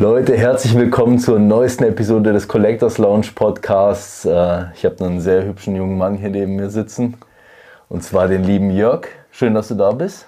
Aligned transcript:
Leute, 0.00 0.36
herzlich 0.36 0.76
willkommen 0.76 1.18
zur 1.18 1.40
neuesten 1.40 1.82
Episode 1.82 2.32
des 2.32 2.46
Collectors 2.46 2.98
Lounge 2.98 3.30
Podcasts. 3.34 4.24
Äh, 4.24 4.66
ich 4.72 4.84
habe 4.84 5.04
einen 5.04 5.20
sehr 5.20 5.44
hübschen 5.44 5.74
jungen 5.74 5.98
Mann 5.98 6.14
hier 6.14 6.30
neben 6.30 6.54
mir 6.54 6.70
sitzen. 6.70 7.16
Und 7.88 8.04
zwar 8.04 8.28
den 8.28 8.44
lieben 8.44 8.70
Jörg. 8.70 9.08
Schön, 9.32 9.54
dass 9.54 9.66
du 9.66 9.74
da 9.74 9.90
bist. 9.90 10.26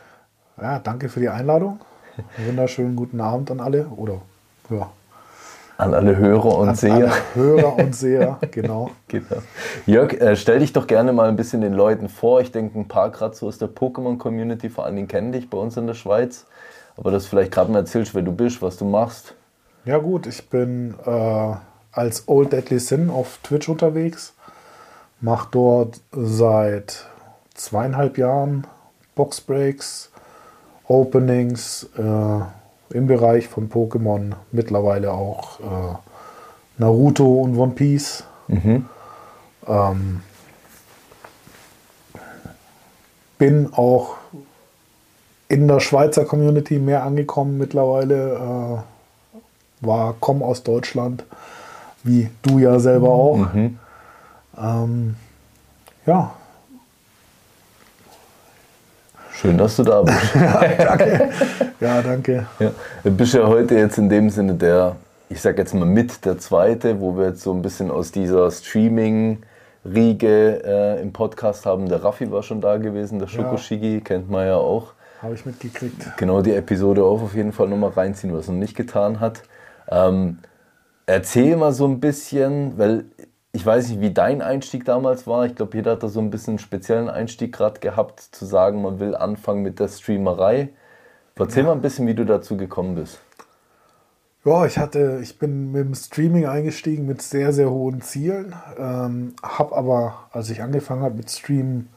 Ja, 0.61 0.81
danke 0.81 1.09
für 1.09 1.21
die 1.21 1.29
Einladung. 1.29 1.79
Wunderschönen 2.49 2.97
guten 2.97 3.21
Abend 3.21 3.53
an 3.53 3.61
alle. 3.61 3.87
Oder 3.87 4.15
ja. 4.71 4.91
An 5.79 5.95
alle 5.95 6.17
Hörer 6.17 6.59
und 6.59 6.71
an 6.71 6.75
Seher. 6.75 6.95
Alle 6.95 7.13
Hörer 7.37 7.77
und 7.79 7.95
Seher, 7.95 8.39
genau. 8.51 8.91
genau. 9.07 9.37
Jörg, 9.87 10.15
äh, 10.15 10.35
stell 10.35 10.59
dich 10.59 10.73
doch 10.73 10.89
gerne 10.89 11.13
mal 11.13 11.29
ein 11.29 11.37
bisschen 11.37 11.61
den 11.61 11.75
Leuten 11.75 12.09
vor. 12.09 12.41
Ich 12.41 12.51
denke, 12.51 12.77
ein 12.77 12.89
paar 12.89 13.11
gerade 13.11 13.37
so 13.37 13.47
aus 13.47 13.59
der 13.59 13.69
Pokémon-Community 13.69 14.69
vor 14.69 14.85
allen 14.85 14.97
Dingen 14.97 15.07
kennen 15.07 15.31
dich 15.31 15.49
bei 15.49 15.59
uns 15.59 15.77
in 15.77 15.87
der 15.87 15.95
Schweiz. 15.95 16.47
Aber 16.97 17.13
dass 17.13 17.23
du 17.23 17.29
vielleicht 17.29 17.53
gerade 17.53 17.71
mal 17.71 17.79
erzählst, 17.79 18.17
wer 18.17 18.23
du 18.23 18.33
bist, 18.33 18.61
was 18.63 18.77
du 18.77 18.85
machst. 18.85 19.37
Ja 19.87 19.97
gut, 19.97 20.27
ich 20.27 20.49
bin 20.51 20.95
äh, 21.07 21.55
als 21.93 22.29
Old 22.29 22.53
Deadly 22.53 22.79
Sin 22.79 23.09
auf 23.09 23.39
Twitch 23.43 23.69
unterwegs. 23.69 24.35
Mache 25.23 25.49
dort 25.51 26.01
seit 26.13 27.07
zweieinhalb 27.55 28.19
Jahren 28.19 28.67
Boxbreaks, 29.15 30.11
Openings 30.87 31.89
äh, 31.97 32.95
im 32.95 33.07
Bereich 33.07 33.49
von 33.49 33.71
Pokémon, 33.71 34.33
mittlerweile 34.53 35.13
auch 35.13 35.61
äh, 35.61 35.95
Naruto 36.79 37.41
und 37.41 37.57
One 37.57 37.73
Piece. 37.73 38.25
Mhm. 38.49 38.87
Ähm, 39.67 40.23
bin 43.39 43.73
auch 43.73 44.17
in 45.49 45.69
der 45.69 45.81
Schweizer 45.81 46.27
Community 46.27 46.79
mehr 46.79 47.03
angekommen 47.03 47.57
mittlerweile. 47.57 48.85
War, 49.81 50.15
komme 50.21 50.45
aus 50.45 50.63
Deutschland, 50.63 51.25
wie 52.03 52.29
du 52.43 52.59
ja 52.59 52.79
selber 52.79 53.09
auch. 53.09 53.39
Mhm. 53.53 53.79
Ähm, 54.59 55.17
ja. 56.07 56.33
Schön, 59.33 59.57
dass 59.57 59.77
du 59.77 59.85
da 59.85 60.03
bist. 60.03 60.35
ja, 60.35 60.61
danke. 60.77 61.31
Ja, 61.81 62.03
danke. 62.03 62.47
Ja. 62.59 62.73
Du 63.03 63.11
bist 63.11 63.33
ja 63.33 63.47
heute 63.47 63.75
jetzt 63.75 63.97
in 63.97 64.11
dem 64.11 64.29
Sinne 64.29 64.53
der, 64.55 64.97
ich 65.31 65.41
sag 65.41 65.57
jetzt 65.57 65.73
mal 65.75 65.87
mit 65.87 66.27
der 66.27 66.39
zweite, 66.39 67.01
wo 67.01 67.17
wir 67.17 67.29
jetzt 67.29 67.43
so 67.43 67.53
ein 67.53 67.63
bisschen 67.63 67.91
aus 67.91 68.13
dieser 68.13 68.51
Streaming-Riege 68.51 70.63
äh, 70.63 71.01
im 71.01 71.15
Podcast 71.15 71.65
haben. 71.65 71.89
Der 71.89 72.05
Raffi 72.05 72.31
war 72.31 72.43
schon 72.43 72.61
da 72.61 72.77
gewesen, 72.77 73.19
der 73.19 73.29
Schokoshigi, 73.29 73.95
ja. 73.95 74.01
kennt 74.01 74.29
man 74.29 74.47
ja 74.47 74.57
auch. 74.57 74.93
Habe 75.23 75.35
ich 75.35 75.47
mitgekriegt. 75.47 76.19
Genau 76.19 76.43
die 76.43 76.53
Episode 76.53 77.03
auch 77.05 77.23
auf 77.23 77.35
jeden 77.35 77.53
Fall 77.53 77.69
nochmal 77.69 77.91
reinziehen, 77.91 78.35
was 78.35 78.49
er 78.49 78.53
noch 78.53 78.61
nicht 78.61 78.77
getan 78.77 79.21
hat. 79.21 79.43
Ähm, 79.91 80.39
erzähl 81.07 81.57
mal 81.57 81.73
so 81.73 81.87
ein 81.87 82.01
bisschen, 82.01 82.79
weil 82.79 83.05
ich 83.53 83.67
weiß 83.67 83.89
nicht, 83.89 84.01
wie 84.01 84.13
dein 84.13 84.43
Einstieg 84.43 84.85
damals 84.85 85.27
war. 85.27 85.45
Ich 85.47 85.57
glaube, 85.57 85.77
jeder 85.77 85.93
hat 85.93 86.03
da 86.03 86.09
so 86.09 86.21
ein 86.21 86.31
bisschen 86.31 86.53
einen 86.53 86.59
speziellen 86.61 87.11
Einstieg 87.11 87.53
gerade 87.53 87.81
gehabt, 87.81 88.21
zu 88.21 88.47
sagen, 88.47 88.83
man 88.83 89.01
will 89.01 89.17
anfangen 89.17 89.63
mit 89.63 89.81
der 89.81 89.89
Streamerei. 89.89 90.71
Erzähl 91.37 91.65
ja. 91.65 91.71
mal 91.71 91.75
ein 91.75 91.81
bisschen, 91.81 92.07
wie 92.07 92.15
du 92.15 92.25
dazu 92.25 92.57
gekommen 92.57 92.95
bist. 92.95 93.19
Ja, 94.45 94.65
ich 94.65 94.79
hatte, 94.79 95.21
ich 95.23 95.39
bin 95.39 95.73
mit 95.73 95.85
dem 95.85 95.95
Streaming 95.95 96.47
eingestiegen 96.47 97.07
mit 97.07 97.21
sehr, 97.21 97.53
sehr 97.53 97.71
hohen 97.71 98.01
Zielen. 98.01 98.55
Ähm, 98.79 99.35
hab 99.43 99.73
aber, 99.73 100.29
als 100.33 100.49
ich 100.49 100.63
angefangen 100.63 101.03
habe 101.03 101.17
mit 101.17 101.31
Streamen, 101.31 101.89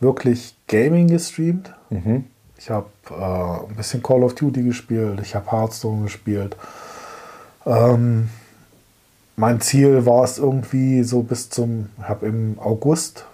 wirklich 0.00 0.56
Gaming 0.66 1.08
gestreamt. 1.08 1.72
Mhm. 1.90 2.24
Ich 2.58 2.70
habe 2.70 2.88
äh, 3.10 3.68
ein 3.68 3.76
bisschen 3.76 4.02
Call 4.02 4.22
of 4.22 4.34
Duty 4.34 4.62
gespielt, 4.62 5.20
ich 5.22 5.34
habe 5.34 5.50
Hearthstone 5.50 6.02
gespielt. 6.02 6.56
Ähm, 7.66 8.28
mein 9.36 9.60
Ziel 9.60 10.06
war 10.06 10.24
es 10.24 10.38
irgendwie 10.38 11.02
so 11.02 11.22
bis 11.22 11.50
zum, 11.50 11.88
ich 11.98 12.08
habe 12.08 12.26
im 12.26 12.58
August 12.58 13.26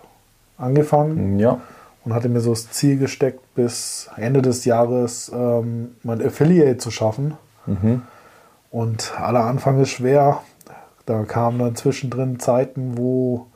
angefangen 0.57 1.39
ja. 1.39 1.61
und 2.05 2.15
hatte 2.15 2.29
mir 2.29 2.41
so 2.41 2.51
das 2.51 2.71
Ziel 2.71 2.99
gesteckt, 2.99 3.55
bis 3.55 4.09
Ende 4.17 4.43
des 4.43 4.65
Jahres 4.65 5.31
ähm, 5.35 5.97
mein 6.03 6.25
Affiliate 6.25 6.79
zu 6.79 6.91
schaffen. 6.91 7.35
Mhm. 7.67 8.03
Und 8.71 9.13
aller 9.19 9.45
Anfang 9.45 9.81
ist 9.81 9.91
schwer. 9.91 10.41
Da 11.07 11.25
kamen 11.25 11.59
dann 11.59 11.77
zwischendrin 11.77 12.39
Zeiten, 12.39 12.97
wo 12.97 13.47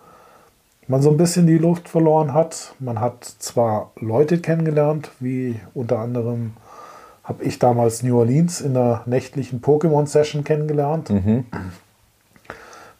man 0.88 1.02
so 1.02 1.10
ein 1.10 1.16
bisschen 1.16 1.46
die 1.46 1.58
Luft 1.58 1.88
verloren 1.88 2.34
hat. 2.34 2.74
Man 2.78 3.00
hat 3.00 3.24
zwar 3.24 3.92
Leute 4.00 4.38
kennengelernt, 4.38 5.10
wie 5.20 5.60
unter 5.72 6.00
anderem 6.00 6.54
habe 7.24 7.42
ich 7.42 7.58
damals 7.58 8.02
New 8.02 8.18
Orleans 8.18 8.60
in 8.60 8.74
der 8.74 9.02
nächtlichen 9.06 9.62
Pokémon-Session 9.62 10.44
kennengelernt. 10.44 11.10
Mhm. 11.10 11.46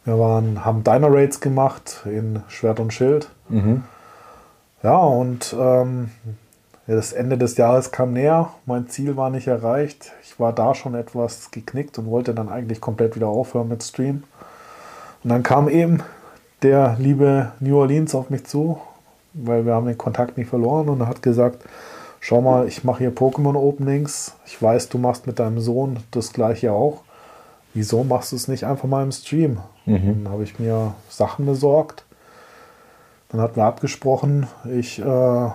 Wir 0.05 0.19
waren, 0.19 0.65
haben 0.65 0.83
Dino 0.83 1.09
Raids 1.09 1.41
gemacht 1.41 2.03
in 2.07 2.43
Schwert 2.49 2.81
und 2.81 2.93
Schild. 2.93 3.29
Mhm. 3.49 3.85
Ja, 4.83 4.97
und 4.97 5.55
ähm, 5.59 6.11
das 6.87 7.13
Ende 7.13 7.39
des 7.39 7.57
Jahres 7.57 7.91
kam 7.91 8.13
näher. 8.13 8.51
Mein 8.67 8.89
Ziel 8.89 9.17
war 9.17 9.31
nicht 9.31 9.47
erreicht. 9.47 10.13
Ich 10.23 10.39
war 10.39 10.53
da 10.53 10.75
schon 10.75 10.95
etwas 10.95 11.51
geknickt 11.51 11.99
und 11.99 12.07
wollte 12.07 12.35
dann 12.35 12.51
eigentlich 12.51 12.81
komplett 12.81 13.17
wieder 13.17 13.29
aufhören 13.29 13.69
mit 13.69 13.83
Stream. 13.83 14.25
Und 15.23 15.31
dann 15.31 15.43
kam 15.43 15.69
eben 15.69 16.03
der 16.63 16.97
liebe 16.99 17.53
New 17.61 17.79
Orleans 17.79 18.15
auf 18.15 18.29
mich 18.29 18.45
zu, 18.45 18.79
weil 19.33 19.65
wir 19.65 19.75
haben 19.75 19.87
den 19.87 19.97
Kontakt 19.97 20.37
nicht 20.37 20.49
verloren 20.49 20.89
und 20.89 21.01
er 21.01 21.09
hat 21.09 21.23
gesagt, 21.23 21.65
schau 22.25 22.41
mal, 22.41 22.67
ich 22.67 22.85
mache 22.85 23.01
hier 23.01 23.15
Pokémon-Openings. 23.15 24.33
Ich 24.47 24.61
weiß, 24.61 24.89
du 24.89 24.97
machst 24.97 25.27
mit 25.27 25.39
deinem 25.39 25.61
Sohn 25.61 25.99
das 26.11 26.33
gleiche 26.33 26.73
auch. 26.73 27.03
Wieso 27.75 28.03
machst 28.03 28.33
du 28.33 28.37
es 28.37 28.49
nicht 28.49 28.65
einfach 28.65 28.89
mal 28.89 29.03
im 29.03 29.13
Stream? 29.13 29.59
Mhm. 29.85 30.25
Dann 30.25 30.33
habe 30.33 30.43
ich 30.43 30.59
mir 30.59 30.95
Sachen 31.11 31.45
besorgt. 31.45 32.05
Dann 33.29 33.43
hatten 33.43 33.57
wir 33.57 33.65
abgesprochen, 33.65 34.47
ich 34.65 35.01
äh, 35.01 35.49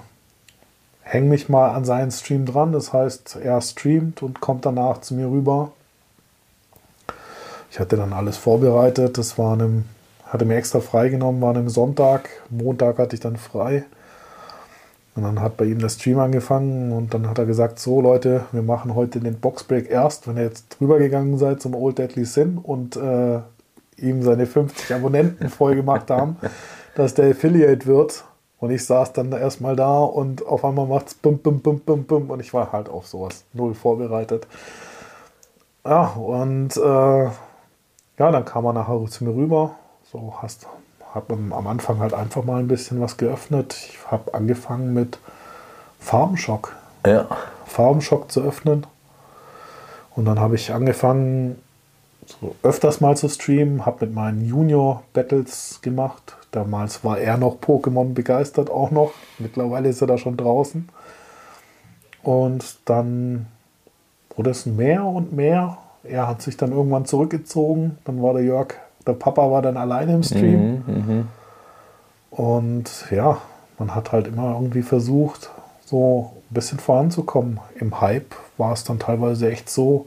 hänge 1.01 1.29
mich 1.29 1.49
mal 1.49 1.69
an 1.69 1.85
seinen 1.85 2.11
Stream 2.11 2.45
dran. 2.45 2.71
Das 2.71 2.93
heißt, 2.93 3.37
er 3.41 3.61
streamt 3.61 4.21
und 4.21 4.39
kommt 4.39 4.65
danach 4.65 5.01
zu 5.01 5.15
mir 5.15 5.27
rüber. 5.27 5.71
Ich 7.71 7.79
hatte 7.79 7.97
dann 7.97 8.13
alles 8.13 8.37
vorbereitet. 8.37 9.17
Das 9.17 9.39
war 9.39 9.53
einem, 9.53 9.85
hatte 10.27 10.45
mir 10.45 10.57
extra 10.57 10.81
freigenommen, 10.81 11.41
war 11.41 11.55
einem 11.55 11.69
Sonntag. 11.69 12.29
Montag 12.51 12.99
hatte 12.99 13.15
ich 13.15 13.21
dann 13.21 13.37
frei. 13.37 13.85
Und 15.19 15.25
dann 15.25 15.41
hat 15.41 15.57
bei 15.57 15.65
ihm 15.65 15.79
der 15.79 15.89
Stream 15.89 16.17
angefangen 16.17 16.93
und 16.93 17.13
dann 17.13 17.27
hat 17.27 17.37
er 17.39 17.45
gesagt, 17.45 17.77
so 17.77 17.99
Leute, 17.99 18.45
wir 18.53 18.61
machen 18.61 18.95
heute 18.95 19.19
den 19.19 19.37
Boxbreak 19.37 19.91
erst, 19.91 20.29
wenn 20.29 20.37
ihr 20.37 20.43
jetzt 20.43 20.79
drüber 20.79 20.97
gegangen 20.97 21.37
seid 21.37 21.61
zum 21.61 21.75
Old 21.75 21.97
Deadly 21.97 22.23
Sin 22.23 22.57
und 22.57 22.95
äh, 22.95 23.39
ihm 23.97 24.23
seine 24.23 24.45
50 24.45 24.95
Abonnenten 24.95 25.49
voll 25.49 25.75
gemacht 25.75 26.09
haben, 26.09 26.37
dass 26.95 27.15
der 27.15 27.31
Affiliate 27.31 27.85
wird. 27.85 28.23
Und 28.59 28.71
ich 28.71 28.85
saß 28.85 29.11
dann 29.11 29.33
erstmal 29.33 29.75
da 29.75 29.99
und 29.99 30.45
auf 30.45 30.63
einmal 30.63 30.87
macht 30.87 31.07
es 31.07 31.15
bum, 31.15 31.39
bum, 31.39 31.59
bum, 31.59 31.81
bum, 31.81 32.05
bum 32.05 32.29
und 32.29 32.39
ich 32.39 32.53
war 32.53 32.71
halt 32.71 32.87
auf 32.87 33.05
sowas 33.05 33.43
null 33.51 33.73
vorbereitet. 33.73 34.47
Ja, 35.83 36.07
und 36.11 36.77
äh, 36.77 37.23
ja, 37.23 38.31
dann 38.31 38.45
kam 38.45 38.65
er 38.65 38.73
nachher 38.73 39.05
zu 39.09 39.25
mir 39.25 39.35
rüber. 39.35 39.75
So, 40.09 40.33
hast, 40.41 40.65
habe 41.13 41.33
am 41.33 41.67
Anfang 41.67 41.99
halt 41.99 42.13
einfach 42.13 42.43
mal 42.43 42.59
ein 42.59 42.67
bisschen 42.67 43.01
was 43.01 43.17
geöffnet. 43.17 43.75
Ich 43.75 44.11
habe 44.11 44.33
angefangen 44.33 44.93
mit 44.93 45.19
Farmschock. 45.99 46.75
Ja. 47.05 47.27
Farmschock 47.65 48.31
zu 48.31 48.41
öffnen. 48.41 48.85
Und 50.15 50.25
dann 50.25 50.39
habe 50.39 50.55
ich 50.55 50.73
angefangen, 50.73 51.61
so 52.25 52.55
öfters 52.61 53.01
mal 53.01 53.17
zu 53.17 53.27
streamen, 53.27 53.85
habe 53.85 54.05
mit 54.05 54.13
meinen 54.13 54.45
Junior-Battles 54.45 55.79
gemacht. 55.81 56.35
Damals 56.51 57.03
war 57.03 57.17
er 57.17 57.37
noch 57.37 57.57
Pokémon 57.59 58.13
begeistert, 58.13 58.69
auch 58.69 58.91
noch. 58.91 59.11
Mittlerweile 59.39 59.89
ist 59.89 60.01
er 60.01 60.07
da 60.07 60.17
schon 60.17 60.37
draußen. 60.37 60.89
Und 62.21 62.77
dann 62.85 63.47
wurde 64.35 64.49
es 64.51 64.65
mehr 64.65 65.05
und 65.05 65.33
mehr. 65.33 65.77
Er 66.03 66.27
hat 66.27 66.41
sich 66.41 66.57
dann 66.57 66.71
irgendwann 66.71 67.05
zurückgezogen. 67.05 67.97
Dann 68.05 68.21
war 68.21 68.33
der 68.33 68.43
Jörg 68.43 68.75
der 69.09 69.13
Papa 69.13 69.49
war 69.51 69.61
dann 69.61 69.77
alleine 69.77 70.13
im 70.13 70.23
Stream. 70.23 70.83
Mhm, 70.85 70.93
mhm. 70.93 71.27
Und 72.31 73.05
ja, 73.11 73.39
man 73.79 73.95
hat 73.95 74.11
halt 74.11 74.27
immer 74.27 74.53
irgendwie 74.53 74.83
versucht, 74.83 75.49
so 75.85 76.31
ein 76.49 76.53
bisschen 76.53 76.79
voranzukommen. 76.79 77.59
Im 77.79 77.99
Hype 77.99 78.35
war 78.57 78.73
es 78.73 78.83
dann 78.83 78.99
teilweise 78.99 79.49
echt 79.49 79.69
so, 79.69 80.05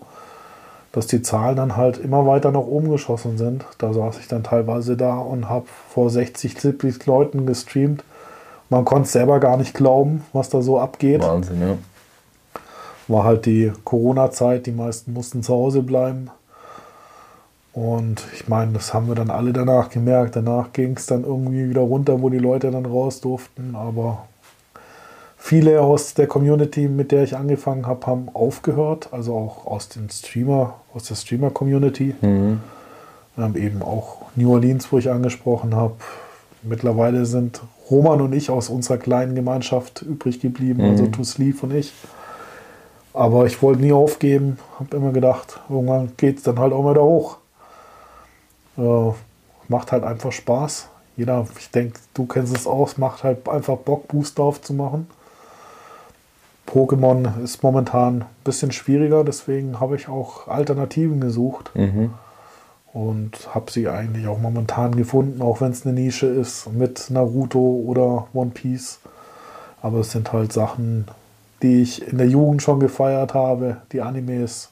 dass 0.93 1.07
die 1.09 1.23
Zahlen 1.23 1.57
dann 1.57 1.77
halt 1.77 1.99
immer 1.99 2.27
weiter 2.27 2.53
nach 2.53 2.61
oben 2.61 2.91
geschossen 2.91 3.39
sind. 3.39 3.65
Da 3.79 3.93
saß 3.93 4.19
ich 4.19 4.29
dann 4.29 4.45
teilweise 4.45 4.97
da 4.97 5.19
und 5.19 5.49
habe 5.49 5.67
vor 5.89 6.11
60, 6.11 6.61
70 6.61 7.05
Leuten 7.07 7.47
gestreamt. 7.47 8.05
Man 8.69 8.85
konnte 8.85 9.07
es 9.07 9.13
selber 9.13 9.41
gar 9.41 9.57
nicht 9.57 9.75
glauben, 9.75 10.25
was 10.33 10.49
da 10.49 10.63
so 10.63 10.79
abgeht. 10.79 11.23
Wahnsinn, 11.23 11.61
ja. 11.61 11.79
War 13.09 13.25
halt 13.25 13.47
die 13.47 13.73
Corona-Zeit, 13.85 14.67
die 14.67 14.73
meisten 14.73 15.13
mussten 15.13 15.43
zu 15.43 15.53
Hause 15.53 15.83
bleiben. 15.83 16.31
Und 17.73 18.23
ich 18.35 18.49
meine, 18.49 18.73
das 18.73 18.93
haben 18.93 19.09
wir 19.09 19.15
dann 19.15 19.31
alle 19.31 19.53
danach 19.53 19.89
gemerkt. 19.89 20.37
Danach 20.37 20.73
ging 20.73 20.97
es 20.97 21.07
dann 21.07 21.25
irgendwie 21.25 21.71
wieder 21.71 21.81
runter, 21.81 22.21
wo 22.21 22.29
die 22.29 22.39
Leute 22.39 22.71
dann 22.71 22.85
raus 22.85 23.21
durften. 23.21 23.75
Aber 23.75 24.27
viele 25.39 25.81
aus 25.81 26.13
der 26.15 26.27
Community, 26.27 26.89
mit 26.89 27.13
der 27.13 27.23
ich 27.23 27.35
angefangen 27.35 27.87
habe, 27.87 28.07
haben 28.07 28.29
aufgehört. 28.35 29.09
Also 29.13 29.35
auch 29.35 29.67
aus 29.67 29.89
den 29.89 30.11
Streamer, 30.11 30.75
aus 30.93 31.05
der 31.05 31.15
Streamer-Community. 31.15 32.15
Mhm. 32.21 32.61
Ähm, 33.39 33.57
eben 33.57 33.83
auch 33.83 34.27
New 34.37 34.53
Orleans, 34.53 34.93
wo 34.93 34.99
ich 34.99 35.11
angesprochen 35.11 35.75
habe. 35.75 35.95
Mittlerweile 36.63 37.25
sind 37.25 37.63
Roman 37.91 38.21
und 38.21 38.35
ich 38.35 38.51
aus 38.51 38.69
unserer 38.69 38.99
kleinen 38.99 39.35
Gemeinschaft 39.35 40.03
übrig 40.03 40.41
geblieben, 40.41 40.83
also 40.83 41.07
To 41.07 41.25
Sleep 41.25 41.63
und 41.63 41.75
ich. 41.75 41.93
Aber 43.15 43.47
ich 43.47 43.61
wollte 43.63 43.83
nie 43.83 43.93
aufgeben, 43.93 44.59
habe 44.79 44.97
immer 44.97 45.13
gedacht, 45.13 45.61
irgendwann 45.69 46.13
geht 46.17 46.39
es 46.39 46.43
dann 46.45 46.59
halt 46.59 46.73
auch 46.73 46.89
wieder 46.89 47.03
hoch. 47.03 47.39
Äh, 48.77 49.13
macht 49.69 49.93
halt 49.93 50.05
einfach 50.05 50.33
Spaß. 50.33 50.89
Jeder, 51.17 51.47
ich 51.59 51.71
denke, 51.71 51.99
du 52.15 52.27
kennst 52.27 52.57
es 52.57 52.67
auch, 52.67 52.89
es 52.89 52.99
macht 52.99 53.23
halt 53.23 53.49
einfach 53.49 53.77
Bock, 53.77 54.09
Booster 54.09 54.43
aufzumachen. 54.43 55.07
Pokémon 56.67 57.43
ist 57.43 57.63
momentan 57.63 58.23
ein 58.23 58.27
bisschen 58.45 58.73
schwieriger, 58.73 59.25
deswegen 59.25 59.79
habe 59.81 59.97
ich 59.97 60.09
auch 60.09 60.49
Alternativen 60.49 61.21
gesucht 61.21 61.71
Mhm. 61.75 62.15
und 62.95 63.55
habe 63.55 63.71
sie 63.71 63.89
eigentlich 63.89 64.27
auch 64.27 64.39
momentan 64.39 64.97
gefunden, 64.97 65.43
auch 65.43 65.61
wenn 65.61 65.73
es 65.73 65.85
eine 65.85 65.95
Nische 65.95 66.27
ist 66.27 66.73
mit 66.73 67.11
Naruto 67.11 67.59
oder 67.59 68.27
One 68.33 68.53
Piece. 68.55 69.01
Aber 69.83 69.99
es 69.99 70.13
sind 70.13 70.33
halt 70.33 70.53
Sachen, 70.53 71.07
die 71.61 71.83
ich 71.83 72.07
in 72.07 72.17
der 72.19 72.29
Jugend 72.29 72.63
schon 72.63 72.81
gefeiert 72.81 73.35
habe, 73.35 73.79
die 73.93 74.01
Animes, 74.01 74.71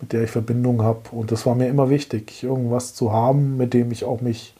mit 0.00 0.12
der 0.12 0.22
ich 0.22 0.30
Verbindung 0.30 0.82
habe. 0.82 1.00
Und 1.10 1.32
das 1.32 1.46
war 1.46 1.54
mir 1.54 1.68
immer 1.68 1.90
wichtig, 1.90 2.42
irgendwas 2.42 2.94
zu 2.94 3.12
haben, 3.12 3.56
mit 3.56 3.74
dem 3.74 3.90
ich 3.90 4.04
auch 4.04 4.20
mich 4.20 4.54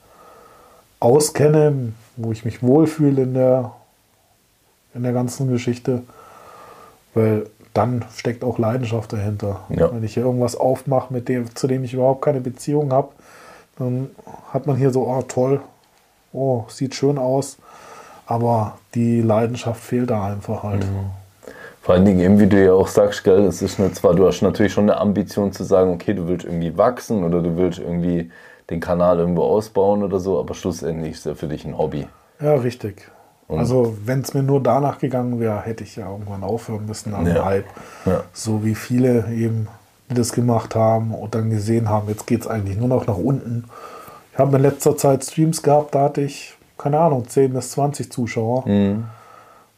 auskenne, 1.01 1.93
wo 2.17 2.33
ich 2.33 2.45
mich 2.45 2.63
wohlfühle 2.63 3.23
in 3.23 3.35
der, 3.35 3.73
in 4.95 5.03
der 5.03 5.13
ganzen 5.13 5.49
Geschichte. 5.49 6.03
Weil 7.15 7.47
dann 7.75 8.05
steckt 8.17 8.43
auch 8.43 8.59
Leidenschaft 8.59 9.13
dahinter. 9.13 9.61
Ja. 9.69 9.93
Wenn 9.93 10.03
ich 10.03 10.15
hier 10.15 10.25
irgendwas 10.25 10.57
aufmache, 10.57 11.13
mit 11.13 11.29
dem, 11.29 11.55
zu 11.55 11.67
dem 11.69 11.85
ich 11.85 11.95
überhaupt 11.95 12.23
keine 12.23 12.41
Beziehung 12.41 12.93
habe, 12.93 13.11
dann 13.79 14.11
hat 14.53 14.67
man 14.67 14.77
hier 14.77 14.91
so, 14.91 15.07
oh 15.07 15.23
toll, 15.23 15.61
oh, 16.33 16.65
sieht 16.69 16.95
schön 16.95 17.19
aus. 17.19 17.59
Aber 18.27 18.79
die 18.95 19.23
Leidenschaft 19.23 19.81
fehlt 19.81 20.11
da 20.11 20.27
einfach 20.27 20.65
halt. 20.65 20.85
Vor 21.89 21.95
allen 21.95 22.05
Dingen, 22.05 22.21
eben 22.21 22.39
wie 22.39 22.47
du 22.47 22.63
ja 22.63 22.75
auch 22.75 22.87
sagst, 22.87 23.25
gell, 23.25 23.47
es 23.47 23.63
ist 23.63 23.79
nicht 23.79 23.95
zwar, 23.95 24.13
du 24.15 24.27
hast 24.27 24.43
natürlich 24.43 24.75
schon 24.75 24.91
eine 24.91 25.01
Ambition 25.01 25.53
zu 25.53 25.65
sagen, 25.65 25.91
okay, 25.95 26.13
du 26.13 26.29
willst 26.29 26.45
irgendwie 26.45 26.77
wachsen 26.77 27.25
oder 27.25 27.41
du 27.41 27.57
willst 27.57 27.79
irgendwie 27.79 28.31
den 28.69 28.79
Kanal 28.79 29.19
irgendwo 29.21 29.45
ausbauen 29.45 30.03
oder 30.03 30.21
so, 30.21 30.39
aber 30.39 30.53
schlussendlich 30.53 31.13
ist 31.13 31.25
ja 31.25 31.35
für 31.35 31.49
dich 31.49 31.65
ein 31.65 31.79
Hobby. 31.79 32.07
Ja, 32.43 32.57
richtig. 32.57 33.11
also, 33.49 33.97
wenn 34.05 34.21
es 34.21 34.35
mir 34.35 34.43
nur 34.43 34.63
danach 34.63 34.99
gegangen 34.99 35.41
wäre, 35.41 35.63
hätte 35.63 35.83
ich 35.83 35.97
ja 35.97 36.11
irgendwann 36.11 36.43
aufhören 36.43 36.85
müssen 36.85 37.15
am 37.15 37.27
Ja. 37.27 37.47
Hype. 37.47 37.65
Ja. 38.05 38.23
So 38.35 38.63
wie 38.67 38.75
viele 38.75 39.25
eben, 39.33 39.69
die 40.11 40.15
das 40.15 40.33
gemacht 40.33 40.75
haben 40.75 41.15
und 41.15 41.35
dann 41.35 41.49
gesehen 41.49 41.89
haben, 41.89 42.07
jetzt 42.11 42.27
geht 42.27 42.43
es 42.43 42.47
eigentlich 42.47 42.77
nur 42.77 42.89
noch 42.89 43.07
nach 43.07 43.17
unten. 43.17 43.65
Ich 44.35 44.39
habe 44.39 44.55
in 44.59 44.63
letzter 44.63 44.95
Zeit 44.99 45.25
Streams 45.25 45.63
gehabt, 45.63 45.95
da 45.95 46.03
hatte 46.03 46.21
ich, 46.21 46.55
keine 46.77 46.99
Ahnung, 47.01 47.27
10 47.27 47.55
bis 47.55 47.71
20 47.71 48.13
Zuschauer. 48.13 48.65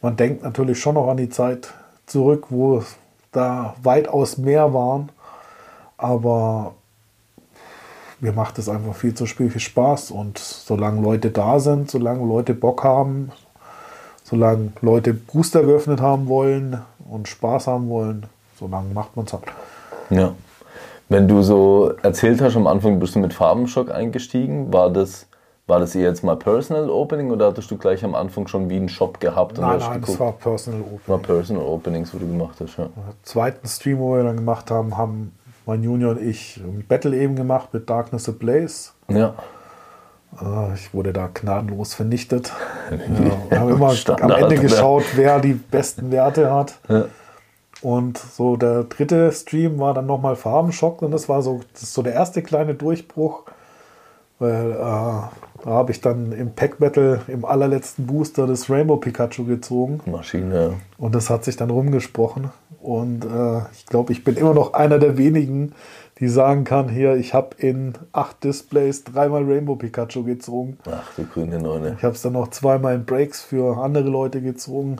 Man 0.01 0.17
denkt 0.17 0.43
natürlich 0.43 0.77
schon 0.77 0.95
noch 0.95 1.07
an 1.07 1.15
die 1.15 1.29
Zeit 1.29 1.73
zurück, 2.11 2.47
wo 2.49 2.77
es 2.77 2.95
da 3.31 3.75
weitaus 3.81 4.37
mehr 4.37 4.73
waren. 4.73 5.09
Aber 5.97 6.73
mir 8.19 8.33
macht 8.33 8.59
es 8.59 8.69
einfach 8.69 8.95
viel 8.95 9.13
zu 9.13 9.25
Spiel 9.25 9.49
viel 9.49 9.61
Spaß. 9.61 10.11
Und 10.11 10.37
solange 10.37 11.01
Leute 11.01 11.31
da 11.31 11.59
sind, 11.59 11.89
solange 11.89 12.25
Leute 12.25 12.53
Bock 12.53 12.83
haben, 12.83 13.31
solange 14.23 14.71
Leute 14.81 15.13
Booster 15.13 15.63
geöffnet 15.63 16.01
haben 16.01 16.27
wollen 16.27 16.81
und 17.09 17.27
Spaß 17.27 17.67
haben 17.67 17.89
wollen, 17.89 18.25
solange 18.59 18.93
macht 18.93 19.15
man 19.15 19.25
es 19.25 19.33
halt. 19.33 19.43
Ja. 20.09 20.33
Wenn 21.09 21.27
du 21.27 21.41
so 21.41 21.91
erzählt 22.03 22.41
hast, 22.41 22.55
am 22.55 22.67
Anfang 22.67 22.99
bist 22.99 23.15
du 23.15 23.19
mit 23.19 23.33
Farbenschock 23.33 23.91
eingestiegen, 23.91 24.71
war 24.71 24.89
das, 24.89 25.25
war 25.71 25.79
das 25.79 25.93
jetzt 25.93 26.21
mal 26.23 26.35
Personal 26.35 26.89
Opening 26.89 27.31
oder 27.31 27.47
hattest 27.47 27.71
du 27.71 27.77
gleich 27.77 28.03
am 28.03 28.13
Anfang 28.13 28.45
schon 28.47 28.69
wie 28.69 28.75
einen 28.75 28.89
Shop 28.89 29.19
gehabt 29.21 29.57
und 29.57 29.63
Nein, 29.65 29.75
hast 29.79 29.89
nein, 29.89 30.01
das 30.01 30.09
geguckt? 30.11 30.19
war 30.19 30.31
Personal 30.33 30.81
Open. 30.81 31.01
war 31.07 31.17
Personal 31.17 31.63
Openings, 31.65 32.13
wo 32.13 32.19
du 32.19 32.27
gemacht 32.27 32.57
hast, 32.61 32.77
ja. 32.77 32.89
zweiten 33.23 33.67
Stream, 33.67 33.99
wo 33.99 34.13
wir 34.15 34.23
dann 34.23 34.35
gemacht 34.35 34.69
haben, 34.69 34.97
haben 34.97 35.31
mein 35.65 35.81
Junior 35.81 36.11
und 36.11 36.21
ich 36.21 36.57
ein 36.57 36.85
Battle 36.87 37.15
eben 37.15 37.35
gemacht 37.37 37.73
mit 37.73 37.89
Darkness 37.89 38.27
Ablaze. 38.27 38.91
Ja. 39.07 39.33
Äh, 40.41 40.73
Ich 40.75 40.93
wurde 40.93 41.13
da 41.13 41.29
gnadenlos 41.33 41.93
vernichtet. 41.93 42.51
Ja, 42.91 43.37
wir 43.49 43.59
haben 43.59 43.69
immer 43.69 43.91
Standard, 43.91 44.29
am 44.29 44.43
Ende 44.43 44.55
ne? 44.55 44.61
geschaut, 44.61 45.03
wer 45.15 45.39
die 45.39 45.53
besten 45.53 46.11
Werte 46.11 46.51
hat. 46.51 46.79
Ja. 46.89 47.05
Und 47.81 48.17
so 48.17 48.57
der 48.57 48.83
dritte 48.83 49.31
Stream 49.31 49.79
war 49.79 49.93
dann 49.93 50.05
nochmal 50.05 50.35
Farbenschock 50.35 51.01
und 51.01 51.11
das 51.11 51.29
war 51.29 51.41
so, 51.41 51.61
das 51.73 51.93
so 51.93 52.01
der 52.03 52.13
erste 52.13 52.41
kleine 52.43 52.75
Durchbruch, 52.75 53.45
weil 54.41 54.71
äh, 54.71 54.75
da 54.75 55.29
habe 55.65 55.91
ich 55.91 56.01
dann 56.01 56.31
im 56.31 56.53
Pack 56.53 56.79
Battle 56.79 57.21
im 57.27 57.45
allerletzten 57.45 58.07
Booster 58.07 58.47
das 58.47 58.69
Rainbow 58.69 58.97
Pikachu 58.97 59.45
gezogen 59.45 60.01
Maschine. 60.05 60.73
und 60.97 61.15
das 61.15 61.29
hat 61.29 61.43
sich 61.43 61.55
dann 61.55 61.69
rumgesprochen 61.69 62.51
und 62.81 63.25
äh, 63.25 63.59
ich 63.73 63.85
glaube, 63.85 64.11
ich 64.11 64.23
bin 64.23 64.35
immer 64.35 64.53
noch 64.53 64.73
einer 64.73 64.97
der 64.97 65.17
wenigen, 65.17 65.73
die 66.19 66.27
sagen 66.27 66.63
kann, 66.63 66.89
hier, 66.89 67.15
ich 67.15 67.33
habe 67.33 67.55
in 67.57 67.93
acht 68.11 68.43
Displays 68.43 69.03
dreimal 69.03 69.43
Rainbow 69.43 69.75
Pikachu 69.75 70.23
gezogen. 70.23 70.77
Ach 70.89 71.11
du 71.15 71.25
grüne 71.25 71.59
Neune. 71.59 71.95
Ich 71.97 72.03
habe 72.03 72.15
es 72.15 72.21
dann 72.21 72.33
noch 72.33 72.49
zweimal 72.49 72.95
in 72.95 73.05
Breaks 73.05 73.41
für 73.41 73.77
andere 73.77 74.09
Leute 74.09 74.41
gezogen. 74.41 74.97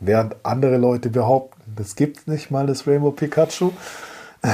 Während 0.00 0.36
andere 0.42 0.76
Leute 0.76 1.08
behaupten, 1.08 1.60
das 1.76 1.94
gibt 1.94 2.28
nicht 2.28 2.50
mal 2.50 2.66
das 2.66 2.86
Rainbow 2.86 3.12
Pikachu. 3.12 3.70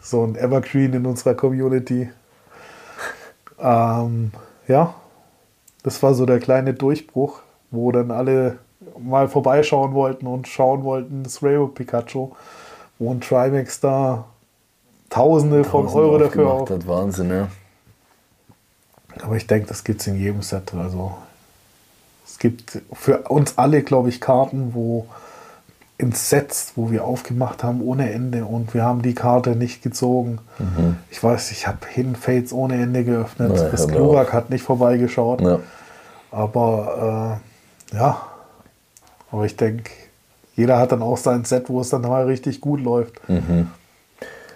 so 0.00 0.24
ein 0.24 0.36
Evergreen 0.36 0.94
in 0.94 1.06
unserer 1.06 1.34
Community. 1.34 2.10
Ähm, 3.62 4.32
ja, 4.68 4.94
das 5.82 6.02
war 6.02 6.14
so 6.14 6.26
der 6.26 6.40
kleine 6.40 6.74
Durchbruch, 6.74 7.40
wo 7.70 7.92
dann 7.92 8.10
alle 8.10 8.58
mal 8.98 9.28
vorbeischauen 9.28 9.94
wollten 9.94 10.26
und 10.26 10.48
schauen 10.48 10.84
wollten, 10.84 11.22
das 11.22 11.42
Rainbow 11.42 11.68
Pikachu, 11.68 12.30
wo 12.98 13.10
ein 13.10 13.20
Trimax 13.20 13.80
da 13.80 14.24
Tausende 15.10 15.64
von 15.64 15.86
Tausend 15.86 16.00
Euro 16.00 16.18
dafür 16.18 16.50
auf, 16.50 16.70
hat, 16.70 16.86
Wahnsinn, 16.86 17.30
ja. 17.30 17.48
aber 19.22 19.36
ich 19.36 19.46
denke, 19.46 19.66
das 19.66 19.82
gibt 19.82 20.00
es 20.00 20.06
in 20.06 20.16
jedem 20.16 20.40
Set. 20.42 20.72
Also 20.72 21.12
es 22.24 22.38
gibt 22.38 22.80
für 22.92 23.18
uns 23.28 23.58
alle, 23.58 23.82
glaube 23.82 24.08
ich, 24.08 24.20
Karten, 24.20 24.72
wo 24.72 25.06
in 26.00 26.12
Sets, 26.12 26.72
wo 26.76 26.90
wir 26.90 27.04
aufgemacht 27.04 27.62
haben 27.62 27.82
ohne 27.82 28.10
Ende 28.12 28.44
und 28.44 28.74
wir 28.74 28.84
haben 28.84 29.02
die 29.02 29.14
Karte 29.14 29.50
nicht 29.56 29.82
gezogen. 29.82 30.38
Ich 31.10 31.22
weiß, 31.22 31.50
ich 31.52 31.66
habe 31.66 31.78
Hidden 31.88 32.16
Fates 32.16 32.52
ohne 32.52 32.74
Ende 32.74 33.04
geöffnet. 33.04 33.52
Na, 33.54 33.68
das 33.68 33.86
Glurak 33.86 34.32
hat 34.32 34.50
nicht 34.50 34.62
vorbeigeschaut. 34.62 35.40
ja. 35.40 35.58
Aber 36.32 37.40
äh, 37.92 37.96
ja, 37.96 38.22
aber 39.32 39.44
ich 39.46 39.56
denke, 39.56 39.90
jeder 40.54 40.78
hat 40.78 40.92
dann 40.92 41.02
auch 41.02 41.16
sein 41.16 41.44
Set, 41.44 41.68
wo 41.68 41.80
es 41.80 41.90
dann 41.90 42.02
mal 42.02 42.24
richtig 42.24 42.60
gut 42.60 42.80
läuft. 42.80 43.20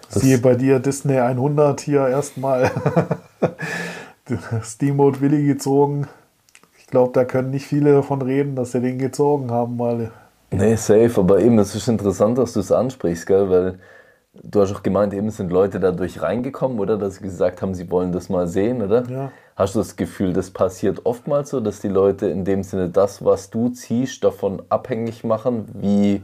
Siehe 0.09 0.39
bei 0.39 0.55
dir 0.55 0.79
Disney 0.79 1.19
100 1.19 1.81
hier 1.81 2.07
erstmal 2.07 2.71
Steamboat 4.63 5.21
Willy 5.21 5.45
gezogen. 5.47 6.07
Ich 6.79 6.87
glaube, 6.87 7.13
da 7.13 7.25
können 7.25 7.51
nicht 7.51 7.67
viele 7.67 7.93
davon 7.93 8.23
reden, 8.23 8.55
dass 8.55 8.73
sie 8.73 8.81
den 8.81 8.99
gezogen 8.99 9.51
haben, 9.51 9.79
weil 9.79 10.13
Nee, 10.57 10.77
safe, 10.77 11.21
aber 11.21 11.41
eben, 11.41 11.57
das 11.57 11.75
ist 11.75 11.89
interessant, 11.89 12.39
dass 12.39 12.53
du 12.53 12.61
es 12.61 12.71
ansprichst, 12.71 13.27
gell, 13.27 13.51
weil 13.51 13.79
du 14.43 14.61
hast 14.61 14.73
auch 14.73 14.83
gemeint, 14.83 15.13
eben 15.15 15.31
sind 15.31 15.51
Leute 15.51 15.81
dadurch 15.81 16.23
reingekommen, 16.23 16.79
oder? 16.79 16.97
Dass 16.97 17.17
sie 17.17 17.23
gesagt 17.23 17.63
haben, 17.63 17.75
sie 17.75 17.91
wollen 17.91 18.13
das 18.13 18.29
mal 18.29 18.47
sehen, 18.47 18.83
oder? 18.83 19.05
Ja. 19.09 19.33
Hast 19.57 19.75
du 19.75 19.81
das 19.81 19.97
Gefühl, 19.97 20.33
das 20.33 20.51
passiert 20.51 21.07
oftmals 21.07 21.51
so, 21.51 21.61
dass 21.61 21.81
die 21.81 21.89
Leute 21.89 22.27
in 22.27 22.45
dem 22.45 22.63
Sinne 22.63 22.89
das, 22.89 23.25
was 23.25 23.51
du 23.51 23.69
ziehst, 23.69 24.25
davon 24.25 24.63
abhängig 24.69 25.25
machen, 25.25 25.69
wie, 25.75 26.23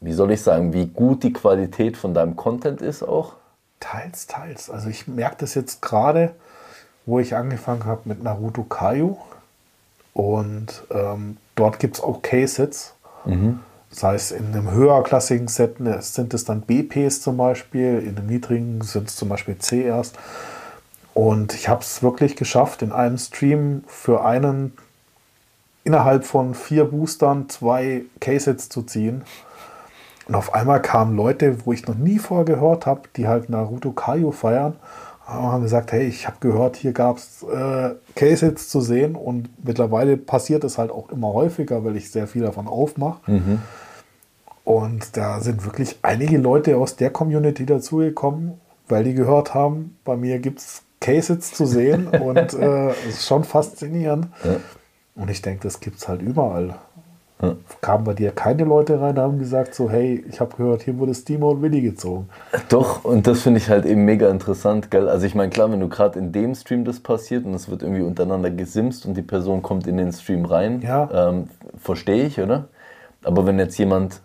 wie 0.00 0.12
soll 0.12 0.30
ich 0.30 0.42
sagen, 0.42 0.72
wie 0.72 0.86
gut 0.86 1.22
die 1.22 1.32
Qualität 1.32 1.96
von 1.96 2.12
deinem 2.12 2.36
Content 2.36 2.82
ist 2.82 3.02
auch? 3.02 3.34
Teils, 3.80 4.26
teils. 4.26 4.70
Also 4.70 4.88
ich 4.88 5.08
merke 5.08 5.36
das 5.40 5.54
jetzt 5.54 5.82
gerade, 5.82 6.32
wo 7.06 7.18
ich 7.18 7.34
angefangen 7.34 7.84
habe 7.84 8.02
mit 8.04 8.22
Naruto 8.22 8.62
Kaiju. 8.62 9.16
Und 10.12 10.84
ähm, 10.90 11.38
dort 11.54 11.78
gibt 11.78 11.96
es 11.96 12.02
auch 12.02 12.22
K-Sets. 12.22 12.93
Das 13.90 14.02
heißt, 14.02 14.32
in 14.32 14.46
einem 14.46 14.70
höherklassigen 14.70 15.46
Set 15.48 15.78
ne, 15.78 16.02
sind 16.02 16.34
es 16.34 16.44
dann 16.44 16.62
BPs 16.62 17.20
zum 17.20 17.36
Beispiel, 17.36 18.00
in 18.00 18.16
einem 18.16 18.26
niedrigen 18.26 18.80
sind 18.82 19.08
es 19.08 19.16
zum 19.16 19.28
Beispiel 19.28 19.58
C 19.58 19.82
erst. 19.82 20.18
Und 21.14 21.54
ich 21.54 21.68
habe 21.68 21.80
es 21.80 22.02
wirklich 22.02 22.34
geschafft, 22.34 22.82
in 22.82 22.90
einem 22.90 23.18
Stream 23.18 23.84
für 23.86 24.24
einen 24.24 24.72
innerhalb 25.84 26.24
von 26.24 26.54
vier 26.54 26.86
Boostern 26.86 27.48
zwei 27.48 28.02
K-Sets 28.20 28.68
zu 28.68 28.82
ziehen. 28.82 29.22
Und 30.26 30.34
auf 30.34 30.54
einmal 30.54 30.82
kamen 30.82 31.14
Leute, 31.14 31.64
wo 31.64 31.72
ich 31.72 31.86
noch 31.86 31.94
nie 31.94 32.18
vorher 32.18 32.46
gehört 32.46 32.86
habe, 32.86 33.02
die 33.16 33.28
halt 33.28 33.50
Naruto 33.50 33.92
Kaio 33.92 34.32
feiern, 34.32 34.74
haben 35.26 35.62
gesagt, 35.62 35.92
hey, 35.92 36.06
ich 36.06 36.26
habe 36.26 36.36
gehört, 36.40 36.76
hier 36.76 36.92
gab 36.92 37.16
es 37.16 37.42
äh, 37.42 37.94
K-Sets 38.14 38.68
zu 38.68 38.80
sehen 38.80 39.14
und 39.16 39.48
mittlerweile 39.64 40.16
passiert 40.16 40.64
es 40.64 40.76
halt 40.78 40.90
auch 40.90 41.10
immer 41.10 41.32
häufiger, 41.32 41.84
weil 41.84 41.96
ich 41.96 42.10
sehr 42.10 42.26
viel 42.26 42.42
davon 42.42 42.66
aufmache. 42.68 43.20
Und 44.64 45.16
da 45.16 45.40
sind 45.40 45.64
wirklich 45.64 45.98
einige 46.02 46.38
Leute 46.38 46.76
aus 46.76 46.96
der 46.96 47.10
Community 47.10 47.66
dazugekommen, 47.66 48.60
weil 48.88 49.04
die 49.04 49.14
gehört 49.14 49.54
haben, 49.54 49.96
bei 50.04 50.16
mir 50.16 50.38
gibt 50.38 50.60
es 50.60 50.82
Cases 51.00 51.52
zu 51.52 51.66
sehen 51.66 52.08
und 52.08 52.36
äh, 52.54 52.90
es 53.08 53.16
ist 53.16 53.26
schon 53.26 53.44
faszinierend. 53.44 54.28
Und 55.14 55.30
ich 55.30 55.42
denke, 55.42 55.62
das 55.62 55.80
gibt 55.80 55.98
es 55.98 56.08
halt 56.08 56.22
überall. 56.22 56.76
Kamen 57.80 58.04
bei 58.04 58.14
dir 58.14 58.30
keine 58.30 58.64
Leute 58.64 59.00
rein, 59.00 59.18
haben 59.18 59.38
gesagt 59.38 59.74
so, 59.74 59.90
hey, 59.90 60.24
ich 60.28 60.40
habe 60.40 60.56
gehört, 60.56 60.82
hier 60.82 60.98
wurde 60.98 61.14
Stimo 61.14 61.50
und 61.50 61.62
Willi 61.62 61.82
gezogen. 61.82 62.28
Doch, 62.70 63.04
und 63.04 63.26
das 63.26 63.42
finde 63.42 63.58
ich 63.58 63.68
halt 63.68 63.84
eben 63.84 64.04
mega 64.04 64.30
interessant, 64.30 64.90
gell? 64.90 65.08
Also 65.08 65.26
ich 65.26 65.34
meine, 65.34 65.50
klar, 65.50 65.70
wenn 65.70 65.80
du 65.80 65.88
gerade 65.88 66.18
in 66.18 66.32
dem 66.32 66.54
Stream 66.54 66.84
das 66.84 67.00
passiert 67.00 67.44
und 67.44 67.52
es 67.52 67.68
wird 67.68 67.82
irgendwie 67.82 68.02
untereinander 68.02 68.50
gesimst 68.50 69.04
und 69.04 69.14
die 69.14 69.22
Person 69.22 69.62
kommt 69.62 69.86
in 69.86 69.96
den 69.98 70.12
Stream 70.12 70.44
rein, 70.46 70.80
Ja. 70.80 71.28
ähm, 71.28 71.48
verstehe 71.76 72.24
ich, 72.24 72.40
oder? 72.40 72.68
Aber 73.24 73.44
wenn 73.46 73.58
jetzt 73.58 73.76
jemand 73.78 74.20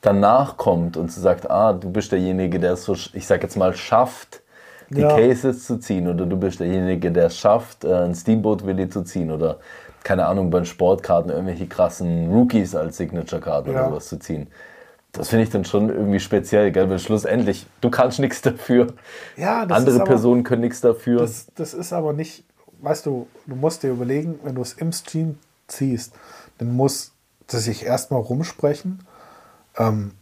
danach 0.00 0.56
kommt 0.56 0.96
und 0.96 1.10
sagt, 1.12 1.50
ah, 1.50 1.72
du 1.72 1.90
bist 1.90 2.12
derjenige, 2.12 2.60
der 2.60 2.74
es 2.74 2.84
so, 2.84 2.94
ich 2.94 3.26
sag 3.26 3.42
jetzt 3.42 3.56
mal, 3.56 3.74
schafft, 3.74 4.42
die 4.90 5.00
Ja. 5.00 5.08
Cases 5.16 5.64
zu 5.66 5.78
ziehen 5.78 6.08
oder 6.08 6.24
du 6.26 6.36
bist 6.36 6.60
derjenige, 6.60 7.10
der 7.12 7.26
es 7.26 7.36
schafft, 7.36 7.84
äh, 7.84 7.92
ein 7.94 8.14
Steamboat-Willi 8.14 8.88
zu 8.88 9.02
ziehen 9.02 9.30
oder 9.30 9.58
keine 10.04 10.26
Ahnung, 10.26 10.50
bei 10.50 10.60
den 10.60 10.64
Sportkarten 10.66 11.30
irgendwelche 11.30 11.66
krassen 11.66 12.30
Rookies 12.32 12.74
als 12.74 12.96
Signature-Karten 12.96 13.72
Ja. 13.72 13.80
oder 13.82 13.90
sowas 13.90 14.08
zu 14.08 14.18
ziehen. 14.18 14.46
Das 15.12 15.28
finde 15.30 15.44
ich 15.44 15.50
dann 15.50 15.64
schon 15.64 15.88
irgendwie 15.88 16.20
speziell, 16.20 16.70
gell? 16.70 16.88
Weil 16.88 16.98
schlussendlich, 16.98 17.66
du 17.80 17.90
kannst 17.90 18.18
nichts 18.20 18.40
dafür. 18.42 18.88
Ja, 19.36 19.66
das 19.66 19.78
Andere 19.78 19.94
ist 19.96 20.00
aber- 20.00 20.10
Personen 20.10 20.44
können 20.44 20.62
nichts 20.62 20.80
dafür. 20.80 21.18
Das, 21.20 21.46
das 21.56 21.74
ist 21.74 21.92
aber 21.92 22.12
nicht, 22.12 22.44
weißt 22.80 23.06
du, 23.06 23.26
du 23.46 23.56
musst 23.56 23.82
dir 23.82 23.90
überlegen, 23.90 24.38
wenn 24.44 24.54
du 24.54 24.62
es 24.62 24.74
im 24.74 24.92
Stream 24.92 25.38
ziehst, 25.66 26.14
dann 26.58 26.74
muss 26.74 27.12
das 27.48 27.64
sich 27.64 27.84
erstmal 27.84 28.20
rumsprechen. 28.20 29.00
Ähm, 29.76 30.12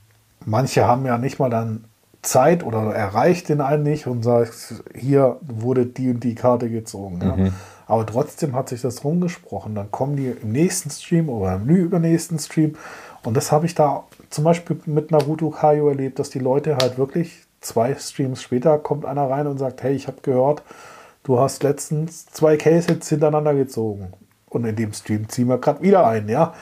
manche 0.44 0.86
haben 0.86 1.04
ja 1.06 1.18
nicht 1.18 1.38
mal 1.38 1.50
dann 1.50 1.84
Zeit 2.26 2.64
oder 2.64 2.94
erreicht 2.94 3.48
den 3.48 3.60
einen 3.60 3.84
nicht 3.84 4.06
und 4.06 4.22
sagt, 4.22 4.82
hier 4.94 5.36
wurde 5.40 5.86
die 5.86 6.10
und 6.10 6.24
die 6.24 6.34
Karte 6.34 6.68
gezogen. 6.68 7.20
Ja. 7.22 7.52
Aber 7.86 8.04
trotzdem 8.04 8.54
hat 8.54 8.68
sich 8.68 8.82
das 8.82 9.04
rumgesprochen. 9.04 9.74
Dann 9.74 9.90
kommen 9.90 10.16
die 10.16 10.34
im 10.42 10.50
nächsten 10.50 10.90
Stream 10.90 11.28
oder 11.28 11.54
im 11.54 11.68
übernächsten 11.68 12.38
Stream. 12.38 12.74
Und 13.22 13.36
das 13.36 13.52
habe 13.52 13.66
ich 13.66 13.74
da 13.74 14.04
zum 14.30 14.44
Beispiel 14.44 14.78
mit 14.86 15.10
Naruto 15.10 15.50
Kaio 15.50 15.88
erlebt, 15.88 16.18
dass 16.18 16.30
die 16.30 16.40
Leute 16.40 16.76
halt 16.76 16.98
wirklich 16.98 17.44
zwei 17.60 17.94
Streams 17.94 18.42
später 18.42 18.78
kommt 18.78 19.04
einer 19.04 19.30
rein 19.30 19.46
und 19.46 19.58
sagt, 19.58 19.82
hey, 19.82 19.94
ich 19.94 20.08
habe 20.08 20.18
gehört, 20.22 20.62
du 21.22 21.38
hast 21.38 21.62
letztens 21.62 22.26
zwei 22.26 22.56
Case-Hits 22.56 23.08
hintereinander 23.08 23.54
gezogen. 23.54 24.12
Und 24.48 24.64
in 24.64 24.76
dem 24.76 24.92
Stream 24.92 25.28
ziehen 25.28 25.48
wir 25.48 25.58
gerade 25.58 25.82
wieder 25.82 26.06
ein, 26.06 26.28
ja. 26.28 26.54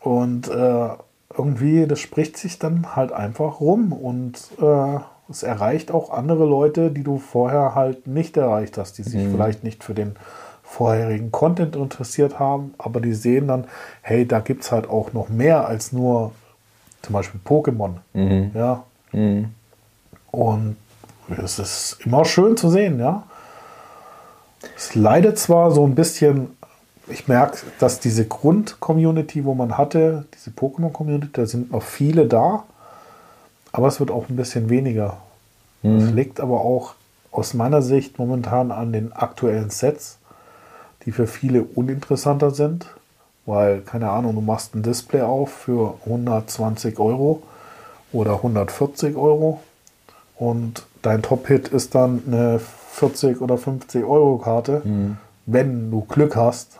Und 0.00 0.48
äh, 0.48 0.88
irgendwie, 1.36 1.86
das 1.86 2.00
spricht 2.00 2.36
sich 2.36 2.58
dann 2.58 2.94
halt 2.96 3.12
einfach 3.12 3.60
rum 3.60 3.92
und 3.92 4.38
äh, 4.60 4.98
es 5.30 5.42
erreicht 5.42 5.90
auch 5.92 6.10
andere 6.10 6.44
Leute, 6.44 6.90
die 6.90 7.02
du 7.02 7.18
vorher 7.18 7.74
halt 7.74 8.06
nicht 8.06 8.36
erreicht 8.36 8.78
hast, 8.78 8.98
die 8.98 9.02
sich 9.02 9.26
vielleicht 9.28 9.64
nicht 9.64 9.82
für 9.84 9.94
den 9.94 10.16
vorherigen 10.62 11.30
Content 11.32 11.76
interessiert 11.76 12.38
haben, 12.38 12.74
aber 12.78 13.00
die 13.00 13.14
sehen 13.14 13.48
dann, 13.48 13.66
hey, 14.00 14.26
da 14.26 14.40
gibt 14.40 14.64
es 14.64 14.72
halt 14.72 14.88
auch 14.88 15.12
noch 15.12 15.28
mehr 15.28 15.66
als 15.66 15.92
nur 15.92 16.32
zum 17.02 17.12
Beispiel 17.12 17.40
Pokémon. 17.44 17.96
Ja. 18.54 18.84
Und 20.30 20.76
es 21.42 21.58
ist 21.58 21.98
immer 22.04 22.24
schön 22.24 22.56
zu 22.56 22.70
sehen, 22.70 22.98
ja. 22.98 23.24
Es 24.76 24.94
leidet 24.94 25.38
zwar 25.38 25.72
so 25.72 25.84
ein 25.84 25.94
bisschen, 25.94 26.56
ich 27.12 27.28
merke, 27.28 27.58
dass 27.78 28.00
diese 28.00 28.26
Grund-Community, 28.26 29.44
wo 29.44 29.54
man 29.54 29.78
hatte, 29.78 30.24
diese 30.34 30.50
Pokémon-Community, 30.50 31.30
da 31.32 31.46
sind 31.46 31.70
noch 31.72 31.82
viele 31.82 32.26
da, 32.26 32.64
aber 33.70 33.88
es 33.88 34.00
wird 34.00 34.10
auch 34.10 34.28
ein 34.28 34.36
bisschen 34.36 34.70
weniger. 34.70 35.18
Das 35.82 36.10
liegt 36.12 36.38
aber 36.40 36.60
auch 36.60 36.94
aus 37.32 37.54
meiner 37.54 37.82
Sicht 37.82 38.18
momentan 38.18 38.70
an 38.70 38.92
den 38.92 39.12
aktuellen 39.12 39.70
Sets, 39.70 40.18
die 41.04 41.12
für 41.12 41.26
viele 41.26 41.64
uninteressanter 41.64 42.52
sind, 42.52 42.86
weil, 43.46 43.80
keine 43.80 44.10
Ahnung, 44.10 44.36
du 44.36 44.40
machst 44.40 44.76
ein 44.76 44.84
Display 44.84 45.22
auf 45.22 45.50
für 45.50 45.94
120 46.04 47.00
Euro 47.00 47.42
oder 48.12 48.34
140 48.34 49.16
Euro 49.16 49.60
und 50.36 50.86
dein 51.02 51.22
Top-Hit 51.22 51.68
ist 51.68 51.96
dann 51.96 52.22
eine 52.28 52.60
40 52.92 53.40
oder 53.40 53.58
50 53.58 54.04
Euro 54.04 54.38
Karte. 54.38 54.82
Wenn 55.46 55.90
du 55.90 56.02
Glück 56.02 56.36
hast, 56.36 56.78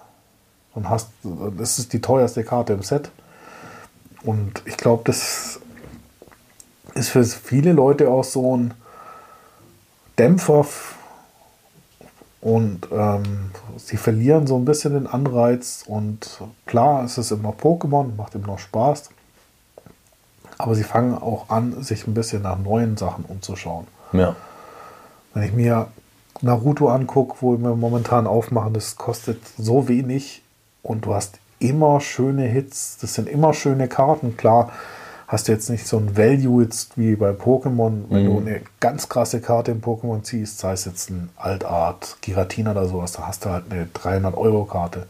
dann 0.74 0.88
hast 0.88 1.10
das 1.56 1.78
ist 1.78 1.92
die 1.92 2.00
teuerste 2.00 2.44
Karte 2.44 2.72
im 2.72 2.82
Set. 2.82 3.10
Und 4.22 4.62
ich 4.66 4.76
glaube, 4.76 5.02
das 5.04 5.60
ist 6.94 7.08
für 7.10 7.24
viele 7.24 7.72
Leute 7.72 8.08
auch 8.08 8.24
so 8.24 8.56
ein 8.56 8.74
Dämpfer 10.18 10.64
und 12.40 12.88
ähm, 12.90 13.52
sie 13.76 13.96
verlieren 13.96 14.46
so 14.46 14.56
ein 14.56 14.64
bisschen 14.64 14.94
den 14.94 15.06
Anreiz. 15.06 15.84
Und 15.86 16.40
klar, 16.66 17.04
es 17.04 17.16
ist 17.16 17.30
immer 17.30 17.50
Pokémon, 17.50 18.16
macht 18.16 18.34
immer 18.34 18.48
noch 18.48 18.58
Spaß. 18.58 19.10
Aber 20.58 20.74
sie 20.74 20.82
fangen 20.82 21.14
auch 21.14 21.48
an, 21.50 21.82
sich 21.82 22.06
ein 22.06 22.14
bisschen 22.14 22.42
nach 22.42 22.58
neuen 22.58 22.96
Sachen 22.96 23.24
umzuschauen. 23.24 23.86
Ja. 24.12 24.36
Wenn 25.34 25.44
ich 25.44 25.52
mir 25.52 25.86
Naruto 26.40 26.88
angucke, 26.88 27.36
wo 27.40 27.56
wir 27.56 27.76
momentan 27.76 28.26
aufmachen, 28.26 28.74
das 28.74 28.96
kostet 28.96 29.40
so 29.56 29.88
wenig 29.88 30.41
und 30.82 31.04
du 31.06 31.14
hast 31.14 31.38
immer 31.58 32.00
schöne 32.00 32.44
Hits, 32.44 32.98
das 33.00 33.14
sind 33.14 33.28
immer 33.28 33.54
schöne 33.54 33.88
Karten. 33.88 34.36
Klar, 34.36 34.72
hast 35.28 35.48
du 35.48 35.52
jetzt 35.52 35.70
nicht 35.70 35.86
so 35.86 35.96
ein 35.96 36.16
Value 36.16 36.64
jetzt 36.64 36.98
wie 36.98 37.16
bei 37.16 37.30
Pokémon, 37.30 38.04
wenn 38.10 38.26
du 38.26 38.38
eine 38.38 38.60
ganz 38.80 39.08
krasse 39.08 39.40
Karte 39.40 39.70
im 39.70 39.80
Pokémon 39.80 40.22
ziehst, 40.22 40.58
sei 40.58 40.72
es 40.72 40.84
jetzt 40.84 41.10
ein 41.10 41.30
Altart, 41.36 42.18
Giratina 42.20 42.72
oder 42.72 42.86
sowas, 42.86 43.12
da 43.12 43.26
hast 43.26 43.44
du 43.44 43.50
halt 43.50 43.64
eine 43.70 43.86
300-Euro-Karte. 43.86 45.06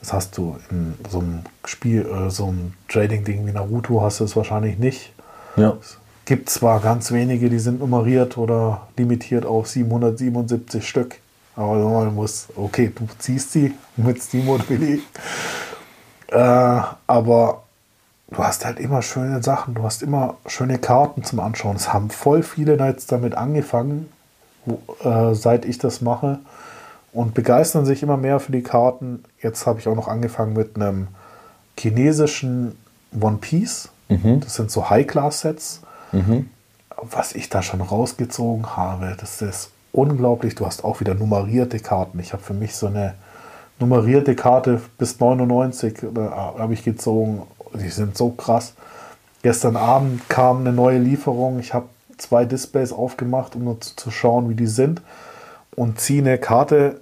Das 0.00 0.12
hast 0.12 0.38
du 0.38 0.56
in 0.70 0.94
so 1.10 1.18
einem 1.18 1.40
Spiel, 1.64 2.06
äh, 2.06 2.30
so 2.30 2.46
einem 2.46 2.74
Trading-Ding 2.88 3.46
wie 3.46 3.52
Naruto 3.52 4.02
hast 4.02 4.20
du 4.20 4.24
es 4.24 4.36
wahrscheinlich 4.36 4.78
nicht. 4.78 5.12
Ja. 5.56 5.76
Gibt 6.26 6.48
zwar 6.48 6.80
ganz 6.80 7.12
wenige, 7.12 7.50
die 7.50 7.58
sind 7.58 7.80
nummeriert 7.80 8.38
oder 8.38 8.86
limitiert 8.96 9.44
auf 9.44 9.66
777 9.66 10.88
Stück. 10.88 11.20
Aber 11.56 11.76
man 11.76 12.14
muss, 12.14 12.48
okay, 12.54 12.92
du 12.94 13.08
ziehst 13.18 13.52
sie 13.52 13.74
mit 13.96 14.22
Steam 14.22 14.48
und 14.48 14.68
Willi. 14.68 15.02
Äh, 16.28 16.80
aber 17.06 17.62
du 18.30 18.38
hast 18.38 18.64
halt 18.64 18.78
immer 18.78 19.00
schöne 19.02 19.42
Sachen, 19.42 19.74
du 19.74 19.82
hast 19.82 20.02
immer 20.02 20.36
schöne 20.46 20.78
Karten 20.78 21.24
zum 21.24 21.40
Anschauen. 21.40 21.76
Es 21.76 21.92
haben 21.92 22.10
voll 22.10 22.42
viele 22.42 22.76
jetzt 22.84 23.10
damit 23.10 23.34
angefangen, 23.34 24.10
wo, 24.66 24.80
äh, 25.08 25.34
seit 25.34 25.64
ich 25.64 25.78
das 25.78 26.00
mache 26.02 26.40
und 27.12 27.32
begeistern 27.32 27.86
sich 27.86 28.02
immer 28.02 28.18
mehr 28.18 28.38
für 28.40 28.52
die 28.52 28.62
Karten. 28.62 29.24
Jetzt 29.40 29.66
habe 29.66 29.80
ich 29.80 29.88
auch 29.88 29.96
noch 29.96 30.08
angefangen 30.08 30.52
mit 30.52 30.76
einem 30.76 31.08
chinesischen 31.78 32.76
One 33.18 33.38
Piece. 33.38 33.88
Das 34.40 34.54
sind 34.54 34.70
so 34.70 34.90
High-Class-Sets. 34.90 35.80
Was 37.10 37.32
ich 37.34 37.48
da 37.48 37.62
schon 37.62 37.80
rausgezogen 37.80 38.76
habe, 38.76 39.16
das 39.18 39.42
ist 39.42 39.70
unglaublich. 39.96 40.54
Du 40.54 40.66
hast 40.66 40.84
auch 40.84 41.00
wieder 41.00 41.14
nummerierte 41.14 41.78
Karten. 41.78 42.18
Ich 42.20 42.32
habe 42.32 42.42
für 42.42 42.54
mich 42.54 42.76
so 42.76 42.86
eine 42.86 43.14
nummerierte 43.78 44.34
Karte 44.34 44.80
bis 44.98 45.18
99 45.18 46.02
äh, 46.02 46.06
habe 46.30 46.74
ich 46.74 46.84
gezogen. 46.84 47.42
Die 47.74 47.88
sind 47.88 48.16
so 48.16 48.30
krass. 48.30 48.74
Gestern 49.42 49.76
Abend 49.76 50.28
kam 50.28 50.60
eine 50.60 50.72
neue 50.72 50.98
Lieferung. 50.98 51.58
Ich 51.60 51.74
habe 51.74 51.86
zwei 52.16 52.44
Displays 52.44 52.92
aufgemacht, 52.92 53.56
um 53.56 53.64
nur 53.64 53.80
zu, 53.80 53.96
zu 53.96 54.10
schauen, 54.10 54.48
wie 54.48 54.54
die 54.54 54.66
sind. 54.66 55.02
Und 55.74 56.00
ziehe 56.00 56.22
eine 56.22 56.38
Karte 56.38 57.00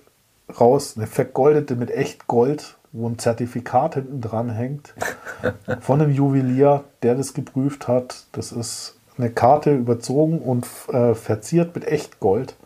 raus, 0.61 0.95
eine 0.97 1.07
vergoldete 1.07 1.77
mit 1.77 1.91
echt 1.91 2.27
Gold, 2.27 2.77
wo 2.93 3.09
ein 3.09 3.19
Zertifikat 3.19 3.95
hinten 3.95 4.21
dran 4.21 4.51
hängt. 4.51 4.95
Von 5.81 6.01
einem 6.01 6.13
Juwelier, 6.13 6.85
der 7.03 7.15
das 7.15 7.35
geprüft 7.35 7.89
hat. 7.89 8.25
Das 8.33 8.53
ist 8.53 8.97
eine 9.17 9.31
Karte 9.31 9.75
überzogen 9.75 10.39
und 10.39 10.67
äh, 10.93 11.15
verziert 11.15 11.75
mit 11.75 11.87
echt 11.87 12.21
Gold. 12.21 12.57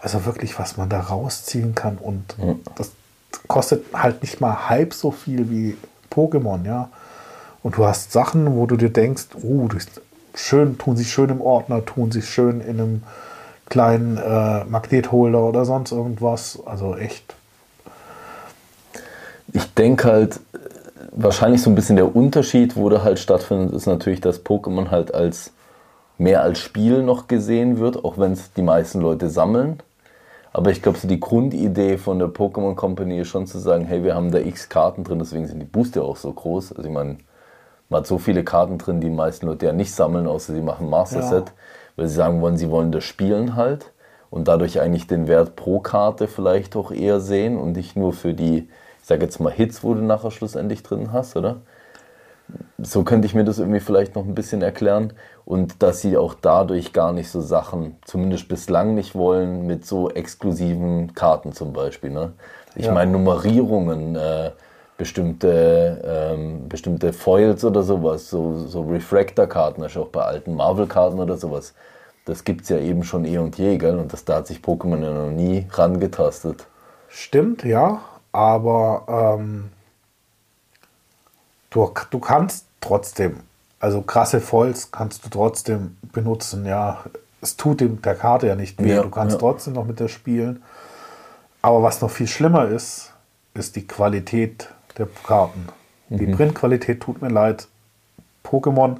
Also 0.00 0.24
wirklich, 0.26 0.58
was 0.58 0.76
man 0.76 0.88
da 0.88 1.00
rausziehen 1.00 1.74
kann. 1.74 1.98
Und 1.98 2.36
das 2.76 2.92
kostet 3.46 3.84
halt 3.92 4.22
nicht 4.22 4.40
mal 4.40 4.68
halb 4.68 4.94
so 4.94 5.10
viel 5.10 5.50
wie 5.50 5.76
Pokémon, 6.12 6.64
ja. 6.64 6.88
Und 7.62 7.76
du 7.76 7.84
hast 7.84 8.12
Sachen, 8.12 8.54
wo 8.56 8.66
du 8.66 8.76
dir 8.76 8.90
denkst, 8.90 9.28
oh, 9.42 9.68
das 9.68 9.86
schön, 10.34 10.78
tun 10.78 10.96
sich 10.96 11.10
schön 11.10 11.30
im 11.30 11.40
Ordner, 11.40 11.84
tun 11.84 12.12
sich 12.12 12.28
schön 12.28 12.60
in 12.60 12.80
einem 12.80 13.02
kleinen 13.68 14.16
äh, 14.16 14.64
Magnetholder 14.64 15.42
oder 15.42 15.64
sonst 15.64 15.92
irgendwas. 15.92 16.58
Also 16.64 16.96
echt. 16.96 17.34
Ich 19.52 19.74
denke 19.74 20.08
halt, 20.08 20.40
wahrscheinlich 21.12 21.62
so 21.62 21.70
ein 21.70 21.74
bisschen 21.74 21.96
der 21.96 22.14
Unterschied, 22.14 22.76
wo 22.76 22.88
der 22.88 23.02
halt 23.02 23.18
stattfindet, 23.18 23.72
ist 23.72 23.86
natürlich, 23.86 24.20
dass 24.20 24.44
Pokémon 24.44 24.90
halt 24.90 25.14
als 25.14 25.52
mehr 26.16 26.42
als 26.42 26.58
Spiel 26.58 27.02
noch 27.02 27.28
gesehen 27.28 27.78
wird, 27.78 28.04
auch 28.04 28.18
wenn 28.18 28.32
es 28.32 28.52
die 28.52 28.62
meisten 28.62 29.00
Leute 29.00 29.30
sammeln. 29.30 29.80
Aber 30.58 30.72
ich 30.72 30.82
glaube, 30.82 30.98
so 30.98 31.06
die 31.06 31.20
Grundidee 31.20 31.98
von 31.98 32.18
der 32.18 32.26
Pokémon 32.26 32.74
Company 32.74 33.20
ist 33.20 33.28
schon 33.28 33.46
zu 33.46 33.60
sagen, 33.60 33.84
hey, 33.84 34.02
wir 34.02 34.16
haben 34.16 34.32
da 34.32 34.40
x 34.40 34.68
Karten 34.68 35.04
drin, 35.04 35.20
deswegen 35.20 35.46
sind 35.46 35.60
die 35.60 35.64
Booster 35.64 36.02
auch 36.02 36.16
so 36.16 36.32
groß. 36.32 36.72
Also 36.72 36.88
ich 36.88 36.92
meine, 36.92 37.18
man 37.88 38.00
hat 38.00 38.08
so 38.08 38.18
viele 38.18 38.42
Karten 38.42 38.76
drin, 38.76 39.00
die, 39.00 39.06
die 39.06 39.14
meisten 39.14 39.46
Leute 39.46 39.66
ja 39.66 39.72
nicht 39.72 39.94
sammeln, 39.94 40.26
außer 40.26 40.52
sie 40.52 40.60
machen 40.60 40.90
Master 40.90 41.22
Set, 41.22 41.46
ja. 41.46 41.52
weil 41.94 42.08
sie 42.08 42.14
sagen 42.16 42.40
wollen, 42.40 42.56
sie 42.56 42.70
wollen 42.70 42.90
das 42.90 43.04
spielen 43.04 43.54
halt 43.54 43.92
und 44.30 44.48
dadurch 44.48 44.80
eigentlich 44.80 45.06
den 45.06 45.28
Wert 45.28 45.54
pro 45.54 45.78
Karte 45.78 46.26
vielleicht 46.26 46.74
auch 46.74 46.90
eher 46.90 47.20
sehen 47.20 47.56
und 47.56 47.76
nicht 47.76 47.94
nur 47.94 48.12
für 48.12 48.34
die, 48.34 48.68
ich 49.00 49.06
sage 49.06 49.22
jetzt 49.22 49.38
mal 49.38 49.52
Hits, 49.52 49.84
wo 49.84 49.94
du 49.94 50.00
nachher 50.00 50.32
schlussendlich 50.32 50.82
drin 50.82 51.12
hast, 51.12 51.36
oder? 51.36 51.58
So 52.80 53.02
könnte 53.02 53.26
ich 53.26 53.34
mir 53.34 53.44
das 53.44 53.58
irgendwie 53.58 53.80
vielleicht 53.80 54.14
noch 54.14 54.24
ein 54.24 54.34
bisschen 54.34 54.62
erklären. 54.62 55.12
Und 55.44 55.82
dass 55.82 56.00
sie 56.00 56.16
auch 56.16 56.34
dadurch 56.34 56.92
gar 56.92 57.12
nicht 57.12 57.30
so 57.30 57.40
Sachen, 57.40 57.96
zumindest 58.04 58.48
bislang 58.48 58.94
nicht 58.94 59.14
wollen, 59.14 59.66
mit 59.66 59.86
so 59.86 60.10
exklusiven 60.10 61.14
Karten 61.14 61.52
zum 61.52 61.72
Beispiel. 61.72 62.10
Ne? 62.10 62.32
Ich 62.74 62.86
ja. 62.86 62.92
meine, 62.92 63.12
Nummerierungen, 63.12 64.14
äh, 64.14 64.50
bestimmte, 64.98 66.02
ähm, 66.04 66.68
bestimmte 66.68 67.12
Foils 67.12 67.64
oder 67.64 67.82
sowas, 67.82 68.28
so, 68.28 68.58
so 68.66 68.82
Refractor-Karten, 68.82 69.82
also 69.82 70.02
auch 70.02 70.08
bei 70.08 70.22
alten 70.22 70.54
Marvel-Karten 70.54 71.18
oder 71.20 71.36
sowas. 71.36 71.72
Das 72.26 72.44
gibt 72.44 72.62
es 72.62 72.68
ja 72.68 72.78
eben 72.78 73.04
schon 73.04 73.24
eh 73.24 73.38
und 73.38 73.56
je, 73.56 73.78
gell? 73.78 73.98
Und 73.98 74.12
das, 74.12 74.24
da 74.24 74.36
hat 74.36 74.48
sich 74.48 74.58
Pokémon 74.58 75.02
ja 75.02 75.12
noch 75.12 75.30
nie 75.30 75.66
rangetastet. 75.70 76.66
Stimmt, 77.08 77.64
ja, 77.64 78.02
aber 78.32 79.38
ähm, 79.38 79.70
du, 81.70 81.92
du 82.10 82.18
kannst 82.18 82.66
trotzdem, 82.80 83.40
also 83.80 84.02
krasse 84.02 84.40
Foils 84.40 84.90
kannst 84.90 85.24
du 85.24 85.28
trotzdem 85.28 85.96
benutzen, 86.12 86.66
ja. 86.66 87.04
Es 87.40 87.56
tut 87.56 87.80
dem 87.80 88.02
der 88.02 88.16
Karte 88.16 88.48
ja 88.48 88.56
nicht 88.56 88.82
weh, 88.82 88.94
ja, 88.94 89.02
du 89.02 89.10
kannst 89.10 89.34
ja. 89.34 89.38
trotzdem 89.38 89.74
noch 89.74 89.86
mit 89.86 90.00
der 90.00 90.08
spielen. 90.08 90.62
Aber 91.62 91.82
was 91.82 92.00
noch 92.00 92.10
viel 92.10 92.26
schlimmer 92.26 92.68
ist, 92.68 93.12
ist 93.54 93.76
die 93.76 93.86
Qualität 93.86 94.68
der 94.96 95.08
Karten. 95.24 95.68
Mhm. 96.08 96.18
Die 96.18 96.26
Printqualität 96.26 97.00
tut 97.00 97.22
mir 97.22 97.28
leid. 97.28 97.68
Pokémon, 98.44 98.96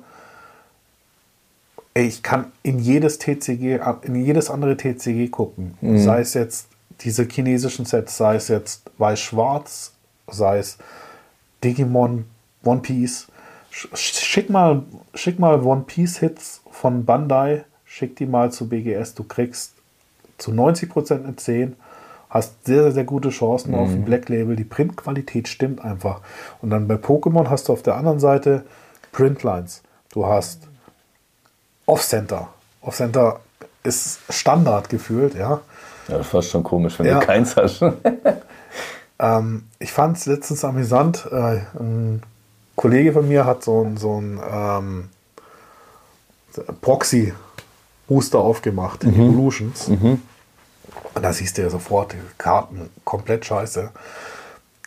ey, 1.94 2.06
ich 2.06 2.22
kann 2.22 2.52
in 2.62 2.78
jedes 2.78 3.18
TCG, 3.18 3.80
in 4.02 4.14
jedes 4.14 4.50
andere 4.50 4.76
TCG 4.76 5.30
gucken. 5.30 5.76
Mhm. 5.80 5.98
Sei 5.98 6.20
es 6.20 6.34
jetzt 6.34 6.68
diese 7.00 7.24
chinesischen 7.24 7.84
Sets, 7.84 8.16
sei 8.16 8.36
es 8.36 8.48
jetzt 8.48 8.90
Weiß-Schwarz, 8.98 9.92
sei 10.26 10.58
es 10.58 10.78
Digimon 11.62 12.24
One 12.68 12.80
Piece. 12.80 13.28
Schick 13.70 14.50
mal, 14.50 14.82
schick 15.14 15.38
mal 15.38 15.62
One 15.62 15.82
Piece 15.86 16.18
Hits 16.18 16.62
von 16.70 17.04
Bandai, 17.04 17.64
schick 17.84 18.16
die 18.16 18.26
mal 18.26 18.50
zu 18.50 18.68
BGS. 18.68 19.14
Du 19.14 19.24
kriegst 19.24 19.74
zu 20.38 20.52
90% 20.52 21.24
eine 21.24 21.36
10, 21.36 21.76
hast 22.30 22.64
sehr, 22.64 22.84
sehr, 22.84 22.92
sehr 22.92 23.04
gute 23.04 23.30
Chancen 23.30 23.72
mhm. 23.72 23.78
auf 23.78 23.88
ein 23.88 24.04
Black 24.04 24.28
Label. 24.28 24.56
Die 24.56 24.64
Printqualität 24.64 25.48
stimmt 25.48 25.84
einfach. 25.84 26.20
Und 26.62 26.70
dann 26.70 26.88
bei 26.88 26.94
Pokémon 26.94 27.48
hast 27.48 27.68
du 27.68 27.72
auf 27.72 27.82
der 27.82 27.96
anderen 27.96 28.20
Seite 28.20 28.64
Printlines. 29.12 29.82
Du 30.12 30.26
hast 30.26 30.62
Off-Center. 31.86 32.48
Off-Center 32.82 33.40
ist 33.82 34.20
Standard 34.30 34.88
gefühlt, 34.88 35.34
ja. 35.34 35.60
Ja, 36.08 36.18
das 36.18 36.28
fast 36.28 36.50
schon 36.50 36.62
komisch, 36.62 36.98
wenn 36.98 37.06
ja. 37.06 37.20
du 37.20 37.26
keins 37.26 37.56
hast. 37.56 37.82
ähm, 39.18 39.64
ich 39.78 39.92
fand 39.92 40.16
es 40.16 40.26
letztens 40.26 40.64
amüsant. 40.64 41.28
Äh, 41.30 41.60
ein 41.78 42.22
Kollege 42.78 43.12
von 43.12 43.26
mir 43.26 43.44
hat 43.44 43.64
so 43.64 43.82
ein, 43.82 43.96
so 43.96 44.20
ein 44.20 44.40
ähm, 44.52 45.08
Proxy-Booster 46.80 48.38
aufgemacht, 48.38 49.02
mhm. 49.02 49.14
Evolutions. 49.14 49.88
Mhm. 49.88 50.22
Und 51.12 51.22
da 51.22 51.32
siehst 51.32 51.58
du 51.58 51.62
ja 51.62 51.70
sofort, 51.70 52.12
die 52.12 52.18
Karten 52.38 52.88
komplett 53.04 53.44
scheiße. 53.44 53.90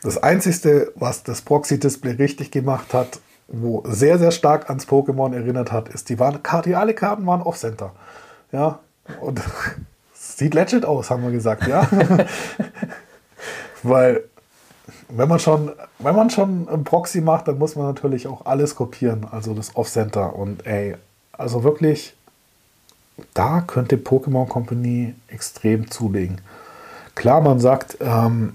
Das 0.03 0.23
Einzige, 0.23 0.93
was 0.95 1.23
das 1.23 1.41
Proxy-Display 1.41 2.13
richtig 2.13 2.49
gemacht 2.49 2.93
hat, 2.93 3.19
wo 3.49 3.83
sehr, 3.85 4.17
sehr 4.17 4.31
stark 4.31 4.69
ans 4.69 4.87
Pokémon 4.87 5.35
erinnert 5.35 5.73
hat, 5.73 5.89
ist, 5.89 6.07
die, 6.07 6.17
waren, 6.17 6.39
die 6.63 6.75
alle 6.75 6.93
Karten 6.93 7.25
waren 7.25 7.41
Off-Center. 7.41 7.91
Ja, 8.53 8.79
und 9.19 9.41
sieht 10.13 10.53
legit 10.53 10.85
aus, 10.85 11.09
haben 11.09 11.23
wir 11.23 11.31
gesagt, 11.31 11.67
ja. 11.67 11.89
Weil 13.83 14.23
wenn 15.09 15.27
man 15.29 15.39
schon, 15.39 15.71
wenn 15.99 16.15
man 16.15 16.29
schon 16.29 16.67
ein 16.69 16.83
Proxy 16.83 17.21
macht, 17.21 17.47
dann 17.47 17.57
muss 17.57 17.75
man 17.75 17.85
natürlich 17.85 18.27
auch 18.27 18.45
alles 18.45 18.75
kopieren, 18.75 19.25
also 19.29 19.53
das 19.53 19.75
Off-Center. 19.75 20.35
Und 20.35 20.65
ey, 20.65 20.95
also 21.33 21.63
wirklich, 21.63 22.15
da 23.33 23.61
könnte 23.61 23.97
Pokémon 23.97 24.47
Company 24.47 25.15
extrem 25.27 25.89
zulegen. 25.89 26.41
Klar, 27.15 27.41
man 27.41 27.59
sagt, 27.59 27.97
ähm, 27.99 28.53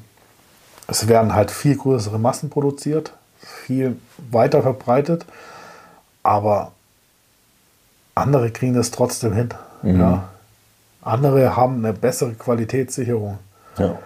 es 0.88 1.08
werden 1.08 1.34
halt 1.34 1.50
viel 1.50 1.76
größere 1.76 2.18
Massen 2.18 2.50
produziert, 2.50 3.12
viel 3.38 3.96
weiter 4.30 4.62
verbreitet, 4.62 5.26
aber 6.22 6.72
andere 8.14 8.50
kriegen 8.50 8.74
das 8.74 8.90
trotzdem 8.90 9.32
hin. 9.32 9.48
Mhm. 9.82 10.00
Ja. 10.00 10.28
Andere 11.02 11.54
haben 11.54 11.84
eine 11.84 11.92
bessere 11.92 12.32
Qualitätssicherung. 12.32 13.38
Ja. 13.78 13.98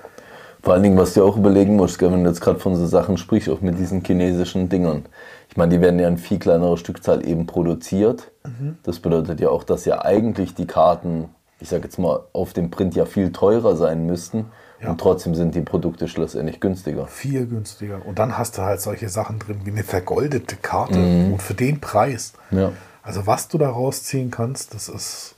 Vor 0.63 0.75
allen 0.75 0.83
Dingen, 0.83 0.99
was 0.99 1.15
du 1.15 1.25
auch 1.25 1.37
überlegen 1.37 1.77
musst, 1.77 2.01
wenn 2.03 2.23
du 2.23 2.29
jetzt 2.29 2.41
gerade 2.41 2.59
von 2.59 2.77
so 2.77 2.87
Sachen 2.87 3.17
sprichst, 3.17 3.49
auch 3.49 3.61
mit 3.61 3.79
diesen 3.79 4.05
chinesischen 4.05 4.69
Dingern. 4.69 5.07
Ich 5.49 5.57
meine, 5.57 5.75
die 5.75 5.81
werden 5.81 5.99
ja 5.99 6.09
in 6.09 6.19
viel 6.19 6.39
kleinerer 6.39 6.77
Stückzahl 6.77 7.27
eben 7.27 7.47
produziert. 7.47 8.31
Mhm. 8.45 8.77
Das 8.83 9.01
bedeutet 9.01 9.41
ja 9.41 9.49
auch, 9.49 9.65
dass 9.65 9.85
ja 9.85 10.05
eigentlich 10.05 10.55
die 10.55 10.67
Karten, 10.67 11.31
ich 11.61 11.69
sage 11.69 11.85
jetzt 11.85 11.99
mal, 11.99 12.21
auf 12.33 12.53
dem 12.53 12.71
Print 12.71 12.95
ja 12.95 13.05
viel 13.05 13.33
teurer 13.33 13.75
sein 13.75 14.07
müssten. 14.07 14.47
Ja. 14.83 14.91
Und 14.91 15.01
trotzdem 15.01 15.35
sind 15.35 15.55
die 15.55 15.61
Produkte 15.61 16.09
schlussendlich 16.09 16.61
günstiger. 16.61 17.07
Viel 17.07 17.47
günstiger. 17.47 18.01
Und 18.05 18.19
dann 18.19 18.39
hast 18.39 18.59
du 18.59 18.63
halt 18.63 18.81
solche 18.81 19.09
Sachen 19.09 19.39
drin 19.39 19.61
wie 19.65 19.71
eine 19.71 19.83
vergoldete 19.83 20.57
Karte. 20.57 20.99
Mhm. 20.99 21.33
Und 21.35 21.43
für 21.43 21.55
den 21.55 21.81
Preis. 21.81 22.33
Ja. 22.51 22.73
Also 23.03 23.27
was 23.27 23.49
du 23.49 23.59
da 23.59 23.71
rausziehen 23.71 24.31
kannst, 24.31 24.75
das 24.75 24.89
ist 24.89 25.35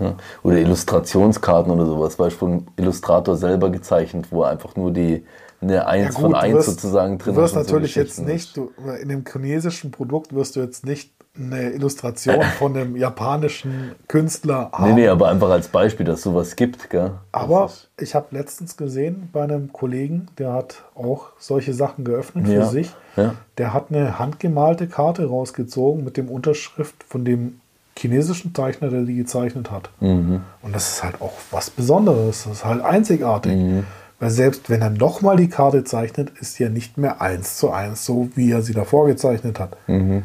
ja. 0.00 0.14
Oder 0.42 0.58
Illustrationskarten 0.58 1.72
oder 1.72 1.86
sowas, 1.86 2.18
weil 2.18 2.30
vom 2.30 2.66
Illustrator 2.76 3.36
selber 3.36 3.70
gezeichnet, 3.70 4.26
wo 4.30 4.42
einfach 4.42 4.76
nur 4.76 4.90
die 4.92 5.24
eine 5.60 5.86
1 5.86 6.04
ja 6.04 6.10
gut, 6.10 6.20
von 6.20 6.34
1 6.34 6.54
wirst, 6.54 6.68
sozusagen 6.70 7.18
drin 7.18 7.30
ist. 7.30 7.36
Du 7.36 7.42
wirst 7.42 7.54
natürlich 7.54 7.94
so 7.94 8.00
jetzt 8.00 8.18
nicht, 8.20 8.56
du, 8.56 8.72
in 9.00 9.08
dem 9.08 9.24
chinesischen 9.30 9.90
Produkt 9.90 10.34
wirst 10.34 10.56
du 10.56 10.60
jetzt 10.60 10.84
nicht 10.84 11.12
eine 11.34 11.70
Illustration 11.70 12.42
von 12.58 12.76
einem 12.76 12.96
japanischen 12.96 13.94
Künstler 14.08 14.70
haben. 14.72 14.94
Nee, 14.94 15.02
nee, 15.02 15.08
aber 15.08 15.28
einfach 15.28 15.50
als 15.50 15.68
Beispiel, 15.68 16.04
dass 16.04 16.18
es 16.18 16.24
sowas 16.24 16.56
gibt. 16.56 16.90
Gell? 16.90 17.12
Aber 17.30 17.70
ich 17.98 18.14
habe 18.14 18.26
letztens 18.32 18.76
gesehen 18.76 19.30
bei 19.32 19.42
einem 19.42 19.72
Kollegen, 19.72 20.26
der 20.38 20.52
hat 20.52 20.84
auch 20.94 21.30
solche 21.38 21.72
Sachen 21.72 22.04
geöffnet 22.04 22.46
für 22.46 22.54
ja, 22.54 22.66
sich. 22.66 22.90
Ja. 23.16 23.34
Der 23.56 23.72
hat 23.72 23.86
eine 23.90 24.18
handgemalte 24.18 24.88
Karte 24.88 25.26
rausgezogen 25.26 26.04
mit 26.04 26.16
dem 26.16 26.28
Unterschrift 26.28 27.02
von 27.04 27.24
dem 27.24 27.60
chinesischen 27.98 28.54
Zeichner, 28.54 28.88
der 28.88 29.02
die 29.02 29.16
gezeichnet 29.16 29.70
hat. 29.70 29.90
Mhm. 30.00 30.42
Und 30.62 30.74
das 30.74 30.94
ist 30.94 31.02
halt 31.02 31.20
auch 31.20 31.34
was 31.50 31.70
Besonderes. 31.70 32.44
Das 32.44 32.52
ist 32.58 32.64
halt 32.64 32.82
einzigartig. 32.82 33.52
Mhm. 33.52 33.86
Weil 34.18 34.30
selbst 34.30 34.70
wenn 34.70 34.82
er 34.82 34.90
nochmal 34.90 35.36
die 35.36 35.48
Karte 35.48 35.84
zeichnet, 35.84 36.30
ist 36.40 36.54
sie 36.54 36.64
ja 36.64 36.68
nicht 36.68 36.96
mehr 36.96 37.20
eins 37.20 37.56
zu 37.56 37.70
eins 37.70 38.04
so, 38.04 38.30
wie 38.34 38.52
er 38.52 38.62
sie 38.62 38.72
davor 38.72 39.06
gezeichnet 39.06 39.58
hat. 39.58 39.76
Mhm. 39.88 40.22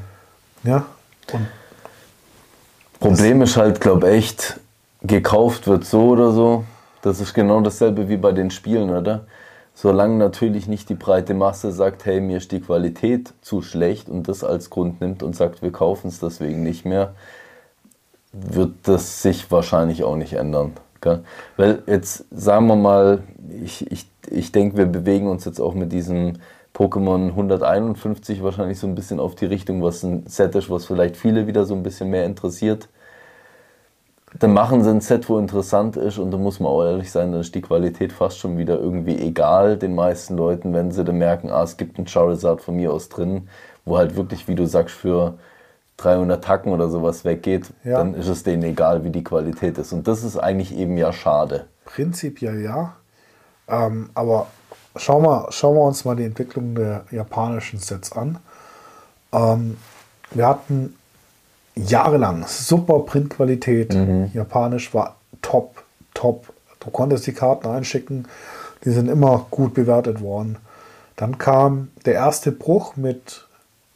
Ja. 0.64 0.86
Und 1.34 1.48
Problem 3.00 3.42
ist 3.42 3.58
halt, 3.58 3.82
glaube 3.82 4.10
ich, 4.10 4.16
echt, 4.16 4.60
gekauft 5.02 5.68
wird 5.68 5.86
so 5.86 6.10
oder 6.10 6.32
so. 6.32 6.64
Das 7.02 7.20
ist 7.20 7.34
genau 7.34 7.62
dasselbe 7.62 8.10
wie 8.10 8.18
bei 8.18 8.32
den 8.32 8.52
Spielen, 8.52 8.90
oder? 8.90 9.26
Solange 9.74 10.16
natürlich 10.16 10.68
nicht 10.68 10.90
die 10.90 10.96
breite 10.96 11.36
Masse 11.36 11.72
sagt, 11.72 12.06
hey, 12.06 12.20
mir 12.20 12.38
ist 12.38 12.52
die 12.52 12.62
Qualität 12.62 13.34
zu 13.42 13.62
schlecht 13.62 14.10
und 14.10 14.28
das 14.28 14.44
als 14.44 14.72
Grund 14.72 15.02
nimmt 15.02 15.22
und 15.22 15.36
sagt, 15.36 15.62
wir 15.62 15.72
kaufen 15.72 16.08
es 16.08 16.20
deswegen 16.20 16.64
nicht 16.64 16.86
mehr, 16.86 17.14
wird 18.50 18.72
das 18.84 19.22
sich 19.22 19.50
wahrscheinlich 19.52 20.04
auch 20.04 20.16
nicht 20.16 20.34
ändern. 20.34 20.74
Gell? 21.02 21.24
Weil 21.56 21.84
jetzt 21.88 22.26
sagen 22.32 22.68
wir 22.68 22.76
mal, 22.76 23.24
ich, 23.64 23.90
ich, 23.92 24.10
ich 24.30 24.52
denke, 24.52 24.78
wir 24.78 24.86
bewegen 24.86 25.28
uns 25.28 25.46
jetzt 25.46 25.60
auch 25.60 25.74
mit 25.74 25.92
diesem 25.92 26.34
Pokémon 26.74 27.30
151 27.30 28.44
wahrscheinlich 28.44 28.80
so 28.80 28.88
ein 28.88 28.96
bisschen 28.96 29.20
auf 29.20 29.36
die 29.36 29.46
Richtung, 29.46 29.82
was 29.82 30.04
ein 30.04 30.28
Set 30.28 30.54
ist, 30.56 30.70
was 30.70 30.86
vielleicht 30.86 31.18
viele 31.18 31.48
wieder 31.48 31.66
so 31.66 31.74
ein 31.74 31.84
bisschen 31.84 32.10
mehr 32.10 32.26
interessiert. 32.26 32.88
Dann 34.40 34.54
machen 34.54 34.84
sie 34.84 34.90
ein 34.90 35.02
Set, 35.02 35.30
wo 35.30 35.40
interessant 35.40 35.98
ist 35.98 36.20
und 36.20 36.32
da 36.32 36.38
muss 36.38 36.60
man 36.60 36.72
auch 36.72 36.84
ehrlich 36.84 37.12
sein, 37.12 37.32
dann 37.32 37.42
ist 37.42 37.56
die 37.56 37.62
Qualität 37.62 38.12
fast 38.12 38.38
schon 38.38 38.58
wieder 38.58 38.78
irgendwie 38.78 39.18
egal 39.18 39.78
den 39.78 39.96
meisten 39.96 40.36
Leuten, 40.36 40.74
wenn 40.74 40.92
sie 40.92 41.04
dann 41.04 41.18
merken, 41.18 41.50
ah, 41.50 41.64
es 41.64 41.78
gibt 41.78 41.98
einen 41.98 42.08
Charizard 42.08 42.62
von 42.62 42.76
mir 42.76 42.94
aus 42.94 43.10
drin, 43.10 43.48
wo 43.86 43.98
halt 43.98 44.16
wirklich, 44.16 44.48
wie 44.48 44.56
du 44.56 44.68
sagst, 44.68 44.96
für 44.96 45.36
300 45.98 46.44
Tacken 46.44 46.72
oder 46.72 46.90
sowas 46.90 47.26
weggeht, 47.26 47.72
Ja. 47.84 47.98
dann 47.98 48.14
ist 48.14 48.28
es 48.28 48.44
denen 48.44 48.64
egal, 48.64 49.04
wie 49.04 49.10
die 49.10 49.24
Qualität 49.24 49.78
ist. 49.78 49.92
Und 49.94 50.08
das 50.08 50.24
ist 50.24 50.38
eigentlich 50.38 50.76
eben 50.76 50.98
ja 50.98 51.12
schade. 51.12 51.66
Prinzipiell 51.86 52.62
ja. 52.62 52.94
Ähm, 53.68 54.10
aber 54.14 54.48
schauen 54.96 55.24
wir, 55.24 55.48
schauen 55.52 55.76
wir 55.76 55.82
uns 55.82 56.06
mal 56.06 56.16
die 56.16 56.26
Entwicklung 56.26 56.76
der 56.76 57.06
japanischen 57.12 57.80
Sets 57.80 58.12
an. 58.14 58.38
Ähm, 59.34 59.78
wir 60.32 60.48
hatten 60.48 60.96
jahrelang 61.76 62.46
super 62.48 63.00
Printqualität. 63.00 63.94
Japanisch 64.34 64.94
war 64.94 65.16
top, 65.42 65.84
top. 66.14 66.54
Du 66.80 66.90
konntest 66.92 67.28
die 67.28 67.34
Karten 67.34 67.68
einschicken, 67.68 68.28
die 68.86 68.92
sind 68.92 69.10
immer 69.10 69.46
gut 69.52 69.74
bewertet 69.74 70.22
worden. 70.22 70.58
Dann 71.16 71.38
kam 71.38 71.90
der 72.06 72.14
erste 72.14 72.52
Bruch 72.52 72.96
mit 72.96 73.46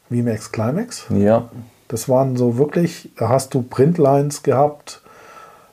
VMAX 0.09 0.51
Climax. 0.51 1.05
Ja, 1.09 1.49
Das 1.91 2.07
waren 2.07 2.37
so 2.37 2.57
wirklich, 2.57 3.09
da 3.17 3.27
hast 3.27 3.53
du 3.53 3.63
Printlines 3.63 4.43
gehabt, 4.43 5.01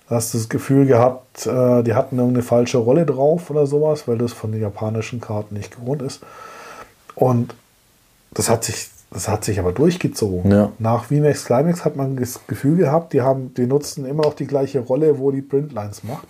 da 0.08 0.16
hast 0.16 0.34
du 0.34 0.38
das 0.38 0.48
Gefühl 0.48 0.84
gehabt, 0.84 1.46
äh, 1.46 1.84
die 1.84 1.94
hatten 1.94 2.18
irgendeine 2.18 2.42
falsche 2.42 2.78
Rolle 2.78 3.06
drauf 3.06 3.50
oder 3.50 3.68
sowas, 3.68 4.08
weil 4.08 4.18
das 4.18 4.32
von 4.32 4.50
den 4.50 4.60
japanischen 4.60 5.20
Karten 5.20 5.54
nicht 5.54 5.76
gewohnt 5.76 6.02
ist. 6.02 6.22
Und 7.14 7.54
das 8.32 8.50
hat 8.50 8.64
sich, 8.64 8.88
das 9.12 9.28
hat 9.28 9.44
sich 9.44 9.60
aber 9.60 9.70
durchgezogen. 9.70 10.50
Ja. 10.50 10.72
Nach 10.80 11.04
VMAX 11.04 11.44
Climax 11.44 11.84
hat 11.84 11.94
man 11.94 12.16
das 12.16 12.40
Gefühl 12.48 12.78
gehabt, 12.78 13.12
die 13.12 13.22
haben, 13.22 13.54
die 13.54 13.68
nutzen 13.68 14.04
immer 14.04 14.24
noch 14.24 14.34
die 14.34 14.48
gleiche 14.48 14.80
Rolle, 14.80 15.20
wo 15.20 15.30
die 15.30 15.42
Printlines 15.42 16.02
macht. 16.02 16.26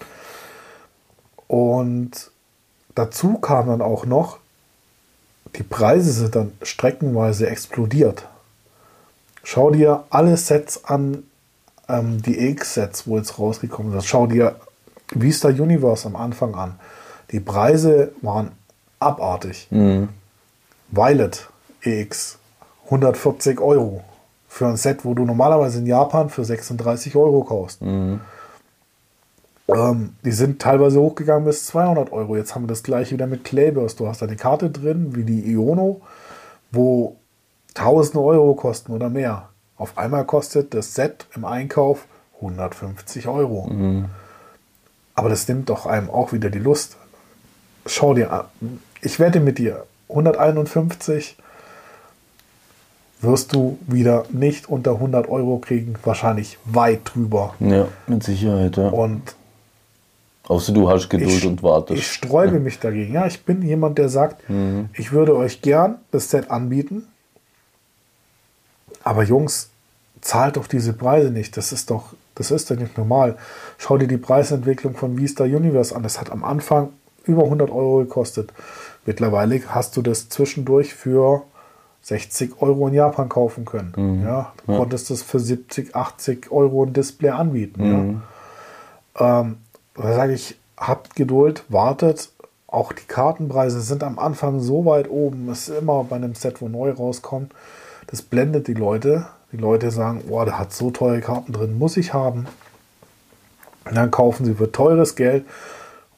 Und 1.46 2.30
dazu 2.94 3.38
kam 3.38 3.68
dann 3.68 3.80
auch 3.80 4.04
noch, 4.04 4.36
die 5.56 5.62
Preise 5.62 6.12
sind 6.12 6.36
dann 6.36 6.52
streckenweise 6.62 7.48
explodiert. 7.48 8.28
Schau 9.50 9.70
dir 9.70 10.04
alle 10.10 10.36
Sets 10.36 10.84
an, 10.84 11.22
ähm, 11.88 12.20
die 12.20 12.38
X-Sets, 12.50 13.08
wo 13.08 13.16
jetzt 13.16 13.38
rausgekommen 13.38 13.92
sind. 13.92 14.04
Schau 14.04 14.26
dir 14.26 14.56
Vista 15.14 15.48
Universe 15.48 16.06
am 16.06 16.16
Anfang 16.16 16.54
an. 16.54 16.74
Die 17.30 17.40
Preise 17.40 18.12
waren 18.20 18.52
abartig. 19.00 19.66
Violet 20.90 21.48
EX 21.80 22.38
140 22.84 23.58
Euro 23.60 24.04
für 24.48 24.66
ein 24.66 24.76
Set, 24.76 25.06
wo 25.06 25.14
du 25.14 25.24
normalerweise 25.24 25.78
in 25.78 25.86
Japan 25.86 26.28
für 26.28 26.44
36 26.44 27.16
Euro 27.16 27.42
kaufst. 27.42 27.80
Ähm, 29.68 30.12
die 30.26 30.32
sind 30.32 30.60
teilweise 30.60 31.00
hochgegangen 31.00 31.46
bis 31.46 31.64
200 31.68 32.12
Euro. 32.12 32.36
Jetzt 32.36 32.54
haben 32.54 32.64
wir 32.64 32.68
das 32.68 32.82
gleiche 32.82 33.12
wieder 33.12 33.26
mit 33.26 33.44
Clayburst. 33.44 33.98
Du 33.98 34.08
hast 34.08 34.22
eine 34.22 34.36
Karte 34.36 34.68
drin, 34.68 35.16
wie 35.16 35.24
die 35.24 35.50
Iono, 35.50 36.02
wo 36.70 37.16
1000 37.74 38.16
Euro 38.16 38.54
kosten 38.54 38.92
oder 38.92 39.08
mehr. 39.08 39.48
Auf 39.76 39.96
einmal 39.96 40.24
kostet 40.24 40.74
das 40.74 40.94
Set 40.94 41.26
im 41.34 41.44
Einkauf 41.44 42.06
150 42.36 43.28
Euro. 43.28 43.70
Aber 45.14 45.28
das 45.28 45.46
nimmt 45.48 45.68
doch 45.68 45.86
einem 45.86 46.10
auch 46.10 46.32
wieder 46.32 46.50
die 46.50 46.58
Lust. 46.58 46.96
Schau 47.86 48.14
dir 48.14 48.32
an. 48.32 48.44
Ich 49.00 49.20
wette 49.20 49.40
mit 49.40 49.58
dir, 49.58 49.84
151 50.08 51.36
wirst 53.20 53.54
du 53.54 53.78
wieder 53.86 54.24
nicht 54.30 54.68
unter 54.68 54.92
100 54.92 55.28
Euro 55.28 55.58
kriegen, 55.58 55.94
wahrscheinlich 56.04 56.58
weit 56.64 57.00
drüber. 57.04 57.54
ja, 57.60 57.88
mit 58.06 58.22
Sicherheit, 58.22 58.76
ja. 58.76 58.88
Und 58.88 59.34
Außer 60.46 60.72
du 60.72 60.88
hast 60.88 61.10
Geduld 61.10 61.30
ich, 61.30 61.46
und 61.46 61.62
wartest. 61.62 61.98
ich 62.00 62.06
sträube 62.10 62.58
mich 62.58 62.78
dagegen. 62.78 63.12
Ja, 63.12 63.26
ich 63.26 63.44
bin 63.44 63.60
jemand, 63.60 63.98
der 63.98 64.08
sagt, 64.08 64.42
ich 64.94 65.12
würde 65.12 65.36
euch 65.36 65.60
gern 65.60 65.96
das 66.10 66.30
Set 66.30 66.50
anbieten. 66.50 67.06
Aber 69.04 69.22
Jungs, 69.22 69.70
zahlt 70.20 70.56
doch 70.56 70.66
diese 70.66 70.92
Preise 70.92 71.30
nicht. 71.30 71.56
Das 71.56 71.72
ist 71.72 71.90
doch, 71.90 72.14
das 72.34 72.50
ist 72.50 72.70
doch 72.70 72.76
nicht 72.76 72.98
normal. 72.98 73.36
Schau 73.78 73.98
dir 73.98 74.08
die 74.08 74.16
Preisentwicklung 74.16 74.94
von 74.94 75.16
Vista 75.18 75.44
Universe 75.44 75.94
an. 75.94 76.02
Das 76.02 76.20
hat 76.20 76.30
am 76.30 76.44
Anfang 76.44 76.90
über 77.24 77.44
100 77.44 77.70
Euro 77.70 77.98
gekostet. 77.98 78.52
Mittlerweile 79.06 79.60
hast 79.68 79.96
du 79.96 80.02
das 80.02 80.28
zwischendurch 80.28 80.94
für 80.94 81.42
60 82.02 82.60
Euro 82.62 82.88
in 82.88 82.94
Japan 82.94 83.28
kaufen 83.28 83.64
können. 83.64 84.22
Ja, 84.24 84.52
du 84.66 84.76
konntest 84.76 85.10
das 85.10 85.22
für 85.22 85.38
70, 85.38 85.94
80 85.94 86.50
Euro 86.50 86.84
ein 86.84 86.92
Display 86.92 87.30
anbieten. 87.30 88.22
Ja. 89.18 89.40
Ähm, 89.40 89.58
da 89.94 90.14
sage 90.14 90.32
ich, 90.32 90.58
habt 90.76 91.16
Geduld, 91.16 91.64
wartet. 91.68 92.30
Auch 92.66 92.92
die 92.92 93.06
Kartenpreise 93.06 93.80
sind 93.80 94.04
am 94.04 94.18
Anfang 94.18 94.60
so 94.60 94.84
weit 94.84 95.10
oben. 95.10 95.48
Es 95.50 95.68
ist 95.68 95.78
immer 95.78 96.04
bei 96.04 96.16
einem 96.16 96.34
Set, 96.34 96.60
wo 96.60 96.68
neu 96.68 96.90
rauskommt. 96.90 97.52
Das 98.08 98.22
blendet 98.22 98.66
die 98.66 98.74
Leute. 98.74 99.26
Die 99.52 99.56
Leute 99.56 99.90
sagen, 99.90 100.24
boah, 100.28 100.44
der 100.44 100.58
hat 100.58 100.72
so 100.72 100.90
teure 100.90 101.20
Karten 101.20 101.52
drin, 101.52 101.78
muss 101.78 101.96
ich 101.96 102.12
haben. 102.12 102.46
Und 103.84 103.96
dann 103.96 104.10
kaufen 104.10 104.44
sie 104.44 104.54
für 104.54 104.70
teures 104.70 105.14
Geld. 105.14 105.46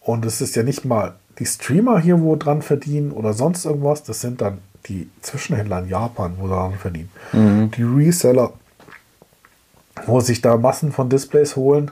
Und 0.01 0.25
es 0.25 0.41
ist 0.41 0.57
ja 0.57 0.63
nicht 0.63 0.85
mal 0.85 1.15
die 1.39 1.47
Streamer 1.47 2.01
hier, 2.01 2.21
wo 2.21 2.37
dran 2.37 2.63
verdienen 2.63 3.13
oder 3.13 3.33
sonst 3.33 3.65
irgendwas. 3.65 4.03
Das 4.03 4.21
sind 4.21 4.41
dann 4.41 4.59
die 4.87 5.09
Zwischenhändler 5.21 5.81
in 5.81 5.89
Japan, 5.89 6.35
wo 6.39 6.49
daran 6.49 6.75
verdienen. 6.75 7.11
Die 7.77 7.83
Reseller, 7.83 8.53
wo 10.07 10.21
sich 10.21 10.41
da 10.41 10.57
Massen 10.57 10.91
von 10.91 11.09
Displays 11.09 11.55
holen 11.57 11.91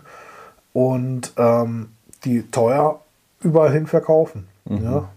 und 0.73 1.33
ähm, 1.37 1.91
die 2.25 2.43
teuer 2.51 3.01
überall 3.41 3.73
hin 3.73 3.87
verkaufen. 3.87 4.49
Ja. 4.83 5.09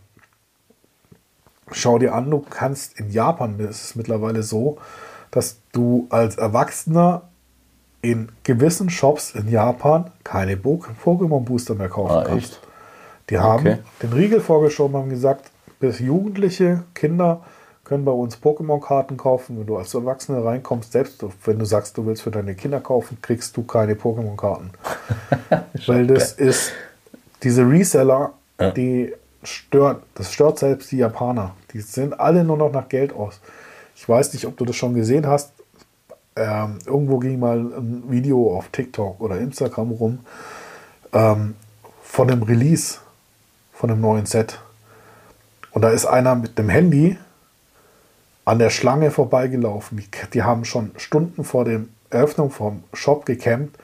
Schau 1.71 1.97
dir 1.99 2.13
an, 2.13 2.29
du 2.29 2.39
kannst 2.39 2.99
in 2.99 3.09
Japan, 3.11 3.59
ist 3.59 3.83
es 3.83 3.95
mittlerweile 3.95 4.43
so, 4.43 4.77
dass 5.31 5.57
du 5.71 6.07
als 6.09 6.35
Erwachsener 6.37 7.23
in 8.01 8.29
gewissen 8.43 8.89
Shops 8.89 9.35
in 9.35 9.47
Japan 9.49 10.11
keine 10.23 10.55
Pokémon 10.55 11.41
Booster 11.45 11.75
mehr 11.75 11.89
kaufen 11.89 12.11
Ah, 12.13 12.23
kannst. 12.27 12.53
echt? 12.53 12.59
Die 13.29 13.37
haben 13.37 13.65
Okay. 13.67 13.77
den 14.01 14.13
Riegel 14.13 14.41
vorgeschoben, 14.41 14.97
haben 14.97 15.09
gesagt, 15.09 15.51
bis 15.79 15.99
Jugendliche, 15.99 16.83
Kinder 16.93 17.41
können 17.83 18.03
bei 18.05 18.11
uns 18.11 18.37
Pokémon-Karten 18.37 19.17
kaufen. 19.17 19.59
Wenn 19.59 19.65
du 19.67 19.77
als 19.77 19.93
Erwachsener 19.93 20.43
reinkommst, 20.43 20.91
selbst 20.91 21.23
wenn 21.45 21.59
du 21.59 21.65
sagst, 21.65 21.97
du 21.97 22.05
willst 22.05 22.21
für 22.23 22.31
deine 22.31 22.55
Kinder 22.55 22.79
kaufen, 22.79 23.17
kriegst 23.21 23.55
du 23.57 23.63
keine 23.63 23.93
Pokémon-Karten. 23.95 24.71
Weil 25.87 26.07
das 26.07 26.33
ist, 26.33 26.71
diese 27.43 27.63
Reseller, 27.69 28.33
die 28.75 29.13
stört, 29.43 30.03
das 30.15 30.31
stört 30.33 30.59
selbst 30.59 30.91
die 30.91 30.97
Japaner. 30.97 31.55
Die 31.73 31.81
sind 31.81 32.19
alle 32.19 32.43
nur 32.43 32.57
noch 32.57 32.71
nach 32.71 32.89
Geld 32.89 33.13
aus. 33.13 33.39
Ich 33.95 34.07
weiß 34.07 34.33
nicht, 34.33 34.45
ob 34.45 34.57
du 34.57 34.65
das 34.65 34.75
schon 34.75 34.93
gesehen 34.93 35.27
hast. 35.27 35.53
Ähm, 36.35 36.79
irgendwo 36.85 37.19
ging 37.19 37.39
mal 37.39 37.59
ein 37.59 38.03
Video 38.07 38.55
auf 38.55 38.69
TikTok 38.69 39.19
oder 39.19 39.37
Instagram 39.37 39.91
rum 39.91 40.19
ähm, 41.13 41.55
von 42.03 42.27
dem 42.27 42.43
Release 42.43 42.99
von 43.73 43.91
einem 43.91 44.01
neuen 44.01 44.25
Set. 44.25 44.59
Und 45.71 45.81
da 45.81 45.89
ist 45.89 46.05
einer 46.05 46.35
mit 46.35 46.57
dem 46.57 46.69
Handy 46.69 47.17
an 48.45 48.59
der 48.59 48.69
Schlange 48.69 49.11
vorbeigelaufen. 49.11 49.97
Die, 49.97 50.07
die 50.33 50.43
haben 50.43 50.65
schon 50.65 50.91
Stunden 50.97 51.43
vor 51.43 51.65
der 51.65 51.81
Eröffnung 52.09 52.51
vom 52.51 52.83
Shop 52.93 53.25
gecampt. 53.25 53.77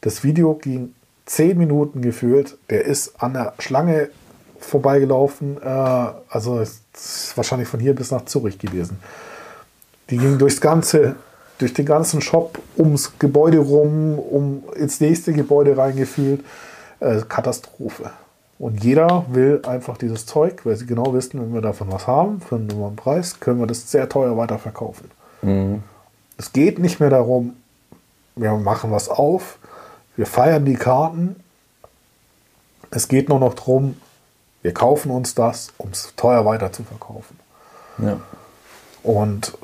Das 0.00 0.24
Video 0.24 0.54
ging 0.54 0.94
zehn 1.26 1.58
Minuten 1.58 2.02
gefühlt. 2.02 2.58
Der 2.70 2.84
ist 2.84 3.22
an 3.22 3.34
der 3.34 3.54
Schlange 3.58 4.10
vorbeigelaufen. 4.64 5.56
Äh, 5.62 5.66
also 5.66 6.60
es 6.60 6.80
ist 6.94 7.36
wahrscheinlich 7.36 7.68
von 7.68 7.80
hier 7.80 7.94
bis 7.94 8.10
nach 8.10 8.24
Zürich 8.24 8.58
gewesen. 8.58 8.98
Die 10.10 10.18
ging 10.18 10.38
durchs 10.38 10.60
ganze, 10.60 11.16
durch 11.58 11.74
den 11.74 11.86
ganzen 11.86 12.20
Shop, 12.20 12.58
ums 12.76 13.12
Gebäude 13.18 13.58
rum, 13.58 14.18
um 14.18 14.64
ins 14.76 15.00
nächste 15.00 15.32
Gebäude 15.32 15.76
reingefühlt. 15.76 16.42
Äh, 17.02 17.22
Katastrophe. 17.28 18.10
Und 18.60 18.84
jeder 18.84 19.24
will 19.28 19.60
einfach 19.66 19.98
dieses 19.98 20.24
Zeug, 20.24 20.64
weil 20.64 20.76
sie 20.76 20.86
genau 20.86 21.12
wissen, 21.14 21.40
wenn 21.40 21.52
wir 21.52 21.60
davon 21.60 21.90
was 21.90 22.06
haben, 22.06 22.40
für 22.40 22.54
einen 22.54 22.68
normalen 22.68 22.94
Preis, 22.94 23.40
können 23.40 23.58
wir 23.58 23.66
das 23.66 23.90
sehr 23.90 24.08
teuer 24.08 24.36
weiterverkaufen. 24.36 25.10
Es 26.38 26.52
geht 26.52 26.78
nicht 26.78 27.00
mehr 27.00 27.10
darum, 27.10 27.56
wir 28.36 28.52
machen 28.52 28.92
was 28.92 29.08
auf, 29.08 29.58
wir 30.14 30.26
feiern 30.26 30.64
die 30.64 30.76
Karten. 30.76 31.34
Es 32.92 33.08
geht 33.08 33.28
nur 33.28 33.40
noch 33.40 33.54
darum, 33.54 33.96
wir 34.62 34.72
kaufen 34.72 35.10
uns 35.10 35.34
das, 35.34 35.72
um 35.78 35.90
es 35.90 36.14
teuer 36.16 36.44
weiter 36.44 36.72
zu 36.72 36.84
verkaufen. 36.84 37.38
Ja. 37.98 38.20
Und 39.02 39.58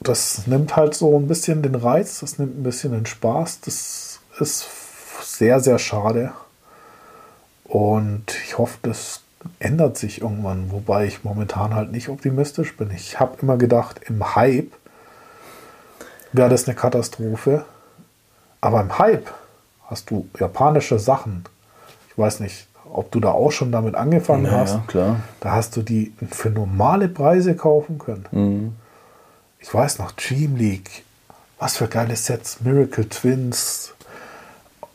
das 0.00 0.46
nimmt 0.46 0.76
halt 0.76 0.94
so 0.94 1.16
ein 1.18 1.28
bisschen 1.28 1.62
den 1.62 1.74
Reiz, 1.74 2.20
das 2.20 2.38
nimmt 2.38 2.58
ein 2.58 2.62
bisschen 2.62 2.92
den 2.92 3.06
Spaß. 3.06 3.60
Das 3.60 4.20
ist 4.38 4.66
sehr, 5.22 5.60
sehr 5.60 5.78
schade. 5.78 6.32
Und 7.64 8.34
ich 8.44 8.58
hoffe, 8.58 8.78
das 8.82 9.20
ändert 9.58 9.96
sich 9.96 10.22
irgendwann, 10.22 10.72
wobei 10.72 11.06
ich 11.06 11.24
momentan 11.24 11.74
halt 11.74 11.92
nicht 11.92 12.08
optimistisch 12.08 12.76
bin. 12.76 12.90
Ich 12.90 13.20
habe 13.20 13.36
immer 13.42 13.56
gedacht, 13.56 14.00
im 14.08 14.34
Hype 14.34 14.72
wäre 16.32 16.48
das 16.48 16.66
eine 16.66 16.74
Katastrophe. 16.74 17.64
Aber 18.60 18.80
im 18.80 18.98
Hype 18.98 19.30
hast 19.86 20.10
du 20.10 20.28
japanische 20.38 20.98
Sachen. 20.98 21.44
Ich 22.10 22.18
weiß 22.18 22.40
nicht, 22.40 22.66
ob 22.92 23.10
du 23.10 23.20
da 23.20 23.30
auch 23.32 23.50
schon 23.52 23.72
damit 23.72 23.94
angefangen 23.94 24.46
Ja, 24.46 24.52
hast. 24.52 24.74
ja, 24.74 24.84
klar. 24.86 25.16
Da 25.40 25.52
hast 25.52 25.76
du 25.76 25.82
die 25.82 26.12
für 26.30 26.50
normale 26.50 27.08
Preise 27.08 27.54
kaufen 27.56 27.98
können. 27.98 28.26
Mhm. 28.32 28.72
Ich 29.58 29.72
weiß 29.72 29.98
noch, 29.98 30.12
Dream 30.12 30.56
League, 30.56 31.04
was 31.58 31.76
für 31.76 31.86
geile 31.88 32.16
Sets, 32.16 32.60
Miracle 32.62 33.08
Twins, 33.08 33.92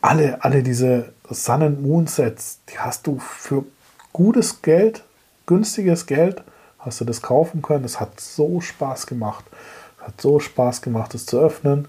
alle, 0.00 0.42
alle 0.44 0.62
diese 0.62 1.12
Sun 1.30 1.62
and 1.62 1.82
Moon 1.82 2.06
Sets, 2.06 2.58
die 2.72 2.78
hast 2.78 3.06
du 3.06 3.18
für 3.18 3.64
gutes 4.12 4.62
Geld, 4.62 5.04
günstiges 5.46 6.06
Geld, 6.06 6.42
hast 6.78 7.00
du 7.00 7.04
das 7.04 7.22
kaufen 7.22 7.62
können. 7.62 7.84
Es 7.84 8.00
hat 8.00 8.20
so 8.20 8.60
Spaß 8.60 9.06
gemacht. 9.06 9.44
Es 10.00 10.06
hat 10.06 10.20
so 10.20 10.38
Spaß 10.40 10.82
gemacht, 10.82 11.14
es 11.14 11.26
zu 11.26 11.38
öffnen. 11.38 11.88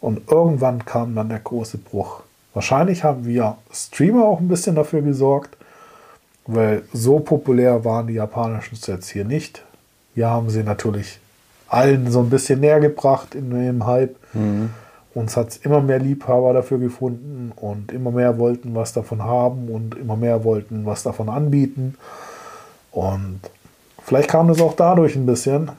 Und 0.00 0.30
irgendwann 0.30 0.84
kam 0.84 1.14
dann 1.14 1.28
der 1.28 1.38
große 1.38 1.78
Bruch. 1.78 2.22
Wahrscheinlich 2.54 3.04
haben 3.04 3.24
wir 3.24 3.56
Streamer 3.72 4.24
auch 4.24 4.40
ein 4.40 4.48
bisschen 4.48 4.74
dafür 4.74 5.02
gesorgt, 5.02 5.56
weil 6.46 6.82
so 6.92 7.18
populär 7.18 7.84
waren 7.84 8.06
die 8.06 8.14
japanischen 8.14 8.76
Sets 8.76 9.08
hier 9.08 9.24
nicht. 9.24 9.62
Wir 10.14 10.28
haben 10.28 10.50
sie 10.50 10.62
natürlich 10.62 11.18
allen 11.68 12.10
so 12.10 12.20
ein 12.20 12.30
bisschen 12.30 12.60
näher 12.60 12.80
gebracht 12.80 13.34
in 13.34 13.50
dem 13.50 13.86
Hype. 13.86 14.16
Uns 15.14 15.36
hat 15.36 15.48
es 15.50 15.56
immer 15.58 15.80
mehr 15.80 15.98
Liebhaber 15.98 16.52
dafür 16.52 16.78
gefunden 16.78 17.52
und 17.56 17.92
immer 17.92 18.10
mehr 18.10 18.38
wollten 18.38 18.74
was 18.74 18.92
davon 18.92 19.22
haben 19.22 19.68
und 19.68 19.94
immer 19.94 20.16
mehr 20.16 20.44
wollten 20.44 20.84
was 20.86 21.02
davon 21.02 21.28
anbieten. 21.28 21.96
Und 22.90 23.40
vielleicht 24.04 24.28
kam 24.30 24.48
das 24.48 24.60
auch 24.60 24.74
dadurch 24.74 25.16
ein 25.16 25.26
bisschen. 25.26 25.70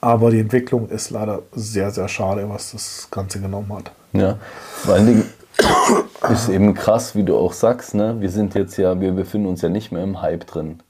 Aber 0.00 0.32
die 0.32 0.40
Entwicklung 0.40 0.88
ist 0.88 1.10
leider 1.10 1.42
sehr, 1.54 1.92
sehr 1.92 2.08
schade, 2.08 2.48
was 2.48 2.72
das 2.72 3.08
Ganze 3.10 3.40
genommen 3.40 3.72
hat. 3.72 3.92
Ja, 4.12 4.38
vor 4.82 4.94
allen 4.94 5.06
Dingen 5.06 5.24
ist 6.30 6.48
eben 6.48 6.74
krass, 6.74 7.14
wie 7.14 7.24
du 7.24 7.36
auch 7.36 7.52
sagst, 7.52 7.94
ne? 7.94 8.20
wir 8.20 8.30
sind 8.30 8.54
jetzt 8.54 8.76
ja, 8.76 9.00
wir 9.00 9.12
befinden 9.12 9.48
uns 9.48 9.62
ja 9.62 9.68
nicht 9.68 9.92
mehr 9.92 10.02
im 10.02 10.20
Hype 10.22 10.46
drin. 10.46 10.80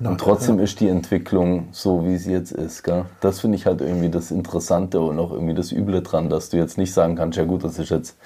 Und 0.00 0.18
trotzdem 0.18 0.58
ist 0.58 0.80
die 0.80 0.88
Entwicklung 0.88 1.68
so, 1.72 2.04
wie 2.06 2.16
sie 2.16 2.32
jetzt 2.32 2.52
ist. 2.52 2.82
Gell? 2.82 3.04
Das 3.20 3.40
finde 3.40 3.56
ich 3.56 3.66
halt 3.66 3.80
irgendwie 3.80 4.08
das 4.08 4.30
Interessante 4.30 5.00
und 5.00 5.18
auch 5.18 5.32
irgendwie 5.32 5.54
das 5.54 5.72
Üble 5.72 6.02
dran, 6.02 6.30
dass 6.30 6.50
du 6.50 6.56
jetzt 6.56 6.78
nicht 6.78 6.94
sagen 6.94 7.16
kannst, 7.16 7.36
ja 7.36 7.44
gut, 7.44 7.64
das 7.64 7.78
ist 7.78 7.90
jetzt, 7.90 8.16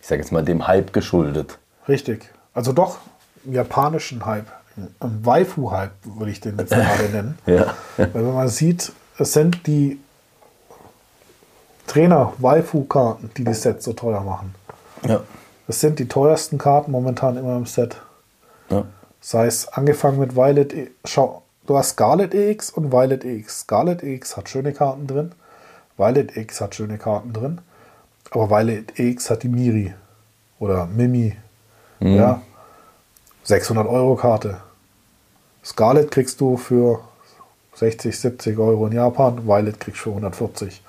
ich 0.00 0.06
sage 0.06 0.22
jetzt 0.22 0.30
mal, 0.30 0.44
dem 0.44 0.66
Hype 0.66 0.92
geschuldet. 0.92 1.58
Richtig. 1.88 2.30
Also 2.54 2.72
doch 2.72 2.98
japanischen 3.44 4.24
Hype. 4.24 4.46
Waifu-Hype 5.00 5.92
würde 6.04 6.30
ich 6.30 6.40
den 6.40 6.58
jetzt 6.58 6.70
gerade 6.70 7.04
nennen. 7.12 7.38
Ja. 7.46 7.74
Weil 7.96 8.14
wenn 8.14 8.34
man 8.34 8.48
sieht, 8.48 8.92
es 9.18 9.32
sind 9.32 9.66
die 9.66 9.98
Trainer-Waifu-Karten, 11.90 13.30
die 13.36 13.44
die 13.44 13.54
Sets 13.54 13.84
so 13.84 13.92
teuer 13.92 14.20
machen. 14.20 14.54
Ja. 15.06 15.22
Es 15.66 15.80
sind 15.80 15.98
die 15.98 16.06
teuersten 16.06 16.56
Karten 16.56 16.92
momentan 16.92 17.36
immer 17.36 17.56
im 17.56 17.66
Set. 17.66 17.96
ja. 18.70 18.84
Sei 19.20 19.46
es 19.46 19.68
angefangen 19.68 20.18
mit 20.18 20.34
Violet. 20.34 20.72
E 20.72 20.90
Schau, 21.04 21.42
du 21.66 21.76
hast 21.76 21.90
Scarlet 21.90 22.32
EX 22.32 22.70
und 22.70 22.90
Violet 22.90 23.24
EX. 23.24 23.60
Scarlet 23.60 24.02
EX 24.02 24.36
hat 24.36 24.48
schöne 24.48 24.72
Karten 24.72 25.06
drin. 25.06 25.32
Violet 25.98 26.36
EX 26.36 26.60
hat 26.60 26.74
schöne 26.74 26.96
Karten 26.96 27.32
drin. 27.32 27.60
Aber 28.30 28.48
Violet 28.48 28.98
EX 28.98 29.28
hat 29.28 29.42
die 29.42 29.48
Miri 29.48 29.92
oder 30.58 30.86
Mimi. 30.86 31.36
Ja. 31.98 32.40
600 33.42 33.86
Euro 33.88 34.14
Karte. 34.14 34.58
Scarlet 35.64 36.10
kriegst 36.10 36.40
du 36.40 36.56
für 36.56 37.00
60, 37.74 38.18
70 38.18 38.58
Euro 38.58 38.86
in 38.86 38.92
Japan. 38.92 39.46
Violet 39.46 39.78
kriegst 39.78 40.00
du 40.00 40.04
für 40.04 40.10
140. 40.10 40.80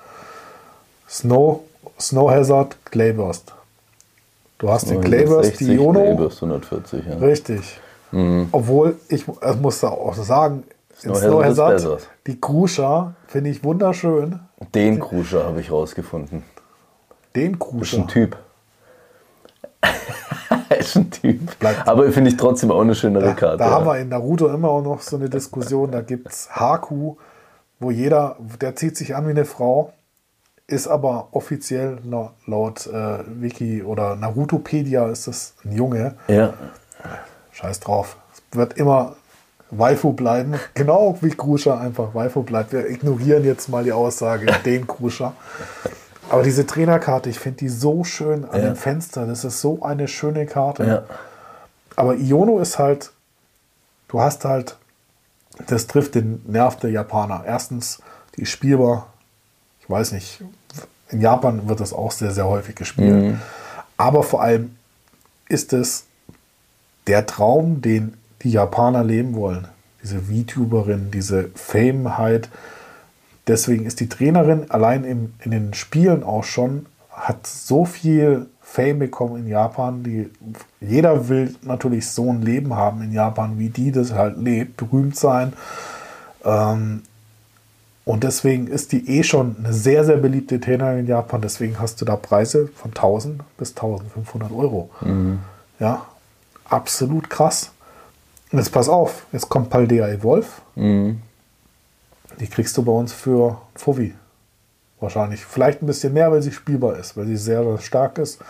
Snow, 1.12 1.60
Snow 2.00 2.30
Hazard, 2.30 2.76
Clayburst. 2.86 3.52
Du 4.58 4.70
hast 4.70 4.88
den 4.88 5.00
Clayburst, 5.02 5.60
die 5.60 5.74
Iono. 5.74 6.00
Clayburst 6.00 6.42
140, 6.42 7.04
ja. 7.06 7.16
Richtig. 7.16 7.80
Obwohl, 8.52 8.96
ich 9.08 9.26
äh, 9.40 9.54
muss 9.60 9.80
da 9.80 9.88
auch 9.88 10.14
sagen, 10.14 10.64
Snow 10.98 11.16
Snow 11.16 11.44
Hazard 11.44 11.74
ist 11.76 11.84
Hazard, 11.84 12.08
die 12.26 12.40
Kruscha 12.40 13.14
finde 13.26 13.50
ich 13.50 13.62
wunderschön. 13.62 14.40
Den 14.74 15.00
Kruscher 15.00 15.44
habe 15.44 15.60
ich 15.60 15.70
rausgefunden. 15.70 16.44
Den 17.36 17.52
Ist 17.54 17.60
Kruscha. 17.60 17.96
ein 17.98 18.08
Typ. 18.08 18.36
ist 20.78 20.96
ein 20.96 21.10
Typ. 21.10 21.58
Bleibt- 21.58 21.88
Aber 21.88 22.10
finde 22.12 22.30
ich 22.30 22.36
trotzdem 22.36 22.70
auch 22.70 22.80
eine 22.82 22.94
schönere 22.94 23.24
Da, 23.24 23.32
Karte. 23.34 23.56
da 23.58 23.64
ja. 23.66 23.70
haben 23.72 23.86
wir 23.86 23.98
in 23.98 24.08
Naruto 24.08 24.48
immer 24.48 24.68
auch 24.68 24.82
noch 24.82 25.00
so 25.00 25.16
eine 25.16 25.28
Diskussion. 25.28 25.90
Da 25.90 26.00
gibt 26.02 26.28
es 26.28 26.48
Haku, 26.54 27.16
wo 27.80 27.90
jeder, 27.90 28.36
der 28.60 28.76
zieht 28.76 28.96
sich 28.96 29.14
an 29.16 29.26
wie 29.26 29.30
eine 29.30 29.44
Frau, 29.44 29.92
ist 30.66 30.86
aber 30.88 31.28
offiziell 31.32 31.98
la- 32.04 32.32
laut 32.46 32.86
äh, 32.86 33.18
Wiki 33.26 33.82
oder 33.82 34.16
Narutopedia 34.16 35.08
ist 35.08 35.26
das 35.28 35.54
ein 35.64 35.72
Junge. 35.72 36.14
ja. 36.28 36.54
Scheiß 37.54 37.80
drauf. 37.80 38.16
Es 38.50 38.56
wird 38.56 38.74
immer 38.78 39.16
Waifu 39.70 40.12
bleiben. 40.14 40.54
Genau 40.74 41.18
wie 41.20 41.30
Kruscha 41.30 41.78
einfach 41.78 42.14
Waifu 42.14 42.42
bleibt. 42.42 42.72
Wir 42.72 42.88
ignorieren 42.88 43.44
jetzt 43.44 43.68
mal 43.68 43.84
die 43.84 43.92
Aussage, 43.92 44.46
den 44.64 44.86
Kruscha. 44.86 45.34
Aber 46.30 46.42
diese 46.42 46.66
Trainerkarte, 46.66 47.28
ich 47.28 47.38
finde 47.38 47.58
die 47.58 47.68
so 47.68 48.04
schön 48.04 48.46
an 48.46 48.58
Ja. 48.60 48.66
dem 48.68 48.76
Fenster. 48.76 49.26
Das 49.26 49.44
ist 49.44 49.60
so 49.60 49.82
eine 49.82 50.08
schöne 50.08 50.46
Karte. 50.46 50.84
Ja. 50.84 51.02
Aber 51.94 52.14
Iono 52.14 52.58
ist 52.60 52.78
halt, 52.78 53.12
du 54.08 54.18
hast 54.20 54.46
halt, 54.46 54.78
das 55.66 55.86
trifft 55.86 56.14
den 56.14 56.42
Nerv 56.46 56.76
der 56.76 56.90
Japaner. 56.90 57.42
Erstens, 57.46 58.00
die 58.36 58.42
ist 58.42 58.50
spielbar. 58.50 59.11
Weiß 59.92 60.12
nicht, 60.12 60.42
in 61.10 61.20
Japan 61.20 61.68
wird 61.68 61.80
das 61.80 61.92
auch 61.92 62.10
sehr, 62.10 62.30
sehr 62.32 62.46
häufig 62.46 62.74
gespielt. 62.74 63.36
Aber 63.98 64.22
vor 64.22 64.42
allem 64.42 64.74
ist 65.48 65.72
es 65.72 66.04
der 67.06 67.26
Traum, 67.26 67.82
den 67.82 68.14
die 68.42 68.50
Japaner 68.50 69.04
leben 69.04 69.34
wollen. 69.34 69.68
Diese 70.02 70.22
VTuberin, 70.22 71.10
diese 71.12 71.50
Fameheit. 71.54 72.48
Deswegen 73.46 73.86
ist 73.86 74.00
die 74.00 74.08
Trainerin 74.08 74.70
allein 74.70 75.04
im, 75.04 75.34
in 75.40 75.50
den 75.50 75.74
Spielen 75.74 76.24
auch 76.24 76.44
schon, 76.44 76.86
hat 77.10 77.46
so 77.46 77.84
viel 77.84 78.46
Fame 78.62 78.98
bekommen 78.98 79.36
in 79.36 79.46
Japan. 79.46 80.02
Die, 80.02 80.30
jeder 80.80 81.28
will 81.28 81.54
natürlich 81.62 82.08
so 82.08 82.32
ein 82.32 82.40
Leben 82.40 82.74
haben 82.74 83.02
in 83.02 83.12
Japan, 83.12 83.58
wie 83.58 83.68
die 83.68 83.92
das 83.92 84.12
halt 84.12 84.38
lebt, 84.38 84.78
berühmt 84.78 85.16
sein. 85.16 85.52
Ähm, 86.44 87.02
und 88.04 88.24
deswegen 88.24 88.66
ist 88.66 88.92
die 88.92 89.08
eh 89.18 89.22
schon 89.22 89.56
eine 89.58 89.72
sehr, 89.72 90.04
sehr 90.04 90.16
beliebte 90.16 90.60
Trainerin 90.60 91.00
in 91.00 91.06
Japan. 91.06 91.40
Deswegen 91.40 91.78
hast 91.78 92.00
du 92.00 92.04
da 92.04 92.16
Preise 92.16 92.68
von 92.74 92.90
1000 92.90 93.42
bis 93.56 93.70
1500 93.70 94.50
Euro. 94.52 94.90
Ja, 95.78 96.06
absolut 96.68 97.30
krass. 97.30 97.70
Und 98.50 98.58
jetzt 98.58 98.72
pass 98.72 98.88
auf, 98.88 99.24
jetzt 99.32 99.48
kommt 99.48 99.70
Paldea 99.70 100.08
Evolve. 100.08 100.46
Die 100.76 102.46
kriegst 102.50 102.76
du 102.76 102.82
bei 102.82 102.92
uns 102.92 103.12
für 103.12 103.58
Fovi. 103.76 104.14
Wahrscheinlich. 105.00 105.44
Vielleicht 105.44 105.82
ein 105.82 105.86
bisschen 105.86 106.12
mehr, 106.12 106.30
weil 106.32 106.42
sie 106.42 106.52
spielbar 106.52 106.96
ist, 106.96 107.16
weil 107.16 107.26
sie 107.26 107.36
sehr, 107.36 107.62
sehr 107.62 107.78
stark 107.78 108.18
ist. 108.18 108.40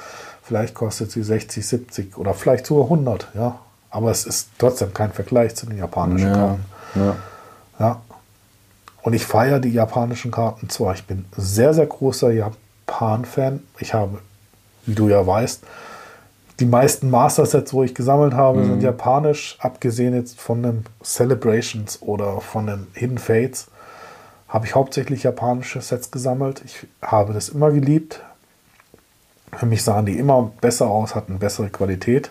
Vielleicht 0.42 0.74
kostet 0.74 1.10
sie 1.10 1.22
60, 1.22 1.66
70 1.66 2.18
oder 2.18 2.34
vielleicht 2.34 2.66
sogar 2.66 2.84
100. 2.84 3.28
Ja. 3.34 3.58
Aber 3.90 4.10
es 4.10 4.24
ist 4.26 4.48
trotzdem 4.58 4.92
kein 4.94 5.12
Vergleich 5.12 5.54
zu 5.54 5.66
den 5.66 5.78
japanischen 5.78 6.28
Ja. 6.28 6.34
Karten. 6.34 6.64
Ja. 6.94 7.16
Ja. 7.78 8.00
Und 9.02 9.14
ich 9.14 9.26
feiere 9.26 9.58
die 9.58 9.72
japanischen 9.72 10.30
Karten 10.30 10.68
zwar. 10.68 10.94
Ich 10.94 11.04
bin 11.04 11.24
sehr, 11.36 11.74
sehr 11.74 11.86
großer 11.86 12.30
Japan-Fan. 12.30 13.62
Ich 13.78 13.94
habe, 13.94 14.18
wie 14.86 14.94
du 14.94 15.08
ja 15.08 15.26
weißt, 15.26 15.64
die 16.60 16.66
meisten 16.66 17.10
Master-Sets, 17.10 17.72
wo 17.72 17.82
ich 17.82 17.94
gesammelt 17.94 18.34
habe, 18.34 18.64
sind 18.64 18.82
japanisch. 18.82 19.56
Abgesehen 19.58 20.14
jetzt 20.14 20.40
von 20.40 20.62
den 20.62 20.84
Celebrations 21.02 22.00
oder 22.02 22.40
von 22.40 22.66
den 22.66 22.86
Hidden 22.94 23.18
Fates, 23.18 23.66
habe 24.48 24.66
ich 24.66 24.74
hauptsächlich 24.74 25.24
japanische 25.24 25.80
Sets 25.80 26.10
gesammelt. 26.10 26.62
Ich 26.64 26.86
habe 27.00 27.32
das 27.32 27.48
immer 27.48 27.72
geliebt. 27.72 28.20
Für 29.56 29.66
mich 29.66 29.82
sahen 29.82 30.06
die 30.06 30.18
immer 30.18 30.52
besser 30.60 30.86
aus, 30.86 31.14
hatten 31.14 31.38
bessere 31.38 31.70
Qualität. 31.70 32.30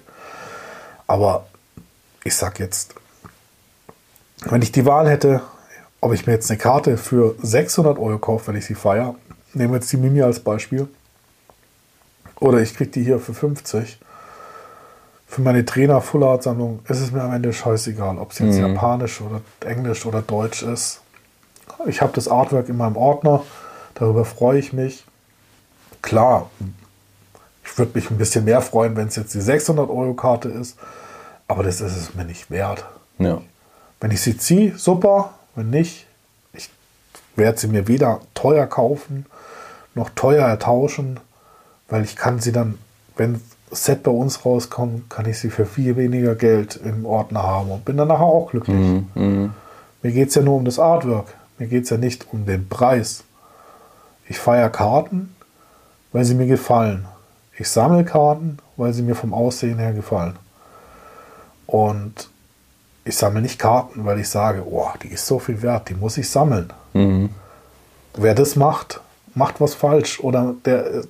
Aber 1.08 1.48
ich 2.24 2.36
sag 2.36 2.60
jetzt, 2.60 2.96
wenn 4.46 4.62
ich 4.62 4.72
die 4.72 4.86
Wahl 4.86 5.10
hätte, 5.10 5.42
ob 6.02 6.14
ich 6.14 6.26
mir 6.26 6.34
jetzt 6.34 6.50
eine 6.50 6.58
Karte 6.58 6.98
für 6.98 7.36
600 7.42 7.98
Euro 7.98 8.18
kaufe, 8.18 8.48
wenn 8.48 8.58
ich 8.58 8.66
sie 8.66 8.76
feiere, 8.76 9.16
nehmen 9.54 9.72
wir 9.72 9.80
jetzt 9.80 9.92
die 9.92 9.98
Mimi 9.98 10.22
als 10.22 10.40
Beispiel, 10.40 10.88
oder 12.40 12.60
ich 12.60 12.74
kriege 12.74 12.90
die 12.90 13.04
hier 13.04 13.20
für 13.20 13.36
50. 13.36 14.00
Für 15.28 15.42
meine 15.42 15.64
Trainer 15.64 16.02
Full 16.02 16.24
Art 16.24 16.44
Sammlung 16.44 16.80
ist 16.90 17.00
es 17.00 17.12
mir 17.12 17.22
am 17.22 17.32
Ende 17.32 17.54
scheißegal, 17.54 18.18
ob 18.18 18.32
es 18.32 18.40
jetzt 18.40 18.58
Japanisch 18.58 19.22
oder 19.22 19.42
Englisch 19.66 20.06
oder 20.06 20.22
Deutsch 20.22 20.64
ist. 20.64 21.02
Ich 21.86 22.02
habe 22.02 22.12
das 22.14 22.28
Artwork 22.28 22.68
in 22.68 22.78
meinem 22.78 22.98
Ordner, 22.98 23.44
darüber 23.94 24.26
freue 24.26 24.60
ich 24.60 24.74
mich. 24.74 25.06
Klar, 26.02 26.50
ich 27.64 27.78
würde 27.78 27.92
mich 27.94 28.10
ein 28.10 28.18
bisschen 28.18 28.44
mehr 28.44 28.62
freuen, 28.62 28.96
wenn 28.96 29.08
es 29.08 29.16
jetzt 29.16 29.34
die 29.36 29.40
600 29.40 29.90
Euro 29.90 30.16
Karte 30.16 30.50
ist, 30.50 30.78
aber 31.48 31.64
das 31.64 31.80
ist 31.80 31.96
es 31.96 32.16
mir 32.16 32.26
nicht 32.26 32.50
wert. 32.50 32.86
Ja. 33.20 33.42
Wenn 34.00 34.12
ich 34.12 34.22
sie 34.22 34.36
ziehe, 34.36 34.78
super. 34.78 35.36
Wenn 35.56 35.70
nicht, 35.70 36.08
ich 36.54 36.70
werde 37.36 37.60
sie 37.60 37.68
mir 37.68 37.88
weder 37.88 38.22
teuer 38.34 38.68
kaufen 38.68 39.26
noch 39.96 40.10
teuer 40.12 40.48
ertauschen, 40.48 41.20
weil 41.90 42.04
ich 42.04 42.16
kann 42.16 42.40
sie 42.40 42.52
dann 42.52 42.78
wenn 43.18 43.42
Set 43.72 44.04
bei 44.04 44.12
uns 44.12 44.46
rauskommt, 44.46 45.10
kann 45.10 45.26
ich 45.26 45.40
sie 45.40 45.50
für 45.50 45.66
viel 45.66 45.96
weniger 45.96 46.36
Geld 46.36 46.78
im 46.84 47.06
Ordner 47.06 47.44
haben 47.44 47.72
und 47.72 47.86
bin 47.86 47.98
dann 47.98 48.08
nachher 48.08 48.26
auch 48.26 48.50
glücklich. 48.50 48.76
Mhm. 49.14 49.54
Mir 50.02 50.12
geht 50.12 50.30
es 50.30 50.36
ja 50.36 50.42
nur 50.42 50.56
um 50.56 50.66
das 50.66 50.80
Artwork. 50.80 51.34
Mir 51.58 51.68
geht 51.68 51.84
es 51.84 51.90
ja 51.90 51.98
nicht 51.98 52.34
um 52.34 52.46
den 52.46 52.68
Preis. 52.68 53.24
Ich 54.28 54.40
feiere 54.40 54.70
Karten, 54.70 55.36
weil 56.12 56.26
sie 56.26 56.34
mir 56.34 56.48
gefallen. 56.48 57.06
Ich 57.58 57.70
sammle 57.70 58.04
Karten, 58.04 58.58
weil 58.76 58.94
sie 58.94 59.04
mir 59.04 59.16
vom 59.16 59.34
Aussehen 59.34 59.78
her 59.78 59.94
gefallen. 59.94 60.38
Und 61.68 62.30
ich 63.04 63.18
sammle 63.18 63.42
nicht 63.42 63.60
Karten, 63.60 64.06
weil 64.06 64.20
ich 64.20 64.30
sage, 64.30 64.64
oh, 64.70 64.90
die 65.02 65.10
ist 65.10 65.26
so 65.26 65.40
viel 65.40 65.62
wert, 65.62 65.90
die 65.90 65.96
muss 65.96 66.18
ich 66.18 66.30
sammeln. 66.30 66.72
Mhm. 66.94 67.30
Wer 68.16 68.36
das 68.36 68.56
macht, 68.56 69.02
macht 69.34 69.62
was 69.62 69.74
falsch 69.74 70.20
oder 70.20 70.56
der 70.66 71.04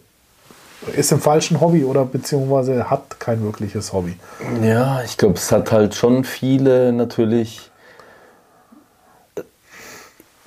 ist 0.96 1.12
im 1.12 1.20
falschen 1.20 1.62
Hobby 1.62 1.84
oder 1.84 2.06
beziehungsweise 2.06 2.90
hat 2.90 3.20
kein 3.20 3.44
wirkliches 3.44 3.94
Hobby. 3.94 4.16
Ja, 4.64 5.02
ich 5.04 5.18
glaube, 5.18 5.36
es 5.36 5.52
hat 5.52 5.72
halt 5.72 5.94
schon 5.94 6.24
viele 6.24 6.92
natürlich 6.92 7.70
äh, 9.36 9.42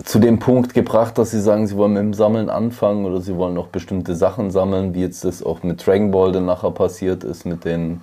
zu 0.04 0.18
dem 0.18 0.40
Punkt 0.40 0.74
gebracht, 0.74 1.18
dass 1.18 1.30
sie 1.30 1.40
sagen, 1.40 1.66
sie 1.66 1.76
wollen 1.76 1.92
mit 1.92 2.02
dem 2.02 2.14
Sammeln 2.14 2.50
anfangen 2.50 3.04
oder 3.06 3.20
sie 3.20 3.36
wollen 3.36 3.54
noch 3.54 3.68
bestimmte 3.68 4.16
Sachen 4.16 4.50
sammeln, 4.50 4.94
wie 4.94 5.02
jetzt 5.02 5.24
das 5.24 5.42
auch 5.42 5.62
mit 5.62 5.86
Dragon 5.86 6.10
Ball 6.10 6.32
dann 6.32 6.46
nachher 6.46 6.72
passiert 6.72 7.22
ist, 7.22 7.46
mit 7.46 7.64
den, 7.64 8.00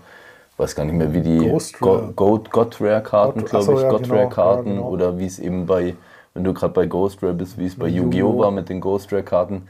weiß 0.61 0.75
gar 0.75 0.85
nicht 0.85 0.95
mehr, 0.95 1.13
wie 1.13 1.21
die 1.21 1.37
Ghost 1.37 1.81
Rare. 1.81 2.13
Go, 2.15 2.37
Go, 2.37 2.69
Karten, 3.01 3.39
God- 3.41 3.49
glaube 3.49 3.73
ich, 3.73 3.81
ja, 3.81 3.89
God 3.89 4.03
genau, 4.03 4.15
Rare 4.15 4.29
Karten 4.29 4.67
ja, 4.69 4.75
genau. 4.75 4.89
oder 4.89 5.17
wie 5.19 5.25
es 5.25 5.39
eben 5.39 5.65
bei, 5.65 5.95
wenn 6.33 6.43
du 6.43 6.53
gerade 6.53 6.73
bei 6.73 6.85
Ghost 6.85 7.21
Rare 7.23 7.33
bist, 7.33 7.57
wie 7.57 7.65
es 7.65 7.75
bei! 7.77 7.87
Yu-Gi-Oh! 7.87 8.37
war 8.37 8.51
mit 8.51 8.69
den 8.69 8.79
Ghost 8.79 9.11
Rare 9.11 9.23
Karten. 9.23 9.67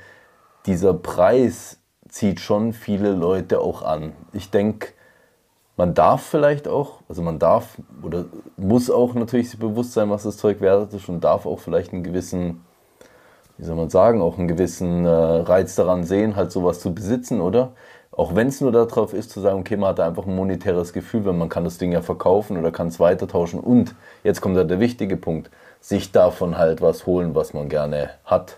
Dieser 0.65 0.93
Preis 0.93 1.79
zieht 2.09 2.39
schon 2.39 2.73
viele 2.73 3.13
Leute 3.13 3.61
auch 3.61 3.81
an. 3.81 4.11
Ich 4.33 4.51
denke, 4.51 4.89
man 5.77 5.93
darf 5.93 6.21
vielleicht 6.21 6.67
auch, 6.67 6.99
also 7.07 7.21
man 7.21 7.39
darf 7.39 7.77
oder 8.03 8.25
muss 8.57 8.91
auch 8.91 9.13
natürlich 9.15 9.49
sich 9.49 9.59
bewusst 9.59 9.93
sein, 9.93 10.09
was 10.09 10.23
das 10.23 10.37
Zeug 10.37 10.61
wert 10.61 10.93
ist 10.93 11.09
und 11.09 11.23
darf 11.23 11.45
auch 11.45 11.59
vielleicht 11.59 11.93
einen 11.93 12.03
gewissen, 12.03 12.63
wie 13.57 13.63
soll 13.63 13.77
man 13.77 13.89
sagen, 13.89 14.21
auch 14.21 14.37
einen 14.37 14.49
gewissen 14.49 15.05
äh, 15.05 15.09
Reiz 15.09 15.75
daran 15.75 16.03
sehen, 16.03 16.35
halt 16.35 16.51
sowas 16.51 16.81
zu 16.81 16.93
besitzen, 16.93 17.41
oder? 17.41 17.71
Auch 18.11 18.35
wenn 18.35 18.47
es 18.47 18.59
nur 18.59 18.71
darauf 18.71 19.13
ist, 19.13 19.31
zu 19.31 19.39
sagen, 19.39 19.59
okay, 19.59 19.77
man 19.77 19.89
hat 19.89 19.99
da 19.99 20.07
einfach 20.07 20.25
ein 20.25 20.35
monetäres 20.35 20.91
Gefühl, 20.91 21.25
weil 21.25 21.33
man 21.33 21.49
kann 21.49 21.63
das 21.63 21.77
Ding 21.77 21.91
ja 21.93 22.01
verkaufen 22.01 22.57
oder 22.57 22.71
kann 22.71 22.87
es 22.87 22.99
weitertauschen 22.99 23.59
und, 23.59 23.95
jetzt 24.23 24.41
kommt 24.41 24.57
halt 24.57 24.69
der 24.69 24.79
wichtige 24.81 25.15
Punkt, 25.15 25.49
sich 25.79 26.11
davon 26.11 26.57
halt 26.57 26.81
was 26.81 27.05
holen, 27.05 27.33
was 27.35 27.53
man 27.53 27.69
gerne 27.69 28.11
hat. 28.25 28.57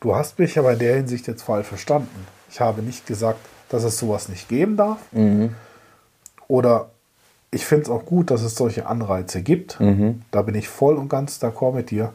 Du 0.00 0.14
hast 0.16 0.38
mich 0.38 0.58
aber 0.58 0.72
in 0.72 0.78
der 0.78 0.96
Hinsicht 0.96 1.26
jetzt 1.26 1.42
falsch 1.42 1.66
verstanden. 1.66 2.26
Ich 2.50 2.60
habe 2.60 2.82
nicht 2.82 3.06
gesagt, 3.06 3.38
dass 3.68 3.84
es 3.84 3.98
sowas 3.98 4.28
nicht 4.30 4.48
geben 4.48 4.76
darf. 4.78 4.98
Oder 6.48 6.88
ich 7.50 7.66
finde 7.66 7.84
es 7.84 7.90
auch 7.90 8.06
gut, 8.06 8.30
dass 8.30 8.42
es 8.42 8.54
solche 8.54 8.86
Anreize 8.86 9.42
gibt. 9.42 9.78
Da 10.30 10.42
bin 10.42 10.54
ich 10.54 10.68
voll 10.68 10.96
und 10.96 11.08
ganz 11.10 11.42
d'accord 11.42 11.74
mit 11.74 11.90
dir. 11.90 12.12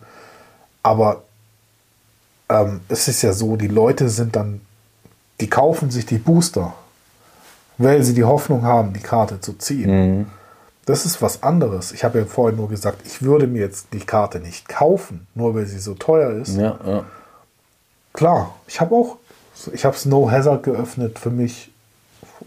Aber 0.81 1.23
ähm, 2.49 2.81
es 2.89 3.07
ist 3.07 3.21
ja 3.21 3.33
so, 3.33 3.55
die 3.55 3.67
Leute 3.67 4.09
sind 4.09 4.35
dann, 4.35 4.61
die 5.41 5.49
kaufen 5.49 5.91
sich 5.91 6.05
die 6.05 6.17
Booster, 6.17 6.73
weil 7.77 8.03
sie 8.03 8.13
die 8.13 8.23
Hoffnung 8.23 8.63
haben, 8.63 8.93
die 8.93 9.01
Karte 9.01 9.41
zu 9.41 9.53
ziehen. 9.53 10.27
Das 10.85 11.05
ist 11.05 11.21
was 11.21 11.41
anderes. 11.41 11.91
Ich 11.91 12.03
habe 12.03 12.19
ja 12.19 12.25
vorhin 12.25 12.57
nur 12.57 12.69
gesagt, 12.69 13.01
ich 13.05 13.21
würde 13.21 13.47
mir 13.47 13.61
jetzt 13.61 13.87
die 13.91 13.99
Karte 13.99 14.39
nicht 14.39 14.69
kaufen, 14.69 15.27
nur 15.33 15.55
weil 15.55 15.65
sie 15.65 15.79
so 15.79 15.95
teuer 15.95 16.31
ist. 16.31 16.55
Ja, 16.55 16.77
ja. 16.85 17.03
Klar, 18.13 18.55
ich 18.67 18.79
habe 18.79 18.95
auch, 18.95 19.17
ich 19.73 19.83
habe 19.83 19.97
No 20.05 20.29
Hazard 20.29 20.63
geöffnet 20.63 21.19
für 21.19 21.31
mich, 21.31 21.71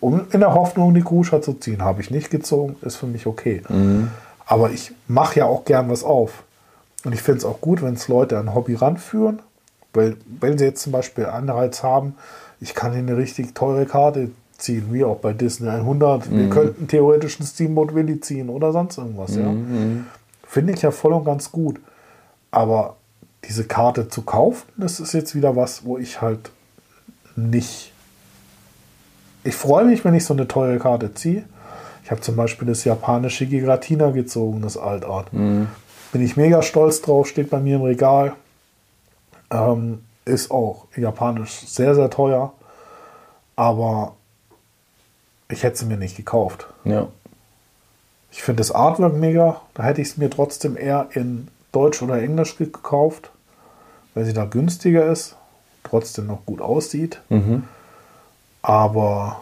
um 0.00 0.26
in 0.30 0.40
der 0.40 0.54
Hoffnung, 0.54 0.94
die 0.94 1.02
Gruscha 1.02 1.42
zu 1.42 1.54
ziehen. 1.54 1.82
Habe 1.82 2.00
ich 2.00 2.10
nicht 2.10 2.30
gezogen, 2.30 2.76
ist 2.82 2.96
für 2.96 3.06
mich 3.06 3.26
okay. 3.26 3.62
Aber 4.46 4.70
ich 4.70 4.92
mache 5.08 5.40
ja 5.40 5.46
auch 5.46 5.64
gern 5.64 5.90
was 5.90 6.04
auf. 6.04 6.44
Und 7.04 7.12
ich 7.12 7.22
finde 7.22 7.38
es 7.38 7.44
auch 7.44 7.60
gut, 7.60 7.82
wenn 7.82 7.94
es 7.94 8.08
Leute 8.08 8.38
an 8.38 8.54
Hobby 8.54 8.74
ranführen, 8.74 9.40
weil 9.92 10.16
wenn 10.40 10.58
sie 10.58 10.64
jetzt 10.64 10.82
zum 10.82 10.92
Beispiel 10.92 11.26
Anreiz 11.26 11.82
haben, 11.82 12.14
ich 12.60 12.74
kann 12.74 12.92
hier 12.92 13.00
eine 13.00 13.16
richtig 13.16 13.54
teure 13.54 13.86
Karte 13.86 14.30
ziehen, 14.56 14.88
wie 14.92 15.04
auch 15.04 15.18
bei 15.18 15.32
Disney 15.32 15.68
100. 15.68 16.30
Wir 16.30 16.50
könnten 16.50 16.88
theoretisch 16.88 17.38
einen 17.38 17.46
Steamboat 17.46 17.94
Willy 17.94 18.20
ziehen 18.20 18.48
oder 18.48 18.72
sonst 18.72 18.98
irgendwas. 18.98 19.36
Ja. 19.36 19.52
Finde 20.46 20.72
ich 20.72 20.82
ja 20.82 20.90
voll 20.90 21.12
und 21.12 21.24
ganz 21.24 21.52
gut. 21.52 21.78
Aber 22.50 22.96
diese 23.44 23.64
Karte 23.64 24.08
zu 24.08 24.22
kaufen, 24.22 24.66
das 24.76 24.98
ist 24.98 25.12
jetzt 25.12 25.34
wieder 25.34 25.54
was, 25.54 25.84
wo 25.84 25.98
ich 25.98 26.20
halt 26.20 26.50
nicht. 27.36 27.92
Ich 29.44 29.54
freue 29.54 29.84
mich, 29.84 30.04
wenn 30.04 30.14
ich 30.14 30.24
so 30.24 30.34
eine 30.34 30.48
teure 30.48 30.78
Karte 30.78 31.14
ziehe. 31.14 31.44
Ich 32.02 32.10
habe 32.10 32.20
zum 32.20 32.36
Beispiel 32.36 32.66
das 32.66 32.84
japanische 32.84 33.46
Gigratina 33.46 34.10
gezogen, 34.10 34.62
das 34.62 34.76
Altart. 34.76 35.30
Bin 35.30 36.22
ich 36.22 36.36
mega 36.36 36.62
stolz 36.62 37.02
drauf, 37.02 37.28
steht 37.28 37.50
bei 37.50 37.60
mir 37.60 37.76
im 37.76 37.82
Regal. 37.82 38.34
Ähm, 39.50 40.00
ist 40.28 40.50
auch 40.50 40.86
japanisch 40.96 41.50
sehr, 41.66 41.94
sehr 41.94 42.10
teuer. 42.10 42.52
Aber 43.56 44.14
ich 45.48 45.62
hätte 45.62 45.78
sie 45.78 45.86
mir 45.86 45.96
nicht 45.96 46.16
gekauft. 46.16 46.66
ja. 46.84 47.08
Ich 48.30 48.42
finde 48.42 48.60
das 48.60 48.70
Artwork 48.72 49.14
mega. 49.14 49.62
Da 49.72 49.84
hätte 49.84 50.02
ich 50.02 50.08
es 50.08 50.16
mir 50.18 50.28
trotzdem 50.28 50.76
eher 50.76 51.08
in 51.14 51.48
Deutsch 51.72 52.02
oder 52.02 52.20
Englisch 52.22 52.56
gekauft, 52.58 53.30
weil 54.14 54.26
sie 54.26 54.34
da 54.34 54.44
günstiger 54.44 55.06
ist, 55.06 55.34
trotzdem 55.82 56.26
noch 56.26 56.44
gut 56.44 56.60
aussieht. 56.60 57.22
Aber 58.60 59.40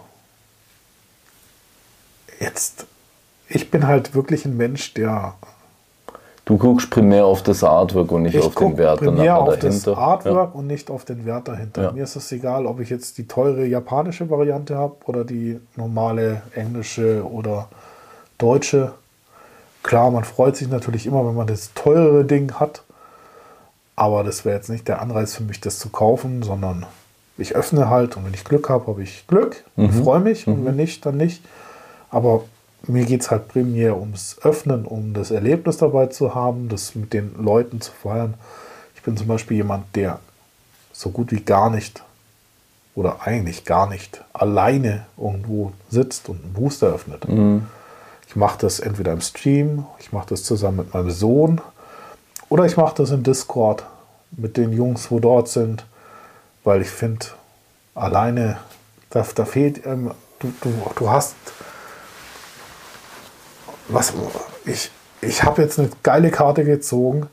jetzt, 2.38 2.86
ich 3.48 3.70
bin 3.72 3.88
halt 3.88 4.14
wirklich 4.14 4.44
ein 4.44 4.56
Mensch, 4.56 4.94
der 4.94 5.34
Du 6.46 6.58
guckst 6.58 6.90
primär 6.90 7.26
auf 7.26 7.42
das 7.42 7.64
Artwork 7.64 8.12
und 8.12 8.22
nicht 8.22 8.36
ich 8.36 8.44
auf 8.44 8.54
den 8.54 8.78
Wert 8.78 9.00
primär 9.00 9.36
auf 9.36 9.58
das 9.58 9.82
dahinter. 9.82 9.98
Artwork 9.98 10.54
und 10.54 10.68
nicht 10.68 10.90
auf 10.92 11.04
den 11.04 11.26
Wert 11.26 11.48
dahinter. 11.48 11.82
Ja. 11.82 11.90
Mir 11.90 12.04
ist 12.04 12.14
es 12.14 12.30
egal, 12.30 12.66
ob 12.66 12.78
ich 12.78 12.88
jetzt 12.88 13.18
die 13.18 13.26
teure 13.26 13.66
japanische 13.66 14.30
Variante 14.30 14.76
habe 14.76 14.94
oder 15.06 15.24
die 15.24 15.60
normale 15.74 16.42
englische 16.54 17.28
oder 17.28 17.68
deutsche. 18.38 18.92
Klar, 19.82 20.12
man 20.12 20.22
freut 20.22 20.56
sich 20.56 20.68
natürlich 20.68 21.06
immer, 21.06 21.26
wenn 21.26 21.34
man 21.34 21.48
das 21.48 21.74
teurere 21.74 22.24
Ding 22.24 22.52
hat. 22.52 22.82
Aber 23.96 24.22
das 24.22 24.44
wäre 24.44 24.54
jetzt 24.54 24.70
nicht 24.70 24.86
der 24.86 25.02
Anreiz 25.02 25.34
für 25.34 25.42
mich, 25.42 25.60
das 25.60 25.80
zu 25.80 25.88
kaufen, 25.88 26.44
sondern 26.44 26.86
ich 27.38 27.56
öffne 27.56 27.90
halt 27.90 28.16
und 28.16 28.24
wenn 28.24 28.34
ich 28.34 28.44
Glück 28.44 28.68
habe, 28.68 28.86
habe 28.86 29.02
ich 29.02 29.26
Glück 29.26 29.64
und 29.74 29.90
freue 29.90 30.20
mich 30.20 30.46
und 30.46 30.64
wenn 30.64 30.76
nicht, 30.76 31.04
dann 31.04 31.16
nicht. 31.16 31.42
Aber 32.08 32.44
mir 32.88 33.04
geht 33.04 33.22
es 33.22 33.30
halt 33.30 33.48
primär 33.48 33.96
ums 33.96 34.36
Öffnen, 34.42 34.84
um 34.84 35.14
das 35.14 35.30
Erlebnis 35.30 35.78
dabei 35.78 36.06
zu 36.06 36.34
haben, 36.34 36.68
das 36.68 36.94
mit 36.94 37.12
den 37.12 37.34
Leuten 37.38 37.80
zu 37.80 37.92
feiern. 37.92 38.34
Ich 38.94 39.02
bin 39.02 39.16
zum 39.16 39.26
Beispiel 39.26 39.58
jemand, 39.58 39.94
der 39.96 40.20
so 40.92 41.10
gut 41.10 41.32
wie 41.32 41.40
gar 41.40 41.70
nicht 41.70 42.02
oder 42.94 43.26
eigentlich 43.26 43.64
gar 43.64 43.88
nicht 43.88 44.24
alleine 44.32 45.06
irgendwo 45.16 45.72
sitzt 45.90 46.28
und 46.28 46.42
einen 46.42 46.54
Booster 46.54 46.88
öffnet. 46.88 47.26
Ich 48.28 48.36
mache 48.36 48.58
das 48.58 48.80
entweder 48.80 49.12
im 49.12 49.20
Stream, 49.20 49.86
ich 49.98 50.12
mache 50.12 50.28
das 50.30 50.42
zusammen 50.42 50.78
mit 50.78 50.94
meinem 50.94 51.10
Sohn 51.10 51.60
oder 52.48 52.64
ich 52.64 52.76
mache 52.76 52.96
das 52.96 53.10
im 53.10 53.22
Discord 53.22 53.84
mit 54.30 54.56
den 54.56 54.72
Jungs, 54.72 55.10
wo 55.10 55.20
dort 55.20 55.48
sind, 55.48 55.84
weil 56.64 56.82
ich 56.82 56.88
finde, 56.88 57.26
alleine, 57.94 58.58
da, 59.10 59.24
da 59.34 59.44
fehlt, 59.44 59.86
ähm, 59.86 60.10
du, 60.40 60.52
du, 60.60 60.72
du 60.96 61.10
hast, 61.10 61.34
was, 63.88 64.12
ich, 64.64 64.90
ich 65.20 65.42
habe 65.42 65.62
jetzt 65.62 65.78
eine 65.78 65.90
geile 66.02 66.30
Karte 66.30 66.64
gezogen 66.64 67.28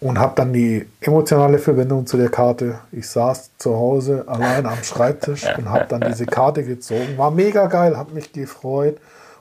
und 0.00 0.18
habe 0.18 0.32
dann 0.36 0.52
die 0.52 0.86
emotionale 1.00 1.58
Verbindung 1.58 2.06
zu 2.06 2.16
der 2.16 2.28
Karte. 2.28 2.78
Ich 2.92 3.08
saß 3.08 3.50
zu 3.58 3.74
Hause 3.74 4.24
allein 4.26 4.66
am 4.66 4.82
Schreibtisch 4.84 5.44
und 5.56 5.68
habe 5.68 5.86
dann 5.88 6.02
diese 6.02 6.26
Karte 6.26 6.62
gezogen. 6.62 7.16
War 7.16 7.30
mega 7.30 7.66
geil, 7.66 7.96
hat 7.96 8.12
mich 8.12 8.32
gefreut. 8.32 8.98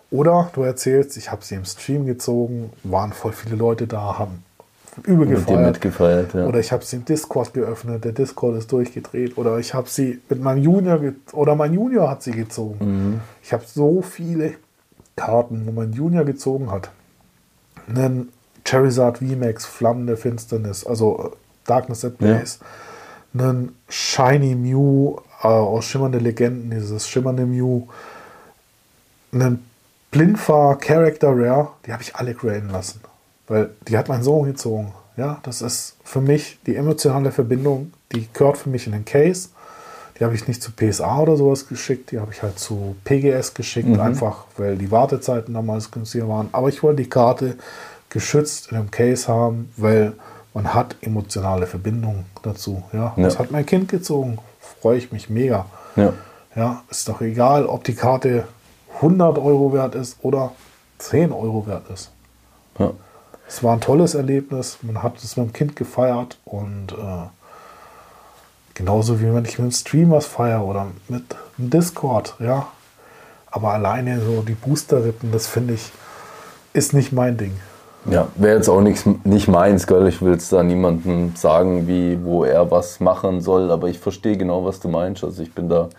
Oder 0.10 0.49
du 0.54 0.64
erzählst, 0.64 1.18
ich 1.18 1.32
habe 1.32 1.43
sie 1.43 1.56
im 1.56 1.66
Stream 1.66 2.06
gezogen, 2.06 2.72
waren 2.84 3.12
voll 3.12 3.34
viele 3.34 3.56
Leute 3.56 3.88
da, 3.88 4.18
haben 4.18 4.43
übel 5.04 5.28
Mit 5.28 5.45
gefeiert. 5.45 5.66
mitgefeiert, 5.74 6.34
ja. 6.34 6.45
Oder 6.45 6.60
ich 6.60 6.72
habe 6.72 6.84
sie 6.84 6.95
im 6.95 7.06
Discord 7.06 7.54
geöffnet, 7.54 8.04
der 8.04 8.14
Discord 8.14 8.58
ist 8.58 8.72
durchgedreht. 8.72 9.38
Oder 9.38 9.60
ich 9.60 9.74
habe 9.74 9.89
sie 9.89 10.20
mit 10.30 10.41
meinem 10.41 10.64
Junior, 10.64 10.99
oder 11.34 11.56
mein 11.56 11.74
Junior 11.74 12.10
hat 12.10 12.24
sie 12.24 12.32
gezogen. 12.32 12.78
Mhm. 12.80 13.22
Ich 13.43 13.54
habe 13.54 13.64
so 13.68 14.01
viele 14.01 14.54
Karten, 15.18 15.65
wo 15.65 15.72
mein 15.72 15.91
Junior 15.91 16.24
gezogen 16.24 16.72
hat. 16.72 16.91
Einen 17.89 18.32
Charizard 18.65 19.18
VMAX, 19.18 19.65
Flammen 19.65 20.07
der 20.07 20.15
Finsternis, 20.15 20.86
also 20.86 21.32
äh, 21.34 21.36
Darkness 21.65 22.05
at 22.05 22.18
Blaze. 22.18 22.59
Einen 23.34 23.76
Shiny 23.89 24.55
Mew 24.55 25.18
äh, 25.43 25.47
aus 25.47 25.86
Schimmernde 25.86 26.20
Legenden, 26.20 26.72
dieses 26.72 27.09
schimmernde 27.09 27.45
Mew. 27.45 27.84
Einen 29.34 29.65
Blindfahr 30.11 30.78
Character 30.78 31.30
Rare, 31.30 31.70
die 31.86 31.91
habe 31.91 32.03
ich 32.03 32.15
alle 32.15 32.34
graden 32.34 32.70
lassen. 32.70 33.01
Weil 33.47 33.72
die 33.88 33.97
hat 33.97 34.07
mein 34.07 34.24
Sohn 34.24 34.45
gezogen. 34.47 34.93
Ja, 35.18 35.39
das 35.43 35.61
ist 35.61 35.97
für 36.03 36.22
mich 36.22 36.59
die 36.65 36.76
emotionale 36.76 37.32
Verbindung, 37.32 37.91
die 38.11 38.28
gehört 38.32 38.57
für 38.57 38.70
mich 38.70 38.86
in 38.86 38.93
den 38.93 39.05
Case. 39.05 39.49
Die 40.20 40.24
habe 40.24 40.34
ich 40.36 40.47
nicht 40.47 40.63
zu 40.63 40.72
PSA 40.72 41.20
oder 41.20 41.38
sowas 41.38 41.68
geschickt, 41.68 42.11
die 42.11 42.20
habe 42.20 42.32
ich 42.34 42.41
halt 42.41 42.57
zu 42.57 42.95
PGS 43.03 43.53
geschickt, 43.53 43.99
einfach 43.99 44.45
weil 44.57 44.76
die 44.78 44.89
Wartezeiten 44.89 45.53
damals 45.53 45.91
günstiger 45.91 46.28
waren. 46.28 46.49
Aber 46.53 46.70
ich 46.70 46.82
wollte 46.82 47.03
die 47.03 47.09
Karte 47.09 47.55
geschützt 48.09 48.72
in 48.72 48.78
einem 48.78 48.89
Case 48.91 49.28
haben, 49.28 49.72
weil 49.78 50.13
man 50.53 50.74
hat 50.74 50.95
emotionale 51.01 51.68
Verbindung 51.68 52.26
dazu. 52.41 52.82
Ja, 52.93 53.13
Ja. 53.15 53.24
das 53.24 53.38
hat 53.38 53.51
mein 53.51 53.65
Kind 53.65 53.89
gezogen, 53.89 54.39
freue 54.82 54.97
ich 54.97 55.11
mich 55.11 55.30
mega. 55.30 55.65
Ja. 55.95 56.13
Ja, 56.55 56.82
ist 56.89 57.07
doch 57.07 57.22
egal, 57.22 57.68
ob 57.68 57.84
die 57.84 57.93
Karte 57.93 58.47
100 58.95 59.38
Euro 59.38 59.74
wert 59.74 59.93
ist 59.93 60.18
oder 60.24 60.53
10 60.97 61.32
Euro 61.32 61.68
wert 61.68 61.84
ist. 61.93 62.09
Ja. 62.80 62.91
Es 63.47 63.63
war 63.63 63.74
ein 63.74 63.82
tolles 63.82 64.15
Erlebnis. 64.15 64.80
Man 64.82 65.03
hat 65.03 65.18
es 65.24 65.38
mit 65.38 65.45
dem 65.47 65.53
Kind 65.53 65.76
gefeiert 65.76 66.39
und 66.45 66.93
äh, 66.93 67.37
genauso 68.78 69.19
wie 69.19 69.34
wenn 69.34 69.43
ich 69.45 69.57
mit 69.57 69.71
dem 69.71 69.71
Stream 69.71 70.11
was 70.11 70.25
feiere 70.25 70.63
oder 70.63 70.88
mit 71.09 71.23
dem 71.57 71.69
Discord, 71.69 72.36
ja. 72.39 72.67
Aber 73.49 73.73
alleine 73.73 74.21
so 74.21 74.41
die 74.41 74.53
Boosterrippen, 74.53 75.32
das 75.32 75.47
finde 75.47 75.73
ich, 75.73 75.91
ist 76.73 76.93
nicht 76.93 77.11
mein 77.11 77.38
Ding. 77.38 77.53
Ja, 78.09 78.28
wäre 78.36 78.55
jetzt 78.55 78.69
auch 78.69 78.82
nichts, 78.82 79.05
nicht 79.23 79.47
meins, 79.47 79.88
gell? 79.88 80.07
Ich 80.07 80.21
will 80.21 80.34
jetzt 80.34 80.53
da 80.53 80.63
niemandem 80.63 81.36
sagen, 81.36 81.88
wie, 81.88 82.23
wo 82.23 82.43
er 82.43 82.69
was 82.69 82.99
machen 82.99 83.41
soll, 83.41 83.71
aber 83.71 83.89
ich 83.89 83.99
verstehe 83.99 84.38
genau, 84.38 84.63
was 84.63 84.80
du 84.80 84.88
meinst. 84.88 85.23
Also 85.23 85.41
ich 85.41 85.53
bin 85.53 85.67
da 85.67 85.89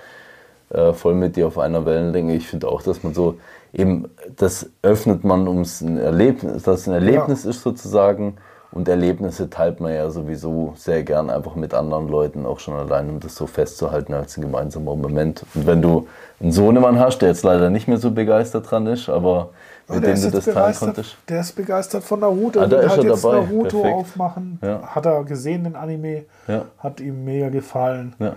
äh, 0.71 0.93
voll 0.93 1.15
mit 1.15 1.37
dir 1.37 1.49
auf 1.49 1.59
einer 1.59 1.85
Wellenlänge. 1.85 2.35
Ich 2.35 2.47
finde 2.47 2.69
auch, 2.69 2.83
dass 2.83 3.03
man 3.03 3.13
so 3.13 3.39
eben, 3.73 4.09
das 4.37 4.71
öffnet 4.83 5.25
man, 5.25 5.49
um 5.49 5.63
es 5.63 5.81
ein 5.81 5.99
Erlebnis, 5.99 6.63
dass 6.63 6.83
es 6.83 6.89
ein 6.89 6.95
Erlebnis 6.95 7.45
ist 7.45 7.63
sozusagen. 7.63 8.37
Und 8.71 8.87
Erlebnisse 8.87 9.49
teilt 9.49 9.81
man 9.81 9.95
ja 9.95 10.11
sowieso 10.11 10.75
sehr 10.77 11.03
gern 11.03 11.31
einfach 11.31 11.55
mit 11.55 11.73
anderen 11.73 12.09
Leuten, 12.09 12.45
auch 12.45 12.61
schon 12.61 12.75
allein, 12.75 13.09
um 13.09 13.19
das 13.19 13.35
so 13.35 13.47
festzuhalten 13.47 14.13
als 14.13 14.37
ein 14.37 14.43
gemeinsamer 14.43 14.95
Moment. 14.95 15.45
Und 15.55 15.67
wenn 15.67 15.81
du 15.81 16.07
einen 16.39 16.53
Sohnemann 16.53 16.99
hast, 16.99 17.21
der 17.21 17.31
jetzt 17.31 17.45
leider 17.45 17.71
nicht 17.71 17.89
mehr 17.89 17.97
so 17.97 18.11
begeistert 18.11 18.71
dran 18.71 18.87
ist, 18.87 19.09
aber 19.09 19.51
mit 19.89 20.05
der 20.05 20.15
dem 20.15 20.23
du 20.23 20.31
das 20.31 20.45
teilen 20.45 20.75
konntest. 20.75 21.17
Der 21.29 21.41
ist 21.41 21.53
begeistert 21.53 22.05
von 22.05 22.21
Naruto. 22.21 22.61
Ah, 22.61 22.67
da 22.67 22.81
ist 22.81 22.91
halt 22.91 23.05
er 23.05 23.11
jetzt 23.11 23.25
dabei. 23.25 23.41
Naruto 23.41 23.81
Perfekt. 23.81 23.95
aufmachen. 23.95 24.59
Ja. 24.63 24.83
Hat 24.83 25.07
er 25.07 25.25
gesehen, 25.25 25.65
den 25.65 25.75
Anime. 25.75 26.27
Ja. 26.47 26.67
Hat 26.79 27.01
ihm 27.01 27.25
mega 27.25 27.49
gefallen. 27.49 28.15
Ja. 28.19 28.35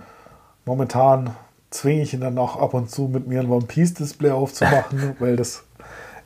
Momentan 0.64 1.30
zwinge 1.68 2.02
ich 2.02 2.14
ihn 2.14 2.20
dann 2.20 2.38
auch 2.38 2.56
ab 2.56 2.72
und 2.72 2.90
zu 2.90 3.02
mit 3.02 3.26
mir 3.26 3.40
ein 3.40 3.50
One 3.50 3.66
Piece 3.66 3.94
Display 3.94 4.30
aufzumachen, 4.30 5.16
weil 5.18 5.36
das 5.36 5.64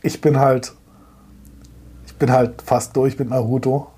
ich 0.03 0.21
bin 0.21 0.39
halt 0.39 0.75
ich 2.07 2.17
bin 2.17 2.31
halt 2.31 2.63
fast 2.63 2.97
durch 2.97 3.19
mit 3.19 3.31
Naruto. 3.31 3.89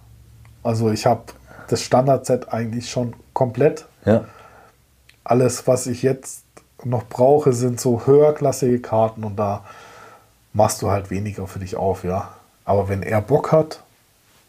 Also 0.68 0.90
ich 0.90 1.06
habe 1.06 1.22
das 1.70 1.82
Standard-Set 1.82 2.52
eigentlich 2.52 2.90
schon 2.90 3.14
komplett. 3.32 3.86
Ja. 4.04 4.24
Alles, 5.24 5.66
was 5.66 5.86
ich 5.86 6.02
jetzt 6.02 6.44
noch 6.84 7.08
brauche, 7.08 7.54
sind 7.54 7.80
so 7.80 8.04
höherklassige 8.04 8.78
Karten 8.78 9.24
und 9.24 9.36
da 9.36 9.64
machst 10.52 10.82
du 10.82 10.90
halt 10.90 11.10
weniger 11.10 11.46
für 11.46 11.58
dich 11.58 11.76
auf, 11.76 12.04
ja. 12.04 12.28
Aber 12.66 12.90
wenn 12.90 13.02
er 13.02 13.22
Bock 13.22 13.50
hat, 13.50 13.82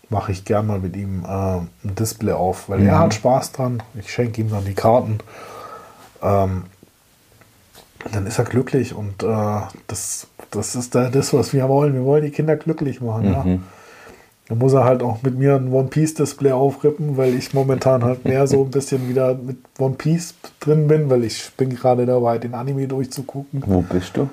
mache 0.10 0.34
ich 0.34 0.44
gern 0.44 0.68
mal 0.68 0.80
mit 0.80 0.98
ihm 0.98 1.24
äh, 1.24 1.28
ein 1.28 1.96
Display 1.98 2.34
auf, 2.34 2.68
weil 2.68 2.86
er 2.86 3.00
hat 3.00 3.14
Spaß 3.14 3.54
dran. 3.54 3.82
Ich 3.94 4.12
schenke 4.12 4.42
ihm 4.42 4.50
dann 4.50 4.66
die 4.66 4.74
Karten. 4.74 5.20
Ähm, 6.22 6.66
dann 8.12 8.28
ist 8.28 8.40
er 8.40 8.44
glücklich 8.44 8.94
und 8.94 9.24
äh, 9.24 9.62
das, 9.88 10.28
das 10.52 10.76
ist 10.76 10.96
da 10.96 11.10
das, 11.10 11.32
was 11.34 11.54
wir 11.54 11.70
wollen. 11.70 11.94
Wir 11.94 12.04
wollen 12.04 12.26
die 12.26 12.32
Kinder 12.32 12.58
glücklich 12.58 13.00
machen. 13.00 13.24
Ja. 13.32 13.46
Dann 14.50 14.58
muss 14.58 14.74
er 14.74 14.84
halt 14.84 15.04
auch 15.04 15.22
mit 15.22 15.38
mir 15.38 15.56
ein 15.56 15.72
One 15.72 15.88
Piece 15.90 16.16
Display 16.16 16.52
aufrippen, 16.52 17.18
weil 17.18 17.36
ich 17.36 17.54
momentan 17.54 18.04
halt 18.04 18.26
mehr 18.26 18.48
so 18.48 18.64
ein 18.64 18.72
bisschen 18.72 19.08
wieder 19.08 19.36
mit 19.36 19.58
One 19.78 19.94
Piece 19.96 20.34
drin 20.60 20.88
bin, 20.88 21.10
weil 21.10 21.24
ich 21.24 21.52
bin 21.56 21.70
gerade 21.76 22.06
dabei, 22.08 22.40
den 22.40 22.56
Anime 22.56 22.88
durchzugucken. 22.88 23.64
Wo 23.66 23.82
bist 23.82 24.18
du? 24.18 24.28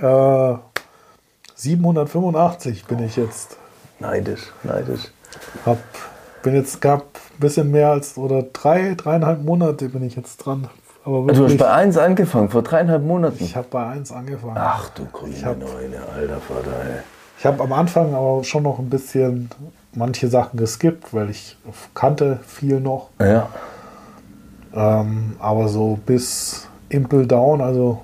Äh, 0.00 0.54
785 1.56 2.84
bin 2.86 3.02
ich 3.04 3.16
jetzt. 3.16 3.56
Neidisch, 3.98 4.52
neidisch. 4.62 5.02
Hab, 5.66 5.78
bin 6.42 6.54
jetzt 6.54 6.80
gab 6.80 7.00
ein 7.02 7.40
bisschen 7.40 7.70
mehr 7.70 7.90
als 7.90 8.16
oder 8.16 8.42
drei, 8.44 8.94
dreieinhalb 8.96 9.42
Monate 9.42 9.88
bin 9.88 10.04
ich 10.04 10.14
jetzt 10.16 10.36
dran. 10.38 10.68
Aber 11.04 11.22
Du 11.22 11.28
hast 11.32 11.38
wirklich, 11.38 11.58
bei 11.58 11.70
1 11.70 11.98
angefangen, 11.98 12.48
vor 12.50 12.62
dreieinhalb 12.62 13.02
Monaten. 13.02 13.42
ich 13.44 13.56
habe 13.56 13.66
bei 13.70 13.84
1 13.86 14.10
angefangen. 14.12 14.56
Ach 14.56 14.88
du 14.90 15.02
hab- 15.44 15.58
Neune, 15.58 15.96
alter 16.14 16.40
Vater, 16.40 16.70
ey. 16.84 17.00
Ich 17.38 17.46
habe 17.46 17.62
am 17.62 17.72
Anfang 17.72 18.14
aber 18.14 18.44
schon 18.44 18.62
noch 18.62 18.78
ein 18.78 18.90
bisschen 18.90 19.50
manche 19.92 20.28
Sachen 20.28 20.58
geskippt, 20.58 21.12
weil 21.12 21.30
ich 21.30 21.56
kannte 21.94 22.40
viel 22.46 22.80
noch. 22.80 23.10
Ja, 23.20 23.48
Ähm, 24.74 25.36
aber 25.38 25.68
so 25.68 25.98
bis 26.04 26.66
Impel 26.88 27.26
Down, 27.26 27.60
also 27.60 28.02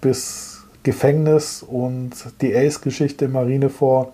bis 0.00 0.64
Gefängnis 0.82 1.62
und 1.62 2.10
die 2.40 2.56
Ace-Geschichte 2.56 3.28
Marineford, 3.28 4.12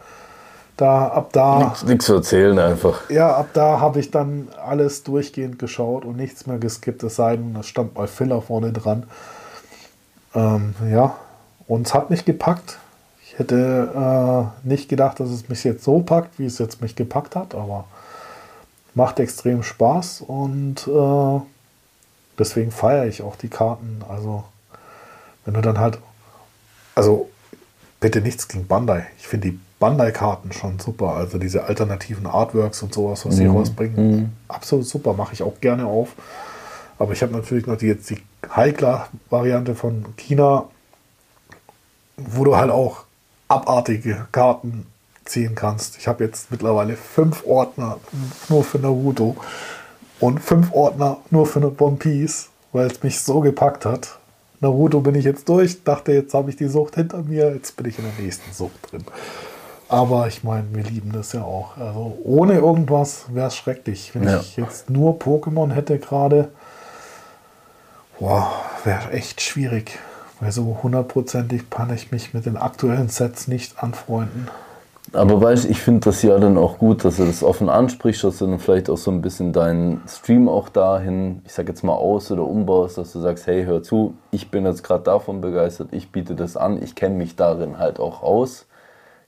da 0.76 1.08
ab 1.08 1.30
da, 1.32 1.74
nichts 1.86 2.04
zu 2.04 2.14
erzählen 2.14 2.58
einfach. 2.58 3.08
ja, 3.10 3.34
ab 3.34 3.48
da 3.54 3.80
habe 3.80 3.98
ich 4.00 4.10
dann 4.10 4.48
alles 4.64 5.02
durchgehend 5.02 5.58
geschaut 5.58 6.04
und 6.04 6.16
nichts 6.16 6.46
mehr 6.46 6.58
geskippt, 6.58 7.02
es 7.02 7.16
sei 7.16 7.36
denn, 7.36 7.56
es 7.58 7.66
stand 7.66 7.96
mal 7.96 8.06
Filler 8.06 8.42
vorne 8.42 8.72
dran. 8.72 9.04
Ähm, 10.34 10.74
ja, 10.90 11.16
und 11.66 11.86
es 11.86 11.94
hat 11.94 12.10
mich 12.10 12.24
gepackt. 12.24 12.78
Ich 13.38 13.44
hätte 13.44 14.50
äh, 14.64 14.68
nicht 14.68 14.88
gedacht, 14.88 15.20
dass 15.20 15.30
es 15.30 15.48
mich 15.48 15.62
jetzt 15.62 15.84
so 15.84 16.00
packt, 16.00 16.40
wie 16.40 16.46
es 16.46 16.58
jetzt 16.58 16.82
mich 16.82 16.96
gepackt 16.96 17.36
hat, 17.36 17.54
aber 17.54 17.84
macht 18.94 19.20
extrem 19.20 19.62
Spaß 19.62 20.22
und 20.22 20.88
äh, 20.88 21.40
deswegen 22.36 22.72
feiere 22.72 23.06
ich 23.06 23.22
auch 23.22 23.36
die 23.36 23.46
Karten. 23.46 24.00
Also, 24.08 24.42
wenn 25.44 25.54
du 25.54 25.60
dann 25.60 25.78
halt, 25.78 25.98
also 26.96 27.30
bitte 28.00 28.22
nichts 28.22 28.48
gegen 28.48 28.66
Bandai. 28.66 29.06
Ich 29.20 29.28
finde 29.28 29.50
die 29.52 29.60
Bandai-Karten 29.78 30.50
schon 30.52 30.80
super. 30.80 31.10
Also 31.10 31.38
diese 31.38 31.62
alternativen 31.62 32.26
Artworks 32.26 32.82
und 32.82 32.92
sowas, 32.92 33.24
was 33.24 33.36
sie 33.36 33.46
rausbringen, 33.46 34.36
absolut 34.48 34.84
super. 34.84 35.14
Mache 35.14 35.34
ich 35.34 35.44
auch 35.44 35.60
gerne 35.60 35.86
auf. 35.86 36.08
Aber 36.98 37.12
ich 37.12 37.22
habe 37.22 37.34
natürlich 37.34 37.68
noch 37.68 37.76
die, 37.76 37.86
jetzt 37.86 38.10
die 38.10 38.18
High-Variante 38.50 39.76
von 39.76 40.06
China, 40.16 40.64
wo 42.16 42.42
du 42.42 42.56
halt 42.56 42.72
auch 42.72 43.04
abartige 43.48 44.26
Karten 44.32 44.86
ziehen 45.24 45.54
kannst. 45.54 45.98
Ich 45.98 46.08
habe 46.08 46.24
jetzt 46.24 46.50
mittlerweile 46.50 46.96
fünf 46.96 47.44
Ordner 47.46 47.98
nur 48.48 48.64
für 48.64 48.78
Naruto 48.78 49.36
und 50.20 50.40
fünf 50.40 50.72
Ordner 50.72 51.18
nur 51.30 51.46
für 51.46 51.60
One 51.80 51.96
Piece, 51.96 52.48
weil 52.72 52.86
es 52.86 53.02
mich 53.02 53.20
so 53.20 53.40
gepackt 53.40 53.84
hat. 53.84 54.18
Naruto 54.60 55.00
bin 55.00 55.14
ich 55.14 55.24
jetzt 55.24 55.48
durch, 55.48 55.84
dachte, 55.84 56.12
jetzt 56.12 56.34
habe 56.34 56.50
ich 56.50 56.56
die 56.56 56.66
Sucht 56.68 56.96
hinter 56.96 57.22
mir, 57.22 57.52
jetzt 57.54 57.76
bin 57.76 57.86
ich 57.86 57.98
in 57.98 58.04
der 58.04 58.24
nächsten 58.24 58.52
Sucht 58.52 58.90
drin. 58.90 59.04
Aber 59.88 60.26
ich 60.26 60.44
meine, 60.44 60.66
wir 60.72 60.82
lieben 60.82 61.12
das 61.12 61.32
ja 61.32 61.42
auch. 61.42 61.76
Also 61.78 62.18
ohne 62.24 62.54
irgendwas 62.54 63.24
wäre 63.32 63.46
es 63.48 63.56
schrecklich. 63.56 64.10
Wenn 64.14 64.24
Ja. 64.24 64.40
ich 64.40 64.56
jetzt 64.56 64.90
nur 64.90 65.14
Pokémon 65.18 65.72
hätte 65.72 65.98
gerade, 65.98 66.50
boah, 68.18 68.50
wäre 68.84 69.12
echt 69.12 69.40
schwierig. 69.40 69.98
Weil 70.40 70.52
so 70.52 70.78
hundertprozentig 70.82 71.68
kann 71.70 71.92
ich 71.92 72.12
mich 72.12 72.32
mit 72.34 72.46
den 72.46 72.56
aktuellen 72.56 73.08
Sets 73.08 73.48
nicht 73.48 73.82
anfreunden. 73.82 74.48
Aber 75.12 75.40
weißt 75.40 75.64
ich 75.64 75.80
finde 75.80 76.00
das 76.00 76.22
ja 76.22 76.38
dann 76.38 76.58
auch 76.58 76.78
gut, 76.78 77.04
dass 77.04 77.16
du 77.16 77.24
das 77.24 77.42
offen 77.42 77.68
ansprichst, 77.70 78.24
dass 78.24 78.38
du 78.38 78.46
dann 78.46 78.58
vielleicht 78.58 78.90
auch 78.90 78.98
so 78.98 79.10
ein 79.10 79.22
bisschen 79.22 79.52
deinen 79.52 80.02
Stream 80.06 80.48
auch 80.48 80.68
dahin, 80.68 81.40
ich 81.46 81.52
sag 81.54 81.66
jetzt 81.68 81.82
mal 81.82 81.94
aus 81.94 82.30
oder 82.30 82.44
umbaust, 82.44 82.98
dass 82.98 83.12
du 83.12 83.20
sagst, 83.20 83.46
hey, 83.46 83.64
hör 83.64 83.82
zu, 83.82 84.14
ich 84.30 84.50
bin 84.50 84.66
jetzt 84.66 84.82
gerade 84.84 85.04
davon 85.04 85.40
begeistert, 85.40 85.88
ich 85.92 86.12
biete 86.12 86.34
das 86.34 86.56
an, 86.56 86.82
ich 86.82 86.94
kenne 86.94 87.14
mich 87.14 87.36
darin 87.36 87.78
halt 87.78 88.00
auch 88.00 88.22
aus. 88.22 88.66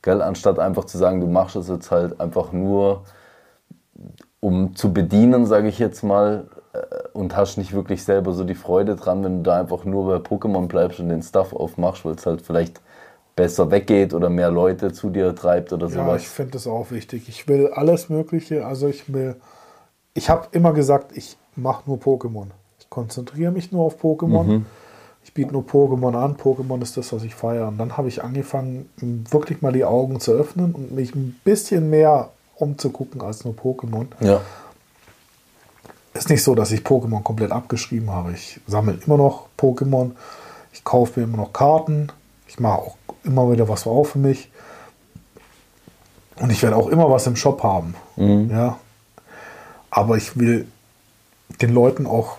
Gell? 0.02 0.20
Anstatt 0.22 0.58
einfach 0.58 0.84
zu 0.84 0.98
sagen, 0.98 1.20
du 1.20 1.26
machst 1.26 1.56
es 1.56 1.68
jetzt 1.68 1.90
halt 1.90 2.20
einfach 2.20 2.52
nur, 2.52 3.04
um 4.40 4.76
zu 4.76 4.92
bedienen, 4.92 5.46
sage 5.46 5.68
ich 5.68 5.78
jetzt 5.78 6.02
mal, 6.02 6.46
äh, 6.72 6.78
und 7.12 7.36
hast 7.36 7.56
nicht 7.58 7.72
wirklich 7.72 8.04
selber 8.04 8.32
so 8.32 8.44
die 8.44 8.54
Freude 8.54 8.96
dran, 8.96 9.22
wenn 9.24 9.38
du 9.38 9.42
da 9.50 9.58
einfach 9.60 9.84
nur 9.84 10.06
bei 10.06 10.16
Pokémon 10.16 10.66
bleibst 10.66 11.00
und 11.00 11.08
den 11.08 11.22
Stuff 11.22 11.52
aufmachst, 11.52 12.04
weil 12.04 12.14
es 12.14 12.26
halt 12.26 12.42
vielleicht 12.42 12.80
besser 13.36 13.70
weggeht 13.70 14.12
oder 14.14 14.28
mehr 14.28 14.50
Leute 14.50 14.92
zu 14.92 15.10
dir 15.10 15.34
treibt 15.34 15.72
oder 15.72 15.86
Ja, 15.88 15.92
sowas. 16.04 16.22
ich 16.22 16.28
finde 16.28 16.52
das 16.52 16.66
auch 16.66 16.90
wichtig. 16.90 17.28
Ich 17.28 17.48
will 17.48 17.68
alles 17.68 18.08
Mögliche. 18.08 18.66
Also 18.66 18.88
ich 18.88 19.12
will. 19.12 19.36
Ich 20.14 20.28
habe 20.28 20.48
immer 20.52 20.72
gesagt, 20.72 21.16
ich 21.16 21.36
mache 21.56 21.82
nur 21.86 21.98
Pokémon. 21.98 22.46
Ich 22.80 22.90
konzentriere 22.90 23.52
mich 23.52 23.70
nur 23.72 23.84
auf 23.84 24.02
Pokémon. 24.02 24.62
Ich 25.22 25.32
biete 25.34 25.52
nur 25.52 25.62
Pokémon 25.62 26.16
an. 26.16 26.36
Pokémon 26.36 26.82
ist 26.82 26.96
das, 26.96 27.12
was 27.12 27.22
ich 27.22 27.34
feiere. 27.34 27.68
Und 27.68 27.78
dann 27.78 27.96
habe 27.96 28.08
ich 28.08 28.22
angefangen, 28.24 28.88
wirklich 29.30 29.62
mal 29.62 29.72
die 29.72 29.84
Augen 29.84 30.18
zu 30.18 30.32
öffnen 30.32 30.72
und 30.74 30.92
mich 30.92 31.14
ein 31.14 31.38
bisschen 31.44 31.88
mehr 31.90 32.30
umzugucken 32.56 33.20
als 33.22 33.44
nur 33.44 33.54
Pokémon. 33.54 34.06
ja. 34.20 34.40
Ist 36.12 36.28
nicht 36.28 36.42
so, 36.42 36.54
dass 36.54 36.72
ich 36.72 36.80
Pokémon 36.80 37.22
komplett 37.22 37.52
abgeschrieben 37.52 38.10
habe. 38.10 38.32
Ich 38.32 38.60
sammle 38.66 38.98
immer 39.06 39.16
noch 39.16 39.46
Pokémon. 39.58 40.12
Ich 40.72 40.82
kaufe 40.82 41.20
mir 41.20 41.26
immer 41.26 41.36
noch 41.36 41.52
Karten. 41.52 42.08
Ich 42.48 42.58
mache 42.58 42.80
auch 42.80 42.96
immer 43.22 43.50
wieder 43.52 43.68
was 43.68 43.86
auf 43.86 44.10
für 44.10 44.18
mich. 44.18 44.50
Und 46.36 46.50
ich 46.50 46.62
werde 46.62 46.76
auch 46.76 46.88
immer 46.88 47.08
was 47.10 47.26
im 47.26 47.36
Shop 47.36 47.62
haben. 47.62 47.94
Ja. 48.16 48.78
Aber 49.90 50.16
ich 50.16 50.38
will 50.38 50.66
den 51.60 51.72
Leuten 51.72 52.06
auch 52.06 52.38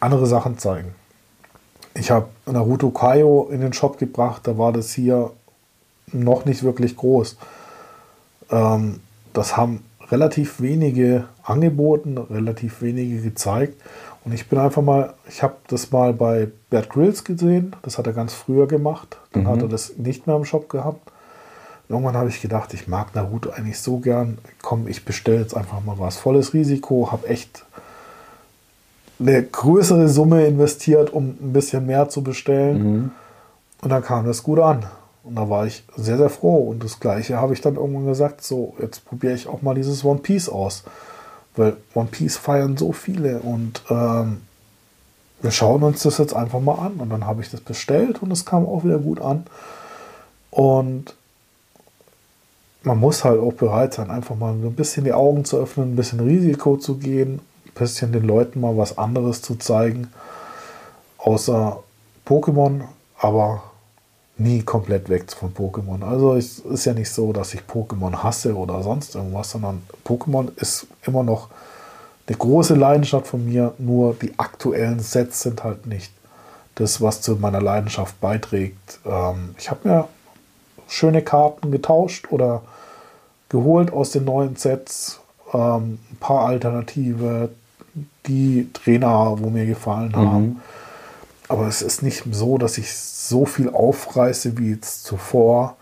andere 0.00 0.26
Sachen 0.26 0.58
zeigen. 0.58 0.94
Ich 1.94 2.10
habe 2.10 2.28
Naruto 2.46 2.90
Kaio 2.90 3.48
in 3.50 3.60
den 3.60 3.72
Shop 3.72 3.98
gebracht, 3.98 4.46
da 4.46 4.56
war 4.56 4.72
das 4.72 4.92
hier 4.92 5.30
noch 6.06 6.44
nicht 6.44 6.62
wirklich 6.62 6.96
groß. 6.96 7.36
Ähm, 8.50 9.00
das 9.32 9.56
haben 9.56 9.84
relativ 10.12 10.60
wenige 10.60 11.24
angeboten, 11.42 12.18
relativ 12.18 12.82
wenige 12.82 13.20
gezeigt. 13.20 13.80
Und 14.24 14.32
ich 14.32 14.48
bin 14.48 14.58
einfach 14.58 14.82
mal, 14.82 15.14
ich 15.28 15.42
habe 15.42 15.56
das 15.66 15.90
mal 15.90 16.12
bei 16.12 16.48
Bert 16.70 16.90
Grills 16.90 17.24
gesehen, 17.24 17.74
das 17.82 17.98
hat 17.98 18.06
er 18.06 18.12
ganz 18.12 18.34
früher 18.34 18.68
gemacht. 18.68 19.18
Dann 19.32 19.44
mhm. 19.44 19.48
hat 19.48 19.62
er 19.62 19.68
das 19.68 19.96
nicht 19.96 20.26
mehr 20.26 20.36
im 20.36 20.44
Shop 20.44 20.68
gehabt. 20.68 21.10
Irgendwann 21.88 22.16
habe 22.16 22.28
ich 22.28 22.40
gedacht, 22.40 22.72
ich 22.74 22.86
mag 22.86 23.14
Naruto 23.14 23.50
eigentlich 23.50 23.80
so 23.80 23.98
gern. 23.98 24.38
Komm, 24.60 24.86
ich 24.86 25.04
bestelle 25.04 25.40
jetzt 25.40 25.56
einfach 25.56 25.82
mal 25.84 25.98
was. 25.98 26.16
Volles 26.16 26.54
Risiko, 26.54 27.10
habe 27.10 27.26
echt 27.26 27.64
eine 29.18 29.42
größere 29.42 30.08
Summe 30.08 30.46
investiert, 30.46 31.12
um 31.12 31.36
ein 31.40 31.52
bisschen 31.52 31.86
mehr 31.86 32.08
zu 32.08 32.22
bestellen. 32.22 32.82
Mhm. 32.82 33.10
Und 33.82 33.90
dann 33.90 34.02
kam 34.02 34.26
das 34.26 34.42
gut 34.42 34.60
an. 34.60 34.84
Und 35.24 35.36
da 35.36 35.48
war 35.48 35.66
ich 35.66 35.84
sehr, 35.96 36.16
sehr 36.16 36.30
froh. 36.30 36.68
Und 36.70 36.82
das 36.82 37.00
Gleiche 37.00 37.36
habe 37.36 37.52
ich 37.52 37.60
dann 37.60 37.76
irgendwann 37.76 38.06
gesagt: 38.06 38.42
So, 38.42 38.74
jetzt 38.80 39.04
probiere 39.04 39.34
ich 39.34 39.46
auch 39.46 39.62
mal 39.62 39.74
dieses 39.74 40.04
One 40.04 40.20
Piece 40.20 40.48
aus. 40.48 40.84
Weil 41.54 41.76
One 41.94 42.08
Piece 42.10 42.36
feiern 42.36 42.76
so 42.76 42.92
viele. 42.92 43.40
Und 43.40 43.82
ähm, 43.90 44.42
wir 45.40 45.50
schauen 45.50 45.82
uns 45.82 46.02
das 46.02 46.18
jetzt 46.18 46.34
einfach 46.34 46.60
mal 46.60 46.74
an. 46.74 46.94
Und 46.94 47.10
dann 47.10 47.26
habe 47.26 47.42
ich 47.42 47.50
das 47.50 47.60
bestellt 47.60 48.22
und 48.22 48.30
es 48.30 48.44
kam 48.44 48.66
auch 48.66 48.84
wieder 48.84 48.98
gut 48.98 49.20
an. 49.20 49.44
Und 50.50 51.14
man 52.84 52.98
muss 52.98 53.24
halt 53.24 53.40
auch 53.40 53.52
bereit 53.52 53.94
sein, 53.94 54.10
einfach 54.10 54.36
mal 54.36 54.52
ein 54.52 54.74
bisschen 54.74 55.04
die 55.04 55.12
Augen 55.12 55.44
zu 55.44 55.56
öffnen, 55.56 55.92
ein 55.92 55.96
bisschen 55.96 56.20
Risiko 56.20 56.76
zu 56.76 56.96
gehen, 56.96 57.40
ein 57.64 57.72
bisschen 57.74 58.12
den 58.12 58.26
Leuten 58.26 58.60
mal 58.60 58.76
was 58.76 58.98
anderes 58.98 59.42
zu 59.42 59.56
zeigen, 59.56 60.08
außer 61.18 61.82
Pokémon, 62.26 62.82
aber 63.18 63.62
nie 64.38 64.62
komplett 64.62 65.08
weg 65.08 65.30
von 65.32 65.54
Pokémon. 65.54 66.02
Also 66.02 66.34
es 66.34 66.58
ist 66.60 66.84
ja 66.84 66.94
nicht 66.94 67.10
so, 67.10 67.32
dass 67.32 67.54
ich 67.54 67.60
Pokémon 67.60 68.22
hasse 68.22 68.56
oder 68.56 68.82
sonst 68.82 69.14
irgendwas, 69.14 69.50
sondern 69.50 69.82
Pokémon 70.04 70.50
ist 70.56 70.86
immer 71.06 71.22
noch 71.22 71.48
eine 72.26 72.36
große 72.36 72.74
Leidenschaft 72.74 73.26
von 73.26 73.44
mir, 73.44 73.74
nur 73.78 74.14
die 74.14 74.38
aktuellen 74.38 75.00
Sets 75.00 75.42
sind 75.42 75.64
halt 75.64 75.86
nicht 75.86 76.12
das, 76.76 77.00
was 77.00 77.20
zu 77.20 77.36
meiner 77.36 77.60
Leidenschaft 77.60 78.20
beiträgt. 78.20 79.00
Ähm, 79.04 79.54
ich 79.58 79.70
habe 79.70 79.88
mir 79.88 80.08
schöne 80.88 81.22
Karten 81.22 81.70
getauscht 81.70 82.28
oder 82.30 82.62
geholt 83.48 83.92
aus 83.92 84.10
den 84.10 84.24
neuen 84.24 84.56
Sets. 84.56 85.20
Ähm, 85.52 85.98
ein 86.10 86.16
paar 86.20 86.46
Alternative, 86.46 87.50
die 88.26 88.70
Trainer, 88.72 89.36
wo 89.38 89.50
mir 89.50 89.66
gefallen 89.66 90.16
haben. 90.16 90.44
Mhm. 90.44 90.60
Aber 91.48 91.66
es 91.66 91.82
ist 91.82 92.02
nicht 92.02 92.24
so, 92.30 92.56
dass 92.56 92.78
ich 92.78 92.90
so 93.32 93.46
viel 93.46 93.70
aufreiße 93.70 94.58
wie 94.58 94.72
jetzt 94.72 95.04
zuvor. 95.04 95.76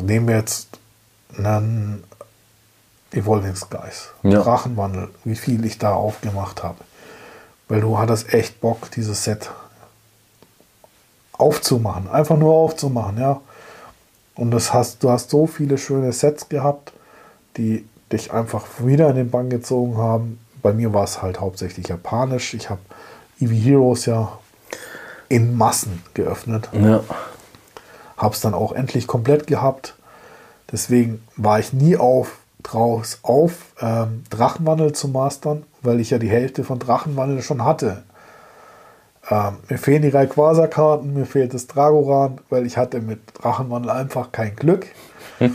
Nehmen 0.00 0.26
wir 0.26 0.36
jetzt 0.36 0.68
einen 1.38 2.02
Evolving 3.12 3.54
Skies, 3.54 4.08
ja. 4.24 4.42
Drachenwandel, 4.42 5.10
wie 5.22 5.36
viel 5.36 5.64
ich 5.64 5.78
da 5.78 5.94
aufgemacht 5.94 6.64
habe. 6.64 6.78
Weil 7.68 7.80
du 7.80 7.96
hattest 7.96 8.34
echt 8.34 8.60
Bock, 8.60 8.90
dieses 8.90 9.22
Set 9.22 9.50
aufzumachen, 11.32 12.10
einfach 12.10 12.36
nur 12.36 12.52
aufzumachen, 12.52 13.18
ja. 13.18 13.40
Und 14.34 14.50
das 14.50 14.72
hast, 14.72 15.04
du 15.04 15.10
hast 15.10 15.30
so 15.30 15.46
viele 15.46 15.78
schöne 15.78 16.12
Sets 16.12 16.48
gehabt, 16.48 16.92
die 17.56 17.86
dich 18.10 18.32
einfach 18.32 18.66
wieder 18.80 19.08
in 19.10 19.16
den 19.16 19.30
Bann 19.30 19.48
gezogen 19.48 19.96
haben. 19.96 20.40
Bei 20.60 20.72
mir 20.72 20.92
war 20.92 21.04
es 21.04 21.22
halt 21.22 21.40
hauptsächlich 21.40 21.86
japanisch. 21.86 22.54
Ich 22.54 22.68
habe 22.68 22.80
Eevee 23.38 23.60
Heroes 23.60 24.06
ja 24.06 24.38
in 25.34 25.56
Massen 25.56 26.00
geöffnet. 26.14 26.68
Ja. 26.72 27.02
Habe 28.16 28.34
es 28.34 28.40
dann 28.40 28.54
auch 28.54 28.70
endlich 28.70 29.08
komplett 29.08 29.48
gehabt. 29.48 29.96
Deswegen 30.70 31.24
war 31.36 31.58
ich 31.58 31.72
nie 31.72 31.96
auf 31.96 32.38
draus 32.62 33.18
auf, 33.22 33.72
ähm, 33.80 34.22
Drachenwandel 34.30 34.92
zu 34.92 35.08
mastern, 35.08 35.64
weil 35.82 35.98
ich 35.98 36.10
ja 36.10 36.18
die 36.18 36.30
Hälfte 36.30 36.62
von 36.62 36.78
Drachenwandel 36.78 37.42
schon 37.42 37.64
hatte. 37.64 38.04
Ähm, 39.28 39.56
mir 39.68 39.76
fehlen 39.76 40.02
die 40.02 40.08
Rayquaza-Karten, 40.08 41.12
mir 41.12 41.26
fehlt 41.26 41.52
das 41.52 41.66
Dragoran, 41.66 42.40
weil 42.48 42.64
ich 42.64 42.76
hatte 42.76 43.00
mit 43.00 43.20
Drachenwandel 43.34 43.90
einfach 43.90 44.30
kein 44.30 44.54
Glück. 44.54 44.86
äh, 45.40 45.50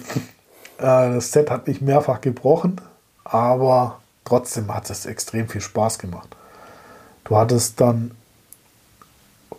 das 0.77 1.31
Set 1.31 1.49
hat 1.49 1.67
mich 1.67 1.79
mehrfach 1.79 2.19
gebrochen, 2.19 2.81
aber 3.23 3.99
trotzdem 4.25 4.75
hat 4.75 4.89
es 4.89 5.05
extrem 5.05 5.47
viel 5.47 5.61
Spaß 5.61 5.99
gemacht. 5.99 6.35
Du 7.23 7.37
hattest 7.37 7.79
dann 7.79 8.11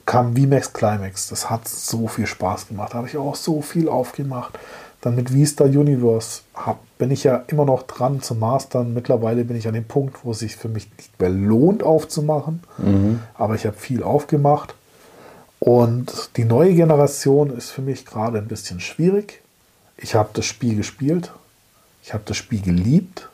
kam 0.07 0.37
VMAX 0.37 0.73
Climax, 0.73 1.29
das 1.29 1.51
hat 1.51 1.69
so 1.69 2.09
viel 2.09 2.27
Spaß 2.27 2.69
gemacht, 2.69 2.93
da 2.93 2.99
habe 2.99 3.09
ich 3.09 3.17
auch 3.17 3.35
so 3.35 3.63
viel 3.63 3.89
aufgemacht. 3.89 4.59
Dann 5.01 5.17
mit 5.17 5.33
Vista 5.33 5.65
Universe 5.65 6.43
hab, 6.55 6.79
bin 6.99 7.11
ich 7.11 7.25
ja 7.25 7.45
immer 7.47 7.65
noch 7.65 7.85
dran 7.85 8.21
zu 8.21 8.35
mastern. 8.35 8.93
Mittlerweile 8.93 9.45
bin 9.45 9.57
ich 9.57 9.67
an 9.67 9.73
dem 9.73 9.85
Punkt, 9.85 10.25
wo 10.25 10.33
es 10.33 10.41
sich 10.41 10.57
für 10.57 10.69
mich 10.69 10.89
nicht 10.99 11.19
mehr 11.19 11.31
lohnt 11.31 11.83
aufzumachen. 11.83 12.63
Mhm. 12.77 13.21
Aber 13.35 13.55
ich 13.55 13.65
habe 13.65 13.77
viel 13.79 14.03
aufgemacht. 14.03 14.75
Und 15.59 16.31
die 16.37 16.45
neue 16.45 16.75
Generation 16.75 17.57
ist 17.57 17.71
für 17.71 17.81
mich 17.81 18.05
gerade 18.05 18.39
ein 18.39 18.49
bisschen 18.49 18.81
schwierig. 18.81 19.41
Ich 19.97 20.15
habe 20.15 20.31
das 20.35 20.45
Spiel 20.45 20.77
gespielt. 20.77 21.33
Ich 22.03 22.13
habe 22.13 22.25
das 22.27 22.37
Spiel 22.37 22.61
geliebt, 22.61 23.29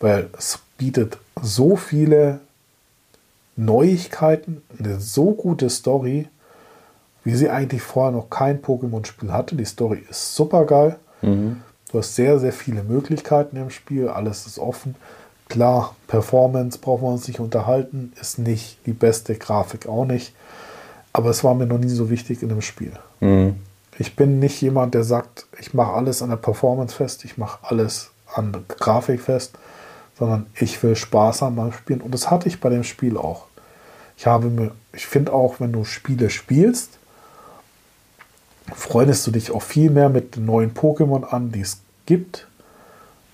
weil 0.00 0.28
es 0.36 0.58
bietet 0.76 1.18
so 1.40 1.76
viele 1.76 2.40
Neuigkeiten, 3.58 4.62
eine 4.78 5.00
so 5.00 5.32
gute 5.32 5.68
Story 5.68 6.28
wie 7.28 7.34
sie 7.34 7.50
eigentlich 7.50 7.82
vorher 7.82 8.10
noch 8.10 8.30
kein 8.30 8.62
Pokémon-Spiel 8.62 9.34
hatte. 9.34 9.54
Die 9.54 9.66
Story 9.66 10.02
ist 10.08 10.34
super 10.34 10.64
geil. 10.64 10.96
Mhm. 11.20 11.60
Du 11.92 11.98
hast 11.98 12.14
sehr, 12.14 12.38
sehr 12.38 12.54
viele 12.54 12.82
Möglichkeiten 12.82 13.58
im 13.58 13.68
Spiel. 13.68 14.08
Alles 14.08 14.46
ist 14.46 14.58
offen. 14.58 14.94
Klar, 15.50 15.94
Performance 16.06 16.78
brauchen 16.78 17.02
wir 17.02 17.12
uns 17.12 17.28
nicht 17.28 17.38
unterhalten. 17.38 18.14
Ist 18.18 18.38
nicht 18.38 18.78
die 18.86 18.94
beste 18.94 19.34
Grafik 19.34 19.86
auch 19.86 20.06
nicht. 20.06 20.34
Aber 21.12 21.28
es 21.28 21.44
war 21.44 21.54
mir 21.54 21.66
noch 21.66 21.76
nie 21.76 21.90
so 21.90 22.08
wichtig 22.08 22.42
in 22.42 22.48
dem 22.48 22.62
Spiel. 22.62 22.92
Mhm. 23.20 23.56
Ich 23.98 24.16
bin 24.16 24.38
nicht 24.38 24.62
jemand, 24.62 24.94
der 24.94 25.04
sagt, 25.04 25.46
ich 25.60 25.74
mache 25.74 25.92
alles 25.92 26.22
an 26.22 26.30
der 26.30 26.36
Performance 26.36 26.94
fest, 26.94 27.26
ich 27.26 27.36
mache 27.36 27.58
alles 27.62 28.10
an 28.32 28.52
der 28.52 28.62
Grafik 28.68 29.20
fest, 29.20 29.58
sondern 30.18 30.46
ich 30.54 30.82
will 30.82 30.96
Spaß 30.96 31.42
haben 31.42 31.56
beim 31.56 31.72
Spielen. 31.72 32.00
Und 32.00 32.14
das 32.14 32.30
hatte 32.30 32.48
ich 32.48 32.58
bei 32.58 32.70
dem 32.70 32.84
Spiel 32.84 33.18
auch. 33.18 33.47
Ich 34.18 34.26
habe 34.26 34.48
mir, 34.48 34.72
ich 34.92 35.06
finde 35.06 35.32
auch, 35.32 35.60
wenn 35.60 35.70
du 35.70 35.84
Spiele 35.84 36.28
spielst, 36.28 36.98
freundest 38.74 39.24
du 39.28 39.30
dich 39.30 39.52
auch 39.52 39.62
viel 39.62 39.90
mehr 39.90 40.08
mit 40.08 40.34
den 40.34 40.44
neuen 40.44 40.74
Pokémon 40.74 41.24
an, 41.24 41.52
die 41.52 41.60
es 41.60 41.78
gibt. 42.04 42.48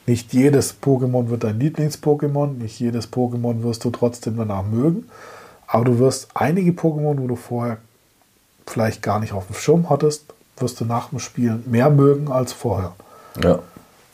Nicht 0.07 0.35
jedes 0.35 0.77
Pokémon 0.83 1.31
wird 1.31 1.45
dein 1.45 1.59
Lieblings-Pokémon, 1.59 2.59
nicht 2.59 2.79
jedes 2.79 3.11
Pokémon 3.11 3.63
wirst 3.63 3.83
du 3.87 3.91
trotzdem 3.91 4.37
danach 4.37 4.65
mögen, 4.65 5.09
aber 5.67 5.87
du 5.87 5.99
wirst 5.99 6.29
einige 6.35 6.73
Pokémon, 6.73 7.19
wo 7.19 7.27
du 7.29 7.37
vorher 7.37 7.79
vielleicht 8.67 9.01
gar 9.01 9.21
nicht 9.21 9.33
auf 9.33 9.47
dem 9.47 9.57
Schirm 9.57 9.89
hattest, 9.89 10.27
wirst 10.59 10.79
du 10.81 10.85
nach 10.85 11.09
dem 11.09 11.19
Spielen 11.19 11.65
mehr 11.67 11.89
mögen 11.89 12.31
als 12.31 12.53
vorher. 12.53 12.95
Ja. 13.43 13.61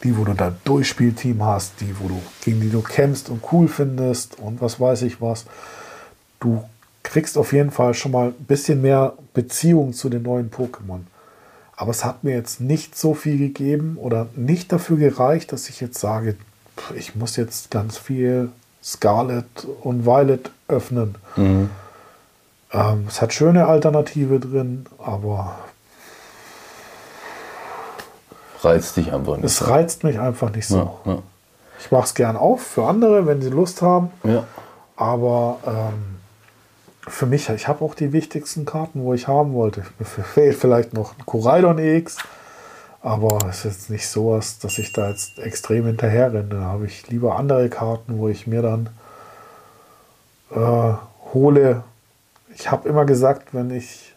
Die, 0.04 0.16
wo 0.16 0.22
du 0.22 0.34
dein 0.34 0.54
Durchspielteam 0.64 1.44
hast, 1.44 1.80
die, 1.80 1.98
wo 1.98 2.06
du, 2.06 2.22
gegen 2.44 2.60
die 2.60 2.70
du 2.70 2.80
kämpfst 2.80 3.28
und 3.28 3.42
cool 3.50 3.66
findest 3.66 4.38
und 4.38 4.62
was 4.62 4.78
weiß 4.78 5.02
ich 5.02 5.20
was. 5.20 5.46
Du 6.41 6.64
kriegst 7.03 7.38
auf 7.38 7.53
jeden 7.53 7.70
Fall 7.70 7.95
schon 7.95 8.12
mal 8.12 8.28
ein 8.28 8.45
bisschen 8.47 8.82
mehr 8.82 9.14
Beziehung 9.34 9.93
zu 9.93 10.09
den 10.09 10.22
neuen 10.22 10.51
Pokémon. 10.51 11.01
Aber 11.76 11.91
es 11.91 12.05
hat 12.05 12.24
mir 12.24 12.34
jetzt 12.34 12.61
nicht 12.61 12.97
so 12.97 13.14
viel 13.14 13.38
gegeben 13.38 13.97
oder 13.99 14.26
nicht 14.36 14.70
dafür 14.72 14.97
gereicht, 14.97 15.53
dass 15.53 15.68
ich 15.68 15.80
jetzt 15.80 15.99
sage, 15.99 16.36
ich 16.95 17.14
muss 17.14 17.36
jetzt 17.36 17.70
ganz 17.70 17.97
viel 17.97 18.51
Scarlet 18.82 19.47
und 19.82 20.05
Violet 20.05 20.51
öffnen. 20.68 21.14
Mhm. 21.36 21.70
Ähm, 22.72 23.05
es 23.09 23.20
hat 23.20 23.32
schöne 23.32 23.66
Alternative 23.66 24.41
drin, 24.41 24.86
aber 24.99 25.59
reizt 28.62 28.97
dich 28.97 29.12
einfach 29.12 29.36
nicht. 29.36 29.47
Es 29.47 29.66
reizt 29.68 30.05
mich 30.05 30.20
einfach 30.20 30.51
nicht 30.55 30.68
so. 30.68 30.99
Ja, 31.05 31.12
ja. 31.12 31.22
Ich 31.80 31.91
mache 31.91 32.05
es 32.05 32.14
gern 32.14 32.36
auf 32.36 32.62
für 32.62 32.86
andere, 32.86 33.26
wenn 33.26 33.41
sie 33.41 33.49
Lust 33.49 33.80
haben. 33.80 34.11
Ja. 34.22 34.45
Aber 34.97 35.59
ähm, 35.66 36.19
für 37.07 37.26
mich, 37.26 37.48
ich 37.48 37.66
habe 37.68 37.84
auch 37.84 37.94
die 37.94 38.12
wichtigsten 38.12 38.64
Karten, 38.64 39.03
wo 39.03 39.14
ich 39.14 39.26
haben 39.28 39.55
wollte. 39.55 39.82
Mir 39.98 40.05
fehlt 40.05 40.57
vielleicht 40.57 40.92
noch 40.94 41.18
ein 41.18 41.26
Koraidon 41.26 41.78
EX, 41.78 42.18
aber 43.03 43.38
es 43.48 43.59
ist 43.59 43.64
jetzt 43.64 43.90
nicht 43.90 44.09
so, 44.09 44.36
dass 44.36 44.78
ich 44.78 44.92
da 44.92 45.09
jetzt 45.11 45.38
extrem 45.38 45.86
hinterher 45.86 46.32
renne. 46.32 46.48
Da 46.51 46.61
habe 46.61 46.86
ich 46.86 47.09
lieber 47.09 47.36
andere 47.36 47.68
Karten, 47.68 48.18
wo 48.18 48.28
ich 48.28 48.46
mir 48.46 48.62
dann 48.62 48.90
äh, 50.55 50.94
hole. 51.32 51.82
Ich 52.55 52.70
habe 52.70 52.88
immer 52.88 53.05
gesagt, 53.07 53.55
wenn 53.55 53.70
ich 53.70 54.14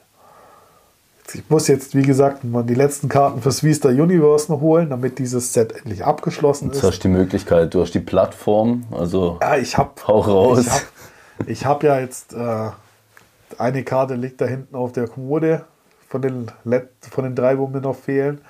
Ich 1.33 1.49
muss 1.49 1.67
jetzt, 1.69 1.95
wie 1.95 2.01
gesagt, 2.01 2.43
mal 2.43 2.63
die 2.63 2.73
letzten 2.75 3.07
Karten 3.07 3.41
fürs 3.41 3.63
Vista 3.63 3.89
Universe 3.89 4.51
noch 4.51 4.59
holen, 4.59 4.89
damit 4.89 5.19
dieses 5.19 5.53
Set 5.53 5.71
endlich 5.71 6.03
abgeschlossen 6.03 6.65
Jetzt 6.67 6.77
ist. 6.77 6.83
hast 6.83 6.99
du 6.99 7.07
die 7.07 7.13
Möglichkeit, 7.13 7.73
du 7.73 7.81
hast 7.81 7.93
die 7.93 7.99
Plattform, 8.01 8.83
also 8.91 9.37
Ja, 9.41 9.55
ich 9.55 9.77
habe 9.77 9.91
hau 10.07 10.19
raus. 10.19 10.59
Ich 10.61 10.69
habe 10.71 10.81
ich 11.47 11.65
hab 11.65 11.83
ja 11.83 11.99
jetzt 11.99 12.33
äh, 12.33 12.69
eine 13.57 13.83
Karte 13.83 14.15
liegt 14.15 14.41
da 14.41 14.45
hinten 14.45 14.75
auf 14.75 14.91
der 14.91 15.07
Kommode 15.07 15.65
von 16.09 16.21
den, 16.21 16.51
Let 16.63 16.89
von 17.09 17.23
den 17.23 17.35
drei, 17.35 17.57
wo 17.57 17.67
mir 17.67 17.81
noch 17.81 17.95
fehlen. 17.95 18.41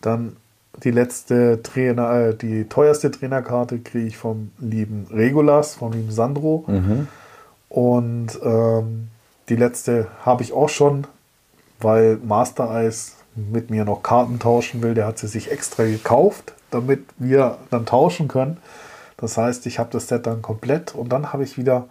Dann 0.00 0.36
die 0.84 0.90
letzte 0.90 1.62
Trainer, 1.62 2.12
äh, 2.12 2.34
die 2.34 2.68
teuerste 2.68 3.10
Trainerkarte 3.10 3.78
kriege 3.78 4.06
ich 4.06 4.16
vom 4.16 4.50
lieben 4.58 5.06
Regulas, 5.12 5.74
vom 5.74 5.92
lieben 5.92 6.10
Sandro. 6.10 6.64
Und 7.68 8.38
ähm, 8.42 9.08
die 9.48 9.56
letzte 9.56 10.08
habe 10.24 10.42
ich 10.42 10.52
auch 10.52 10.68
schon, 10.68 11.06
weil 11.80 12.18
Master 12.22 12.84
Ice 12.84 13.12
mit 13.34 13.70
mir 13.70 13.84
noch 13.84 14.02
Karten 14.02 14.38
tauschen 14.38 14.82
will. 14.82 14.94
Der 14.94 15.06
hat 15.06 15.18
sie 15.18 15.28
sich 15.28 15.50
extra 15.50 15.84
gekauft, 15.84 16.54
damit 16.70 17.04
wir 17.18 17.58
dann 17.70 17.86
tauschen 17.86 18.28
können. 18.28 18.58
Das 19.16 19.36
heißt, 19.36 19.66
ich 19.66 19.78
habe 19.78 19.90
das 19.92 20.08
Set 20.08 20.26
dann 20.26 20.42
komplett 20.42 20.94
und 20.94 21.10
dann 21.10 21.32
habe 21.32 21.42
ich 21.42 21.58
wieder, 21.58 21.88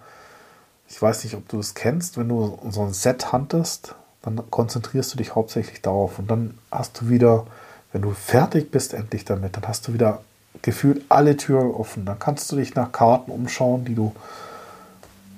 ich 0.89 1.01
weiß 1.01 1.23
nicht, 1.23 1.35
ob 1.35 1.47
du 1.49 1.59
es 1.59 1.73
kennst, 1.73 2.17
wenn 2.17 2.29
du 2.29 2.57
so 2.69 2.83
ein 2.83 2.93
Set 2.93 3.31
huntest, 3.31 3.95
dann 4.21 4.41
konzentrierst 4.49 5.13
du 5.13 5.17
dich 5.17 5.35
hauptsächlich 5.35 5.81
darauf 5.81 6.19
und 6.19 6.29
dann 6.29 6.57
hast 6.71 7.01
du 7.01 7.09
wieder, 7.09 7.45
wenn 7.91 8.01
du 8.01 8.11
fertig 8.11 8.71
bist 8.71 8.93
endlich 8.93 9.25
damit, 9.25 9.55
dann 9.55 9.67
hast 9.67 9.87
du 9.87 9.93
wieder 9.93 10.21
gefühlt 10.61 11.03
alle 11.09 11.37
Türen 11.37 11.71
offen. 11.71 12.05
Dann 12.05 12.19
kannst 12.19 12.51
du 12.51 12.55
dich 12.55 12.75
nach 12.75 12.91
Karten 12.91 13.31
umschauen, 13.31 13.85
die 13.85 13.95
du 13.95 14.13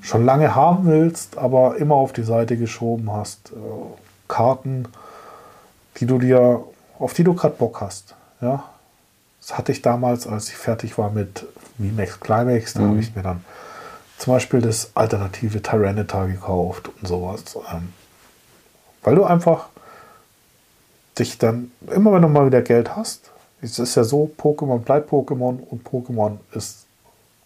schon 0.02 0.26
lange 0.26 0.56
haben 0.56 0.86
willst, 0.86 1.38
aber 1.38 1.78
immer 1.78 1.95
auf 1.95 2.14
die 2.14 2.24
Seite 2.24 2.58
geschoben 2.58 3.12
hast. 3.12 3.52
Äh, 3.52 3.56
Karten, 4.28 4.88
die 5.97 6.06
du 6.06 6.20
dir, 6.20 6.64
auf 6.97 7.14
die 7.14 7.24
du 7.24 7.34
gerade 7.34 7.56
Bock 7.56 7.82
hast. 7.82 8.16
Ja, 8.41 8.64
das 9.41 9.58
hatte 9.58 9.72
ich 9.72 9.82
damals, 9.82 10.28
als 10.28 10.50
ich 10.50 10.56
fertig 10.56 10.97
war 10.97 11.12
mit 11.12 11.45
VMAX 11.78 12.20
Climax, 12.20 12.74
da 12.74 12.82
habe 12.82 13.00
ich 13.00 13.16
mir 13.16 13.24
dann 13.24 13.43
zum 14.20 14.34
Beispiel 14.34 14.62
das 14.62 14.92
alternative 14.96 15.64
Tyranitar 15.64 16.28
gekauft 16.28 16.90
und 16.90 17.08
sowas. 17.08 17.58
Ähm, 17.74 17.94
weil 19.02 19.16
du 19.16 19.24
einfach 19.24 19.70
dich 21.18 21.38
dann, 21.38 21.72
immer 21.90 22.14
wenn 22.14 22.22
du 22.22 22.28
mal 22.28 22.46
wieder 22.46 22.62
Geld 22.62 22.96
hast, 22.96 23.32
es 23.62 23.80
ist 23.80 23.96
ja 23.96 24.04
so, 24.04 24.30
Pokémon 24.38 24.80
bleibt 24.80 25.10
Pokémon 25.10 25.60
und 25.70 25.88
Pokémon 25.88 26.38
ist 26.52 26.86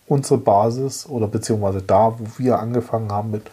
unsere 0.07 0.39
Basis 0.39 1.07
oder 1.07 1.27
beziehungsweise 1.27 1.81
da, 1.81 2.15
wo 2.17 2.25
wir 2.37 2.59
angefangen 2.59 3.11
haben 3.11 3.31
mit, 3.31 3.49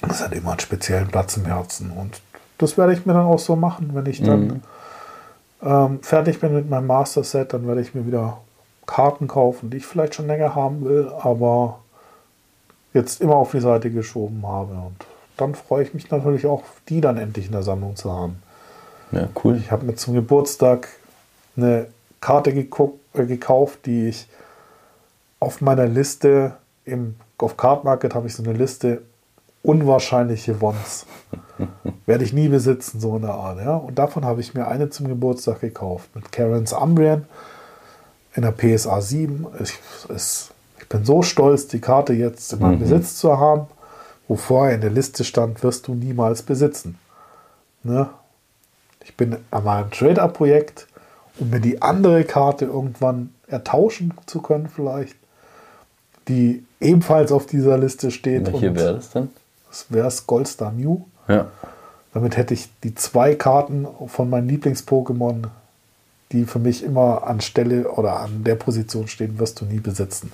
das 0.00 0.22
hat 0.22 0.32
immer 0.32 0.52
einen 0.52 0.60
speziellen 0.60 1.08
Platz 1.08 1.36
im 1.36 1.44
Herzen 1.44 1.90
und 1.90 2.20
das 2.56 2.76
werde 2.78 2.94
ich 2.94 3.06
mir 3.06 3.12
dann 3.12 3.26
auch 3.26 3.38
so 3.38 3.56
machen, 3.56 3.90
wenn 3.92 4.06
ich 4.06 4.22
dann 4.22 4.62
ähm, 5.62 6.00
fertig 6.02 6.40
bin 6.40 6.54
mit 6.54 6.68
meinem 6.68 6.86
Master 6.86 7.22
Set, 7.22 7.52
dann 7.52 7.66
werde 7.66 7.82
ich 7.82 7.94
mir 7.94 8.06
wieder 8.06 8.38
Karten 8.88 9.28
kaufen, 9.28 9.70
die 9.70 9.76
ich 9.76 9.86
vielleicht 9.86 10.14
schon 10.14 10.26
länger 10.26 10.54
haben 10.54 10.84
will, 10.84 11.12
aber 11.20 11.80
jetzt 12.94 13.20
immer 13.20 13.36
auf 13.36 13.52
die 13.52 13.60
Seite 13.60 13.90
geschoben 13.90 14.44
habe 14.46 14.72
und 14.72 14.96
dann 15.36 15.54
freue 15.54 15.84
ich 15.84 15.94
mich 15.94 16.10
natürlich 16.10 16.46
auch, 16.46 16.62
die 16.88 17.00
dann 17.00 17.18
endlich 17.18 17.46
in 17.46 17.52
der 17.52 17.62
Sammlung 17.62 17.94
zu 17.94 18.10
haben. 18.10 18.42
Ja, 19.12 19.28
cool. 19.44 19.56
Ich 19.56 19.70
habe 19.70 19.84
mir 19.84 19.94
zum 19.94 20.14
Geburtstag 20.14 20.88
eine 21.56 21.86
Karte 22.20 22.52
geguckt, 22.52 22.98
äh, 23.14 23.26
gekauft, 23.26 23.80
die 23.84 24.08
ich 24.08 24.26
auf 25.38 25.60
meiner 25.60 25.86
Liste 25.86 26.54
im 26.84 27.14
auf 27.36 27.56
Card 27.56 27.84
Market 27.84 28.16
habe 28.16 28.26
ich 28.26 28.34
so 28.34 28.42
eine 28.42 28.54
Liste 28.54 29.02
unwahrscheinliche 29.62 30.60
Wons. 30.60 31.06
Werde 32.06 32.24
ich 32.24 32.32
nie 32.32 32.48
besitzen, 32.48 32.98
so 32.98 33.14
eine 33.14 33.30
Art. 33.30 33.58
Ja? 33.58 33.76
Und 33.76 33.96
davon 33.96 34.24
habe 34.24 34.40
ich 34.40 34.54
mir 34.54 34.66
eine 34.66 34.90
zum 34.90 35.06
Geburtstag 35.06 35.60
gekauft. 35.60 36.08
Mit 36.16 36.32
Karen's 36.32 36.72
Umbrian 36.72 37.26
in 38.34 38.42
der 38.42 38.52
PSA 38.52 39.00
7. 39.00 39.46
Ich, 39.62 39.78
es, 40.08 40.50
ich 40.78 40.88
bin 40.88 41.04
so 41.04 41.22
stolz, 41.22 41.66
die 41.68 41.80
Karte 41.80 42.12
jetzt 42.12 42.52
in 42.52 42.60
meinem 42.60 42.78
Besitz 42.78 43.16
zu 43.16 43.38
haben, 43.38 43.66
wo 44.26 44.36
vorher 44.36 44.74
in 44.74 44.80
der 44.80 44.90
Liste 44.90 45.24
stand, 45.24 45.62
wirst 45.62 45.88
du 45.88 45.94
niemals 45.94 46.42
besitzen. 46.42 46.98
Ne? 47.82 48.08
Ich 49.04 49.16
bin 49.16 49.36
an 49.50 49.64
meinem 49.64 49.90
Trade-Up-Projekt, 49.90 50.86
um 51.38 51.50
mir 51.50 51.60
die 51.60 51.80
andere 51.82 52.24
Karte 52.24 52.66
irgendwann 52.66 53.32
ertauschen 53.46 54.14
zu 54.26 54.40
können, 54.42 54.68
vielleicht, 54.68 55.16
die 56.28 56.64
ebenfalls 56.80 57.32
auf 57.32 57.46
dieser 57.46 57.78
Liste 57.78 58.10
steht. 58.10 58.52
Welche 58.52 58.74
wäre 58.74 58.94
das 58.94 59.10
denn? 59.10 59.30
Das 59.68 59.86
wäre 59.90 60.08
es 60.08 60.26
Goldstar 60.26 60.72
Mew. 60.72 61.00
Ja. 61.26 61.46
Damit 62.12 62.36
hätte 62.36 62.54
ich 62.54 62.68
die 62.82 62.94
zwei 62.94 63.34
Karten 63.34 63.86
von 64.06 64.30
meinen 64.30 64.48
Lieblings-Pokémon, 64.48 65.44
die 66.32 66.44
für 66.44 66.58
mich 66.58 66.84
immer 66.84 67.26
an 67.26 67.40
Stelle 67.40 67.90
oder 67.90 68.20
an 68.20 68.44
der 68.44 68.54
Position 68.54 69.08
stehen, 69.08 69.38
wirst 69.38 69.60
du 69.60 69.64
nie 69.64 69.80
besitzen. 69.80 70.30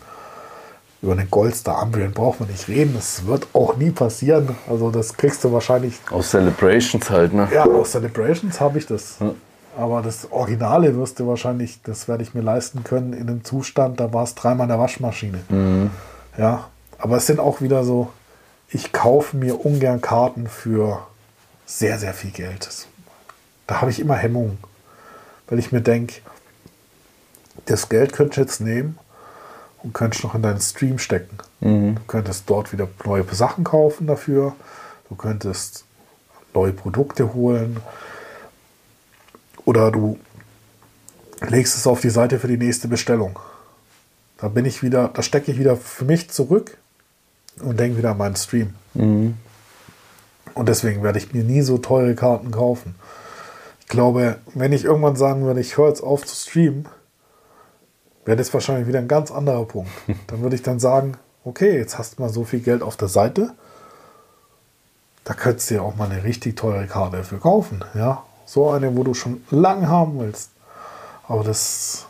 Über 1.03 1.13
einen 1.13 1.31
Goldstar 1.31 1.83
Umbreon 1.83 2.13
braucht 2.13 2.41
man 2.41 2.49
nicht 2.49 2.67
reden. 2.69 2.95
Das 2.95 3.27
wird 3.27 3.47
auch 3.53 3.77
nie 3.77 3.91
passieren. 3.91 4.57
Also 4.69 4.91
das 4.91 5.17
kriegst 5.17 5.45
du 5.45 5.53
wahrscheinlich. 5.53 6.01
Aus 6.11 6.31
Celebrations 6.31 7.11
halt, 7.11 7.35
ne? 7.35 7.49
Ja, 7.53 7.65
aus 7.65 7.93
Celebrations 7.93 8.61
habe 8.61 8.79
ich 8.79 8.87
das. 8.87 9.17
Aber 9.77 10.03
das 10.03 10.31
Originale 10.31 10.97
wirst 10.97 11.21
du 11.21 11.27
wahrscheinlich, 11.27 11.81
das 11.83 12.09
werde 12.09 12.23
ich 12.23 12.33
mir 12.33 12.43
leisten 12.43 12.85
können, 12.85 13.13
in 13.13 13.29
einem 13.29 13.45
Zustand, 13.45 14.01
da 14.01 14.13
war 14.13 14.23
es 14.23 14.35
dreimal 14.35 14.65
in 14.65 14.69
der 14.69 14.79
Waschmaschine. 14.79 15.91
Ja, 16.39 16.69
aber 16.99 17.17
es 17.17 17.27
sind 17.27 17.41
auch 17.41 17.61
wieder 17.61 17.85
so, 17.85 18.11
ich 18.69 18.93
kaufe 18.93 19.37
mir 19.37 19.67
ungern 19.67 20.01
Karten 20.01 20.47
für 20.47 21.01
sehr, 21.67 21.99
sehr 21.99 22.15
viel 22.15 22.31
Geld. 22.31 22.69
Da 23.67 23.81
habe 23.81 23.91
ich 23.91 24.01
immer 24.01 24.15
Hemmungen, 24.15 24.59
weil 25.49 25.59
ich 25.59 25.73
mir 25.73 25.81
denke, 25.81 26.15
das 27.67 27.89
Geld 27.89 28.13
könntest 28.13 28.37
du 28.37 28.41
jetzt 28.43 28.61
nehmen 28.61 28.99
und 29.83 29.93
könntest 29.93 30.25
noch 30.25 30.35
in 30.35 30.43
deinen 30.43 30.61
Stream 30.61 30.99
stecken. 30.99 31.39
Du 31.95 32.01
könntest 32.07 32.45
dort 32.47 32.73
wieder 32.73 32.89
neue 33.05 33.25
Sachen 33.33 33.65
kaufen 33.65 34.07
dafür. 34.07 34.55
Du 35.09 35.15
könntest 35.15 35.85
neue 36.55 36.73
Produkte 36.73 37.35
holen. 37.35 37.79
Oder 39.65 39.91
du 39.91 40.19
legst 41.49 41.77
es 41.77 41.87
auf 41.87 42.01
die 42.01 42.11
Seite 42.11 42.39
für 42.39 42.49
die 42.49 42.57
nächste 42.59 42.89
Bestellung. 42.89 43.39
Da 44.39 44.49
bin 44.49 44.65
ich 44.65 44.83
wieder, 44.83 45.09
da 45.09 45.23
stecke 45.23 45.53
ich 45.53 45.59
wieder 45.59 45.77
für 45.77 46.05
mich 46.05 46.31
zurück 46.31 46.77
und 47.61 47.79
denke 47.81 47.99
wieder 47.99 48.11
an 48.11 48.19
meinen 48.19 48.37
Stream. 48.37 48.75
Und 50.55 50.69
deswegen 50.69 51.03
werde 51.03 51.19
ich 51.19 51.33
mir 51.33 51.45
nie 51.45 51.63
so 51.63 51.79
teure 51.79 52.15
Karten 52.15 52.51
kaufen. 52.51 52.95
Ich 53.85 53.89
glaube, 53.91 54.39
wenn 54.55 54.73
ich 54.73 54.85
irgendwann 54.85 55.17
sagen 55.17 55.45
würde, 55.45 55.61
ich 55.61 55.77
höre 55.77 55.89
jetzt 55.89 56.03
auf 56.03 56.25
zu 56.27 56.35
streamen, 56.35 56.87
wäre 58.25 58.37
das 58.37 58.53
wahrscheinlich 58.55 58.89
wieder 58.89 58.99
ein 58.99 59.09
ganz 59.09 59.31
anderer 59.31 59.65
Punkt. 59.67 59.91
Dann 60.27 60.43
würde 60.43 60.57
ich 60.57 60.63
dann 60.63 60.81
sagen, 60.81 61.17
okay, 61.45 61.77
jetzt 61.77 61.99
hast 61.99 62.19
du 62.19 62.23
mal 62.23 62.31
so 62.31 62.45
viel 62.45 62.61
Geld 62.61 62.83
auf 62.83 62.97
der 62.97 63.09
Seite, 63.09 63.53
da 65.25 65.35
könntest 65.35 65.71
du 65.71 65.75
ja 65.77 65.83
auch 65.83 65.97
mal 65.97 66.11
eine 66.11 66.23
richtig 66.25 66.57
teure 66.57 66.87
Karte 66.87 67.19
dafür 67.19 67.41
kaufen. 67.41 67.83
Ja, 67.95 68.25
so 68.47 68.71
eine, 68.71 68.95
wo 68.97 69.03
du 69.05 69.15
schon 69.15 69.43
lange 69.51 69.89
haben 69.89 70.19
willst. 70.19 70.51
Aber 71.29 71.43
das, 71.45 72.07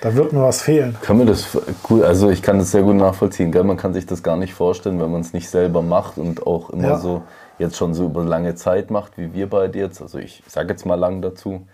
da 0.00 0.14
wird 0.14 0.32
mir 0.32 0.42
was 0.42 0.62
fehlen. 0.62 0.96
Kann 1.02 1.18
mir 1.18 1.26
das 1.26 1.48
cool, 1.90 2.02
also 2.04 2.30
ich 2.30 2.40
kann 2.42 2.58
das 2.58 2.70
sehr 2.70 2.82
gut 2.82 2.96
nachvollziehen, 2.96 3.52
gell? 3.52 3.64
Man 3.64 3.76
kann 3.76 3.92
sich 3.92 4.06
das 4.06 4.22
gar 4.22 4.36
nicht 4.36 4.54
vorstellen, 4.54 4.98
wenn 5.00 5.10
man 5.12 5.20
es 5.20 5.32
nicht 5.34 5.50
selber 5.50 5.82
macht 5.82 6.16
und 6.16 6.46
auch 6.46 6.70
immer 6.70 6.88
Ja. 6.88 6.98
so 6.98 7.22
jetzt 7.60 7.76
schon 7.76 7.94
so 7.94 8.06
über 8.06 8.24
lange 8.24 8.54
Zeit 8.56 8.90
macht, 8.90 9.16
wie 9.18 9.32
wir 9.32 9.48
beide 9.48 9.78
jetzt. 9.78 10.02
Also 10.02 10.18
ich 10.18 10.42
sage 10.48 10.70
jetzt 10.70 10.86
mal 10.86 10.96
lang 10.96 11.22
dazu, 11.22 11.66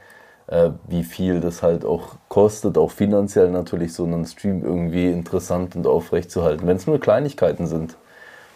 äh, 0.49 0.71
wie 0.87 1.05
viel 1.05 1.41
das 1.41 1.63
halt 1.63 1.85
auch 1.85 2.17
kostet, 2.29 2.77
auch 2.77 2.91
finanziell 2.91 3.51
natürlich 3.51 3.95
so 3.95 4.05
einen 4.05 4.27
Stream 4.27 4.63
irgendwie 4.65 5.11
interessant 5.11 5.77
und 5.77 5.87
aufrecht 5.87 6.31
zu 6.31 6.43
halten. 6.43 6.67
Wenn 6.67 6.77
es 6.77 6.87
nur 6.87 7.01
Kleinigkeiten 7.01 7.67
sind. 7.67 7.97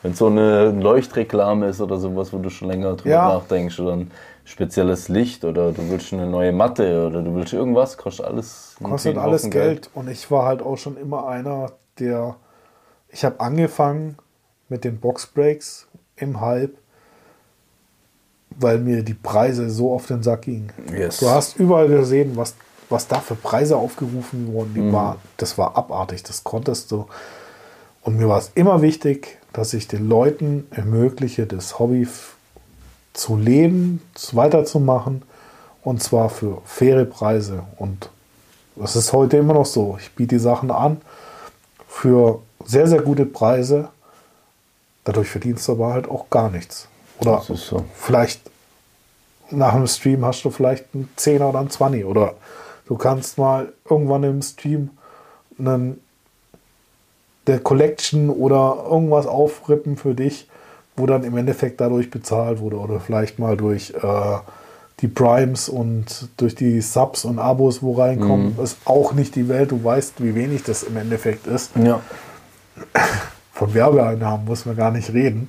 Wenn 0.03 0.13
es 0.13 0.19
so 0.19 0.29
eine 0.29 0.71
Leuchtreklame 0.71 1.69
ist 1.69 1.81
oder 1.81 1.99
sowas, 1.99 2.33
wo 2.33 2.39
du 2.39 2.49
schon 2.49 2.69
länger 2.69 2.97
drüber 2.97 3.11
Ja. 3.11 3.29
nachdenkst 3.29 3.79
oder 3.81 3.93
ein 3.93 4.11
spezielles 4.45 5.09
Licht 5.09 5.45
oder 5.45 5.73
du 5.73 5.91
willst 5.91 6.13
eine 6.13 6.27
neue 6.27 6.53
Matte 6.53 7.07
oder 7.07 7.23
du 7.23 7.35
willst 7.35 7.53
irgendwas, 7.53 7.99
kostet 7.99 8.27
alles 8.27 8.77
kostet 8.83 9.19
alles 9.19 9.43
Haufen 9.43 9.51
Geld. 9.51 9.91
Und 9.95 10.09
ich 10.09 10.31
war 10.31 10.47
halt 10.47 10.63
auch 10.63 10.77
schon 10.79 10.97
immer 10.97 11.29
einer, 11.29 11.73
der. 11.99 12.37
Ich 13.11 13.25
habe 13.25 13.41
angefangen 13.41 14.17
mit 14.71 14.85
den 14.85 15.01
Boxbreaks 15.01 15.89
im 16.17 16.41
Hype, 16.41 16.77
weil 18.61 18.79
mir 18.79 19.03
die 19.03 19.15
Preise 19.15 19.71
so 19.71 19.93
auf 19.93 20.07
den 20.07 20.23
Sack 20.23 20.43
gingen. 20.43 20.71
Yes. 20.97 21.19
Du 21.19 21.29
hast 21.29 21.59
überall 21.59 21.89
gesehen, 21.89 22.37
was, 22.37 22.55
was 22.89 23.07
da 23.09 23.21
für 23.21 23.35
Preise 23.35 23.77
aufgerufen 23.77 24.53
wurden. 24.53 24.75
Die 24.75 24.93
war, 24.93 25.17
das 25.37 25.57
war 25.59 25.77
abartig, 25.77 26.23
das 26.23 26.45
konntest 26.45 26.91
du. 26.91 27.07
Und 28.03 28.17
mir 28.17 28.29
war 28.29 28.39
es 28.39 28.51
immer 28.55 28.83
wichtig, 28.83 29.39
dass 29.53 29.75
ich 29.75 29.89
den 29.89 30.09
Leuten 30.09 30.67
ermögliche, 30.71 31.47
das 31.47 31.79
Hobby 31.79 32.07
zu 33.13 33.37
leben, 33.37 34.01
weiterzumachen 34.33 35.23
und 35.83 36.03
zwar 36.03 36.31
für 36.31 36.63
faire 36.65 37.05
Preise. 37.05 37.65
Und 37.77 38.11
das 38.77 38.97
ist 38.97 39.13
heute 39.13 39.39
immer 39.39 39.55
noch 39.55 39.67
so. 39.67 39.99
Ich 40.01 40.13
biete 40.15 40.37
die 40.37 40.41
Sachen 40.41 40.71
an 40.71 41.01
für 41.89 42.41
sehr, 42.65 42.87
sehr 42.87 43.03
gute 43.03 43.27
Preise. 43.27 43.89
Dadurch 45.05 45.29
verdienst 45.29 45.67
du 45.69 45.73
aber 45.73 45.93
halt 45.93 46.09
auch 46.09 46.31
gar 46.31 46.51
nichts. 46.51 46.87
Oder 47.21 47.37
Das 47.37 47.51
ist 47.51 47.67
so. 47.67 47.85
vielleicht 47.95 48.50
nach 49.51 49.75
dem 49.75 49.87
Stream 49.87 50.25
hast 50.25 50.45
du 50.45 50.51
vielleicht 50.51 50.87
einen 50.95 51.09
10er 51.17 51.49
oder 51.49 51.59
einen 51.61 51.71
20 51.71 52.05
oder 52.05 52.35
du 52.87 52.97
kannst 52.97 53.39
mal 53.39 53.73
irgendwann 53.89 54.25
im 54.25 54.43
Stream 54.43 54.91
einen, 55.59 56.01
der 57.47 57.59
Collection 57.61 58.31
oder 58.31 58.85
irgendwas 58.89 59.27
aufrippen 59.27 59.97
für 59.97 60.15
dich, 60.15 60.49
wo 60.97 61.07
dann 61.07 61.25
im 61.25 61.37
Endeffekt 61.37 61.81
dadurch 61.81 62.11
bezahlt 62.11 62.61
wurde 62.61 62.77
oder 62.79 63.01
vielleicht 63.01 63.39
mal 63.39 63.57
durch 63.57 63.91
äh, 63.91 64.39
die 65.01 65.09
Primes 65.09 65.69
und 65.69 66.29
durch 66.37 66.55
die 66.55 66.81
Subs 66.83 67.25
und 67.25 67.39
Abos, 67.39 67.83
wo 67.83 67.93
reinkommen, 67.95 68.55
Mhm. 68.57 68.63
ist 68.63 68.77
auch 68.85 69.15
nicht 69.15 69.35
die 69.35 69.49
Welt. 69.49 69.71
Du 69.71 69.83
weißt, 69.83 70.23
wie 70.23 70.35
wenig 70.35 70.63
das 70.63 70.83
im 70.83 70.97
Endeffekt 70.99 71.47
ist. 71.47 71.71
Ja. 71.83 72.01
Von 73.53 73.75
Werbeeinnahmen 73.75 74.45
muss 74.47 74.67
man 74.67 74.77
gar 74.77 74.91
nicht 74.91 75.13
reden. 75.13 75.49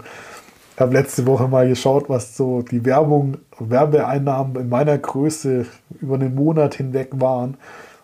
Ich 0.76 0.82
habe 0.82 0.93
letzte 0.93 1.26
Woche 1.28 1.47
mal 1.47 1.68
geschaut, 1.68 2.06
was 2.10 2.36
so 2.36 2.62
die 2.62 2.84
Werbung, 2.86 3.38
Werbeeinnahmen 3.70 4.55
in 4.55 4.70
meiner 4.70 4.97
Größe 4.97 5.66
über 6.01 6.18
den 6.18 6.36
Monat 6.36 6.76
hinweg 6.76 7.09
waren. 7.14 7.57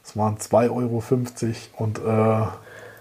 Das 0.04 0.16
waren 0.16 0.38
2,50 0.38 0.70
Euro 0.72 1.04
und 1.84 2.00
äh, 2.00 2.48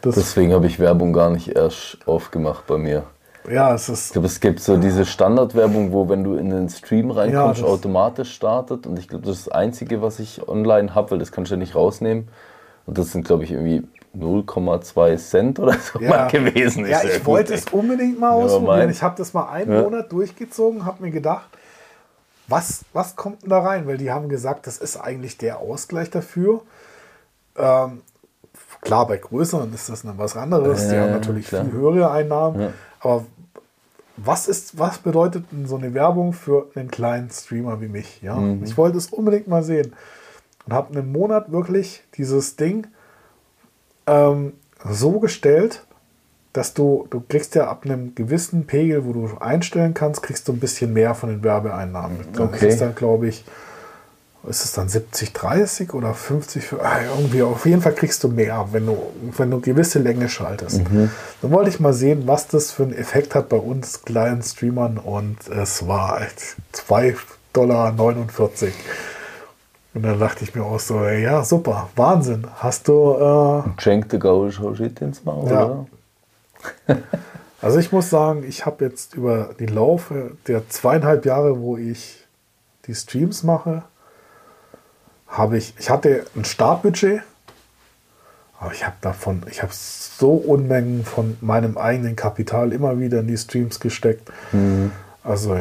Deswegen 0.05 0.53
habe 0.53 0.67
ich 0.67 0.79
Werbung 0.79 1.13
gar 1.13 1.31
nicht 1.31 1.49
erst 1.49 1.99
aufgemacht 2.07 2.67
bei 2.67 2.79
mir. 2.79 3.05
ja, 3.51 3.75
es 3.75 3.89
Ich 3.89 3.95
ist 3.95 4.13
glaube, 4.13 4.27
es 4.27 4.41
gibt 4.41 4.61
so 4.61 4.77
diese 4.77 5.05
Standardwerbung, 5.05 5.93
wo 5.93 6.09
wenn 6.09 6.23
du 6.25 6.35
in 6.37 6.51
den 6.51 6.69
Stream 6.69 7.11
reinkommst, 7.11 7.63
Ja, 7.63 7.67
automatisch 7.69 8.33
startet. 8.35 8.87
Und 8.87 8.99
ich 8.99 9.09
glaube, 9.09 9.27
das 9.27 9.39
ist 9.39 9.47
das 9.49 9.55
Einzige, 9.55 10.03
was 10.03 10.19
ich 10.21 10.47
online 10.49 10.95
habe, 10.95 11.13
weil 11.13 11.19
das 11.19 11.33
kannst 11.33 11.51
du 11.51 11.55
ja 11.55 11.59
nicht 11.59 11.75
rausnehmen. 11.75 12.29
Und 12.87 12.99
das 12.99 13.13
sind, 13.13 13.27
glaube 13.27 13.45
ich, 13.45 13.51
irgendwie 13.53 13.83
0,2 14.17 15.17
Cent 15.17 15.59
oder 15.59 15.75
so 15.75 15.99
mal 16.01 16.29
gewesen. 16.29 16.87
Ja, 16.87 17.01
Ist 17.01 17.05
ich 17.05 17.19
gut, 17.19 17.27
wollte 17.27 17.53
ey. 17.55 17.59
es 17.59 17.67
unbedingt 17.73 18.21
mal 18.21 18.31
Ja, 18.39 18.45
ausprobieren. 18.45 18.91
Ich 18.91 19.03
habe 19.03 19.17
das 19.17 19.33
mal 19.35 19.49
einen 19.49 19.73
Ja. 19.73 19.83
Monat 19.83 20.13
durchgezogen, 20.13 20.85
habe 20.85 21.03
mir 21.03 21.11
gedacht, 21.11 21.49
was, 22.49 22.85
was 22.93 23.17
kommt 23.17 23.43
denn 23.43 23.51
da 23.51 23.61
rein? 23.61 23.87
Weil 23.87 23.99
die 23.99 24.11
haben 24.11 24.29
gesagt, 24.29 24.67
das 24.67 24.79
ist 24.79 24.97
eigentlich 24.97 25.39
der 25.39 25.59
Ausgleich 25.59 26.11
dafür. 26.11 26.63
Ähm, 27.57 28.03
klar, 28.81 29.07
bei 29.07 29.17
größeren 29.17 29.73
ist 29.75 29.89
das 29.89 30.03
dann 30.03 30.19
was 30.19 30.37
anderes. 30.37 30.89
die 30.89 30.95
Ja, 30.95 31.03
haben 31.03 31.09
ja, 31.09 31.15
natürlich 31.15 31.49
klar. 31.49 31.65
viel 31.65 31.73
höhere 31.73 32.11
Einnahmen. 32.11 32.61
Ja. 32.61 32.73
Aber 33.01 33.25
was, 34.17 34.49
ist, 34.49 34.79
was 34.79 34.99
bedeutet 34.99 35.45
denn 35.53 35.67
so 35.67 35.77
eine 35.77 35.93
Werbung 35.93 36.33
für 36.33 36.71
einen 36.75 36.91
kleinen 36.91 37.31
Streamer 37.31 37.81
wie 37.81 37.89
mich? 37.89 38.23
Ja? 38.23 38.37
Mhm. 38.37 38.65
Ich 38.65 38.77
wollte 38.77 38.99
es 38.99 39.09
unbedingt 39.09 39.49
mal 39.49 39.63
sehen. 39.63 39.95
Und 40.67 40.73
habe 40.73 40.97
einen 40.99 41.13
Monat 41.13 41.53
wirklich 41.53 42.03
dieses 42.17 42.57
Ding 42.57 42.87
ähm, 44.07 44.55
so 44.89 45.21
gestellt, 45.21 45.86
dass 46.57 46.75
du, 46.75 47.07
du 47.11 47.23
kriegst 47.29 47.55
ja 47.55 47.69
ab 47.69 47.83
einem 47.85 48.15
gewissen 48.15 48.67
Pegel, 48.67 49.05
wo 49.05 49.13
du 49.13 49.29
einstellen 49.39 49.95
kannst, 49.95 50.23
kriegst 50.23 50.49
du 50.49 50.53
ein 50.53 50.59
bisschen 50.61 50.93
mehr 50.93 51.15
von 51.15 51.29
den 51.31 51.43
Werbeeinnahmen. 51.45 52.19
mit. 52.19 52.39
Dann 52.39 52.49
Okay. 52.49 52.69
ist 52.69 52.81
dann, 52.81 52.95
glaube 52.95 53.29
ich, 53.29 53.45
ist 54.49 54.65
es 54.65 54.73
dann 54.73 54.89
70, 54.89 55.33
30 55.33 55.93
oder 55.93 56.15
50, 56.15 56.65
für, 56.65 56.81
ah, 56.85 57.01
irgendwie, 57.17 57.43
auf 57.43 57.67
jeden 57.67 57.83
Fall 57.83 57.95
kriegst 57.95 58.23
du 58.23 58.29
mehr, 58.29 58.69
wenn 58.71 58.87
du, 58.87 58.97
wenn 59.37 59.51
du 59.51 59.61
gewisse 59.61 59.99
Länge 59.99 60.29
schaltest. 60.29 60.83
Dann 61.43 61.51
wollte 61.51 61.71
ich 61.71 61.81
mal 61.81 61.93
sehen, 61.93 62.23
was 62.27 62.47
das 62.47 62.71
für 62.71 62.85
einen 62.85 62.95
Effekt 62.95 63.35
hat 63.35 63.49
bei 63.49 63.57
uns 63.57 64.03
kleinen 64.03 64.43
Streamern 64.43 64.99
und 64.99 65.37
es 65.49 65.89
war 65.89 66.21
echt 66.23 66.57
2,49 66.75 67.17
Dollar. 67.53 67.93
Und 69.95 70.03
dann 70.05 70.21
dachte 70.21 70.45
ich 70.45 70.55
mir 70.55 70.63
auch 70.63 70.79
so, 70.79 71.03
ja, 71.07 71.43
super, 71.43 71.89
Wahnsinn. 71.97 72.47
Hast 72.57 72.87
du, 72.87 73.65
äh, 73.67 73.83
Cenk 73.83 74.11
de 74.11 74.19
Gaulle 74.21 74.53
Shit 74.53 75.01
ins 75.01 75.25
Maul, 75.25 75.51
Ja. 75.51 75.65
oder? 75.65 75.87
Also 77.63 77.79
ich 77.79 77.91
muss 77.91 78.11
sagen, 78.11 78.45
ich 78.47 78.67
habe 78.67 78.85
jetzt 78.85 79.15
über 79.15 79.51
die 79.59 79.67
Laufe 79.67 80.37
der 80.47 80.69
zweieinhalb 80.69 81.25
Jahre, 81.25 81.59
wo 81.59 81.77
ich 81.77 82.25
die 82.87 82.95
Streams 82.95 83.43
mache, 83.43 83.83
habe 85.27 85.59
ich, 85.59 85.75
ich 85.79 85.91
hatte 85.91 86.27
ein 86.37 86.45
Startbudget, 86.45 87.23
aber 88.61 88.73
ich 88.73 88.85
habe 88.85 88.97
davon, 89.01 89.43
ich 89.51 89.63
habe 89.63 89.73
so 89.73 90.33
Unmengen 90.33 91.05
von 91.05 91.37
meinem 91.41 91.77
eigenen 91.77 92.15
Kapital 92.15 92.73
immer 92.73 93.01
wieder 93.01 93.21
in 93.21 93.27
die 93.27 93.37
Streams 93.37 93.81
gesteckt. 93.81 94.31
Also 95.25 95.59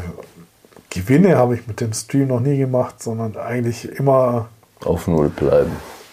Gewinne 0.90 1.38
habe 1.38 1.56
ich 1.56 1.66
mit 1.66 1.82
dem 1.82 1.94
Stream 1.94 2.28
noch 2.28 2.40
nie 2.40 2.58
gemacht, 2.58 3.02
sondern 3.02 3.36
eigentlich 3.38 3.90
immer 3.98 4.50
Auf 4.84 5.08
Null 5.08 5.30
bleiben. 5.30 5.72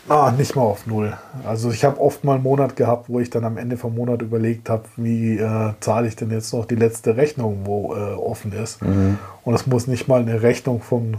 Ah, 0.08 0.32
nicht 0.36 0.56
mal 0.56 0.62
auf 0.62 0.86
Null. 0.86 1.16
Also 1.46 1.70
ich 1.70 1.84
habe 1.84 2.00
oft 2.00 2.24
mal 2.24 2.34
einen 2.34 2.42
Monat 2.42 2.74
gehabt, 2.74 3.08
wo 3.08 3.20
ich 3.20 3.30
dann 3.30 3.44
am 3.44 3.56
Ende 3.56 3.76
vom 3.76 3.94
Monat 3.94 4.20
überlegt 4.20 4.68
habe, 4.68 4.84
wie 4.96 5.38
äh, 5.38 5.74
zahle 5.78 6.08
ich 6.08 6.16
denn 6.16 6.30
jetzt 6.30 6.52
noch 6.52 6.64
die 6.64 6.74
letzte 6.74 7.16
Rechnung, 7.16 7.60
wo 7.64 7.94
äh, 7.94 8.14
offen 8.14 8.52
ist. 8.52 8.82
Und 9.44 9.54
es 9.54 9.66
muss 9.66 9.86
nicht 9.86 10.08
mal 10.08 10.20
eine 10.20 10.42
Rechnung 10.42 10.80
vom 10.80 11.14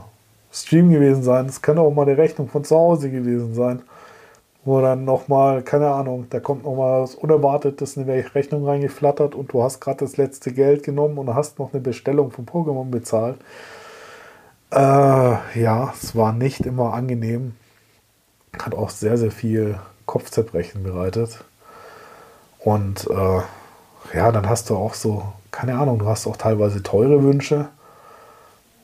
Stream 0.52 0.92
gewesen 0.92 1.24
sein. 1.24 1.46
Es 1.46 1.62
kann 1.62 1.78
auch 1.78 1.92
mal 1.92 2.04
eine 2.04 2.18
Rechnung 2.18 2.50
von 2.50 2.66
zu 2.66 2.76
Hause 2.76 3.10
gewesen 3.10 3.54
sein. 3.54 3.82
Wo 4.66 4.82
dann 4.82 5.06
nochmal, 5.06 5.62
keine 5.62 5.90
Ahnung, 5.90 6.28
da 6.30 6.40
kommt 6.40 6.64
nochmal 6.66 7.04
was 7.04 7.16
Unerwartetes 7.16 7.98
in 7.98 8.04
eine 8.04 8.36
Rechnung 8.36 8.66
reingeflattert 8.66 9.34
und 9.34 9.52
du 9.52 9.64
hast 9.64 9.80
gerade 9.80 10.00
das 10.00 10.18
letzte 10.18 10.52
Geld 10.54 10.84
genommen 10.84 11.18
und 11.18 11.34
hast 11.34 11.58
noch 11.60 11.74
eine 11.74 11.82
Bestellung 11.82 12.32
von 12.32 12.46
Pokémon 12.46 12.90
bezahlt. 12.90 13.38
Äh, 14.72 14.78
ja, 15.62 15.94
es 16.02 16.16
war 16.16 16.34
nicht 16.34 16.66
immer 16.66 16.94
angenehm 16.94 17.54
hat 18.60 18.76
auch 18.76 18.90
sehr, 18.90 19.18
sehr 19.18 19.32
viel 19.32 19.80
Kopfzerbrechen 20.06 20.84
bereitet. 20.84 21.44
Und 22.60 23.08
äh, 23.10 23.42
ja, 24.16 24.32
dann 24.32 24.48
hast 24.48 24.70
du 24.70 24.76
auch 24.76 24.94
so, 24.94 25.24
keine 25.52 25.78
Ahnung, 25.78 26.00
du 26.00 26.08
hast 26.08 26.28
auch 26.28 26.38
teilweise 26.38 26.84
teure 26.84 27.24
Wünsche, 27.24 27.70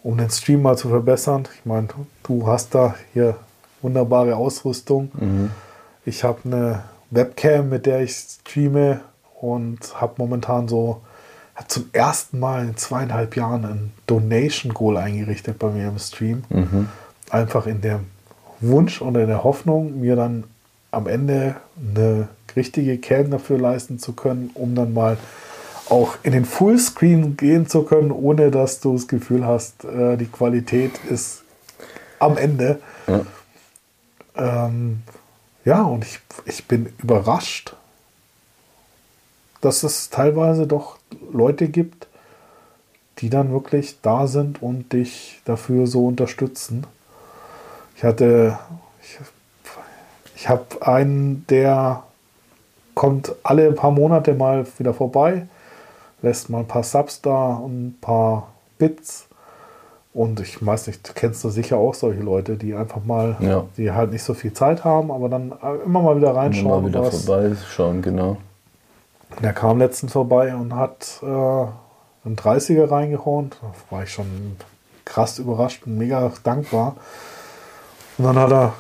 um 0.03 0.17
den 0.17 0.29
Stream 0.29 0.61
mal 0.61 0.77
zu 0.77 0.89
verbessern. 0.89 1.47
Ich 1.55 1.65
meine, 1.65 1.87
du 2.23 2.47
hast 2.47 2.73
da 2.75 2.95
hier 3.13 3.35
wunderbare 3.81 4.35
Ausrüstung. 4.35 5.11
Ich 6.05 6.23
habe 6.23 6.39
eine 6.45 6.83
Webcam, 7.11 7.69
mit 7.69 7.85
der 7.85 8.01
ich 8.01 8.13
streame 8.13 9.01
und 9.39 9.99
habe 9.99 10.13
momentan 10.17 10.67
so, 10.67 11.01
hab 11.55 11.69
zum 11.69 11.89
ersten 11.91 12.39
Mal 12.39 12.65
in 12.65 12.77
zweieinhalb 12.77 13.35
Jahren 13.35 13.65
ein 13.65 13.93
Donation 14.07 14.73
Goal 14.73 14.97
eingerichtet 14.97 15.59
bei 15.59 15.69
mir 15.69 15.89
im 15.89 15.99
Stream. 15.99 16.43
Einfach 17.29 17.67
in 17.67 17.81
dem 17.81 18.07
Wunsch 18.61 19.01
oder 19.01 19.21
in 19.21 19.27
der 19.27 19.43
Hoffnung, 19.43 19.99
mir 19.99 20.15
dann 20.15 20.43
am 20.91 21.07
Ende 21.07 21.55
eine 21.77 22.27
richtige 22.55 22.97
Cam 22.97 23.31
dafür 23.31 23.57
leisten 23.57 23.99
zu 23.99 24.13
können, 24.13 24.51
um 24.53 24.75
dann 24.75 24.93
mal 24.93 25.17
auch 25.89 26.17
in 26.23 26.33
den 26.33 26.45
Fullscreen 26.45 27.35
gehen 27.37 27.67
zu 27.67 27.83
können, 27.83 28.11
ohne 28.11 28.51
dass 28.51 28.79
du 28.79 28.93
das 28.93 29.07
Gefühl 29.07 29.45
hast, 29.45 29.85
äh, 29.85 30.17
die 30.17 30.27
Qualität 30.27 30.91
ist 31.09 31.43
am 32.19 32.37
Ende. 32.37 32.79
Ja. 33.07 34.65
Ähm, 34.67 35.01
ja, 35.65 35.83
und 35.83 36.05
ich, 36.05 36.19
ich 36.45 36.67
bin 36.67 36.93
überrascht, 36.99 37.75
dass 39.61 39.83
es 39.83 40.09
teilweise 40.09 40.67
doch 40.67 40.97
Leute 41.31 41.67
gibt, 41.67 42.07
die 43.19 43.29
dann 43.29 43.51
wirklich 43.51 43.97
da 44.01 44.27
sind 44.27 44.61
und 44.61 44.93
dich 44.93 45.41
dafür 45.45 45.87
so 45.87 46.07
unterstützen. 46.07 46.85
Ich 47.99 48.05
hatte, 48.05 48.57
ich, 49.01 49.17
ich 50.37 50.47
habe 50.47 50.63
einen, 50.79 51.45
der 51.49 52.03
kommt 52.95 53.35
alle 53.43 53.73
paar 53.73 53.91
Monate 53.91 54.33
mal 54.33 54.65
wieder 54.77 54.93
vorbei, 54.93 55.47
lässt 56.21 56.49
mal 56.49 56.59
ein 56.59 56.67
paar 56.67 56.83
Subs 56.83 57.19
da 57.21 57.55
und 57.55 57.87
ein 57.87 57.97
paar 57.99 58.47
Bits. 58.77 59.25
Und 60.13 60.39
ich 60.39 60.65
weiß 60.65 60.87
nicht, 60.87 61.09
du 61.09 61.11
kennst 61.13 61.43
du 61.43 61.49
sicher 61.49 61.75
auch 61.75 61.93
solche 61.93 62.21
Leute, 62.21 62.55
die 62.55 62.73
einfach 62.73 63.03
mal, 63.03 63.35
Ja. 63.41 63.65
die 63.75 63.91
halt 63.91 64.11
nicht 64.13 64.23
so 64.23 64.33
viel 64.33 64.53
Zeit 64.53 64.85
haben, 64.85 65.11
aber 65.11 65.27
dann 65.27 65.53
immer 65.83 66.01
mal 66.01 66.15
wieder 66.15 66.29
Immer 66.29 66.39
reinschauen. 66.39 66.83
mal 66.83 66.87
wieder 66.89 67.01
was- 67.03 67.25
vorbei 67.25 67.51
schauen, 67.69 68.01
genau. 68.01 68.37
der 69.43 69.51
kam 69.51 69.77
letztens 69.77 70.13
vorbei 70.13 70.55
und 70.55 70.73
hat 70.73 71.19
äh, 71.21 71.25
einen 71.25 72.37
30er 72.37 72.89
reingehauen. 72.89 73.49
Da 73.61 73.73
war 73.93 74.03
ich 74.03 74.09
schon 74.13 74.55
krass 75.03 75.37
überrascht 75.37 75.85
und 75.85 75.97
mega 75.97 76.31
dankbar. 76.45 76.95
Und 78.19 78.25
dann 78.25 78.37
hat 78.37 78.51
er 78.51 78.73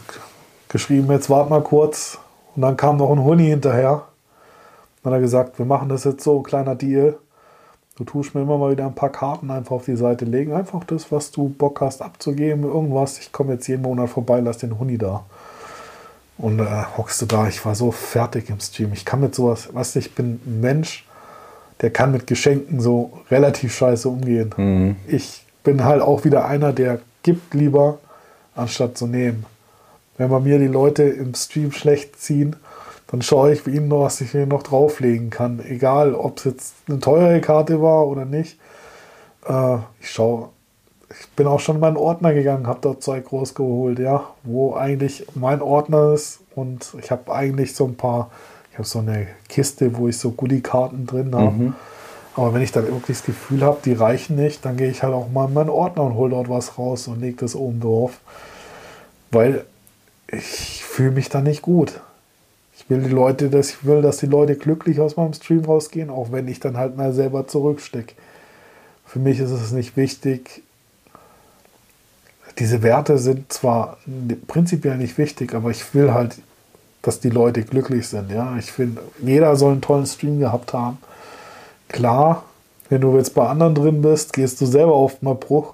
geschrieben, 0.67 1.09
jetzt 1.11 1.29
wart 1.29 1.49
mal 1.49 1.63
kurz. 1.63 2.19
Und 2.57 2.61
dann 2.61 2.75
kam 2.75 2.97
noch 2.97 3.09
ein 3.09 3.23
Huni 3.23 3.47
hinterher. 3.47 4.03
Dann 5.01 5.13
hat 5.13 5.19
er 5.19 5.21
gesagt, 5.21 5.57
wir 5.57 5.65
machen 5.65 5.87
das 5.87 6.03
jetzt 6.03 6.25
so, 6.25 6.41
kleiner 6.41 6.75
Deal. 6.75 7.17
Du 7.95 8.03
tust 8.03 8.35
mir 8.35 8.41
immer 8.41 8.57
mal 8.57 8.71
wieder 8.71 8.85
ein 8.85 8.95
paar 8.95 9.11
Karten 9.11 9.49
einfach 9.49 9.77
auf 9.77 9.85
die 9.85 9.95
Seite 9.95 10.25
legen. 10.25 10.51
Einfach 10.51 10.83
das, 10.83 11.09
was 11.09 11.31
du 11.31 11.47
Bock 11.47 11.79
hast 11.79 12.01
abzugeben. 12.01 12.65
Irgendwas. 12.65 13.17
Ich 13.17 13.31
komme 13.31 13.53
jetzt 13.53 13.67
jeden 13.67 13.83
Monat 13.83 14.09
vorbei, 14.09 14.41
lass 14.41 14.57
den 14.57 14.77
Huni 14.77 14.97
da. 14.97 15.23
Und 16.37 16.59
äh, 16.59 16.65
hockst 16.97 17.21
du 17.21 17.25
da, 17.25 17.47
ich 17.47 17.63
war 17.65 17.75
so 17.75 17.91
fertig 17.91 18.49
im 18.49 18.59
Stream. 18.59 18.91
Ich 18.91 19.05
kann 19.05 19.21
mit 19.21 19.35
sowas, 19.35 19.73
weißt 19.73 19.95
du, 19.95 19.99
ich 19.99 20.15
bin 20.15 20.41
ein 20.45 20.59
Mensch, 20.59 21.05
der 21.79 21.91
kann 21.91 22.11
mit 22.11 22.27
Geschenken 22.27 22.81
so 22.81 23.13
relativ 23.31 23.73
scheiße 23.73 24.09
umgehen. 24.09 24.97
Ich 25.07 25.45
bin 25.63 25.85
halt 25.85 26.01
auch 26.01 26.25
wieder 26.25 26.45
einer, 26.45 26.73
der 26.73 26.99
gibt 27.23 27.53
lieber, 27.53 27.99
anstatt 28.55 28.97
zu 28.97 29.07
nehmen. 29.07 29.45
Wenn 30.17 30.29
bei 30.29 30.39
mir 30.39 30.59
die 30.59 30.67
Leute 30.67 31.03
im 31.03 31.33
Stream 31.33 31.71
schlecht 31.71 32.19
ziehen, 32.19 32.55
dann 33.07 33.21
schaue 33.21 33.53
ich 33.53 33.61
für 33.61 33.71
ihn 33.71 33.87
noch, 33.87 34.03
was 34.03 34.21
ich 34.21 34.31
hier 34.31 34.45
noch 34.45 34.63
drauflegen 34.63 35.29
kann. 35.29 35.63
Egal, 35.65 36.13
ob 36.13 36.37
es 36.37 36.43
jetzt 36.43 36.73
eine 36.87 36.99
teure 36.99 37.41
Karte 37.41 37.81
war 37.81 38.07
oder 38.07 38.25
nicht. 38.25 38.59
Äh, 39.47 39.77
ich 39.99 40.11
schaue 40.11 40.49
ich 41.09 41.27
bin 41.29 41.47
auch 41.47 41.59
schon 41.59 41.75
in 41.75 41.81
meinen 41.81 41.97
Ordner 41.97 42.33
gegangen, 42.33 42.67
habe 42.67 42.79
dort 42.81 43.03
Zeug 43.03 43.31
rausgeholt, 43.31 43.99
ja, 43.99 44.27
wo 44.43 44.75
eigentlich 44.75 45.25
mein 45.35 45.61
Ordner 45.61 46.13
ist 46.13 46.39
und 46.55 46.93
ich 46.99 47.11
habe 47.11 47.33
eigentlich 47.33 47.73
so 47.75 47.85
ein 47.85 47.95
paar, 47.95 48.29
ich 48.71 48.77
habe 48.77 48.87
so 48.87 48.99
eine 48.99 49.27
Kiste, 49.47 49.97
wo 49.97 50.07
ich 50.07 50.17
so 50.17 50.31
Goodie-Karten 50.31 51.05
drin 51.05 51.35
habe. 51.35 51.51
Mhm. 51.51 51.75
Aber 52.39 52.53
wenn 52.53 52.61
ich 52.61 52.71
dann 52.71 52.85
wirklich 52.85 53.17
das 53.17 53.25
Gefühl 53.25 53.63
habe, 53.63 53.79
die 53.83 53.91
reichen 53.91 54.37
nicht, 54.37 54.63
dann 54.63 54.77
gehe 54.77 54.89
ich 54.89 55.03
halt 55.03 55.13
auch 55.13 55.29
mal 55.29 55.49
in 55.49 55.53
meinen 55.53 55.69
Ordner 55.69 56.03
und 56.03 56.13
hole 56.13 56.29
dort 56.29 56.47
was 56.47 56.77
raus 56.77 57.09
und 57.09 57.19
lege 57.19 57.35
das 57.35 57.53
oben 57.53 57.81
drauf. 57.81 58.21
Weil 59.29 59.65
ich 60.31 60.85
fühle 60.85 61.11
mich 61.11 61.27
da 61.27 61.41
nicht 61.41 61.61
gut. 61.61 61.99
Ich 62.77 62.89
will 62.89 63.01
die 63.01 63.09
Leute, 63.09 63.49
dass 63.49 63.71
ich 63.71 63.83
will, 63.83 64.01
dass 64.01 64.19
die 64.19 64.25
Leute 64.25 64.55
glücklich 64.55 65.01
aus 65.01 65.17
meinem 65.17 65.33
Stream 65.33 65.65
rausgehen, 65.65 66.09
auch 66.09 66.31
wenn 66.31 66.47
ich 66.47 66.61
dann 66.61 66.77
halt 66.77 66.95
mal 66.95 67.11
selber 67.11 67.45
zurückstecke. 67.45 68.15
Für 69.05 69.19
mich 69.19 69.41
ist 69.41 69.51
es 69.51 69.73
nicht 69.73 69.97
wichtig. 69.97 70.63
Diese 72.57 72.81
Werte 72.83 73.17
sind 73.17 73.51
zwar 73.51 73.97
prinzipiell 74.47 74.95
nicht 74.95 75.17
wichtig, 75.17 75.53
aber 75.53 75.71
ich 75.71 75.93
will 75.93 76.13
halt, 76.13 76.37
dass 77.01 77.19
die 77.19 77.31
Leute 77.31 77.63
glücklich 77.63 78.07
sind. 78.07 78.31
Ja, 78.31 78.55
ich 78.57 78.71
finde, 78.71 79.01
jeder 79.21 79.57
soll 79.57 79.73
einen 79.73 79.81
tollen 79.81 80.05
Stream 80.05 80.39
gehabt 80.39 80.71
haben. 80.71 80.99
Klar, 81.89 82.43
wenn 82.87 83.01
du 83.01 83.15
jetzt 83.17 83.35
bei 83.35 83.47
anderen 83.47 83.75
drin 83.75 84.01
bist, 84.01 84.33
gehst 84.33 84.61
du 84.61 84.65
selber 84.65 84.95
oft 84.95 85.21
mal 85.21 85.35
Bruch 85.35 85.73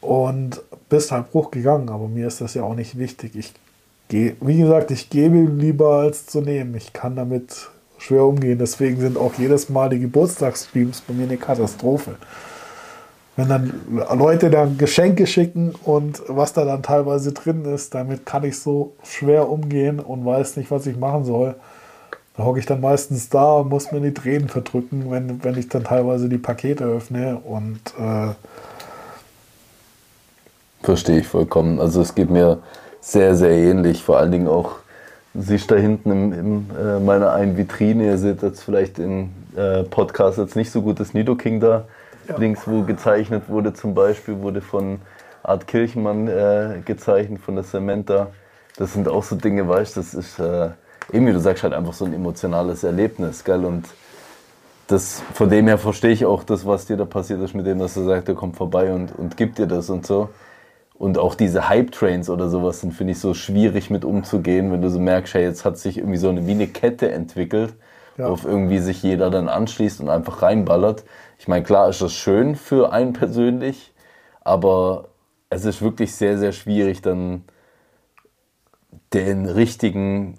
und 0.00 0.60
bist 0.88 1.10
halt 1.10 1.30
Bruch 1.32 1.50
gegangen. 1.50 1.88
Aber 1.88 2.08
mir 2.08 2.26
ist 2.26 2.40
das 2.40 2.54
ja 2.54 2.62
auch 2.62 2.74
nicht 2.74 2.98
wichtig. 2.98 3.34
Ich 3.34 3.52
gehe, 4.08 4.36
wie 4.40 4.58
gesagt, 4.58 4.90
ich 4.90 5.10
gebe 5.10 5.38
lieber 5.38 5.96
als 5.96 6.26
zu 6.26 6.40
nehmen. 6.40 6.74
Ich 6.76 6.92
kann 6.92 7.16
damit 7.16 7.70
schwer 7.98 8.24
umgehen. 8.24 8.58
Deswegen 8.58 9.00
sind 9.00 9.16
auch 9.16 9.34
jedes 9.34 9.68
Mal 9.68 9.88
die 9.88 10.00
Geburtstagsstreams 10.00 11.00
bei 11.02 11.14
mir 11.14 11.24
eine 11.24 11.38
Katastrophe. 11.38 12.16
Wenn 13.36 13.48
dann 13.48 13.80
Leute 14.14 14.50
dann 14.50 14.76
Geschenke 14.76 15.26
schicken 15.26 15.74
und 15.84 16.22
was 16.28 16.52
da 16.52 16.64
dann 16.64 16.82
teilweise 16.82 17.32
drin 17.32 17.64
ist, 17.64 17.94
damit 17.94 18.26
kann 18.26 18.44
ich 18.44 18.58
so 18.58 18.92
schwer 19.02 19.48
umgehen 19.48 20.00
und 20.00 20.26
weiß 20.26 20.56
nicht, 20.56 20.70
was 20.70 20.86
ich 20.86 20.98
machen 20.98 21.24
soll. 21.24 21.54
Da 22.36 22.44
hocke 22.44 22.58
ich 22.58 22.66
dann 22.66 22.80
meistens 22.80 23.28
da 23.28 23.52
und 23.54 23.68
muss 23.68 23.92
mir 23.92 24.00
die 24.00 24.14
Tränen 24.14 24.48
verdrücken, 24.48 25.10
wenn, 25.10 25.44
wenn 25.44 25.58
ich 25.58 25.68
dann 25.68 25.84
teilweise 25.84 26.28
die 26.28 26.38
Pakete 26.38 26.84
öffne 26.84 27.38
und 27.38 27.80
äh 27.98 28.30
Verstehe 30.82 31.20
ich 31.20 31.28
vollkommen. 31.28 31.78
Also 31.78 32.00
es 32.00 32.14
geht 32.14 32.30
mir 32.30 32.58
sehr, 33.00 33.36
sehr 33.36 33.50
ähnlich. 33.50 34.02
Vor 34.02 34.18
allen 34.18 34.32
Dingen 34.32 34.48
auch, 34.48 34.76
siehst 35.34 35.70
da 35.70 35.76
hinten 35.76 36.10
in, 36.10 36.32
in 36.32 36.70
äh, 36.76 36.98
meiner 37.00 37.32
einen 37.32 37.56
Vitrine, 37.56 38.06
ihr 38.06 38.18
seht 38.18 38.42
jetzt 38.42 38.62
vielleicht 38.62 38.98
im 38.98 39.30
äh, 39.56 39.82
Podcast 39.84 40.38
jetzt 40.38 40.56
nicht 40.56 40.70
so 40.70 40.82
gut 40.82 40.98
das 41.00 41.14
Nido 41.14 41.36
King 41.36 41.60
da 41.60 41.84
ja. 42.28 42.36
links, 42.36 42.62
wo 42.66 42.82
gezeichnet 42.82 43.48
wurde 43.48 43.74
zum 43.74 43.94
Beispiel, 43.94 44.40
wurde 44.40 44.60
von 44.60 45.00
Art 45.42 45.66
Kirchmann 45.66 46.28
äh, 46.28 46.80
gezeichnet, 46.84 47.40
von 47.40 47.56
der 47.56 47.64
Samantha. 47.64 48.28
Das 48.76 48.94
sind 48.94 49.08
auch 49.08 49.22
so 49.22 49.36
Dinge, 49.36 49.68
weißt 49.68 49.96
du, 49.96 50.00
das 50.00 50.14
ist 50.14 50.38
äh, 50.38 50.70
eben 51.12 51.26
wie 51.26 51.32
du 51.32 51.40
sagst, 51.40 51.62
halt 51.62 51.72
einfach 51.72 51.92
so 51.92 52.04
ein 52.04 52.12
emotionales 52.12 52.84
Erlebnis, 52.84 53.44
gell? 53.44 53.64
Und 53.64 53.86
das, 54.86 55.22
von 55.32 55.48
dem 55.48 55.66
her 55.66 55.78
verstehe 55.78 56.10
ich 56.10 56.26
auch 56.26 56.44
das, 56.44 56.66
was 56.66 56.86
dir 56.86 56.96
da 56.96 57.04
passiert 57.04 57.40
ist, 57.40 57.54
mit 57.54 57.66
dem, 57.66 57.78
dass 57.78 57.96
er 57.96 58.04
sagt, 58.04 58.28
er 58.28 58.34
kommt 58.34 58.56
vorbei 58.56 58.92
und, 58.92 59.16
und 59.18 59.36
gibt 59.36 59.58
dir 59.58 59.66
das 59.66 59.90
und 59.90 60.06
so. 60.06 60.28
Und 60.94 61.18
auch 61.18 61.34
diese 61.34 61.68
Hype-Trains 61.68 62.30
oder 62.30 62.48
sowas 62.48 62.80
sind, 62.80 62.92
finde 62.92 63.12
ich, 63.12 63.18
so 63.18 63.34
schwierig 63.34 63.90
mit 63.90 64.04
umzugehen, 64.04 64.70
wenn 64.70 64.82
du 64.82 64.90
so 64.90 65.00
merkst, 65.00 65.34
hey, 65.34 65.42
jetzt 65.44 65.64
hat 65.64 65.78
sich 65.78 65.98
irgendwie 65.98 66.18
so 66.18 66.28
eine, 66.28 66.46
wie 66.46 66.52
eine 66.52 66.68
Kette 66.68 67.10
entwickelt, 67.10 67.74
ja. 68.16 68.26
worauf 68.26 68.44
irgendwie 68.44 68.78
sich 68.78 69.02
jeder 69.02 69.30
dann 69.30 69.48
anschließt 69.48 70.00
und 70.00 70.08
einfach 70.08 70.42
reinballert. 70.42 71.04
Ich 71.38 71.48
meine, 71.48 71.64
klar 71.64 71.88
ist 71.88 72.02
das 72.02 72.12
schön 72.12 72.54
für 72.54 72.92
einen 72.92 73.14
persönlich, 73.14 73.92
aber 74.42 75.08
es 75.50 75.64
ist 75.64 75.82
wirklich 75.82 76.14
sehr, 76.14 76.38
sehr 76.38 76.52
schwierig, 76.52 77.02
dann 77.02 77.44
den 79.12 79.46
richtigen 79.46 80.38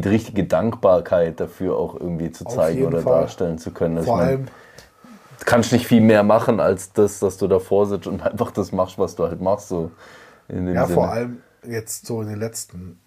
die 0.00 0.08
richtige 0.08 0.44
Dankbarkeit 0.44 1.40
dafür 1.40 1.76
auch 1.76 1.94
irgendwie 1.94 2.30
zu 2.30 2.44
zeigen 2.44 2.84
oder 2.84 3.02
Fall. 3.02 3.22
darstellen 3.22 3.58
zu 3.58 3.70
können. 3.70 4.02
Vor 4.02 4.20
ich 4.22 4.28
allem 4.28 4.46
du 5.42 5.44
kannst 5.44 5.72
nicht 5.72 5.86
viel 5.86 6.00
mehr 6.00 6.22
machen 6.22 6.60
als 6.60 6.92
das, 6.92 7.18
dass 7.18 7.36
du 7.36 7.48
davor 7.48 7.86
sitzt 7.86 8.06
und 8.06 8.22
einfach 8.26 8.50
das 8.50 8.72
machst, 8.72 8.98
was 8.98 9.16
du 9.16 9.24
halt 9.24 9.40
machst. 9.40 9.68
So 9.68 9.90
ja, 10.48 10.56
Sinne. 10.56 10.88
vor 10.88 11.10
allem 11.10 11.38
jetzt 11.66 12.06
so 12.06 12.22
in 12.22 12.28
den 12.28 12.38
letzten 12.38 12.98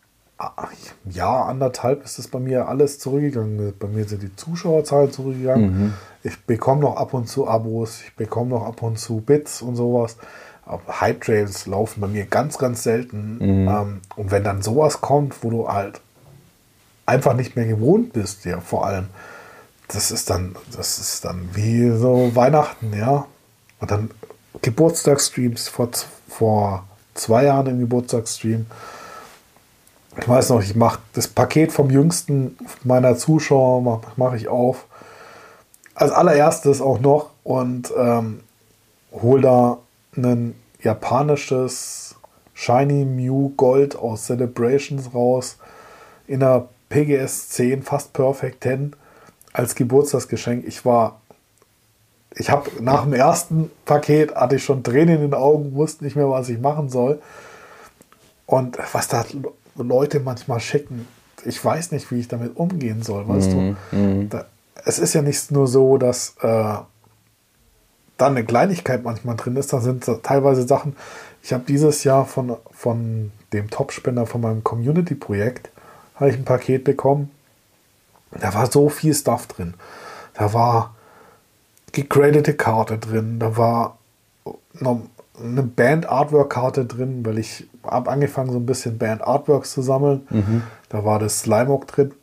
Jahr, 1.06 1.48
anderthalb 1.48 2.04
ist 2.04 2.20
es 2.20 2.28
bei 2.28 2.40
mir 2.40 2.68
alles 2.68 3.00
zurückgegangen. 3.00 3.74
Bei 3.80 3.88
mir 3.88 4.04
sind 4.04 4.22
die 4.22 4.36
Zuschauerzahlen 4.36 5.12
zurückgegangen. 5.12 5.66
Mhm. 5.66 5.94
Ich 6.24 6.44
bekomme 6.46 6.82
noch 6.82 6.98
ab 6.98 7.14
und 7.14 7.28
zu 7.28 7.48
Abos, 7.48 8.02
ich 8.06 8.16
bekomme 8.16 8.50
noch 8.50 8.66
ab 8.66 8.82
und 8.84 9.00
zu 9.00 9.22
Bits 9.22 9.62
und 9.62 9.78
sowas. 9.78 10.18
Hype 10.68 11.22
Trails 11.22 11.68
laufen 11.68 12.02
bei 12.02 12.08
mir 12.08 12.26
ganz, 12.26 12.58
ganz 12.58 12.84
selten. 12.84 13.38
Mhm. 13.38 13.68
Ähm, 13.68 14.02
und 14.18 14.32
wenn 14.32 14.44
dann 14.44 14.62
sowas 14.62 15.00
kommt, 15.00 15.42
wo 15.42 15.52
du 15.52 15.68
halt 15.70 16.02
einfach 17.06 17.34
nicht 17.34 17.56
mehr 17.56 17.66
gewohnt 17.66 18.14
bist, 18.14 18.46
ja, 18.46 18.60
vor 18.60 18.86
allem. 18.86 19.08
Das 19.88 20.10
ist 20.10 20.30
dann, 20.30 20.56
das 20.76 20.98
ist 20.98 21.26
dann 21.26 21.50
wie 21.54 21.90
so 21.92 22.36
Weihnachten, 22.36 22.92
ja. 22.98 23.28
Und 23.80 23.92
dann 23.92 24.10
Geburtstagsstreams 24.62 25.68
vor, 25.68 25.90
vor 26.28 26.86
zwei 27.14 27.46
Jahren 27.46 27.68
im 27.68 27.80
Geburtstagsstream. 27.80 28.66
Ich 30.20 30.28
weiß 30.28 30.50
noch, 30.50 30.62
ich 30.62 30.76
mache 30.76 31.00
das 31.14 31.28
Paket 31.28 31.72
vom 31.72 31.90
jüngsten 31.90 32.58
meiner 32.84 33.18
Zuschauer 33.18 33.82
mache 33.82 34.02
mach 34.16 34.34
ich 34.34 34.48
auf. 34.48 34.86
Als 35.94 36.12
allererstes 36.12 36.82
auch 36.82 37.00
noch 37.00 37.32
und 37.44 37.92
ähm, 37.98 38.42
hol 39.12 39.42
da 39.42 39.78
ein 40.16 40.56
japanisches 40.82 42.16
Shiny 42.54 43.06
Mew 43.06 43.50
Gold 43.58 43.96
aus 43.96 44.26
Celebrations 44.26 45.14
raus 45.14 45.58
in 46.28 46.42
einer 46.42 46.70
PGS 46.96 47.50
10 47.50 47.84
fast 47.84 48.14
Perfect 48.14 48.64
10 48.64 48.96
als 49.52 49.76
Geburtstagsgeschenk. 49.76 50.66
Ich 50.66 50.86
war, 50.86 51.20
ich 52.34 52.50
habe 52.50 52.72
nach 52.82 53.04
dem 53.04 53.14
ersten 53.14 53.70
Paket 53.84 54.34
hatte 54.34 54.56
ich 54.56 54.64
schon 54.64 54.82
Tränen 54.82 55.16
in 55.16 55.22
den 55.22 55.34
Augen, 55.34 55.76
wusste 55.76 56.06
nicht 56.06 56.16
mehr, 56.16 56.30
was 56.30 56.48
ich 56.48 56.60
machen 56.60 56.90
soll. 56.90 57.22
Und 58.46 58.78
was 58.94 59.10
da 59.10 59.26
Leute 59.76 60.22
manchmal 60.22 60.62
schicken, 60.62 61.06
ich 61.44 61.64
weiß 61.64 61.92
nicht, 61.92 62.10
wie 62.12 62.20
ich 62.20 62.30
damit 62.30 62.56
umgehen 62.56 63.04
soll, 63.04 63.28
weißt 63.28 63.50
mm, 63.50 63.76
du? 63.92 63.98
Mm. 63.98 64.30
Da, 64.30 64.46
es 64.86 64.98
ist 64.98 65.14
ja 65.14 65.22
nicht 65.22 65.52
nur 65.52 65.68
so, 65.68 65.98
dass 65.98 66.36
äh, 66.42 66.44
da 66.44 66.86
eine 68.20 68.46
Kleinigkeit 68.46 69.04
manchmal 69.04 69.36
drin 69.36 69.58
ist, 69.58 69.74
da 69.74 69.82
sind 69.82 70.06
teilweise 70.24 70.66
Sachen. 70.66 70.96
Ich 71.44 71.52
habe 71.52 71.64
dieses 71.68 72.06
Jahr 72.06 72.26
von, 72.26 72.56
von 72.72 73.32
dem 73.52 73.70
Topspender 73.70 74.26
von 74.26 74.42
meinem 74.42 74.64
Community-Projekt 74.64 75.72
habe 76.16 76.30
ich 76.30 76.38
ein 76.38 76.46
Paket 76.46 76.84
bekommen. 76.84 77.32
Da 78.32 78.54
war 78.54 78.72
so 78.72 78.90
viel 78.90 79.14
Stuff 79.14 79.48
drin. 79.48 79.76
Da 80.34 80.54
war 80.54 80.96
gegradete 81.92 82.54
Karte 82.54 82.98
drin, 82.98 83.40
da 83.40 83.56
war 83.56 83.98
eine 84.80 85.64
Band 85.64 86.08
Artwork 86.08 86.52
Karte 86.52 86.86
drin, 86.86 87.26
weil 87.26 87.38
ich 87.40 87.68
habe 87.84 88.10
angefangen 88.10 88.52
so 88.52 88.58
ein 88.58 88.66
bisschen 88.66 88.98
Band 88.98 89.22
Artworks 89.22 89.72
zu 89.72 89.82
sammeln. 89.82 90.28
Mhm. 90.30 90.64
Da 90.90 91.06
war 91.06 91.20
das 91.20 91.42
Slimeock 91.42 91.88
drin, 91.88 92.14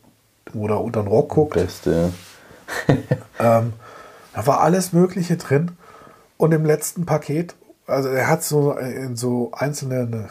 wo 0.53 0.67
er 0.67 0.81
unter 0.81 1.01
den 1.01 1.07
Rock 1.07 1.29
guckt. 1.29 1.53
Beste. 1.55 2.13
ähm, 3.39 3.73
da 4.33 4.47
war 4.47 4.61
alles 4.61 4.93
Mögliche 4.93 5.37
drin. 5.37 5.71
Und 6.37 6.53
im 6.53 6.65
letzten 6.65 7.05
Paket, 7.05 7.55
also 7.87 8.09
er 8.09 8.27
hat 8.27 8.43
so 8.43 8.73
in 8.73 9.15
so 9.15 9.51
einzelne 9.53 10.29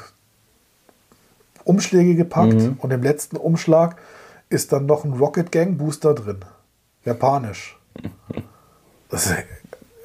Umschläge 1.64 2.14
gepackt 2.14 2.54
mhm. 2.54 2.76
und 2.78 2.92
im 2.92 3.02
letzten 3.02 3.36
Umschlag 3.36 3.96
ist 4.48 4.72
dann 4.72 4.86
noch 4.86 5.04
ein 5.04 5.12
Rocket 5.14 5.50
Gang 5.50 5.78
Booster 5.78 6.14
drin. 6.14 6.40
Japanisch. 7.04 7.78
Das 9.08 9.26
ist 9.26 9.34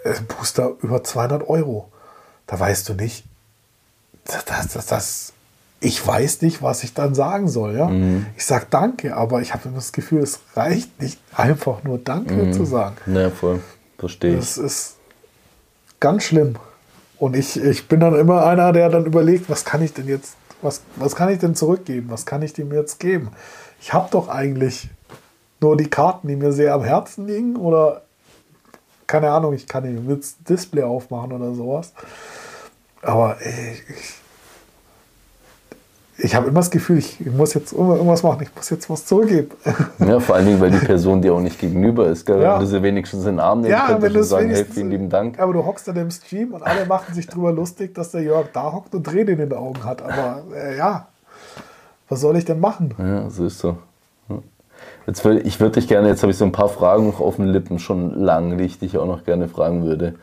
ein 0.05 0.25
Booster 0.27 0.71
über 0.81 1.03
200 1.03 1.47
Euro. 1.47 1.91
Da 2.47 2.59
weißt 2.59 2.89
du 2.89 2.93
nicht, 2.93 3.25
das, 4.25 4.45
das, 4.45 4.85
das, 4.87 5.33
ich 5.79 6.05
weiß 6.05 6.41
nicht, 6.41 6.61
was 6.61 6.83
ich 6.83 6.93
dann 6.93 7.13
sagen 7.13 7.47
soll. 7.47 7.75
Ja? 7.75 7.87
Mhm. 7.87 8.25
Ich 8.35 8.45
sage 8.45 8.67
Danke, 8.69 9.15
aber 9.15 9.41
ich 9.41 9.53
habe 9.53 9.69
das 9.73 9.91
Gefühl, 9.91 10.21
es 10.21 10.39
reicht 10.55 11.01
nicht 11.01 11.19
einfach 11.35 11.83
nur 11.83 11.97
Danke 11.97 12.33
mhm. 12.33 12.53
zu 12.53 12.65
sagen. 12.65 12.95
Ja, 13.05 13.29
voll. 13.29 13.61
Verstehe 13.97 14.33
ich. 14.33 14.39
Das 14.39 14.57
ist 14.57 14.95
ganz 15.99 16.23
schlimm. 16.23 16.55
Und 17.17 17.35
ich, 17.35 17.59
ich 17.59 17.87
bin 17.87 17.99
dann 17.99 18.15
immer 18.15 18.45
einer, 18.45 18.71
der 18.73 18.89
dann 18.89 19.05
überlegt, 19.05 19.49
was 19.49 19.65
kann 19.65 19.81
ich 19.81 19.93
denn 19.93 20.07
jetzt 20.07 20.35
was, 20.61 20.81
was 20.95 21.15
kann 21.15 21.29
ich 21.29 21.39
denn 21.39 21.55
zurückgeben? 21.55 22.09
Was 22.09 22.25
kann 22.25 22.41
ich 22.41 22.53
dem 22.53 22.71
jetzt 22.73 22.99
geben? 22.99 23.31
Ich 23.79 23.93
habe 23.93 24.09
doch 24.11 24.27
eigentlich 24.27 24.89
nur 25.59 25.77
die 25.77 25.89
Karten, 25.89 26.27
die 26.27 26.35
mir 26.35 26.51
sehr 26.51 26.73
am 26.73 26.83
Herzen 26.83 27.27
liegen 27.27 27.55
oder 27.55 28.03
keine 29.07 29.31
Ahnung, 29.31 29.53
ich 29.53 29.67
kann 29.67 29.83
den 29.83 30.07
Witz 30.07 30.35
Display 30.39 30.83
aufmachen 30.83 31.31
oder 31.31 31.53
sowas. 31.53 31.93
Aber 33.01 33.37
ey, 33.39 33.81
ich, 33.87 34.15
ich 36.19 36.35
habe 36.35 36.47
immer 36.47 36.59
das 36.59 36.71
Gefühl, 36.71 36.97
ich 36.97 37.19
muss 37.25 37.53
jetzt 37.53 37.73
irgendwas 37.73 38.23
machen, 38.23 38.41
ich 38.41 38.55
muss 38.55 38.69
jetzt 38.69 38.89
was 38.89 39.05
zurückgeben. 39.05 39.49
Ja, 39.99 40.19
vor 40.19 40.35
allen 40.35 40.47
Dingen, 40.47 40.59
weil 40.59 40.71
die 40.71 40.85
Person 40.85 41.21
dir 41.21 41.33
auch 41.33 41.39
nicht 41.39 41.59
gegenüber 41.59 42.07
ist. 42.07 42.25
Gell? 42.25 42.41
Ja. 42.41 42.53
Wenn 42.53 42.61
du 42.61 42.65
sie 42.67 42.81
wenigstens 42.81 43.21
in 43.21 43.33
den 43.33 43.39
Arm 43.39 43.61
nehmen 43.61 43.71
Ja, 43.71 43.87
könntest 43.87 44.15
und 44.15 44.21
es 44.21 44.29
sagen, 44.29 44.49
hey, 44.49 44.65
vielen 44.65 44.89
lieben 44.89 45.09
Dank. 45.09 45.39
Aber 45.39 45.53
du 45.53 45.65
hockst 45.65 45.87
an 45.89 45.95
dem 45.95 46.09
Stream 46.09 46.53
und 46.53 46.63
alle 46.63 46.85
machen 46.85 47.13
sich 47.13 47.27
drüber 47.27 47.51
lustig, 47.51 47.93
dass 47.93 48.11
der 48.11 48.21
Jörg 48.21 48.47
da 48.53 48.71
hockt 48.71 48.95
und 48.95 49.03
Tränen 49.03 49.39
in 49.39 49.49
den 49.49 49.53
Augen 49.53 49.83
hat. 49.83 50.01
Aber 50.01 50.43
äh, 50.55 50.77
ja, 50.77 51.07
was 52.09 52.21
soll 52.21 52.37
ich 52.37 52.45
denn 52.45 52.59
machen? 52.59 52.93
Ja, 52.97 53.29
so 53.29 53.45
ist 53.45 53.59
so. 53.59 53.77
Jetzt 55.05 55.23
will, 55.23 55.41
ich 55.45 55.59
würde 55.59 55.79
dich 55.79 55.87
gerne, 55.87 56.09
jetzt 56.09 56.21
habe 56.21 56.31
ich 56.31 56.37
so 56.37 56.45
ein 56.45 56.51
paar 56.51 56.67
Fragen 56.67 57.07
noch 57.07 57.21
auf 57.21 57.37
den 57.37 57.45
Lippen, 57.45 57.79
schon 57.79 58.13
lang, 58.13 58.57
die 58.57 58.65
ich 58.65 58.79
dich 58.79 58.97
auch 58.97 59.05
noch 59.05 59.23
gerne 59.23 59.47
fragen 59.47 59.85
würde. 59.85 60.15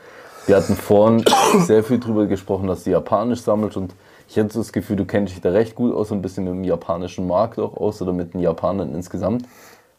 Wir 0.47 0.57
hatten 0.57 0.74
vorhin 0.74 1.24
sehr 1.61 1.82
viel 1.82 1.99
darüber 1.99 2.26
gesprochen, 2.26 2.66
dass 2.66 2.84
du 2.84 2.90
Japanisch 2.90 3.40
sammelst 3.40 3.76
und 3.76 3.95
ich 4.29 4.37
hätte 4.37 4.53
so 4.53 4.61
das 4.61 4.72
Gefühl, 4.72 4.97
du 4.97 5.05
kennst 5.05 5.35
dich 5.35 5.41
da 5.41 5.51
recht 5.51 5.75
gut 5.75 5.95
aus, 5.95 6.09
so 6.09 6.14
ein 6.14 6.22
bisschen 6.22 6.45
mit 6.45 6.53
dem 6.55 6.64
japanischen 6.64 7.27
Markt 7.27 7.59
auch 7.59 7.77
aus 7.77 8.01
oder 8.03 8.12
mit 8.12 8.35
den 8.35 8.41
Japanern 8.41 8.95
insgesamt. 8.95 9.47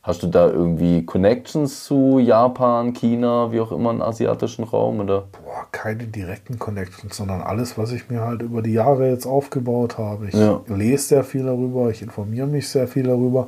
Hast 0.04 0.22
du 0.22 0.28
da 0.28 0.48
irgendwie 0.48 1.04
Connections 1.04 1.84
zu 1.86 2.20
Japan, 2.20 2.94
China, 2.94 3.52
wie 3.52 3.60
auch 3.60 3.72
immer 3.72 3.90
im 3.90 4.04
asiatischen 4.04 4.64
Raum? 4.64 5.00
Oder? 5.00 5.22
Boah, 5.32 5.66
keine 5.72 6.06
direkten 6.06 6.60
Connections, 6.60 7.18
sondern 7.18 7.42
alles, 7.42 7.76
was 7.76 7.92
ich 7.92 8.08
mir 8.10 8.22
halt 8.22 8.44
über 8.44 8.62
die 8.62 8.74
Jahre 8.74 9.10
jetzt 9.10 9.26
aufgebaut 9.26 9.98
habe. 9.98 10.28
Ich 10.28 10.36
Ja. 10.36 10.62
lese 10.68 11.08
sehr 11.08 11.24
viel 11.24 11.46
darüber, 11.46 11.90
ich 11.90 12.04
informiere 12.04 12.46
mich 12.46 12.70
sehr 12.70 12.88
viel 12.88 13.04
darüber, 13.04 13.48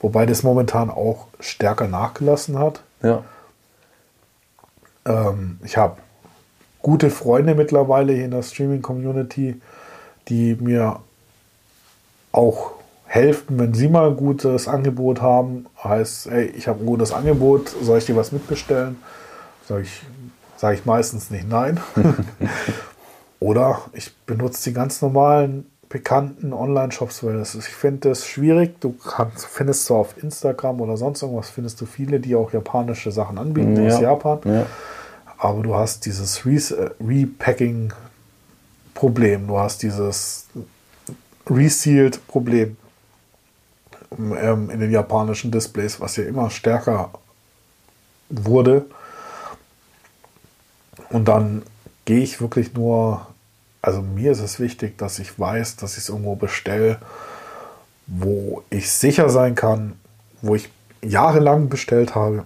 wobei 0.00 0.26
das 0.26 0.42
momentan 0.42 0.90
auch 0.90 1.28
stärker 1.38 1.86
nachgelassen 1.86 2.58
hat. 2.58 2.82
Ja. 3.02 3.22
Ähm, 5.04 5.60
ich 5.64 5.76
habe 5.76 5.98
gute 6.82 7.10
Freunde 7.10 7.54
mittlerweile 7.54 8.12
hier 8.12 8.24
in 8.24 8.32
der 8.32 8.42
Streaming-Community, 8.42 9.60
die 10.28 10.56
mir 10.56 11.00
auch 12.32 12.72
helfen, 13.06 13.58
wenn 13.58 13.74
sie 13.74 13.88
mal 13.88 14.08
ein 14.10 14.16
gutes 14.16 14.68
Angebot 14.68 15.22
haben. 15.22 15.66
Heißt, 15.82 16.26
ey, 16.26 16.46
ich 16.46 16.68
habe 16.68 16.80
ein 16.80 16.86
gutes 16.86 17.12
Angebot, 17.12 17.68
soll 17.82 17.98
ich 17.98 18.06
dir 18.06 18.16
was 18.16 18.32
mitbestellen? 18.32 18.96
Sage 19.68 19.82
ich, 19.82 20.02
sag 20.56 20.74
ich 20.74 20.84
meistens 20.84 21.30
nicht 21.30 21.48
nein. 21.48 21.80
Oder 23.40 23.82
ich 23.92 24.14
benutze 24.26 24.70
die 24.70 24.74
ganz 24.74 25.02
normalen 25.02 25.66
bekannten 25.88 26.52
Online-Shops, 26.52 27.22
weil 27.22 27.38
das 27.38 27.54
ist, 27.54 27.68
ich 27.68 27.74
finde 27.74 28.08
das 28.08 28.26
schwierig. 28.26 28.80
Du 28.80 28.92
kannst, 28.92 29.46
findest 29.46 29.86
zwar 29.86 29.98
auf 29.98 30.20
Instagram 30.22 30.80
oder 30.80 30.96
sonst 30.96 31.22
irgendwas, 31.22 31.50
findest 31.50 31.80
du 31.80 31.86
viele, 31.86 32.18
die 32.18 32.34
auch 32.34 32.52
japanische 32.52 33.12
Sachen 33.12 33.38
anbieten 33.38 33.86
aus 33.86 34.00
Japan. 34.00 34.40
Ja. 34.44 34.66
Aber 35.38 35.62
du 35.62 35.74
hast 35.74 36.04
dieses 36.06 36.44
Re 36.44 36.54
äh, 36.54 36.90
Repacking-Problem, 38.96 39.46
du 39.46 39.58
hast 39.58 39.82
dieses 39.82 40.46
Resealed-Problem 41.48 42.76
ähm, 44.18 44.70
in 44.70 44.80
den 44.80 44.90
japanischen 44.90 45.50
Displays, 45.50 46.00
was 46.00 46.16
ja 46.16 46.24
immer 46.24 46.50
stärker 46.50 47.10
wurde. 48.28 48.86
Und 51.10 51.28
dann 51.28 51.62
gehe 52.04 52.20
ich 52.20 52.40
wirklich 52.40 52.74
nur, 52.74 53.26
also 53.82 54.02
mir 54.02 54.32
ist 54.32 54.40
es 54.40 54.58
wichtig, 54.58 54.98
dass 54.98 55.18
ich 55.18 55.38
weiß, 55.38 55.76
dass 55.76 55.92
ich 55.92 56.04
es 56.04 56.08
irgendwo 56.08 56.34
bestelle, 56.34 56.98
wo 58.06 58.62
ich 58.70 58.90
sicher 58.90 59.28
sein 59.28 59.54
kann, 59.54 59.94
wo 60.42 60.54
ich 60.54 60.68
jahrelang 61.02 61.68
bestellt 61.68 62.14
habe. 62.14 62.44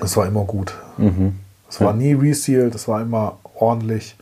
Es 0.00 0.16
war 0.16 0.26
immer 0.26 0.44
gut. 0.44 0.74
Es 1.68 1.80
war 1.80 1.92
nie 1.92 2.14
resealed, 2.14 2.74
es 2.74 2.88
war 2.88 3.00
immer 3.00 3.38
ordentlich. 3.54 4.16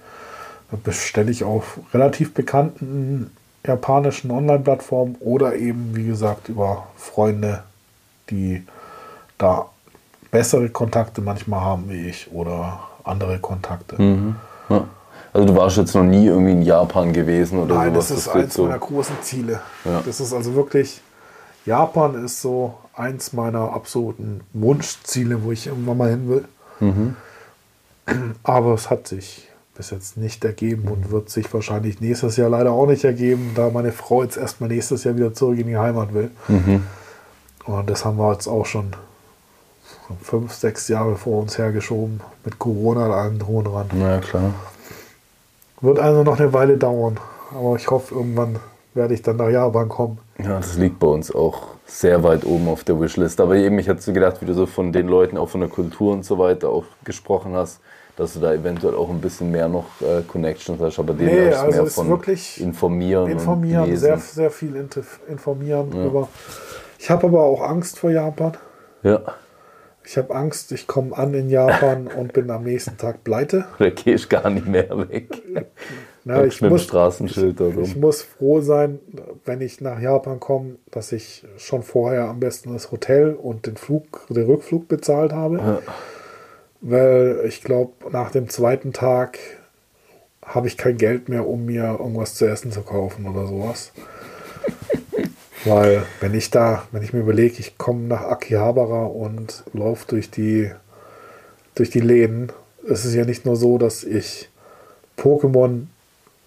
Bestelle 0.84 1.30
ich 1.30 1.44
auf 1.44 1.78
relativ 1.92 2.34
bekannten 2.34 3.30
japanischen 3.66 4.30
Online-Plattformen 4.30 5.16
oder 5.20 5.54
eben, 5.54 5.94
wie 5.94 6.06
gesagt, 6.06 6.48
über 6.48 6.86
Freunde, 6.96 7.62
die 8.30 8.66
da 9.38 9.66
bessere 10.30 10.68
Kontakte 10.70 11.20
manchmal 11.20 11.60
haben 11.60 11.90
wie 11.90 12.08
ich 12.08 12.32
oder 12.32 12.80
andere 13.04 13.38
Kontakte. 13.38 13.96
Ja. 14.68 14.84
Also 15.32 15.46
du 15.46 15.56
warst 15.56 15.76
jetzt 15.78 15.94
noch 15.94 16.02
nie 16.02 16.26
irgendwie 16.26 16.52
in 16.52 16.62
Japan 16.62 17.12
gewesen 17.12 17.58
oder 17.58 17.76
Nein, 17.76 17.92
sowas? 17.92 18.08
das 18.08 18.18
ist 18.18 18.34
wird 18.34 18.44
eins 18.44 18.58
meiner 18.58 18.78
großen 18.78 19.16
Ziele. 19.22 19.60
Ja. 19.84 20.02
Das 20.04 20.20
ist 20.20 20.32
also 20.32 20.54
wirklich, 20.54 21.00
Japan 21.64 22.22
ist 22.24 22.42
so 22.42 22.74
eins 22.94 23.32
meiner 23.32 23.72
absoluten 23.72 24.42
Wunschziele, 24.52 25.42
wo 25.42 25.52
ich 25.52 25.66
irgendwann 25.66 25.96
mal 25.96 26.10
hin 26.10 26.28
will. 26.28 26.44
Mhm. 26.80 27.16
Aber 28.42 28.74
es 28.74 28.90
hat 28.90 29.08
sich 29.08 29.48
bis 29.74 29.90
jetzt 29.90 30.16
nicht 30.16 30.44
ergeben 30.44 30.88
und 30.88 31.10
wird 31.10 31.30
sich 31.30 31.52
wahrscheinlich 31.52 32.00
nächstes 32.00 32.36
Jahr 32.36 32.50
leider 32.50 32.72
auch 32.72 32.86
nicht 32.86 33.04
ergeben, 33.04 33.52
da 33.54 33.70
meine 33.70 33.92
Frau 33.92 34.22
jetzt 34.22 34.36
erstmal 34.36 34.68
nächstes 34.68 35.04
Jahr 35.04 35.16
wieder 35.16 35.32
zurück 35.32 35.58
in 35.58 35.66
die 35.66 35.78
Heimat 35.78 36.12
will. 36.12 36.30
Mhm. 36.48 36.82
Und 37.64 37.88
das 37.88 38.04
haben 38.04 38.18
wir 38.18 38.32
jetzt 38.32 38.48
auch 38.48 38.66
schon 38.66 38.92
fünf, 40.20 40.52
sechs 40.52 40.88
Jahre 40.88 41.16
vor 41.16 41.40
uns 41.42 41.56
hergeschoben 41.56 42.20
mit 42.44 42.58
Corona 42.58 43.06
und 43.06 43.12
allem 43.12 43.38
drum 43.38 43.56
und 43.56 43.64
dran. 43.64 43.86
Ja, 43.98 44.18
klar. 44.18 44.54
Wird 45.80 45.98
also 45.98 46.22
noch 46.22 46.38
eine 46.38 46.52
Weile 46.52 46.76
dauern, 46.76 47.18
aber 47.50 47.76
ich 47.76 47.90
hoffe, 47.90 48.14
irgendwann 48.14 48.58
werde 48.94 49.14
ich 49.14 49.22
dann 49.22 49.36
nach 49.36 49.48
Japan 49.48 49.88
kommen. 49.88 50.18
Ja, 50.38 50.58
das 50.58 50.76
liegt 50.76 50.98
bei 50.98 51.06
uns 51.06 51.34
auch 51.34 51.68
sehr 51.86 52.22
weit 52.22 52.44
oben 52.44 52.68
auf 52.68 52.84
der 52.84 53.00
Wishlist. 53.00 53.40
Aber 53.40 53.56
eben, 53.56 53.78
ich 53.78 53.88
hatte 53.88 54.02
so 54.02 54.12
gedacht, 54.12 54.40
wie 54.40 54.46
du 54.46 54.54
so 54.54 54.66
von 54.66 54.92
den 54.92 55.08
Leuten, 55.08 55.38
auch 55.38 55.48
von 55.48 55.60
der 55.60 55.70
Kultur 55.70 56.12
und 56.12 56.24
so 56.24 56.38
weiter 56.38 56.68
auch 56.68 56.84
gesprochen 57.04 57.54
hast, 57.54 57.80
dass 58.22 58.34
du 58.34 58.40
da 58.40 58.54
eventuell 58.54 58.94
auch 58.94 59.10
ein 59.10 59.20
bisschen 59.20 59.50
mehr 59.50 59.68
noch 59.68 59.86
äh, 60.00 60.22
Connections 60.22 60.80
hast. 60.80 60.98
Aber 61.00 61.12
den 61.12 61.26
Nee, 61.26 61.50
du 61.50 61.58
also 61.58 61.76
mehr 61.76 61.86
ist 61.86 61.94
von 61.96 62.08
wirklich 62.08 62.60
informieren, 62.60 63.28
Informieren, 63.28 63.96
sehr, 63.96 64.18
sehr 64.18 64.50
viel 64.50 64.76
informieren 65.28 65.90
drüber. 65.90 66.28
Ich 66.98 67.10
habe 67.10 67.26
aber 67.26 67.42
auch 67.42 67.60
Angst 67.62 67.98
vor 67.98 68.10
Japan. 68.12 68.52
Ja, 69.02 69.20
Ich 70.04 70.16
habe 70.16 70.32
Angst, 70.34 70.70
ich 70.70 70.86
komme 70.86 71.16
an 71.16 71.34
in 71.34 71.50
Japan 71.50 72.06
und 72.16 72.32
bin 72.32 72.48
am 72.52 72.62
nächsten 72.62 72.96
Tag 72.96 73.24
pleite. 73.24 73.64
da 73.78 73.90
gehst 73.90 74.30
gar 74.30 74.48
nicht 74.50 74.68
mehr 74.68 74.88
weg. 75.08 75.42
Na, 76.24 76.44
ich, 76.44 76.62
muss, 76.62 76.84
Straßenschild 76.84 77.60
ich 77.60 77.76
rum. 77.76 78.00
muss 78.00 78.22
froh 78.22 78.60
sein, 78.60 79.00
wenn 79.44 79.60
ich 79.60 79.80
nach 79.80 79.98
Japan 79.98 80.38
komme, 80.38 80.76
dass 80.92 81.10
ich 81.10 81.44
schon 81.56 81.82
vorher 81.82 82.28
am 82.28 82.38
besten 82.38 82.72
das 82.72 82.92
Hotel 82.92 83.34
und 83.34 83.66
den 83.66 83.76
Flug, 83.76 84.28
den 84.28 84.46
Rückflug 84.46 84.86
bezahlt 84.86 85.32
habe. 85.32 85.82
Weil 86.83 87.45
ich 87.47 87.62
glaube, 87.62 87.93
nach 88.11 88.33
dem 88.33 88.49
zweiten 88.49 88.93
Tag 88.93 89.39
habe 90.45 90.66
ich 90.66 90.76
kein 90.76 90.97
Geld 90.97 91.28
mehr, 91.28 91.47
um 91.47 91.64
mir 91.64 91.85
irgendwas 91.99 92.35
zu 92.35 92.47
essen 92.47 92.72
zu 92.72 92.83
kaufen 92.83 93.26
oder 93.26 93.47
sowas. 93.47 93.93
Weil 95.64 96.03
wenn 96.20 96.35
ich 96.35 96.51
da, 96.51 96.83
wenn 96.91 97.05
ich 97.05 97.12
mir 97.12 97.20
überlege, 97.20 97.61
ich 97.61 97.78
komme 97.78 98.09
nach 98.09 98.22
Akihabara 98.22 99.05
und 99.05 99.62
laufe 99.72 100.07
durch 100.09 100.30
die, 100.30 100.72
durch 101.76 101.91
die 101.91 102.01
Läden, 102.01 102.51
es 102.89 103.05
ist 103.05 103.14
ja 103.14 103.24
nicht 103.24 103.47
nur 103.47 103.55
so, 103.55 103.78
dass 103.78 104.03
ich 104.03 104.51
Pokémon 105.16 105.87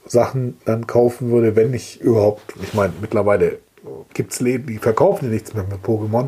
Sachen 0.05 0.57
dann 0.65 0.85
kaufen 0.85 1.31
würde, 1.31 1.55
wenn 1.55 1.73
ich 1.73 2.01
überhaupt, 2.01 2.53
ich 2.61 2.73
meine, 2.73 2.91
mittlerweile 2.99 3.59
gibt 4.13 4.33
es 4.33 4.41
Läden, 4.41 4.67
die 4.67 4.79
verkaufen 4.79 5.25
ja 5.25 5.31
nichts 5.31 5.53
mehr 5.53 5.63
mit 5.63 5.81
Pokémon. 5.81 6.27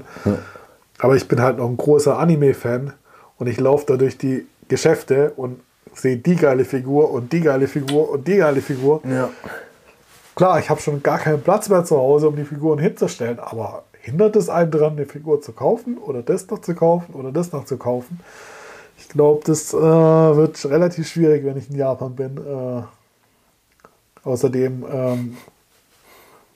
Aber 0.99 1.16
ich 1.16 1.28
bin 1.28 1.41
halt 1.41 1.58
noch 1.58 1.70
ein 1.70 1.78
großer 1.78 2.18
Anime-Fan 2.18 2.93
und 3.39 3.47
ich 3.47 3.59
laufe 3.59 3.85
da 3.85 3.97
durch 3.97 4.17
die 4.17 4.45
Geschäfte 4.67 5.31
und 5.35 5.59
sehe 5.93 6.17
die 6.17 6.35
geile 6.35 6.65
Figur 6.65 7.11
und 7.11 7.31
die 7.31 7.41
geile 7.41 7.67
Figur 7.67 8.09
und 8.09 8.27
die 8.27 8.38
geile 8.38 8.61
Figur. 8.61 9.01
Ja. 9.09 9.29
Klar, 10.35 10.59
ich 10.59 10.69
habe 10.69 10.79
schon 10.79 11.01
gar 11.01 11.17
keinen 11.17 11.41
Platz 11.41 11.67
mehr 11.69 11.83
zu 11.83 11.97
Hause, 11.97 12.27
um 12.27 12.35
die 12.35 12.43
Figuren 12.43 12.77
hinzustellen, 12.77 13.39
aber 13.39 13.83
hindert 14.01 14.35
es 14.35 14.49
einen 14.49 14.71
daran, 14.71 14.93
eine 14.93 15.05
Figur 15.05 15.41
zu 15.41 15.51
kaufen 15.51 15.97
oder 15.97 16.21
das 16.21 16.47
noch 16.49 16.59
zu 16.59 16.75
kaufen 16.75 17.13
oder 17.15 17.31
das 17.31 17.51
noch 17.51 17.65
zu 17.65 17.77
kaufen? 17.77 18.19
Ich 18.99 19.09
glaube, 19.09 19.41
das 19.45 19.73
äh, 19.73 19.77
wird 19.77 20.63
relativ 20.65 21.07
schwierig, 21.07 21.43
wenn 21.45 21.57
ich 21.57 21.69
in 21.69 21.77
Japan 21.77 22.15
bin. 22.15 22.38
Äh, 22.38 22.83
außerdem 24.23 24.85
ähm, 24.91 25.38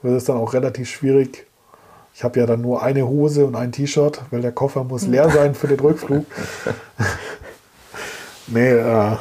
wird 0.02 0.16
es 0.16 0.26
dann 0.26 0.38
auch 0.38 0.54
relativ 0.54 0.90
schwierig. 0.90 1.46
Ich 2.14 2.24
habe 2.24 2.40
ja 2.40 2.46
dann 2.46 2.62
nur 2.62 2.84
eine 2.84 3.08
Hose 3.08 3.46
und 3.46 3.56
ein 3.56 3.72
T-Shirt, 3.72 4.22
weil 4.32 4.42
der 4.42 4.52
Koffer 4.52 4.84
muss 4.84 5.08
leer 5.08 5.30
sein 5.34 5.56
für 5.56 5.68
den 5.68 5.80
Rückflug. 5.80 6.26
nee, 8.48 8.72
äh, 8.72 9.16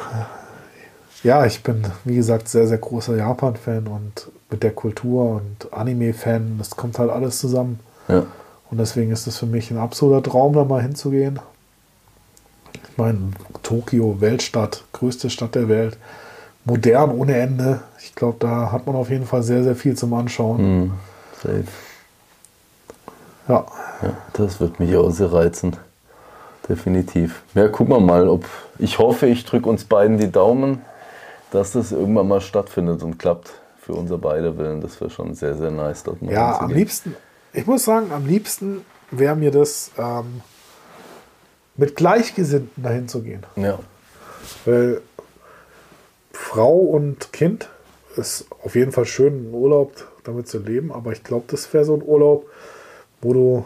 ja, 1.22 1.44
ich 1.44 1.62
bin, 1.62 1.82
wie 2.04 2.16
gesagt, 2.16 2.48
sehr, 2.48 2.66
sehr 2.66 2.78
großer 2.78 3.16
Japan-Fan 3.16 3.86
und 3.86 4.30
mit 4.50 4.62
der 4.62 4.72
Kultur 4.72 5.36
und 5.36 5.72
Anime-Fan, 5.72 6.56
das 6.58 6.70
kommt 6.70 6.98
halt 6.98 7.10
alles 7.10 7.38
zusammen. 7.38 7.80
Ja. 8.08 8.26
Und 8.70 8.78
deswegen 8.78 9.10
ist 9.10 9.26
es 9.26 9.36
für 9.36 9.46
mich 9.46 9.70
ein 9.70 9.78
absoluter 9.78 10.30
Traum, 10.30 10.54
da 10.54 10.64
mal 10.64 10.82
hinzugehen. 10.82 11.38
Ich 12.72 12.96
meine, 12.96 13.18
Tokio, 13.62 14.20
Weltstadt, 14.20 14.84
größte 14.92 15.28
Stadt 15.28 15.54
der 15.54 15.68
Welt, 15.68 15.98
modern 16.64 17.10
ohne 17.10 17.36
Ende. 17.36 17.80
Ich 18.02 18.14
glaube, 18.14 18.36
da 18.40 18.72
hat 18.72 18.86
man 18.86 18.96
auf 18.96 19.10
jeden 19.10 19.26
Fall 19.26 19.42
sehr, 19.42 19.62
sehr 19.62 19.76
viel 19.76 19.96
zum 19.96 20.14
Anschauen. 20.14 20.58
Hm, 20.58 20.92
safe. 21.42 21.64
Ja, 23.50 23.66
Ja, 24.02 24.16
das 24.34 24.60
wird 24.60 24.80
mich 24.80 24.94
auch 24.96 25.10
sehr 25.10 25.32
reizen. 25.32 25.76
Definitiv. 26.68 27.42
Ja, 27.54 27.68
gucken 27.68 27.94
wir 27.94 28.00
mal, 28.00 28.28
ob. 28.28 28.44
Ich 28.78 28.98
hoffe, 28.98 29.26
ich 29.26 29.44
drücke 29.44 29.68
uns 29.68 29.84
beiden 29.84 30.18
die 30.18 30.30
Daumen, 30.30 30.82
dass 31.50 31.72
das 31.72 31.90
irgendwann 31.90 32.28
mal 32.28 32.40
stattfindet 32.40 33.02
und 33.02 33.18
klappt. 33.18 33.50
für 33.82 33.94
unser 33.94 34.18
beide 34.18 34.56
Willen, 34.58 34.80
das 34.80 35.00
wäre 35.00 35.10
schon 35.10 35.34
sehr, 35.34 35.56
sehr 35.56 35.70
nice, 35.70 36.02
dort 36.04 36.20
mal 36.22 36.32
Ja, 36.32 36.60
am 36.60 36.70
liebsten, 36.70 37.16
ich 37.52 37.66
muss 37.66 37.84
sagen, 37.84 38.12
am 38.12 38.26
liebsten 38.26 38.84
wäre 39.10 39.34
mir 39.34 39.50
das, 39.50 39.90
ähm, 39.98 40.42
mit 41.76 41.96
Gleichgesinnten 41.96 42.82
dahin 42.82 43.08
zu 43.08 43.22
gehen. 43.22 43.44
Ja, 43.56 43.78
Weil 44.66 45.00
Frau 46.32 46.74
und 46.76 47.32
Kind 47.32 47.68
ist 48.16 48.44
auf 48.62 48.74
jeden 48.74 48.92
Fall 48.92 49.06
schön, 49.06 49.32
einen 49.46 49.54
Urlaub 49.54 49.92
damit 50.24 50.46
zu 50.46 50.58
leben, 50.58 50.92
aber 50.92 51.12
ich 51.12 51.24
glaube, 51.24 51.46
das 51.48 51.72
wäre 51.72 51.84
so 51.84 51.94
ein 51.94 52.02
Urlaub, 52.02 52.46
wo 53.22 53.32
du, 53.32 53.64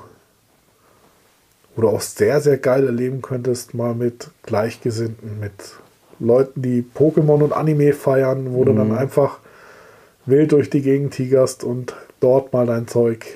wo 1.76 1.82
du 1.82 1.88
auch 1.88 2.00
sehr, 2.00 2.40
sehr 2.40 2.58
geil 2.58 2.86
erleben 2.86 3.22
könntest, 3.22 3.74
mal 3.74 3.94
mit 3.94 4.30
Gleichgesinnten, 4.44 5.40
mit 5.40 5.52
Leuten, 6.20 6.62
die 6.62 6.84
Pokémon 6.94 7.42
und 7.42 7.52
Anime 7.52 7.92
feiern, 7.92 8.52
wo 8.54 8.64
du 8.64 8.72
dann 8.72 8.92
einfach 8.96 9.38
wild 10.26 10.52
durch 10.52 10.70
die 10.70 10.82
Gegend 10.82 11.12
tigerst 11.14 11.64
und 11.64 11.94
dort 12.20 12.52
mal 12.52 12.66
dein 12.66 12.86
Zeug 12.86 13.26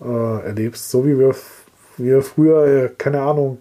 äh, 0.00 0.44
erlebst. 0.46 0.90
So 0.90 1.06
wie 1.06 1.18
wir, 1.18 1.34
wir 1.98 2.22
früher, 2.22 2.66
äh, 2.66 2.88
keine 2.96 3.20
Ahnung, 3.20 3.58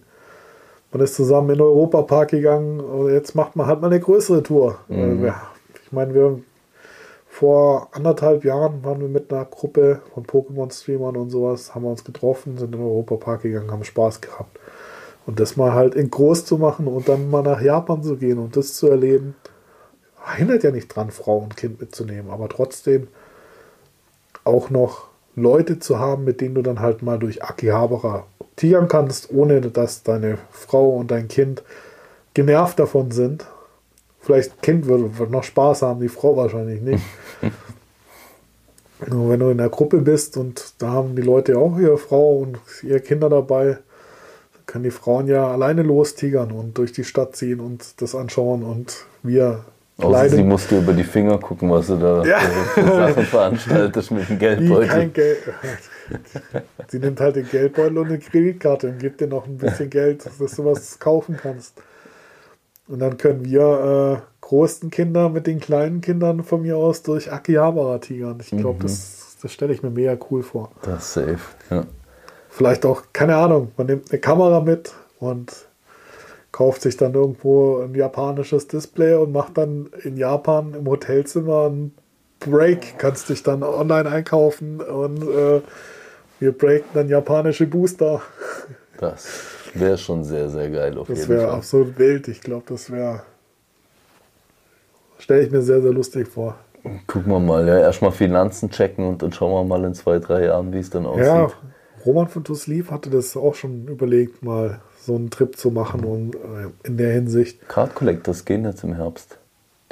man 0.94 1.02
ist 1.04 1.16
zusammen 1.16 1.50
in 1.52 1.56
den 1.58 1.62
Europapark 1.64 2.30
gegangen 2.32 2.80
und 2.80 3.12
jetzt 3.12 3.36
macht 3.36 3.56
man 3.56 3.68
halt 3.68 3.82
mal 3.82 3.88
eine 3.88 4.00
größere 4.00 4.42
Tour. 4.44 4.80
Äh, 4.90 4.94
wir- 5.22 5.36
Ich 5.86 5.92
meine, 5.92 6.14
wir 6.14 6.40
vor 7.32 7.88
anderthalb 7.94 8.44
Jahren 8.44 8.84
waren 8.84 9.00
wir 9.00 9.08
mit 9.08 9.32
einer 9.32 9.46
Gruppe 9.46 10.02
von 10.14 10.26
Pokémon-Streamern 10.26 11.16
und 11.16 11.30
sowas, 11.30 11.74
haben 11.74 11.84
wir 11.84 11.90
uns 11.90 12.04
getroffen, 12.04 12.58
sind 12.58 12.74
in 12.76 12.82
den 12.82 12.86
Europapark 12.86 13.44
gegangen, 13.44 13.72
haben 13.72 13.86
Spaß 13.86 14.20
gehabt. 14.20 14.60
Und 15.26 15.40
das 15.40 15.56
mal 15.56 15.72
halt 15.72 15.96
in 15.96 16.12
groß 16.12 16.44
zu 16.44 16.58
machen 16.58 16.88
und 16.88 17.08
dann 17.08 17.30
mal 17.32 17.42
nach 17.42 17.62
Japan 17.62 18.04
zu 18.04 18.18
gehen 18.18 18.38
und 18.38 18.58
das 18.58 18.74
zu 18.74 18.90
erleben, 18.90 19.36
hindert 20.36 20.64
ja 20.64 20.72
nicht 20.72 20.94
dran, 20.94 21.10
Frau 21.10 21.38
und 21.38 21.56
Kind 21.56 21.80
mitzunehmen, 21.80 22.30
aber 22.30 22.50
trotzdem 22.50 23.08
auch 24.44 24.70
noch 24.70 25.08
Leute 25.36 25.80
zu 25.80 26.00
haben, 26.00 26.26
mit 26.26 26.42
denen 26.42 26.56
du 26.56 26.62
dann 26.62 26.82
halt 26.82 27.02
mal 27.02 27.18
durch 27.18 27.44
Akihabara 27.44 28.26
tigern 28.58 28.90
kannst, 28.90 29.32
ohne 29.32 29.62
dass 29.62 30.04
deine 30.04 30.38
Frau 30.52 30.90
und 30.98 31.10
dein 31.10 31.30
Kind 31.30 31.64
genervt 32.34 32.78
davon 32.78 33.12
sind. 33.12 33.46
Vielleicht 34.22 34.62
Kind 34.62 34.86
würde, 34.86 35.18
würde 35.18 35.32
noch 35.32 35.44
Spaß 35.44 35.82
haben, 35.82 36.00
die 36.00 36.08
Frau 36.10 36.38
wahrscheinlich 36.38 36.82
nicht. 36.82 37.04
Nur 39.08 39.30
wenn 39.32 39.40
du 39.40 39.50
in 39.50 39.58
der 39.58 39.70
Gruppe 39.70 39.98
bist 39.98 40.38
und 40.38 40.76
da 40.78 40.90
haben 40.92 41.16
die 41.16 41.24
Leute 41.24 41.58
auch 41.58 41.78
ihre 41.80 41.98
Frau 41.98 42.38
und 42.38 42.60
ihre 42.84 43.00
Kinder 43.00 43.30
dabei, 43.30 43.66
dann 44.54 44.66
können 44.68 44.84
die 44.84 44.92
Frauen 44.92 45.28
ja 45.28 45.52
alleine 45.52 45.82
lostigern 45.82 46.52
und 46.52 46.78
durch 46.78 46.92
die 46.92 47.04
Stadt 47.04 47.36
ziehen 47.36 47.60
und 47.60 48.00
das 48.00 48.14
anschauen 48.14 48.62
und 48.62 49.06
wir 49.24 49.66
außer 49.98 50.30
sie 50.30 50.36
leiden 50.36 50.48
muss 50.50 50.68
dir 50.68 50.78
über 50.80 50.94
die 50.94 51.04
Finger 51.04 51.40
gucken, 51.40 51.72
was 51.72 51.88
du 51.88 51.96
da 51.98 52.24
Ja. 52.26 52.40
für 52.40 52.84
Sachen 52.86 53.26
veranstaltest 53.26 54.12
mit 54.12 54.30
dem 54.30 54.38
Geldbeutel. 54.38 54.88
kein 54.88 55.14
Geld. 55.14 55.40
Sie 56.88 57.00
nimmt 57.00 57.20
halt 57.20 57.38
den 57.38 57.50
Geldbeutel 57.50 57.98
und 57.98 58.06
eine 58.08 58.20
Kreditkarte 58.20 58.90
und 58.90 59.00
gibt 59.00 59.20
dir 59.20 59.28
noch 59.28 59.48
ein 59.48 59.58
bisschen 59.58 59.90
Geld, 59.90 60.24
dass 60.40 60.56
du 60.56 60.66
was 60.66 61.00
kaufen 61.00 61.38
kannst. 61.42 61.74
Und 62.92 63.00
dann 63.00 63.18
können 63.18 63.46
wir 63.46 64.22
äh, 64.22 64.42
großen 64.42 64.90
Kinder 64.90 65.30
mit 65.30 65.48
den 65.48 65.62
kleinen 65.62 66.02
Kindern 66.02 66.44
von 66.44 66.62
mir 66.62 66.76
aus 66.76 67.04
durch 67.04 67.32
Akihabara 67.32 68.00
tigern. 68.00 68.38
Ich 68.42 68.52
glaube, 68.52 68.80
das, 68.82 69.38
das 69.42 69.54
stelle 69.54 69.74
ich 69.74 69.82
mir 69.82 69.92
mega 69.92 70.18
cool 70.30 70.44
vor. 70.44 70.72
Das 70.82 71.06
ist 71.06 71.14
safe. 71.14 71.40
Ja. 71.70 71.86
Vielleicht 72.50 72.86
auch, 72.86 73.04
keine 73.14 73.38
Ahnung, 73.38 73.72
man 73.78 73.88
nimmt 73.88 74.12
eine 74.12 74.20
Kamera 74.20 74.60
mit 74.60 74.92
und 75.20 75.54
kauft 76.52 76.82
sich 76.82 76.98
dann 76.98 77.14
irgendwo 77.14 77.80
ein 77.80 77.96
japanisches 77.96 78.68
Display 78.68 79.14
und 79.14 79.32
macht 79.32 79.58
dann 79.58 79.90
in 80.04 80.18
Japan 80.18 80.74
im 80.74 80.86
Hotelzimmer 80.86 81.68
einen 81.68 81.96
Break. 82.42 82.96
Kannst 82.98 83.30
dich 83.30 83.42
dann 83.42 83.64
online 83.64 84.10
einkaufen 84.10 84.82
und 84.82 85.24
äh, 85.24 85.62
wir 86.42 86.52
breaken 86.52 86.90
dann 86.94 87.08
japanische 87.08 87.68
Booster. 87.68 88.22
Das 88.98 89.30
wäre 89.74 89.98
schon 89.98 90.24
sehr, 90.24 90.50
sehr 90.50 90.70
geil 90.70 90.98
auf 90.98 91.08
Das 91.08 91.20
jeden 91.20 91.30
wäre 91.30 91.48
Fall. 91.48 91.56
absolut 91.58 91.98
wild. 92.00 92.28
Ich 92.28 92.42
glaube, 92.42 92.64
das 92.68 92.92
wäre. 92.92 93.24
Stelle 95.18 95.44
ich 95.44 95.52
mir 95.52 95.62
sehr, 95.62 95.82
sehr 95.82 95.92
lustig 95.94 96.28
vor. 96.28 96.56
Gucken 97.06 97.32
wir 97.32 97.40
mal, 97.40 97.68
ja, 97.68 97.78
erstmal 97.80 98.12
Finanzen 98.12 98.72
checken 98.72 99.06
und 99.08 99.22
dann 99.22 99.32
schauen 99.32 99.52
wir 99.52 99.64
mal 99.64 99.86
in 99.86 99.94
zwei, 99.94 100.18
drei 100.18 100.46
Jahren, 100.46 100.74
wie 100.74 100.80
es 100.80 100.90
dann 100.90 101.06
aussieht. 101.06 101.26
Ja, 101.26 101.52
Roman 102.06 102.28
von 102.28 102.44
To 102.44 102.56
Sleep 102.56 102.90
hatte 102.90 103.12
das 103.12 103.38
auch 103.38 103.54
schon 103.54 103.88
überlegt, 103.88 104.42
mal 104.44 104.82
so 105.00 105.16
einen 105.16 105.30
Trip 105.30 105.56
zu 105.56 105.70
machen 105.70 106.04
und 106.04 106.36
äh, 106.36 106.70
in 106.84 106.98
der 106.98 107.12
Hinsicht. 107.14 107.68
Card 107.70 107.94
Collectors 107.94 108.46
gehen 108.46 108.66
jetzt 108.66 108.84
im 108.84 108.96
Herbst. 108.96 109.38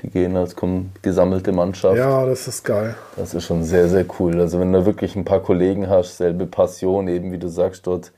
Die 0.01 0.09
gehen, 0.09 0.35
als 0.37 0.55
kommt 0.55 1.03
gesammelte 1.03 1.51
Mannschaft. 1.51 1.97
Ja, 1.97 2.25
das 2.25 2.47
ist 2.47 2.63
geil. 2.63 2.95
Das 3.17 3.33
ist 3.33 3.43
schon 3.45 3.63
sehr, 3.63 3.87
sehr 3.89 4.05
cool. 4.19 4.39
Also 4.39 4.59
wenn 4.59 4.71
du 4.71 4.85
wirklich 4.85 5.15
ein 5.15 5.25
paar 5.25 5.41
Kollegen 5.41 5.89
hast, 5.89 6.17
selbe 6.17 6.47
Passion, 6.47 7.07
eben 7.07 7.31
wie 7.31 7.37
du 7.37 7.49
sagst, 7.49 7.85
dort 7.85 8.11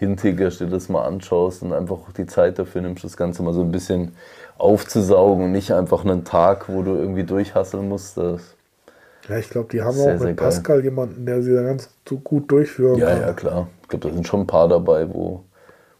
hintigerst, 0.00 0.60
dir 0.60 0.66
das 0.66 0.88
mal 0.88 1.04
anschaust 1.04 1.62
und 1.62 1.74
einfach 1.74 1.96
auch 1.96 2.12
die 2.16 2.26
Zeit 2.26 2.58
dafür 2.58 2.80
nimmst, 2.80 3.04
das 3.04 3.18
Ganze 3.18 3.42
mal 3.42 3.52
so 3.52 3.60
ein 3.60 3.70
bisschen 3.70 4.16
aufzusaugen 4.56 5.44
und 5.44 5.52
nicht 5.52 5.72
einfach 5.72 6.04
einen 6.04 6.24
Tag, 6.24 6.68
wo 6.68 6.82
du 6.82 6.94
irgendwie 6.94 7.24
durchhasseln 7.24 7.86
musst. 7.86 8.16
Ja, 8.16 9.36
ich 9.36 9.50
glaube, 9.50 9.68
die 9.70 9.82
haben 9.82 9.92
Sehr, 9.94 10.16
auch 10.16 10.20
mit 10.20 10.36
geil. 10.38 10.46
Pascal 10.46 10.82
jemanden, 10.82 11.26
der 11.26 11.42
sie 11.42 11.54
da 11.54 11.62
ganz 11.62 11.90
so 12.08 12.16
gut 12.16 12.50
durchführen 12.50 12.98
ja, 12.98 13.10
kann. 13.10 13.20
ja, 13.20 13.32
klar. 13.34 13.68
Ich 13.82 13.88
glaube, 13.88 14.08
da 14.08 14.14
sind 14.14 14.26
schon 14.26 14.40
ein 14.40 14.46
paar 14.46 14.68
dabei, 14.68 15.06
wo, 15.12 15.44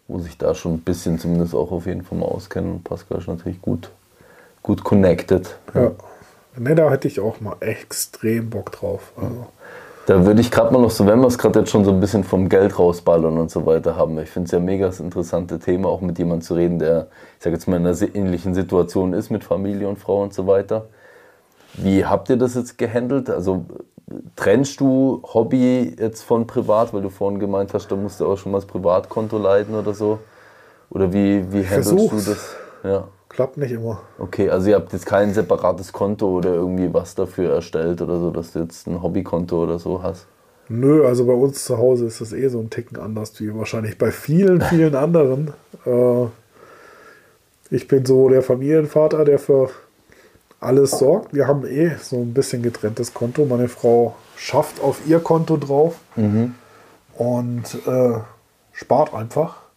wo 0.09 0.18
sich 0.18 0.38
da 0.38 0.55
schon 0.55 0.74
ein 0.74 0.80
bisschen 0.80 1.18
zumindest 1.18 1.55
auch 1.55 1.70
auf 1.70 1.84
jeden 1.84 2.03
Fall 2.03 2.18
mal 2.18 2.26
auskennen. 2.26 2.72
Und 2.72 2.84
Pascal 2.84 3.18
ist 3.18 3.28
natürlich 3.28 3.61
gut, 3.61 3.90
gut 4.62 4.82
connected. 4.82 5.59
Ja. 5.74 5.92
Ne, 6.57 6.74
da 6.74 6.90
hätte 6.90 7.07
ich 7.07 7.20
auch 7.20 7.40
mal 7.40 7.57
extrem 7.61 8.48
Bock 8.48 8.72
drauf. 8.72 9.12
Also, 9.16 9.46
Da 10.11 10.27
würde 10.27 10.41
ich 10.41 10.51
gerade 10.51 10.73
mal 10.73 10.83
noch 10.83 10.91
so, 10.91 11.07
wenn 11.07 11.21
wir 11.21 11.29
es 11.29 11.39
gerade 11.39 11.61
jetzt 11.61 11.71
schon 11.71 11.85
so 11.85 11.93
ein 11.93 12.01
bisschen 12.01 12.25
vom 12.25 12.49
Geld 12.49 12.77
rausballern 12.77 13.39
und 13.39 13.49
so 13.49 13.65
weiter 13.65 13.95
haben, 13.95 14.19
ich 14.19 14.29
finde 14.29 14.47
es 14.47 14.51
ja 14.51 14.59
mega 14.59 14.87
das 14.87 14.99
interessante 14.99 15.61
Thema, 15.61 15.89
auch 15.89 16.01
mit 16.01 16.19
jemandem 16.19 16.43
zu 16.43 16.55
reden, 16.55 16.81
der, 16.81 17.07
ich 17.39 17.45
sage 17.45 17.55
jetzt 17.55 17.69
mal, 17.69 17.77
in 17.77 17.87
einer 17.87 17.97
ähnlichen 18.17 18.53
Situation 18.53 19.13
ist 19.13 19.31
mit 19.31 19.45
Familie 19.45 19.87
und 19.89 20.01
Frau 20.01 20.21
und 20.21 20.35
so 20.35 20.49
weiter. 20.49 20.89
Wie 21.75 22.05
habt 22.05 22.29
ihr 22.29 22.37
das 22.37 22.57
jetzt 22.57 22.77
gehandelt? 22.77 23.31
Also 23.31 23.67
trennst 24.35 24.81
du 24.81 25.23
Hobby 25.33 25.95
jetzt 25.97 26.23
von 26.23 26.45
privat, 26.45 26.93
weil 26.93 27.03
du 27.03 27.09
vorhin 27.09 27.39
gemeint 27.39 27.73
hast, 27.73 27.87
da 27.87 27.95
musst 27.95 28.19
du 28.19 28.27
auch 28.27 28.37
schon 28.37 28.51
mal 28.51 28.59
das 28.59 28.67
Privatkonto 28.67 29.39
leiten 29.39 29.77
oder 29.77 29.95
so? 29.95 30.19
Oder 30.91 31.13
wie, 31.13 31.53
wie 31.53 31.65
handelst 31.65 31.93
du 31.93 32.17
das? 32.17 32.57
Ja. 32.83 33.05
Klappt 33.31 33.57
nicht 33.57 33.70
immer. 33.70 34.03
Okay, 34.18 34.51
also 34.51 34.68
ihr 34.68 34.76
habt 34.76 34.93
jetzt 34.93 35.07
kein 35.07 35.33
separates 35.33 35.93
Konto 35.93 36.28
oder 36.28 36.53
irgendwie 36.53 36.93
was 36.93 37.14
dafür 37.14 37.55
erstellt 37.55 38.03
oder 38.03 38.18
so, 38.18 38.31
dass 38.31 38.53
du 38.53 38.59
jetzt 38.59 38.87
ein 38.87 39.03
Hobbykonto 39.03 39.62
oder 39.62 39.78
so 39.78 40.03
hast? 40.03 40.26
Nö, 40.68 41.07
also 41.07 41.24
bei 41.24 41.33
uns 41.33 41.64
zu 41.64 41.78
Hause 41.78 42.07
ist 42.07 42.20
das 42.20 42.33
eh 42.33 42.49
so 42.49 42.61
ein 42.61 42.70
Ticken 42.70 42.99
anders 42.99 43.41
wie 43.41 43.55
wahrscheinlich 43.57 43.97
bei 43.97 44.12
vielen, 44.12 44.61
vielen 44.61 44.95
anderen. 44.95 45.55
Äh, 45.87 46.26
ich 47.70 47.89
bin 47.89 48.05
so 48.05 48.28
der 48.28 48.43
Familienvater, 48.43 49.24
der 49.24 49.39
für 49.39 49.70
alles 50.61 50.91
sorgt. 50.91 51.33
Wir 51.33 51.47
haben 51.47 51.64
eh 51.66 51.93
so 52.03 52.16
ein 52.16 52.35
bisschen 52.35 52.62
getrenntes 52.62 53.14
Konto. 53.14 53.47
Meine 53.47 53.68
Frau 53.68 54.14
schafft 54.37 54.83
auf 54.83 55.07
ihr 55.07 55.20
Konto 55.20 55.57
drauf 55.57 55.95
und 57.16 57.62
äh, 57.86 58.19
spart 58.73 59.15
einfach. 59.15 59.69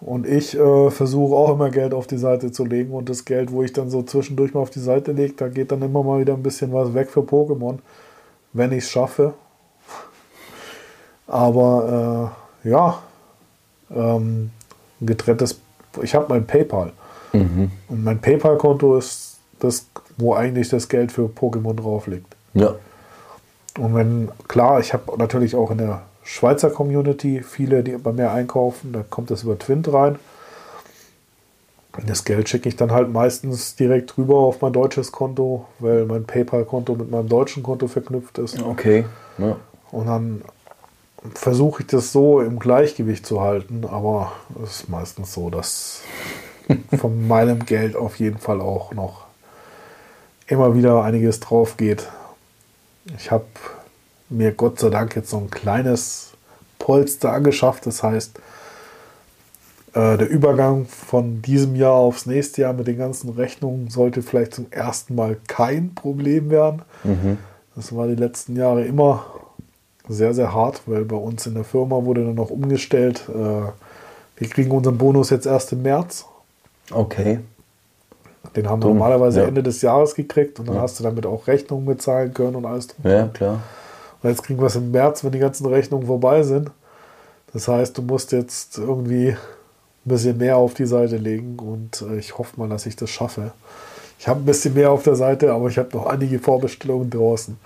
Und 0.00 0.26
ich 0.26 0.54
äh, 0.54 0.90
versuche 0.90 1.34
auch 1.34 1.52
immer 1.52 1.70
Geld 1.70 1.94
auf 1.94 2.06
die 2.06 2.18
Seite 2.18 2.52
zu 2.52 2.64
legen 2.64 2.92
und 2.92 3.08
das 3.08 3.24
Geld, 3.24 3.50
wo 3.50 3.62
ich 3.62 3.72
dann 3.72 3.88
so 3.88 4.02
zwischendurch 4.02 4.52
mal 4.52 4.60
auf 4.60 4.70
die 4.70 4.80
Seite 4.80 5.12
lege, 5.12 5.34
da 5.36 5.48
geht 5.48 5.72
dann 5.72 5.82
immer 5.82 6.02
mal 6.02 6.20
wieder 6.20 6.34
ein 6.34 6.42
bisschen 6.42 6.72
was 6.72 6.92
weg 6.94 7.10
für 7.10 7.20
Pokémon, 7.20 7.78
wenn 8.52 8.72
ich 8.72 8.84
es 8.84 8.90
schaffe. 8.90 9.34
Aber 11.26 12.32
äh, 12.64 12.68
ja, 12.68 12.98
ähm, 13.90 14.50
ein 15.00 15.06
getrenntes, 15.06 15.60
ich 16.02 16.14
habe 16.14 16.26
mein 16.28 16.46
PayPal. 16.46 16.92
Und 17.88 18.04
mein 18.04 18.20
PayPal-Konto 18.20 18.96
ist 18.96 19.38
das, 19.58 19.86
wo 20.16 20.34
eigentlich 20.34 20.68
das 20.68 20.88
Geld 20.88 21.12
für 21.12 21.26
Pokémon 21.26 21.74
drauf 21.74 22.06
liegt. 22.06 22.34
Ja. 22.54 22.74
Und 23.78 23.94
wenn, 23.94 24.30
klar, 24.48 24.80
ich 24.80 24.92
habe 24.92 25.18
natürlich 25.18 25.54
auch 25.54 25.70
in 25.70 25.78
der 25.78 26.02
Schweizer 26.26 26.70
Community 26.70 27.40
viele, 27.42 27.84
die 27.84 27.92
bei 27.92 28.10
mir 28.12 28.32
einkaufen, 28.32 28.92
da 28.92 29.04
kommt 29.08 29.30
das 29.30 29.44
über 29.44 29.56
Twint 29.56 29.92
rein. 29.92 30.18
Das 32.04 32.24
Geld 32.24 32.48
schicke 32.48 32.68
ich 32.68 32.74
dann 32.74 32.90
halt 32.90 33.10
meistens 33.10 33.76
direkt 33.76 34.18
rüber 34.18 34.38
auf 34.38 34.60
mein 34.60 34.72
deutsches 34.72 35.12
Konto, 35.12 35.66
weil 35.78 36.04
mein 36.04 36.24
PayPal-Konto 36.24 36.96
mit 36.96 37.10
meinem 37.10 37.28
deutschen 37.28 37.62
Konto 37.62 37.86
verknüpft 37.86 38.38
ist. 38.38 38.60
Okay. 38.60 39.06
Ja. 39.38 39.56
Und 39.92 40.06
dann 40.06 40.42
versuche 41.32 41.82
ich 41.82 41.86
das 41.86 42.10
so 42.10 42.40
im 42.40 42.58
Gleichgewicht 42.58 43.24
zu 43.24 43.40
halten, 43.40 43.84
aber 43.88 44.32
es 44.62 44.80
ist 44.80 44.88
meistens 44.88 45.32
so, 45.32 45.48
dass 45.48 46.02
von 46.98 47.28
meinem 47.28 47.64
Geld 47.64 47.94
auf 47.94 48.16
jeden 48.16 48.38
Fall 48.38 48.60
auch 48.60 48.92
noch 48.92 49.26
immer 50.48 50.74
wieder 50.74 51.04
einiges 51.04 51.38
drauf 51.38 51.76
geht. 51.76 52.08
Ich 53.16 53.30
habe 53.30 53.46
mir 54.28 54.52
Gott 54.52 54.78
sei 54.80 54.90
Dank 54.90 55.16
jetzt 55.16 55.30
so 55.30 55.38
ein 55.38 55.50
kleines 55.50 56.32
Polster 56.78 57.32
angeschafft. 57.32 57.86
Das 57.86 58.02
heißt, 58.02 58.38
äh, 59.94 60.18
der 60.18 60.28
Übergang 60.28 60.86
von 60.86 61.42
diesem 61.42 61.74
Jahr 61.76 61.94
aufs 61.94 62.26
nächste 62.26 62.62
Jahr 62.62 62.72
mit 62.72 62.86
den 62.86 62.98
ganzen 62.98 63.30
Rechnungen 63.30 63.88
sollte 63.88 64.22
vielleicht 64.22 64.54
zum 64.54 64.66
ersten 64.70 65.14
Mal 65.14 65.36
kein 65.46 65.94
Problem 65.94 66.50
werden. 66.50 66.82
Das 67.74 67.94
war 67.94 68.06
die 68.06 68.14
letzten 68.14 68.56
Jahre 68.56 68.84
immer 68.84 69.24
sehr, 70.08 70.34
sehr 70.34 70.52
hart, 70.54 70.82
weil 70.86 71.04
bei 71.04 71.16
uns 71.16 71.46
in 71.46 71.54
der 71.54 71.64
Firma 71.64 72.04
wurde 72.04 72.24
dann 72.24 72.34
noch 72.34 72.50
umgestellt. 72.50 73.24
Äh, 73.28 73.70
wir 74.38 74.48
kriegen 74.48 74.70
unseren 74.70 74.98
Bonus 74.98 75.30
jetzt 75.30 75.46
erst 75.46 75.72
im 75.72 75.82
März. 75.82 76.26
Okay. 76.92 77.40
Den 78.54 78.68
haben 78.68 78.82
wir 78.82 78.88
normalerweise 78.88 79.40
ja. 79.40 79.46
Ende 79.46 79.62
des 79.62 79.82
Jahres 79.82 80.14
gekriegt 80.14 80.60
und 80.60 80.68
dann 80.68 80.78
hast 80.78 81.00
du 81.00 81.04
damit 81.04 81.26
auch 81.26 81.46
Rechnungen 81.46 81.84
bezahlen 81.84 82.32
können 82.32 82.54
und 82.54 82.64
alles 82.64 82.88
drum. 82.88 83.10
Ja, 83.10 83.26
klar. 83.28 83.60
Und 84.26 84.32
jetzt 84.32 84.42
kriegen 84.42 84.58
wir 84.58 84.66
es 84.66 84.74
im 84.74 84.90
März, 84.90 85.22
wenn 85.22 85.30
die 85.30 85.38
ganzen 85.38 85.66
Rechnungen 85.66 86.08
vorbei 86.08 86.42
sind. 86.42 86.72
Das 87.52 87.68
heißt, 87.68 87.96
du 87.96 88.02
musst 88.02 88.32
jetzt 88.32 88.76
irgendwie 88.76 89.28
ein 89.28 89.36
bisschen 90.02 90.36
mehr 90.36 90.56
auf 90.56 90.74
die 90.74 90.86
Seite 90.86 91.16
legen 91.16 91.60
und 91.60 92.02
äh, 92.02 92.18
ich 92.18 92.36
hoffe 92.36 92.58
mal, 92.58 92.68
dass 92.68 92.86
ich 92.86 92.96
das 92.96 93.08
schaffe. 93.08 93.52
Ich 94.18 94.26
habe 94.26 94.40
ein 94.40 94.44
bisschen 94.44 94.74
mehr 94.74 94.90
auf 94.90 95.04
der 95.04 95.14
Seite, 95.14 95.52
aber 95.52 95.68
ich 95.68 95.78
habe 95.78 95.96
noch 95.96 96.06
einige 96.06 96.40
Vorbestellungen 96.40 97.08
draußen. 97.08 97.56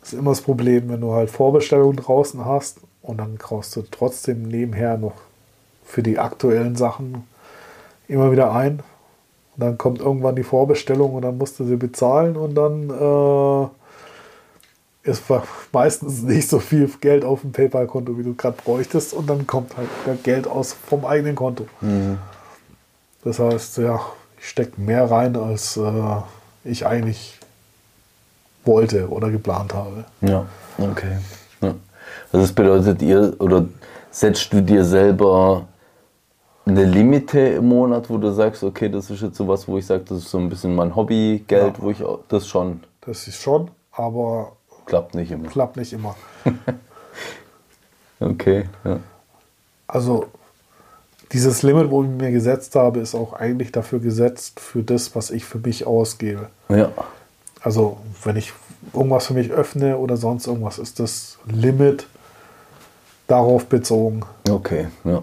Das 0.00 0.12
ist 0.12 0.18
immer 0.18 0.32
das 0.32 0.42
Problem, 0.42 0.90
wenn 0.90 1.00
du 1.00 1.12
halt 1.12 1.30
Vorbestellungen 1.30 1.96
draußen 1.96 2.44
hast 2.44 2.80
und 3.00 3.16
dann 3.16 3.38
kaufst 3.38 3.74
du 3.76 3.82
trotzdem 3.90 4.42
nebenher 4.42 4.98
noch 4.98 5.14
für 5.86 6.02
die 6.02 6.18
aktuellen 6.18 6.76
Sachen 6.76 7.26
immer 8.08 8.30
wieder 8.30 8.52
ein. 8.52 8.80
Und 9.56 9.64
dann 9.64 9.78
kommt 9.78 10.00
irgendwann 10.00 10.36
die 10.36 10.42
Vorbestellung 10.42 11.14
und 11.14 11.22
dann 11.22 11.38
musst 11.38 11.58
du 11.58 11.64
sie 11.64 11.76
bezahlen 11.76 12.36
und 12.36 12.54
dann 12.56 12.90
äh, 12.90 13.79
ist 15.02 15.28
wa- 15.30 15.42
meistens 15.72 16.22
nicht 16.22 16.48
so 16.48 16.58
viel 16.58 16.88
Geld 17.00 17.24
auf 17.24 17.40
dem 17.42 17.52
PayPal-Konto, 17.52 18.18
wie 18.18 18.22
du 18.22 18.34
gerade 18.34 18.56
bräuchtest. 18.62 19.12
Und 19.14 19.28
dann 19.28 19.46
kommt 19.46 19.72
halt 19.76 20.22
Geld 20.24 20.46
aus 20.46 20.72
vom 20.72 21.04
eigenen 21.04 21.34
Konto. 21.34 21.66
Das 23.24 23.38
heißt, 23.38 23.78
ja, 23.78 24.00
ich 24.38 24.48
stecke 24.48 24.80
mehr 24.80 25.10
rein, 25.10 25.36
als 25.36 25.76
äh, 25.76 25.92
ich 26.64 26.86
eigentlich 26.86 27.38
wollte 28.64 29.08
oder 29.08 29.30
geplant 29.30 29.74
habe. 29.74 30.04
Ja, 30.20 30.46
okay. 30.78 31.18
Ja. 31.62 31.74
Also 32.32 32.46
das 32.46 32.52
bedeutet, 32.52 33.02
ihr 33.02 33.34
oder 33.38 33.66
setzt 34.10 34.52
du 34.52 34.60
dir 34.62 34.84
selber 34.84 35.66
eine 36.66 36.84
Limite 36.84 37.40
im 37.40 37.68
Monat, 37.68 38.08
wo 38.10 38.18
du 38.18 38.30
sagst, 38.32 38.62
okay, 38.62 38.88
das 38.88 39.10
ist 39.10 39.22
jetzt 39.22 39.36
sowas, 39.36 39.66
wo 39.66 39.78
ich 39.78 39.86
sage, 39.86 40.04
das 40.08 40.18
ist 40.18 40.30
so 40.30 40.38
ein 40.38 40.48
bisschen 40.48 40.74
mein 40.74 40.94
Hobbygeld, 40.94 41.78
Ja. 41.78 41.82
wo 41.82 41.90
ich 41.90 42.02
das 42.28 42.46
schon 42.46 42.80
Das 43.00 43.26
ist 43.26 43.40
schon, 43.40 43.70
aber 43.92 44.52
klappt 44.86 45.14
nicht 45.14 45.30
immer. 45.30 45.48
klappt 45.48 45.76
nicht 45.76 45.92
immer. 45.92 46.16
Okay, 48.22 48.64
ja. 48.84 48.98
Also 49.86 50.26
dieses 51.32 51.62
Limit, 51.62 51.90
wo 51.90 52.02
ich 52.02 52.08
mir 52.10 52.30
gesetzt 52.30 52.74
habe, 52.76 53.00
ist 53.00 53.14
auch 53.14 53.32
eigentlich 53.32 53.72
dafür 53.72 53.98
gesetzt, 53.98 54.60
für 54.60 54.82
das, 54.82 55.16
was 55.16 55.30
ich 55.30 55.44
für 55.44 55.58
mich 55.58 55.86
ausgebe. 55.86 56.48
Ja, 56.68 56.90
Also 57.62 57.96
wenn 58.24 58.36
ich 58.36 58.52
irgendwas 58.92 59.26
für 59.26 59.34
mich 59.34 59.50
öffne 59.50 59.96
oder 59.96 60.16
sonst 60.16 60.46
irgendwas, 60.46 60.78
ist 60.78 61.00
das 61.00 61.38
Limit 61.46 62.06
darauf 63.26 63.66
bezogen. 63.66 64.22
okay, 64.50 64.88
ja. 65.04 65.22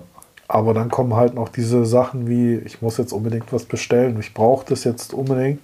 Aber 0.49 0.73
dann 0.73 0.89
kommen 0.89 1.13
halt 1.13 1.34
noch 1.34 1.49
diese 1.49 1.85
Sachen 1.85 2.27
wie, 2.27 2.55
ich 2.55 2.81
muss 2.81 2.97
jetzt 2.97 3.11
unbedingt 3.11 3.51
was 3.51 3.65
bestellen, 3.65 4.17
ich 4.19 4.34
brauche 4.34 4.65
das 4.67 4.85
jetzt 4.85 5.13
unbedingt 5.13 5.59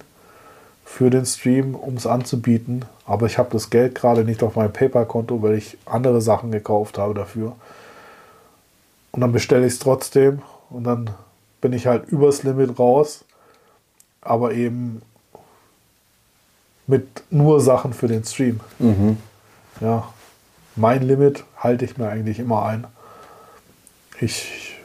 für 0.94 1.10
den 1.10 1.26
Stream, 1.26 1.74
um 1.74 1.96
es 1.96 2.06
anzubieten. 2.06 2.84
Aber 3.04 3.26
ich 3.26 3.36
habe 3.36 3.50
das 3.50 3.68
Geld 3.68 3.96
gerade 3.96 4.22
nicht 4.24 4.44
auf 4.44 4.54
meinem 4.54 4.72
PayPal-Konto, 4.72 5.42
weil 5.42 5.54
ich 5.54 5.76
andere 5.86 6.20
Sachen 6.20 6.52
gekauft 6.52 6.98
habe 6.98 7.14
dafür. 7.14 7.56
Und 9.10 9.20
dann 9.20 9.32
bestelle 9.32 9.66
ich 9.66 9.72
es 9.72 9.78
trotzdem 9.80 10.42
und 10.70 10.84
dann 10.84 11.10
bin 11.60 11.72
ich 11.72 11.88
halt 11.88 12.06
übers 12.06 12.44
Limit 12.44 12.78
raus, 12.78 13.24
aber 14.20 14.52
eben 14.52 15.02
mit 16.86 17.24
nur 17.28 17.60
Sachen 17.60 17.92
für 17.92 18.06
den 18.06 18.22
Stream. 18.22 18.60
Ja, 19.80 20.08
mein 20.76 21.02
Limit 21.02 21.42
halte 21.56 21.84
ich 21.86 21.98
mir 21.98 22.08
eigentlich 22.08 22.38
immer 22.38 22.66
ein. 22.66 22.86
Ich 24.20 24.78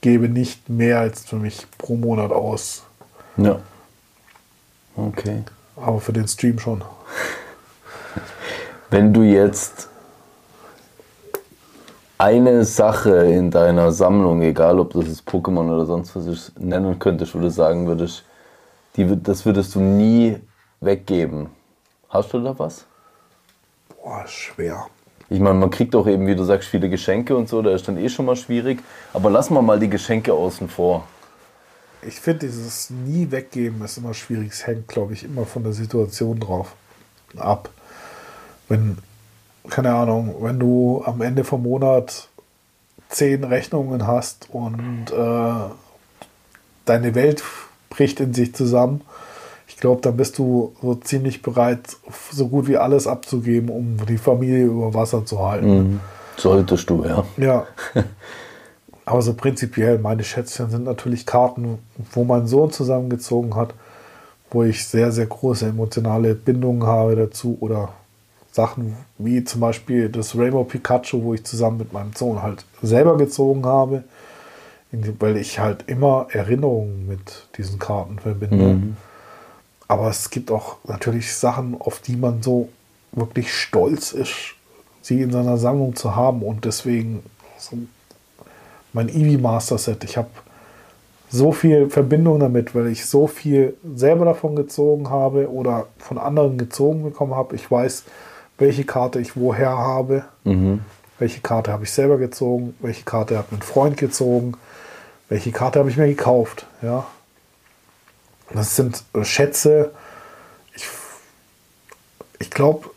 gebe 0.00 0.30
nicht 0.30 0.70
mehr 0.70 1.00
als 1.00 1.26
für 1.26 1.36
mich 1.36 1.66
pro 1.76 1.96
Monat 1.96 2.32
aus, 2.32 2.84
Ja. 3.36 3.60
Okay. 4.96 5.42
aber 5.76 6.00
für 6.00 6.12
den 6.12 6.28
Stream 6.28 6.58
schon. 6.58 6.82
Wenn 8.90 9.12
du 9.12 9.22
jetzt 9.22 9.88
eine 12.18 12.64
Sache 12.64 13.26
in 13.26 13.50
deiner 13.50 13.90
Sammlung, 13.90 14.42
egal 14.42 14.78
ob 14.78 14.92
das 14.92 15.06
jetzt 15.06 15.28
Pokémon 15.28 15.72
oder 15.72 15.84
sonst 15.84 16.14
was 16.14 16.26
ist, 16.26 16.58
nennen 16.60 16.98
könntest, 16.98 17.34
du 17.34 17.50
sagen 17.50 17.86
würdest, 17.86 18.24
die, 18.96 19.20
das 19.20 19.44
würdest 19.44 19.74
du 19.74 19.80
nie 19.80 20.36
weggeben. 20.80 21.48
Hast 22.08 22.32
du 22.32 22.38
da 22.38 22.56
was? 22.56 22.86
Boah, 24.00 24.24
schwer. 24.26 24.86
Ich 25.28 25.40
meine, 25.40 25.58
man 25.58 25.70
kriegt 25.70 25.96
auch 25.96 26.06
eben, 26.06 26.26
wie 26.26 26.36
du 26.36 26.44
sagst, 26.44 26.68
viele 26.68 26.88
Geschenke 26.88 27.36
und 27.36 27.48
so, 27.48 27.62
da 27.62 27.70
ist 27.70 27.88
dann 27.88 27.96
eh 27.96 28.08
schon 28.08 28.26
mal 28.26 28.36
schwierig. 28.36 28.82
Aber 29.12 29.30
lassen 29.30 29.54
wir 29.54 29.62
mal 29.62 29.80
die 29.80 29.90
Geschenke 29.90 30.32
außen 30.32 30.68
vor. 30.68 31.04
Ich 32.06 32.20
finde, 32.20 32.46
dieses 32.46 32.90
nie 32.90 33.30
weggeben 33.30 33.82
ist 33.82 33.98
immer 33.98 34.14
schwierig. 34.14 34.52
Es 34.52 34.66
hängt, 34.66 34.88
glaube 34.88 35.12
ich, 35.12 35.24
immer 35.24 35.46
von 35.46 35.62
der 35.62 35.72
Situation 35.72 36.38
drauf 36.40 36.74
ab. 37.36 37.70
Wenn, 38.68 38.98
keine 39.68 39.94
Ahnung, 39.94 40.34
wenn 40.40 40.58
du 40.58 41.02
am 41.04 41.20
Ende 41.20 41.44
vom 41.44 41.62
Monat 41.62 42.28
zehn 43.08 43.44
Rechnungen 43.44 44.06
hast 44.06 44.48
und 44.50 45.06
äh, 45.10 45.70
deine 46.84 47.14
Welt 47.14 47.42
bricht 47.90 48.20
in 48.20 48.34
sich 48.34 48.54
zusammen, 48.54 49.02
ich 49.66 49.76
glaube, 49.76 50.02
dann 50.02 50.16
bist 50.16 50.38
du 50.38 50.74
so 50.82 50.94
ziemlich 50.94 51.42
bereit, 51.42 51.96
so 52.30 52.48
gut 52.48 52.68
wie 52.68 52.76
alles 52.76 53.06
abzugeben, 53.06 53.70
um 53.70 53.96
die 54.06 54.18
Familie 54.18 54.66
über 54.66 54.94
Wasser 54.94 55.24
zu 55.24 55.44
halten. 55.46 56.00
Solltest 56.36 56.90
du, 56.90 57.04
ja. 57.04 57.24
Ja. 57.36 57.66
Aber 59.06 59.20
so 59.22 59.34
prinzipiell, 59.34 59.98
meine 59.98 60.24
Schätzchen 60.24 60.70
sind 60.70 60.84
natürlich 60.84 61.26
Karten, 61.26 61.78
wo 62.12 62.24
mein 62.24 62.46
Sohn 62.46 62.70
zusammengezogen 62.70 63.54
hat, 63.54 63.74
wo 64.50 64.62
ich 64.62 64.86
sehr, 64.86 65.12
sehr 65.12 65.26
große 65.26 65.66
emotionale 65.66 66.34
Bindungen 66.34 66.84
habe 66.86 67.16
dazu 67.16 67.58
oder 67.60 67.90
Sachen 68.50 68.96
wie 69.18 69.42
zum 69.44 69.60
Beispiel 69.60 70.08
das 70.08 70.36
Rainbow 70.36 70.64
Pikachu, 70.64 71.22
wo 71.22 71.34
ich 71.34 71.44
zusammen 71.44 71.78
mit 71.78 71.92
meinem 71.92 72.12
Sohn 72.14 72.40
halt 72.40 72.64
selber 72.82 73.16
gezogen 73.18 73.66
habe, 73.66 74.04
weil 75.18 75.36
ich 75.36 75.58
halt 75.58 75.84
immer 75.88 76.28
Erinnerungen 76.30 77.08
mit 77.08 77.48
diesen 77.58 77.80
Karten 77.80 78.20
verbinde. 78.20 78.94
Aber 79.88 80.08
es 80.08 80.30
gibt 80.30 80.50
auch 80.52 80.76
natürlich 80.84 81.34
Sachen, 81.34 81.78
auf 81.78 81.98
die 81.98 82.16
man 82.16 82.42
so 82.42 82.68
wirklich 83.12 83.52
stolz 83.52 84.12
ist, 84.12 84.54
sie 85.02 85.20
in 85.20 85.30
seiner 85.30 85.58
Sammlung 85.58 85.94
zu 85.96 86.14
haben 86.16 86.42
und 86.42 86.64
deswegen 86.64 87.22
so 87.58 87.76
mein 88.94 89.08
Eevee 89.08 89.36
Master 89.36 89.76
Set. 89.76 90.04
Ich 90.04 90.16
habe 90.16 90.30
so 91.28 91.52
viel 91.52 91.90
Verbindung 91.90 92.38
damit, 92.40 92.74
weil 92.74 92.86
ich 92.86 93.04
so 93.04 93.26
viel 93.26 93.76
selber 93.94 94.24
davon 94.24 94.56
gezogen 94.56 95.10
habe 95.10 95.50
oder 95.50 95.88
von 95.98 96.16
anderen 96.16 96.56
gezogen 96.56 97.02
bekommen 97.02 97.34
habe. 97.34 97.56
Ich 97.56 97.70
weiß, 97.70 98.04
welche 98.56 98.84
Karte 98.84 99.18
ich 99.20 99.36
woher 99.36 99.76
habe, 99.76 100.24
welche 101.18 101.40
Karte 101.40 101.72
habe 101.72 101.84
ich 101.84 101.90
selber 101.90 102.18
gezogen, 102.18 102.74
welche 102.80 103.02
Karte 103.02 103.36
hat 103.36 103.50
mein 103.50 103.62
Freund 103.62 103.96
gezogen, 103.96 104.54
welche 105.28 105.50
Karte 105.50 105.80
habe 105.80 105.90
ich 105.90 105.96
mir 105.96 106.06
gekauft. 106.06 106.66
Ja, 106.82 107.04
das 108.52 108.76
sind 108.76 109.02
äh, 109.14 109.24
Schätze. 109.24 109.90
Ich, 110.76 110.86
ich 112.38 112.50
glaube, 112.50 112.90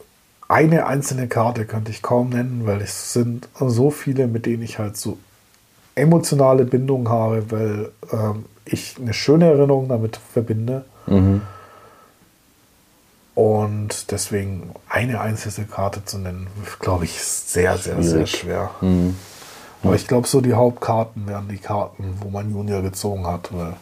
eine 0.48 0.86
einzelne 0.86 1.28
Karte 1.28 1.66
könnte 1.66 1.90
ich 1.90 2.04
kaum 2.04 2.30
nennen, 2.30 2.68
weil 2.68 2.82
es 2.82 3.14
sind 3.14 3.50
so 3.60 3.90
viele, 3.90 4.28
mit 4.28 4.46
denen 4.46 4.62
ich 4.62 4.78
halt 4.78 4.96
so 4.96 5.18
emotionale 5.98 6.66
Bindung 6.66 7.10
habe, 7.10 7.50
weil 7.52 7.92
ähm, 8.12 8.46
ich 8.66 8.96
eine 9.02 9.14
schöne 9.14 9.46
Erinnerung 9.46 9.88
damit 9.88 10.18
verbinde. 10.18 10.84
Und 13.36 14.12
deswegen 14.12 14.72
eine 14.90 15.22
einzelne 15.22 15.68
Karte 15.68 16.04
zu 16.04 16.18
nennen, 16.18 16.48
glaube 16.80 17.06
ich, 17.06 17.16
ist 17.16 17.54
sehr, 17.54 17.78
sehr, 17.78 18.02
sehr 18.02 18.26
Schwierig. 18.26 18.40
schwer. 18.40 18.72
Aber 19.84 19.96
ich 19.96 20.08
glaube, 20.08 20.28
so 20.28 20.42
die 20.42 20.54
Hauptkarten 20.56 21.28
wären 21.28 21.48
die 21.48 21.60
Karten, 21.60 22.18
wo 22.22 22.30
mein 22.30 22.52
Junior 22.52 22.82
gezogen 22.82 23.28
hat. 23.28 23.50
Weil 23.54 23.74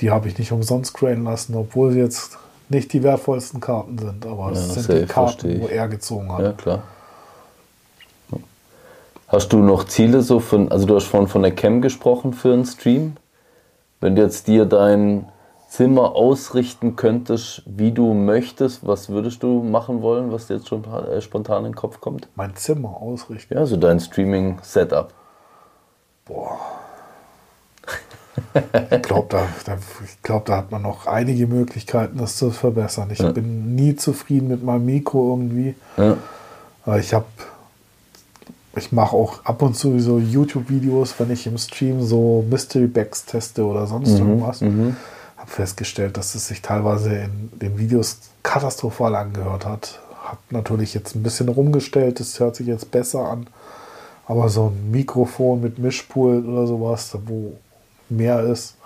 die 0.00 0.10
habe 0.10 0.28
ich 0.28 0.38
nicht 0.38 0.52
umsonst 0.52 0.94
graden 0.94 1.24
lassen, 1.24 1.54
obwohl 1.56 1.92
sie 1.92 1.98
jetzt 1.98 2.38
nicht 2.68 2.92
die 2.92 3.02
wertvollsten 3.02 3.60
Karten 3.60 3.98
sind. 3.98 4.24
Aber 4.24 4.52
es 4.52 4.68
Ja, 4.76 4.82
sind 4.82 5.02
die 5.02 5.06
Karten, 5.06 5.60
wo 5.60 5.66
er 5.66 5.88
gezogen 5.88 6.32
hat. 6.32 6.40
Ja, 6.40 6.52
klar. 6.52 6.82
Hast 9.30 9.52
du 9.52 9.58
noch 9.58 9.84
Ziele 9.84 10.22
so 10.22 10.40
von, 10.40 10.72
also 10.72 10.86
du 10.86 10.96
hast 10.96 11.04
vorhin 11.04 11.28
von 11.28 11.42
der 11.42 11.54
Cam 11.54 11.80
gesprochen 11.82 12.32
für 12.32 12.52
einen 12.52 12.64
Stream? 12.66 13.16
Wenn 14.00 14.16
du 14.16 14.22
jetzt 14.22 14.48
dir 14.48 14.64
dein 14.66 15.26
Zimmer 15.68 16.16
ausrichten 16.16 16.96
könntest, 16.96 17.62
wie 17.64 17.92
du 17.92 18.12
möchtest, 18.12 18.84
was 18.84 19.08
würdest 19.08 19.44
du 19.44 19.62
machen 19.62 20.02
wollen, 20.02 20.32
was 20.32 20.48
dir 20.48 20.54
jetzt 20.56 20.66
schon 20.66 20.82
äh, 20.84 21.20
spontan 21.20 21.58
in 21.64 21.70
den 21.72 21.76
Kopf 21.76 22.00
kommt? 22.00 22.26
Mein 22.34 22.56
Zimmer 22.56 23.00
ausrichten. 23.00 23.54
Ja, 23.54 23.66
so 23.66 23.76
dein 23.76 24.00
Streaming-Setup. 24.00 25.12
Boah. 26.24 26.58
Ich 28.90 29.02
glaube, 29.02 29.26
da, 29.28 29.46
da, 29.64 29.78
ich 30.04 30.22
glaub, 30.22 30.46
da 30.46 30.56
hat 30.56 30.72
man 30.72 30.82
noch 30.82 31.06
einige 31.06 31.46
Möglichkeiten, 31.46 32.18
das 32.18 32.36
zu 32.36 32.50
verbessern. 32.50 33.10
Ich 33.12 33.20
Ja. 33.20 33.30
bin 33.30 33.76
nie 33.76 33.94
zufrieden 33.94 34.48
mit 34.48 34.64
meinem 34.64 34.86
Mikro 34.86 35.30
irgendwie. 35.36 35.76
Ja. 35.96 36.16
Aber 36.84 36.98
ich 36.98 37.14
habe, 37.14 37.26
ich 38.76 38.92
mache 38.92 39.16
auch 39.16 39.44
ab 39.44 39.62
und 39.62 39.74
zu 39.74 39.98
so 39.98 40.18
YouTube-Videos, 40.18 41.14
wenn 41.18 41.30
ich 41.30 41.46
im 41.46 41.58
Stream 41.58 42.02
so 42.02 42.44
Mystery 42.48 42.86
Bags 42.86 43.24
teste 43.24 43.64
oder 43.64 43.86
sonst 43.86 44.10
irgendwas. 44.18 44.60
Habe 45.36 45.50
festgestellt, 45.50 46.16
dass 46.16 46.34
es 46.34 46.46
sich 46.46 46.62
teilweise 46.62 47.14
in 47.14 47.50
den 47.58 47.78
Videos 47.78 48.18
katastrophal 48.42 49.14
angehört 49.16 49.66
hat. 49.66 50.00
Hab 50.22 50.38
natürlich 50.50 50.94
jetzt 50.94 51.16
ein 51.16 51.22
bisschen 51.22 51.48
rumgestellt, 51.48 52.20
das 52.20 52.38
hört 52.38 52.54
sich 52.54 52.68
jetzt 52.68 52.90
besser 52.90 53.20
an. 53.28 53.48
Aber 54.26 54.48
so 54.48 54.66
ein 54.66 54.90
Mikrofon 54.92 55.60
mit 55.60 55.78
Mischpult 55.78 56.46
oder 56.46 56.66
sowas, 56.66 57.16
wo 57.26 57.54
mehr 58.08 58.40
ist. 58.44 58.76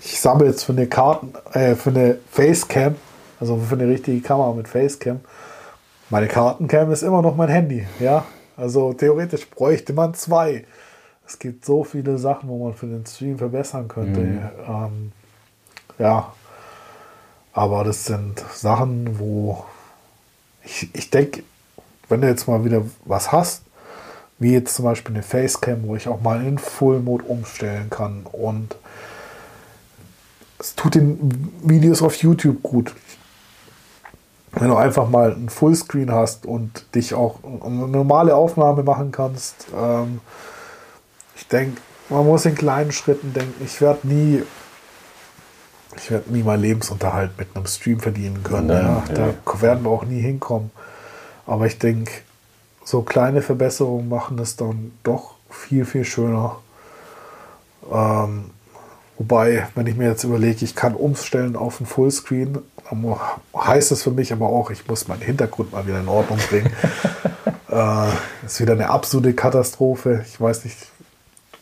Ich 0.00 0.18
sammle 0.20 0.46
jetzt 0.46 0.64
für 0.64 0.72
eine 0.72 0.86
Karten, 0.88 1.32
äh, 1.52 1.76
für 1.76 1.90
eine 1.90 2.18
Facecam, 2.30 2.96
also 3.38 3.56
für 3.56 3.76
eine 3.76 3.86
richtige 3.86 4.20
Kamera 4.20 4.52
mit 4.52 4.66
Facecam. 4.66 5.20
Meine 6.10 6.26
Kartencam 6.26 6.90
ist 6.90 7.02
immer 7.02 7.22
noch 7.22 7.36
mein 7.36 7.48
Handy, 7.48 7.86
ja. 8.00 8.24
Also 8.58 8.92
theoretisch 8.92 9.48
bräuchte 9.48 9.92
man 9.92 10.14
zwei. 10.14 10.66
Es 11.26 11.38
gibt 11.38 11.64
so 11.64 11.84
viele 11.84 12.18
Sachen, 12.18 12.48
wo 12.48 12.64
man 12.64 12.74
für 12.74 12.86
den 12.86 13.06
Stream 13.06 13.38
verbessern 13.38 13.86
könnte. 13.86 14.50
Ähm, 14.66 15.12
ja. 15.98 16.32
Aber 17.52 17.84
das 17.84 18.04
sind 18.04 18.42
Sachen, 18.52 19.18
wo 19.18 19.64
ich, 20.64 20.90
ich 20.92 21.10
denke, 21.10 21.44
wenn 22.08 22.20
du 22.20 22.26
jetzt 22.26 22.48
mal 22.48 22.64
wieder 22.64 22.82
was 23.04 23.30
hast, 23.30 23.62
wie 24.38 24.52
jetzt 24.52 24.74
zum 24.74 24.84
Beispiel 24.84 25.14
eine 25.14 25.22
Facecam, 25.22 25.84
wo 25.84 25.96
ich 25.96 26.08
auch 26.08 26.20
mal 26.20 26.44
in 26.44 26.58
Full 26.58 27.00
Mode 27.00 27.24
umstellen 27.24 27.90
kann 27.90 28.26
und 28.30 28.76
es 30.58 30.74
tut 30.74 30.96
den 30.96 31.52
Videos 31.62 32.02
auf 32.02 32.16
YouTube 32.16 32.62
gut. 32.62 32.94
Wenn 34.60 34.68
du 34.68 34.76
einfach 34.76 35.08
mal 35.08 35.32
ein 35.32 35.48
Fullscreen 35.48 36.12
hast 36.12 36.46
und 36.46 36.94
dich 36.94 37.14
auch 37.14 37.38
eine 37.64 37.88
normale 37.88 38.34
Aufnahme 38.34 38.82
machen 38.82 39.12
kannst, 39.12 39.66
ähm, 39.76 40.20
ich 41.36 41.46
denke, 41.46 41.80
man 42.08 42.26
muss 42.26 42.44
in 42.44 42.54
kleinen 42.54 42.90
Schritten 42.90 43.32
denken. 43.32 43.64
Ich 43.64 43.80
werde 43.80 44.06
nie, 44.08 44.42
ich 45.96 46.10
werde 46.10 46.32
nie 46.32 46.42
meinen 46.42 46.62
Lebensunterhalt 46.62 47.38
mit 47.38 47.48
einem 47.54 47.66
Stream 47.66 48.00
verdienen 48.00 48.42
können. 48.42 48.68
Nein, 48.68 48.84
ja. 48.84 49.04
ja. 49.14 49.34
Da 49.44 49.62
werden 49.62 49.84
wir 49.84 49.90
auch 49.90 50.04
nie 50.04 50.20
hinkommen. 50.20 50.70
Aber 51.46 51.66
ich 51.66 51.78
denke, 51.78 52.12
so 52.84 53.02
kleine 53.02 53.42
Verbesserungen 53.42 54.08
machen 54.08 54.38
es 54.38 54.56
dann 54.56 54.92
doch 55.02 55.34
viel, 55.50 55.84
viel 55.84 56.04
schöner. 56.04 56.56
Ähm, 57.92 58.50
wobei, 59.18 59.68
wenn 59.74 59.86
ich 59.86 59.96
mir 59.96 60.08
jetzt 60.08 60.24
überlege, 60.24 60.64
ich 60.64 60.74
kann 60.74 60.94
umstellen 60.94 61.54
auf 61.54 61.80
ein 61.80 61.86
Fullscreen, 61.86 62.58
heißt 63.56 63.92
es 63.92 64.02
für 64.02 64.10
mich 64.10 64.32
aber 64.32 64.46
auch, 64.46 64.70
ich 64.70 64.86
muss 64.88 65.08
meinen 65.08 65.22
Hintergrund 65.22 65.72
mal 65.72 65.86
wieder 65.86 66.00
in 66.00 66.08
Ordnung 66.08 66.38
bringen. 66.48 66.72
äh, 67.70 68.46
ist 68.46 68.60
wieder 68.60 68.72
eine 68.72 68.88
absolute 68.90 69.34
Katastrophe. 69.34 70.24
Ich 70.26 70.40
weiß 70.40 70.64
nicht, 70.64 70.76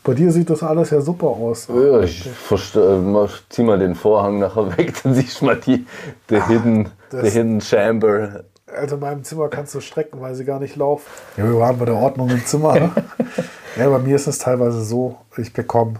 bei 0.04 0.14
dir 0.14 0.30
sieht 0.30 0.50
das 0.50 0.62
alles 0.62 0.90
ja 0.90 1.00
super 1.00 1.26
aus. 1.26 1.68
Ja, 1.68 2.00
ich 2.00 2.28
verste- 2.48 3.24
äh, 3.24 3.28
zieh 3.48 3.64
mal 3.64 3.78
den 3.78 3.94
Vorhang 3.96 4.38
nachher 4.38 4.76
weg, 4.76 4.94
dann 5.02 5.14
siehst 5.14 5.40
du 5.40 5.46
mal 5.46 5.56
die, 5.56 5.84
the 6.28 6.40
hidden, 6.42 6.90
das- 7.10 7.22
the 7.24 7.30
hidden 7.30 7.60
chamber. 7.60 8.44
Also 8.76 8.96
in 8.96 9.00
meinem 9.00 9.24
Zimmer 9.24 9.48
kannst 9.48 9.74
du 9.74 9.80
strecken, 9.80 10.20
weil 10.20 10.34
sie 10.34 10.44
gar 10.44 10.58
nicht 10.60 10.76
laufen. 10.76 11.04
Ja, 11.36 11.44
wir 11.44 11.58
waren 11.58 11.78
bei 11.78 11.84
der 11.86 11.94
Ordnung 11.94 12.28
im 12.30 12.44
Zimmer. 12.44 12.74
Ne? 12.74 12.90
ja, 13.76 13.88
bei 13.88 13.98
mir 13.98 14.16
ist 14.16 14.26
es 14.26 14.38
teilweise 14.38 14.84
so, 14.84 15.16
ich 15.36 15.52
bekomme, 15.52 15.94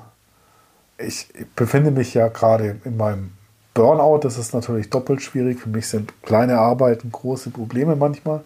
ich 0.99 1.29
befinde 1.55 1.91
mich 1.91 2.13
ja 2.15 2.29
gerade 2.29 2.77
in 2.85 2.97
meinem 2.97 3.33
Burnout. 3.77 4.21
Das 4.25 4.39
ist 4.39 4.55
natürlich 4.55 4.91
doppelt 4.91 5.23
schwierig. 5.23 5.61
Für 5.61 5.69
mich 5.69 5.87
sind 5.87 6.13
kleine 6.23 6.59
Arbeiten 6.59 7.13
große 7.13 7.51
Probleme 7.51 7.95
manchmal. 7.95 8.41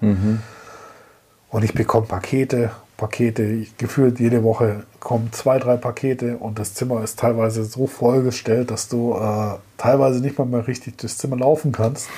Und 1.50 1.64
ich 1.64 1.72
bekomme 1.72 2.06
Pakete, 2.06 2.70
Pakete. 2.96 3.44
Ich, 3.44 3.76
gefühlt 3.76 4.20
jede 4.20 4.42
Woche 4.44 4.84
kommen 5.00 5.32
zwei, 5.32 5.58
drei 5.58 5.76
Pakete 5.76 6.36
und 6.36 6.58
das 6.58 6.74
Zimmer 6.74 7.02
ist 7.02 7.18
teilweise 7.18 7.64
so 7.64 7.86
vollgestellt, 7.86 8.70
dass 8.70 8.88
du 8.88 9.14
äh, 9.14 9.54
teilweise 9.78 10.20
nicht 10.20 10.38
mal 10.38 10.44
mehr 10.44 10.66
richtig 10.66 10.98
durchs 10.98 11.16
Zimmer 11.16 11.36
laufen 11.36 11.72
kannst, 11.72 12.08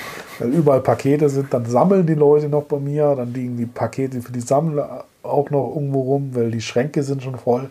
weil 0.41 0.49
überall 0.51 0.81
Pakete 0.81 1.29
sind. 1.29 1.55
Dann 1.55 1.65
sammeln 1.67 2.07
die 2.07 2.15
Leute 2.15 2.49
noch 2.49 2.65
bei 2.65 2.79
mir, 2.79 3.15
dann 3.15 3.33
liegen 3.33 3.57
die 3.57 3.67
Pakete 3.67 4.21
für 4.21 4.33
die 4.33 4.41
Sammler 4.41 5.05
auch 5.23 5.51
noch 5.51 5.75
irgendwo 5.77 6.01
rum, 6.01 6.31
weil 6.33 6.51
die 6.51 6.61
Schränke 6.61 7.03
sind 7.03 7.23
schon 7.23 7.39
voll. 7.39 7.71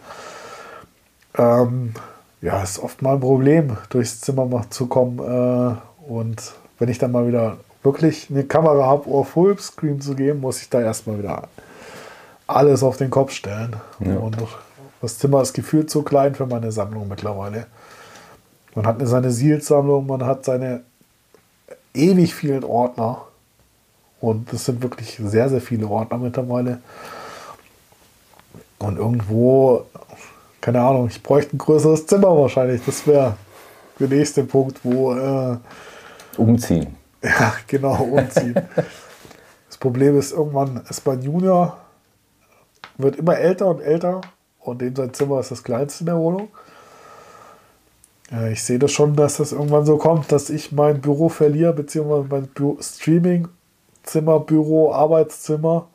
Ähm, 1.37 1.93
ja, 2.41 2.61
ist 2.63 2.79
oft 2.79 3.01
mal 3.01 3.15
ein 3.15 3.19
Problem, 3.19 3.77
durchs 3.89 4.21
Zimmer 4.21 4.65
zu 4.69 4.87
kommen. 4.87 5.19
Äh, 5.19 6.09
und 6.09 6.53
wenn 6.79 6.89
ich 6.89 6.97
dann 6.97 7.11
mal 7.11 7.27
wieder 7.27 7.57
wirklich 7.83 8.27
eine 8.29 8.43
Kamera 8.43 8.85
habe, 8.85 9.09
um 9.09 9.25
Fullscreen 9.25 10.01
zu 10.01 10.15
geben, 10.15 10.41
muss 10.41 10.61
ich 10.61 10.69
da 10.69 10.81
erstmal 10.81 11.19
wieder 11.19 11.47
alles 12.47 12.83
auf 12.83 12.97
den 12.97 13.09
Kopf 13.09 13.31
stellen. 13.31 13.75
Und 13.99 14.37
das 15.01 15.17
Zimmer 15.17 15.41
ist 15.41 15.53
gefühlt 15.53 15.89
zu 15.89 16.03
klein 16.03 16.35
für 16.35 16.45
meine 16.45 16.71
Sammlung 16.71 17.07
mittlerweile. 17.07 17.67
Man 18.75 18.85
hat 18.85 18.97
seine 19.03 19.31
Seals-Sammlung, 19.31 20.05
man 20.07 20.25
hat 20.25 20.45
seine 20.45 20.81
ewig 21.93 22.33
vielen 22.33 22.63
Ordner. 22.63 23.21
Und 24.19 24.53
das 24.53 24.65
sind 24.65 24.83
wirklich 24.83 25.19
sehr, 25.23 25.49
sehr 25.49 25.61
viele 25.61 25.87
Ordner 25.87 26.17
mittlerweile. 26.17 26.81
Und 28.77 28.97
irgendwo, 28.97 29.85
keine 30.61 30.81
Ahnung, 30.81 31.07
ich 31.07 31.21
bräuchte 31.21 31.55
ein 31.55 31.59
größeres 31.59 32.05
Zimmer 32.05 32.37
wahrscheinlich. 32.37 32.81
Das 32.85 33.05
wäre 33.07 33.35
der 33.99 34.07
nächste 34.07 34.43
Punkt, 34.43 34.79
wo, 34.83 35.13
äh, 35.13 35.57
Umziehen. 36.37 36.95
ja, 37.23 37.53
genau, 37.67 37.95
umziehen. 38.03 38.55
das 39.67 39.77
Problem 39.77 40.17
ist, 40.17 40.31
irgendwann 40.31 40.81
ist 40.89 41.05
mein 41.05 41.21
Junior, 41.21 41.77
wird 42.97 43.17
immer 43.17 43.37
älter 43.37 43.67
und 43.67 43.81
älter 43.81 44.21
und 44.59 44.81
dem 44.81 44.95
sein 44.95 45.13
Zimmer 45.13 45.39
ist 45.39 45.51
das 45.51 45.63
kleinste 45.63 46.01
in 46.01 46.05
der 46.07 46.17
Wohnung. 46.17 46.47
Äh, 48.31 48.53
Ich 48.53 48.63
sehe 48.63 48.79
das 48.79 48.91
schon, 48.91 49.15
dass 49.15 49.37
das 49.37 49.51
irgendwann 49.51 49.85
so 49.85 49.97
kommt, 49.97 50.31
dass 50.31 50.49
ich 50.49 50.71
mein 50.71 51.01
Büro 51.01 51.29
verliere, 51.29 51.73
beziehungsweise 51.73 52.27
mein 52.29 52.47
Bü 52.47 52.77
Streaming-Zimmer, 52.81 54.39
Büro, 54.39 54.93
Arbeitszimmer 54.93 55.87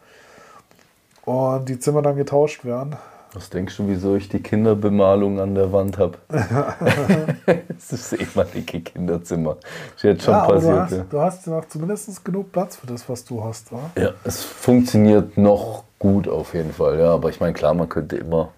und 1.25 1.69
die 1.69 1.79
Zimmer 1.79 2.03
dann 2.03 2.17
getauscht 2.17 2.65
werden. 2.65 2.97
Was 3.37 3.51
denkst 3.51 3.77
du, 3.77 3.87
wieso 3.87 4.17
ich 4.17 4.31
die 4.31 4.39
Kinderbemalung 4.39 5.41
an 5.41 5.55
der 5.55 5.71
Wand 5.71 5.99
habe? 5.99 6.17
das 6.31 7.93
ist 7.93 8.15
ehemalige 8.15 8.81
Kinderzimmer. 8.81 9.59
Ist 9.95 10.05
jetzt 10.05 10.25
schon 10.25 10.33
ja, 10.33 10.43
aber 10.45 10.55
du 10.55 10.61
passiert. 10.61 10.81
hast, 10.81 10.93
ja. 10.93 11.05
du 11.11 11.21
hast 11.21 11.47
ja 11.47 11.53
noch 11.53 11.69
zumindest 11.69 12.25
genug 12.25 12.51
Platz 12.51 12.77
für 12.77 12.87
das, 12.87 13.07
was 13.07 13.27
du 13.27 13.45
hast. 13.45 13.71
Wa? 13.73 13.91
Ja, 13.95 14.13
es 14.25 14.43
funktioniert 14.43 15.37
noch 15.37 15.85
gut 15.99 16.29
auf 16.29 16.55
jeden 16.55 16.73
Fall, 16.73 16.99
ja. 16.99 17.13
Aber 17.13 17.29
ich 17.29 17.39
meine, 17.39 17.53
klar, 17.53 17.75
man 17.75 17.91
könnte 17.91 18.17
immer, 18.17 18.53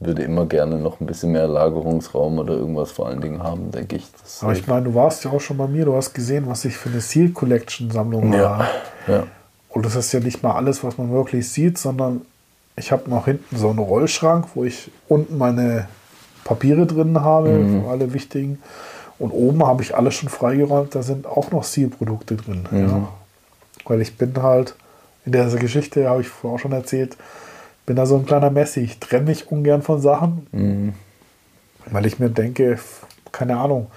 würde 0.00 0.22
immer 0.22 0.46
gerne 0.46 0.78
noch 0.78 0.98
ein 1.00 1.06
bisschen 1.06 1.30
mehr 1.30 1.46
Lagerungsraum 1.46 2.40
oder 2.40 2.54
irgendwas 2.54 2.90
vor 2.90 3.06
allen 3.06 3.20
Dingen 3.20 3.40
haben, 3.44 3.70
denke 3.70 3.94
ich. 3.94 4.10
Das 4.20 4.42
Aber 4.42 4.52
ich 4.52 4.66
meine, 4.66 4.86
du 4.86 4.94
warst 4.96 5.24
ja 5.24 5.30
auch 5.30 5.40
schon 5.40 5.58
bei 5.58 5.68
mir, 5.68 5.84
du 5.84 5.94
hast 5.94 6.12
gesehen, 6.12 6.48
was 6.48 6.64
ich 6.64 6.76
für 6.76 6.88
eine 6.88 7.00
Seal 7.00 7.28
Collection 7.28 7.92
Sammlung 7.92 8.32
ja, 8.32 8.58
habe. 8.58 8.68
ja. 9.06 9.26
Und 9.68 9.86
das 9.86 9.94
ist 9.94 10.10
ja 10.10 10.18
nicht 10.18 10.42
mal 10.42 10.56
alles, 10.56 10.82
was 10.82 10.98
man 10.98 11.12
wirklich 11.12 11.48
sieht, 11.48 11.78
sondern 11.78 12.22
ich 12.78 12.92
habe 12.92 13.10
noch 13.10 13.26
hinten 13.26 13.56
so 13.56 13.70
einen 13.70 13.78
Rollschrank, 13.78 14.46
wo 14.54 14.64
ich 14.64 14.90
unten 15.08 15.38
meine 15.38 15.88
Papiere 16.44 16.86
drin 16.86 17.20
habe, 17.20 17.82
für 17.82 17.90
alle 17.90 18.12
wichtigen. 18.14 18.62
Und 19.18 19.32
oben 19.32 19.66
habe 19.66 19.82
ich 19.82 19.96
alles 19.96 20.14
schon 20.14 20.28
freigeräumt, 20.28 20.94
da 20.94 21.02
sind 21.02 21.26
auch 21.26 21.50
noch 21.50 21.64
Seal-Produkte 21.64 22.36
drin. 22.36 22.68
Ja. 22.70 23.08
Weil 23.84 24.00
ich 24.00 24.16
bin 24.16 24.32
halt, 24.42 24.74
in 25.26 25.32
dieser 25.32 25.58
Geschichte 25.58 26.08
habe 26.08 26.20
ich 26.20 26.28
vorher 26.28 26.56
auch 26.56 26.60
schon 26.60 26.72
erzählt, 26.72 27.16
bin 27.84 27.96
da 27.96 28.06
so 28.06 28.16
ein 28.16 28.26
kleiner 28.26 28.50
Messi. 28.50 28.80
Ich 28.80 29.00
trenne 29.00 29.26
mich 29.26 29.50
ungern 29.50 29.82
von 29.82 30.00
Sachen, 30.00 30.46
weil 31.90 32.06
ich 32.06 32.18
mir 32.18 32.30
denke, 32.30 32.78
keine 33.32 33.58
Ahnung, 33.58 33.88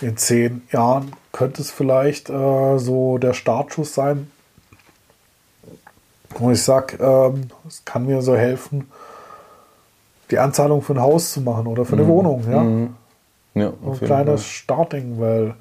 in 0.00 0.16
zehn 0.16 0.62
Jahren 0.70 1.12
könnte 1.32 1.62
es 1.62 1.70
vielleicht 1.70 2.30
äh, 2.30 2.78
so 2.78 3.18
der 3.18 3.32
Startschuss 3.32 3.94
sein, 3.94 4.30
wo 6.40 6.50
ich 6.50 6.62
sage, 6.62 6.96
ähm, 7.02 7.48
es 7.66 7.84
kann 7.84 8.06
mir 8.06 8.22
so 8.22 8.36
helfen, 8.36 8.90
die 10.30 10.38
Anzahlung 10.38 10.82
für 10.82 10.94
ein 10.94 11.00
Haus 11.00 11.32
zu 11.32 11.40
machen 11.40 11.66
oder 11.66 11.84
für 11.84 11.94
eine 11.94 12.06
Wohnung. 12.06 12.44
Ja? 13.54 13.62
ja 13.62 13.72
ein 13.72 14.00
kleines 14.00 14.42
Fall. 14.42 14.50
Starting, 14.50 15.20
weil 15.20 15.54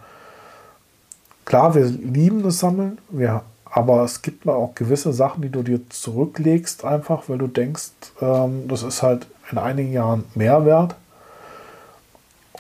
klar, 1.46 1.76
wir 1.76 1.86
lieben 1.86 2.44
das 2.44 2.60
Sammeln, 2.60 2.98
wir, 3.10 3.44
aber 3.66 4.04
es 4.04 4.22
gibt 4.22 4.46
mal 4.46 4.54
auch 4.54 4.76
gewisse 4.76 5.14
Sachen, 5.14 5.42
die 5.42 5.50
du 5.50 5.64
dir 5.64 5.90
zurücklegst, 5.90 6.86
einfach 6.86 7.24
weil 7.28 7.38
du 7.38 7.48
denkst, 7.48 7.92
ähm, 8.22 8.68
das 8.68 8.84
ist 8.84 9.04
halt 9.04 9.28
in 9.52 9.58
einigen 9.58 9.92
Jahren 9.92 10.24
mehr 10.36 10.66
wert. 10.66 10.96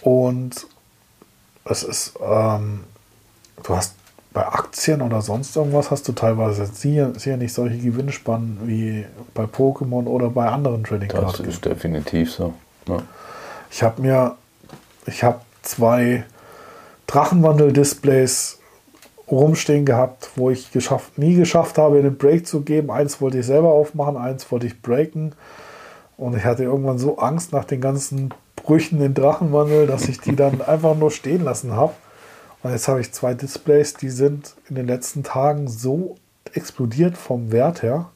Und 0.01 0.67
es 1.65 1.83
ist, 1.83 2.13
ähm, 2.21 2.83
du 3.63 3.75
hast 3.75 3.95
bei 4.33 4.45
Aktien 4.47 5.01
oder 5.01 5.21
sonst 5.21 5.55
irgendwas 5.55 5.91
hast 5.91 6.07
du 6.07 6.11
teilweise 6.11 6.65
sicher, 6.65 7.13
sicher 7.13 7.37
nicht 7.37 7.53
solche 7.53 7.77
Gewinnspannen 7.77 8.59
wie 8.65 9.05
bei 9.33 9.43
Pokémon 9.43 10.05
oder 10.05 10.29
bei 10.29 10.47
anderen 10.47 10.83
Trading 10.83 11.09
Das 11.09 11.19
Cards. 11.19 11.39
ist 11.41 11.63
definitiv 11.65 12.31
so. 12.31 12.53
Ja. 12.87 12.97
Ich 13.69 13.83
habe 13.83 14.01
mir, 14.01 14.35
ich 15.05 15.23
habe 15.23 15.39
zwei 15.61 16.25
Drachenwandel-Displays 17.07 18.59
rumstehen 19.29 19.85
gehabt, 19.85 20.31
wo 20.35 20.49
ich 20.49 20.71
geschafft, 20.71 21.17
nie 21.17 21.35
geschafft 21.35 21.77
habe, 21.77 21.99
einen 21.99 22.17
Break 22.17 22.47
zu 22.47 22.61
geben. 22.61 22.91
Eins 22.91 23.21
wollte 23.21 23.39
ich 23.39 23.45
selber 23.45 23.69
aufmachen, 23.69 24.17
eins 24.17 24.51
wollte 24.51 24.67
ich 24.67 24.81
breaken. 24.81 25.33
Und 26.17 26.35
ich 26.35 26.43
hatte 26.43 26.63
irgendwann 26.63 26.99
so 26.99 27.17
Angst 27.17 27.51
nach 27.51 27.65
den 27.65 27.81
ganzen 27.81 28.33
Brüchen 28.55 29.01
in 29.01 29.13
Drachenwandel, 29.13 29.87
dass 29.87 30.07
ich 30.07 30.19
die 30.19 30.35
dann 30.35 30.61
einfach 30.67 30.95
nur 30.95 31.11
stehen 31.11 31.43
lassen 31.43 31.73
habe. 31.75 31.93
Und 32.63 32.71
jetzt 32.71 32.87
habe 32.87 33.01
ich 33.01 33.11
zwei 33.11 33.33
Displays, 33.33 33.93
die 33.93 34.09
sind 34.09 34.55
in 34.69 34.75
den 34.75 34.87
letzten 34.87 35.23
Tagen 35.23 35.67
so 35.67 36.15
explodiert 36.53 37.17
vom 37.17 37.51
Wert 37.51 37.83
her. 37.83 38.09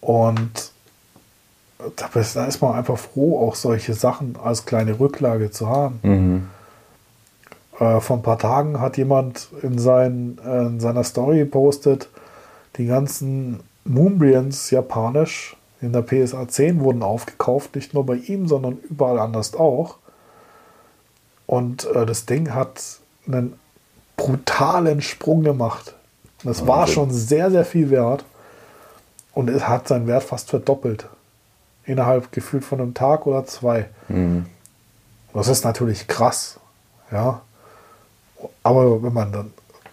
Und 0.00 0.72
da 1.96 2.20
ist 2.20 2.60
man 2.60 2.74
einfach 2.74 2.98
froh, 2.98 3.46
auch 3.46 3.54
solche 3.54 3.94
Sachen 3.94 4.36
als 4.42 4.66
kleine 4.66 4.98
Rücklage 4.98 5.50
zu 5.50 5.68
haben. 5.68 6.00
Mhm. 6.02 6.48
Äh, 7.78 8.00
vor 8.00 8.16
ein 8.16 8.22
paar 8.22 8.38
Tagen 8.38 8.80
hat 8.80 8.96
jemand 8.96 9.48
in, 9.62 9.78
sein, 9.78 10.38
äh, 10.44 10.66
in 10.66 10.80
seiner 10.80 11.04
Story 11.04 11.38
gepostet, 11.38 12.08
die 12.76 12.86
ganzen 12.86 13.60
Moonbrians 13.84 14.70
japanisch 14.70 15.56
in 15.80 15.92
der 15.92 16.02
PSA 16.02 16.48
10 16.48 16.80
wurden 16.80 17.02
aufgekauft, 17.02 17.74
nicht 17.74 17.94
nur 17.94 18.06
bei 18.06 18.14
ihm, 18.14 18.48
sondern 18.48 18.78
überall 18.88 19.18
anders 19.18 19.54
auch. 19.54 19.96
Und 21.46 21.84
äh, 21.84 22.06
das 22.06 22.26
Ding 22.26 22.54
hat 22.54 22.82
einen 23.26 23.58
brutalen 24.16 25.02
Sprung 25.02 25.42
gemacht. 25.42 25.94
Das 26.42 26.66
war 26.66 26.80
Wahnsinn. 26.80 26.94
schon 26.94 27.10
sehr, 27.10 27.50
sehr 27.50 27.64
viel 27.64 27.90
wert. 27.90 28.24
Und 29.32 29.50
es 29.50 29.66
hat 29.66 29.88
seinen 29.88 30.06
Wert 30.06 30.22
fast 30.22 30.50
verdoppelt. 30.50 31.06
Innerhalb 31.84 32.32
gefühlt 32.32 32.64
von 32.64 32.80
einem 32.80 32.94
Tag 32.94 33.26
oder 33.26 33.44
zwei. 33.46 33.88
Mhm. 34.08 34.46
Das 35.32 35.48
ist 35.48 35.64
natürlich 35.64 36.06
krass. 36.06 36.60
Ja. 37.10 37.42
Aber 38.62 39.02
wenn 39.02 39.12
man 39.12 39.32
dann 39.32 39.52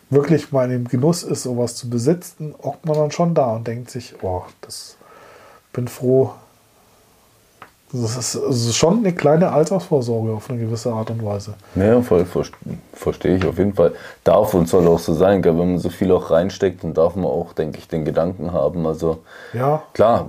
wirklich 0.10 0.52
mal 0.52 0.66
in 0.66 0.72
dem 0.72 0.88
Genuss 0.88 1.24
ist, 1.24 1.44
sowas 1.44 1.76
zu 1.76 1.90
besitzen, 1.90 2.54
hockt 2.62 2.86
man 2.86 2.96
dann 2.96 3.12
schon 3.12 3.34
da 3.34 3.54
und 3.54 3.66
denkt 3.66 3.90
sich, 3.90 4.16
oh, 4.22 4.44
das 4.62 4.98
bin 5.74 5.88
froh. 5.88 6.34
Das 7.94 8.16
ist, 8.18 8.36
das 8.36 8.56
ist 8.66 8.76
schon 8.76 9.00
eine 9.00 9.14
kleine 9.14 9.52
Altersvorsorge 9.52 10.32
auf 10.32 10.50
eine 10.50 10.60
gewisse 10.60 10.92
Art 10.94 11.10
und 11.10 11.26
Weise. 11.26 11.56
Ja, 11.76 12.02
voll 12.02 12.24
ver- 12.26 12.44
verstehe 12.94 13.36
ich 13.36 13.46
auf 13.46 13.58
jeden 13.58 13.74
Fall. 13.74 13.92
Darf 14.24 14.54
und 14.54 14.70
soll 14.70 14.88
auch 14.88 15.00
so 15.00 15.14
sein, 15.14 15.42
gell? 15.42 15.58
wenn 15.58 15.72
man 15.72 15.80
so 15.80 15.90
viel 15.90 16.12
auch 16.12 16.32
reinsteckt, 16.32 16.84
dann 16.84 16.94
darf 16.94 17.16
man 17.16 17.26
auch, 17.26 17.52
denke 17.54 17.80
ich, 17.80 17.88
den 17.90 18.06
Gedanken 18.06 18.54
haben. 18.54 18.86
Also 18.88 19.20
Ja, 19.54 19.82
klar, 19.94 20.26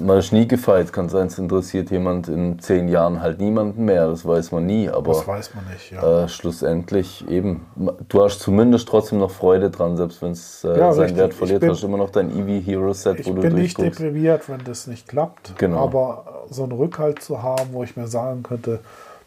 man 0.00 0.18
ist 0.18 0.32
nie 0.32 0.48
gefeit. 0.48 0.92
Kann 0.92 1.08
sein, 1.10 1.26
es 1.26 1.38
interessiert 1.38 1.90
jemand 1.90 2.28
in 2.28 2.58
zehn 2.60 2.88
Jahren 2.88 3.20
halt 3.20 3.40
niemanden 3.40 3.84
mehr. 3.84 4.08
Das 4.08 4.24
weiß 4.24 4.52
man 4.52 4.64
nie. 4.64 4.88
Aber 4.88 5.12
das 5.12 5.26
weiß 5.28 5.54
man 5.54 5.64
nicht. 5.72 5.90
Ja. 5.92 6.24
äh, 6.24 6.28
schlussendlich 6.28 7.28
eben, 7.28 7.66
du 8.08 8.22
hast 8.24 8.40
zumindest 8.40 8.88
trotzdem 8.88 9.18
noch 9.18 9.30
Freude 9.30 9.68
dran, 9.70 9.96
selbst 9.96 10.22
wenn 10.22 10.32
es 10.32 10.64
äh, 10.64 10.78
Ja, 10.78 10.92
seinen 10.92 11.02
richtig. 11.02 11.18
Wert 11.18 11.32
Ich 11.32 11.38
verliert, 11.38 11.60
bin- 11.60 11.70
hast 11.70 11.82
du 11.82 11.86
immer 11.88 11.98
noch 11.98 12.10
dein 12.10 12.30
Eevee 12.30 12.60
Hero 12.60 12.92
Set, 12.94 13.20
Ich 13.20 13.26
wo 13.28 13.34
du 13.34 13.42
bin 13.42 13.54
nicht 13.54 13.76
deprimiert, 13.78 14.48
wenn 14.48 14.62
das 14.64 14.86
nicht 14.86 15.08
klappt. 15.08 15.52
Genau. 15.58 15.78
Aber 15.78 16.44
so 16.48 16.62
einen 16.62 16.72
Rückhalt 16.72 17.01
zu 17.10 17.42
haben, 17.42 17.72
wo 17.72 17.82
ich 17.82 17.96
mir 17.96 18.06
sagen 18.06 18.42
könnte, 18.42 18.80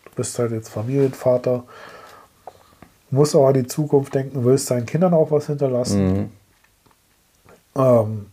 du 0.05 0.11
bist 0.15 0.37
halt 0.39 0.51
jetzt 0.51 0.69
Familienvater, 0.69 1.63
musst 3.11 3.35
auch 3.35 3.47
an 3.47 3.53
die 3.53 3.67
Zukunft 3.67 4.13
denken, 4.15 4.45
willst 4.45 4.71
deinen 4.71 4.85
Kindern 4.85 5.13
auch 5.13 5.31
was 5.31 5.47
hinterlassen. 5.47 6.13
Mhm. 6.13 6.29
Ähm, 7.75 8.25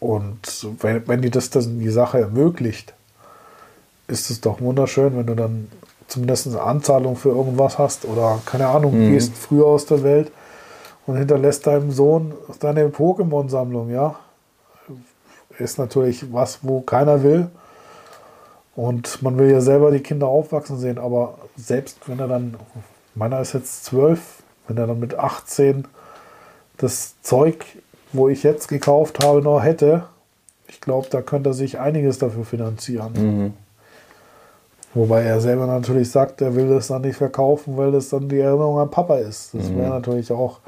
und 0.00 0.66
wenn, 0.80 1.06
wenn 1.06 1.22
dir 1.22 1.30
das 1.30 1.50
dann 1.50 1.78
die 1.78 1.90
Sache 1.90 2.20
ermöglicht, 2.20 2.94
ist 4.08 4.30
es 4.30 4.40
doch 4.40 4.60
wunderschön, 4.60 5.16
wenn 5.16 5.26
du 5.26 5.34
dann 5.34 5.68
zumindest 6.08 6.48
eine 6.48 6.62
Anzahlung 6.62 7.16
für 7.16 7.28
irgendwas 7.28 7.78
hast 7.78 8.04
oder 8.04 8.40
keine 8.44 8.66
Ahnung, 8.66 8.92
gehst 8.92 9.36
früher 9.36 9.66
aus 9.66 9.86
der 9.86 10.02
Welt 10.02 10.32
und 11.06 11.16
hinterlässt 11.16 11.66
deinem 11.66 11.92
Sohn 11.92 12.34
deine 12.58 12.88
Pokémon-Sammlung, 12.88 13.90
ja. 13.90 14.16
Ist 15.58 15.78
natürlich 15.78 16.32
was, 16.32 16.60
wo 16.62 16.80
keiner 16.80 17.22
will. 17.22 17.48
Und 18.76 19.22
man 19.22 19.38
will 19.38 19.50
ja 19.50 19.60
selber 19.60 19.90
die 19.90 20.00
Kinder 20.00 20.28
aufwachsen 20.28 20.78
sehen, 20.78 20.98
aber 20.98 21.34
selbst 21.56 21.98
wenn 22.06 22.18
er 22.18 22.28
dann, 22.28 22.54
meiner 23.14 23.40
ist 23.40 23.52
jetzt 23.52 23.84
zwölf, 23.84 24.42
wenn 24.68 24.76
er 24.78 24.86
dann 24.86 25.00
mit 25.00 25.18
18 25.18 25.86
das 26.78 27.20
Zeug, 27.22 27.64
wo 28.12 28.28
ich 28.28 28.42
jetzt 28.42 28.68
gekauft 28.68 29.22
habe, 29.24 29.42
noch 29.42 29.62
hätte, 29.62 30.04
ich 30.68 30.80
glaube, 30.80 31.08
da 31.10 31.20
könnte 31.20 31.50
er 31.50 31.54
sich 31.54 31.78
einiges 31.78 32.18
dafür 32.18 32.44
finanzieren. 32.44 33.12
Mhm. 33.14 33.54
Wobei 34.94 35.22
er 35.22 35.40
selber 35.40 35.66
natürlich 35.66 36.10
sagt, 36.10 36.40
er 36.40 36.54
will 36.54 36.68
das 36.68 36.88
dann 36.88 37.02
nicht 37.02 37.16
verkaufen, 37.16 37.76
weil 37.76 37.92
das 37.92 38.08
dann 38.08 38.28
die 38.28 38.40
Erinnerung 38.40 38.78
an 38.78 38.90
Papa 38.90 39.16
ist. 39.18 39.54
Das 39.54 39.68
Mhm. 39.68 39.78
wäre 39.78 39.90
natürlich 39.90 40.32
auch, 40.32 40.58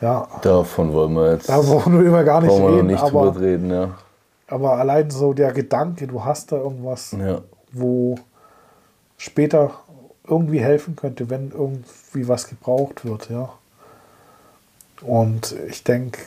ja, 0.00 0.26
Davon 0.42 0.92
wollen 0.92 1.14
wir 1.14 1.32
jetzt 1.34 1.48
da 1.48 1.60
brauchen 1.60 2.02
wir 2.02 2.24
gar 2.24 2.40
nicht 2.40 2.50
reden, 2.52 2.86
nicht 2.88 3.00
aber, 3.02 3.30
drüber 3.30 3.40
reden. 3.40 3.70
Ja. 3.70 3.90
Aber 4.52 4.74
allein 4.78 5.10
so 5.10 5.32
der 5.32 5.52
Gedanke, 5.52 6.06
du 6.06 6.24
hast 6.24 6.52
da 6.52 6.56
irgendwas, 6.56 7.12
Ja. 7.12 7.40
wo 7.72 8.16
später 9.16 9.70
irgendwie 10.26 10.60
helfen 10.60 10.94
könnte, 10.94 11.30
wenn 11.30 11.50
irgendwie 11.50 12.28
was 12.28 12.48
gebraucht 12.48 13.04
wird, 13.04 13.30
ja. 13.30 13.48
Und 15.00 15.56
ich 15.68 15.82
denke, 15.82 16.20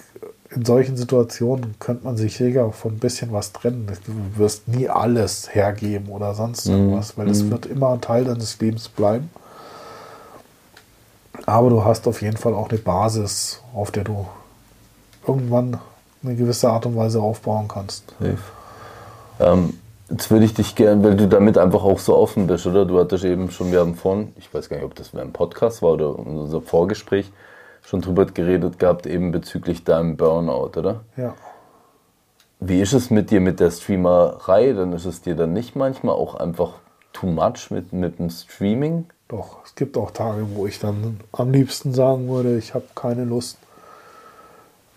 in 0.49 0.65
solchen 0.65 0.97
Situationen 0.97 1.75
könnte 1.79 2.03
man 2.05 2.17
sich 2.17 2.37
sicher 2.37 2.71
von 2.71 2.93
ein 2.93 2.99
bisschen 2.99 3.31
was 3.31 3.53
trennen. 3.53 3.87
Du 4.05 4.39
wirst 4.39 4.67
nie 4.67 4.89
alles 4.89 5.53
hergeben 5.53 6.09
oder 6.09 6.33
sonst 6.33 6.67
irgendwas, 6.67 7.17
weil 7.17 7.29
es 7.29 7.49
wird 7.49 7.65
immer 7.65 7.91
ein 7.93 8.01
Teil 8.01 8.25
deines 8.25 8.59
Lebens 8.59 8.89
bleiben. 8.89 9.29
Aber 11.45 11.69
du 11.69 11.83
hast 11.83 12.07
auf 12.07 12.21
jeden 12.21 12.37
Fall 12.37 12.53
auch 12.53 12.69
eine 12.69 12.79
Basis, 12.79 13.61
auf 13.73 13.91
der 13.91 14.03
du 14.03 14.25
irgendwann 15.27 15.79
eine 16.25 16.35
gewisse 16.35 16.69
Art 16.69 16.85
und 16.85 16.95
Weise 16.95 17.21
aufbauen 17.21 17.67
kannst. 17.67 18.13
Ähm, 19.39 19.77
jetzt 20.09 20.31
würde 20.31 20.45
ich 20.45 20.53
dich 20.53 20.75
gerne, 20.75 21.03
weil 21.03 21.15
du 21.15 21.27
damit 21.27 21.57
einfach 21.57 21.83
auch 21.83 21.99
so 21.99 22.15
offen 22.15 22.47
bist, 22.47 22.65
oder? 22.65 22.85
Du 22.85 22.99
hattest 22.99 23.23
eben 23.25 23.51
schon, 23.51 23.71
wir 23.71 23.79
haben 23.79 23.95
vorhin, 23.95 24.33
ich 24.37 24.53
weiß 24.53 24.69
gar 24.69 24.77
nicht, 24.77 24.85
ob 24.85 24.95
das 24.95 25.13
ein 25.15 25.33
Podcast 25.33 25.81
war 25.81 25.93
oder 25.93 26.17
unser 26.17 26.61
Vorgespräch, 26.61 27.31
schon 27.81 28.01
drüber 28.01 28.25
geredet 28.25 28.79
gehabt, 28.79 29.05
eben 29.05 29.31
bezüglich 29.31 29.83
deinem 29.83 30.17
Burnout, 30.17 30.79
oder? 30.79 31.01
Ja. 31.17 31.33
Wie 32.59 32.81
ist 32.81 32.93
es 32.93 33.09
mit 33.09 33.31
dir 33.31 33.41
mit 33.41 33.59
der 33.59 33.69
Streamerei? 33.69 34.73
Dann 34.73 34.93
ist 34.93 35.05
es 35.05 35.21
dir 35.21 35.35
dann 35.35 35.53
nicht 35.53 35.75
manchmal 35.75 36.15
auch 36.15 36.35
einfach 36.35 36.73
too 37.13 37.27
much 37.27 37.69
mit, 37.69 37.93
mit 37.93 38.17
dem 38.17 38.29
Streaming? 38.29 39.05
Doch, 39.27 39.57
es 39.65 39.75
gibt 39.75 39.97
auch 39.97 40.11
Tage, 40.11 40.45
wo 40.53 40.65
ich 40.65 40.79
dann 40.79 41.19
am 41.31 41.51
liebsten 41.51 41.93
sagen 41.93 42.27
würde, 42.29 42.57
ich 42.57 42.73
habe 42.73 42.85
keine 42.95 43.25
Lust. 43.25 43.57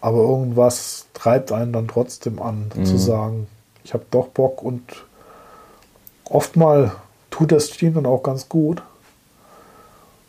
Aber 0.00 0.18
irgendwas 0.18 1.06
treibt 1.12 1.50
einen 1.50 1.72
dann 1.72 1.88
trotzdem 1.88 2.40
an, 2.40 2.70
zu 2.84 2.96
sagen, 2.98 3.48
ich 3.84 3.94
habe 3.94 4.04
doch 4.10 4.28
Bock 4.28 4.62
und 4.62 4.82
oftmal 6.24 6.92
tut 7.30 7.52
das 7.52 7.68
Stream 7.68 7.94
dann 7.94 8.06
auch 8.06 8.22
ganz 8.22 8.48
gut. 8.48 8.82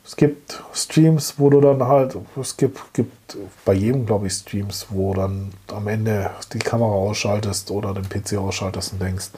Es 0.05 0.15
gibt 0.15 0.63
Streams, 0.73 1.35
wo 1.37 1.51
du 1.51 1.61
dann 1.61 1.83
halt, 1.83 2.17
es 2.41 2.57
gibt, 2.57 2.93
gibt 2.93 3.37
bei 3.63 3.73
jedem, 3.73 4.07
glaube 4.07 4.25
ich, 4.25 4.33
Streams, 4.33 4.87
wo 4.89 5.13
dann 5.13 5.51
am 5.67 5.87
Ende 5.87 6.31
die 6.51 6.59
Kamera 6.59 6.89
ausschaltest 6.89 7.69
oder 7.69 7.93
den 7.93 8.09
PC 8.09 8.37
ausschaltest 8.39 8.93
und 8.93 9.03
denkst, 9.03 9.29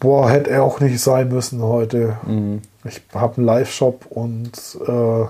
boah, 0.00 0.30
hätte 0.30 0.50
er 0.50 0.62
auch 0.62 0.80
nicht 0.80 0.98
sein 0.98 1.28
müssen 1.28 1.62
heute. 1.62 2.16
Ich 2.84 3.02
habe 3.12 3.36
einen 3.36 3.46
Live-Shop 3.46 4.06
und 4.08 4.52
äh, 4.86 5.24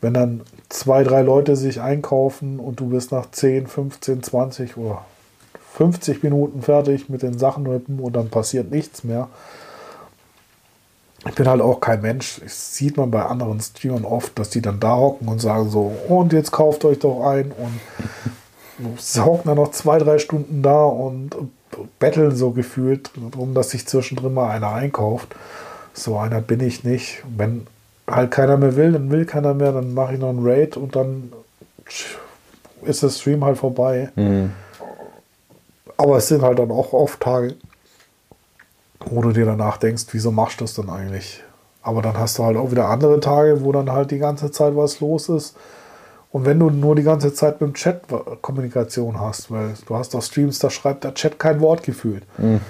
wenn 0.00 0.14
dann 0.14 0.40
zwei, 0.68 1.04
drei 1.04 1.22
Leute 1.22 1.56
sich 1.56 1.80
einkaufen 1.80 2.58
und 2.58 2.80
du 2.80 2.88
bist 2.88 3.12
nach 3.12 3.30
10, 3.30 3.66
15, 3.66 4.22
20 4.22 4.76
oder 4.76 5.04
50 5.74 6.22
Minuten 6.22 6.62
fertig 6.62 7.08
mit 7.08 7.22
den 7.22 7.38
Sachen 7.38 7.66
und 7.66 8.12
dann 8.12 8.28
passiert 8.28 8.70
nichts 8.70 9.04
mehr. 9.04 9.28
Ich 11.28 11.34
bin 11.34 11.46
halt 11.46 11.60
auch 11.60 11.80
kein 11.80 12.00
Mensch. 12.00 12.40
Das 12.42 12.74
sieht 12.74 12.96
man 12.96 13.10
bei 13.10 13.22
anderen 13.22 13.60
Streamern 13.60 14.04
oft, 14.04 14.38
dass 14.38 14.50
die 14.50 14.62
dann 14.62 14.80
da 14.80 14.96
hocken 14.96 15.28
und 15.28 15.38
sagen 15.38 15.68
so, 15.68 15.92
und 16.08 16.32
jetzt 16.32 16.50
kauft 16.50 16.84
euch 16.84 16.98
doch 16.98 17.26
ein 17.26 17.52
und 17.52 18.98
sie 18.98 19.22
hocken 19.22 19.42
dann 19.44 19.56
noch 19.56 19.70
zwei, 19.70 19.98
drei 19.98 20.18
Stunden 20.18 20.62
da 20.62 20.82
und 20.84 21.36
betteln 21.98 22.34
so 22.34 22.50
gefühlt, 22.50 23.10
darum, 23.32 23.54
dass 23.54 23.70
sich 23.70 23.86
zwischendrin 23.86 24.32
mal 24.32 24.50
einer 24.50 24.72
einkauft. 24.72 25.28
So 25.92 26.16
einer 26.16 26.40
bin 26.40 26.60
ich 26.60 26.84
nicht. 26.84 27.22
Wenn 27.36 27.66
halt 28.10 28.30
keiner 28.30 28.56
mehr 28.56 28.76
will, 28.76 28.92
dann 28.92 29.10
will 29.10 29.24
keiner 29.24 29.54
mehr, 29.54 29.72
dann 29.72 29.94
mache 29.94 30.14
ich 30.14 30.20
noch 30.20 30.30
einen 30.30 30.46
Raid 30.46 30.76
und 30.76 30.96
dann 30.96 31.32
ist 32.82 33.02
der 33.02 33.08
Stream 33.10 33.44
halt 33.44 33.58
vorbei. 33.58 34.10
Aber 35.96 36.16
es 36.16 36.28
sind 36.28 36.42
halt 36.42 36.58
dann 36.58 36.70
auch 36.70 36.92
oft 36.92 37.20
Tage, 37.20 37.56
wo 39.00 39.22
du 39.22 39.32
dir 39.32 39.44
danach 39.44 39.76
denkst, 39.76 40.04
wieso 40.12 40.30
machst 40.30 40.60
du 40.60 40.64
das 40.64 40.74
dann 40.74 40.88
eigentlich? 40.88 41.42
Aber 41.82 42.02
dann 42.02 42.18
hast 42.18 42.38
du 42.38 42.44
halt 42.44 42.56
auch 42.56 42.70
wieder 42.70 42.88
andere 42.88 43.20
Tage, 43.20 43.62
wo 43.62 43.72
dann 43.72 43.90
halt 43.90 44.10
die 44.10 44.18
ganze 44.18 44.50
Zeit 44.50 44.76
was 44.76 45.00
los 45.00 45.28
ist. 45.28 45.56
Und 46.32 46.44
wenn 46.44 46.58
du 46.58 46.70
nur 46.70 46.94
die 46.94 47.02
ganze 47.02 47.34
Zeit 47.34 47.60
mit 47.60 47.70
dem 47.70 47.74
Chat 47.74 48.02
Kommunikation 48.40 49.18
hast, 49.18 49.50
weil 49.50 49.74
du 49.86 49.96
hast 49.96 50.14
doch 50.14 50.22
Streams, 50.22 50.58
da 50.58 50.70
schreibt 50.70 51.04
der 51.04 51.14
Chat 51.14 51.38
kein 51.38 51.60
Wort 51.60 51.82
gefühlt. 51.82 52.22
Mhm. 52.38 52.60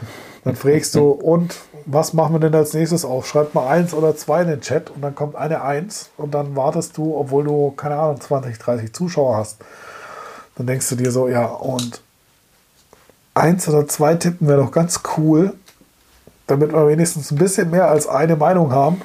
Dann 0.44 0.56
fragst 0.56 0.94
du, 0.94 1.10
und 1.10 1.54
was 1.86 2.12
machen 2.12 2.34
wir 2.34 2.40
denn 2.40 2.54
als 2.54 2.72
nächstes 2.72 3.04
auf? 3.04 3.26
Schreib 3.26 3.54
mal 3.54 3.68
eins 3.68 3.92
oder 3.92 4.16
zwei 4.16 4.42
in 4.42 4.48
den 4.48 4.60
Chat 4.60 4.90
und 4.90 5.02
dann 5.02 5.14
kommt 5.14 5.36
eine 5.36 5.62
Eins 5.62 6.10
und 6.16 6.32
dann 6.32 6.56
wartest 6.56 6.96
du, 6.96 7.16
obwohl 7.16 7.44
du, 7.44 7.72
keine 7.72 7.96
Ahnung, 7.96 8.20
20, 8.20 8.58
30 8.58 8.92
Zuschauer 8.92 9.36
hast. 9.36 9.58
Dann 10.56 10.66
denkst 10.66 10.88
du 10.88 10.96
dir 10.96 11.10
so, 11.10 11.28
ja, 11.28 11.44
und 11.44 12.00
eins 13.34 13.68
oder 13.68 13.86
zwei 13.86 14.14
tippen 14.14 14.48
wäre 14.48 14.62
doch 14.62 14.72
ganz 14.72 15.00
cool, 15.16 15.54
damit 16.46 16.72
wir 16.72 16.88
wenigstens 16.88 17.30
ein 17.30 17.38
bisschen 17.38 17.70
mehr 17.70 17.88
als 17.88 18.06
eine 18.06 18.36
Meinung 18.36 18.72
haben. 18.72 19.02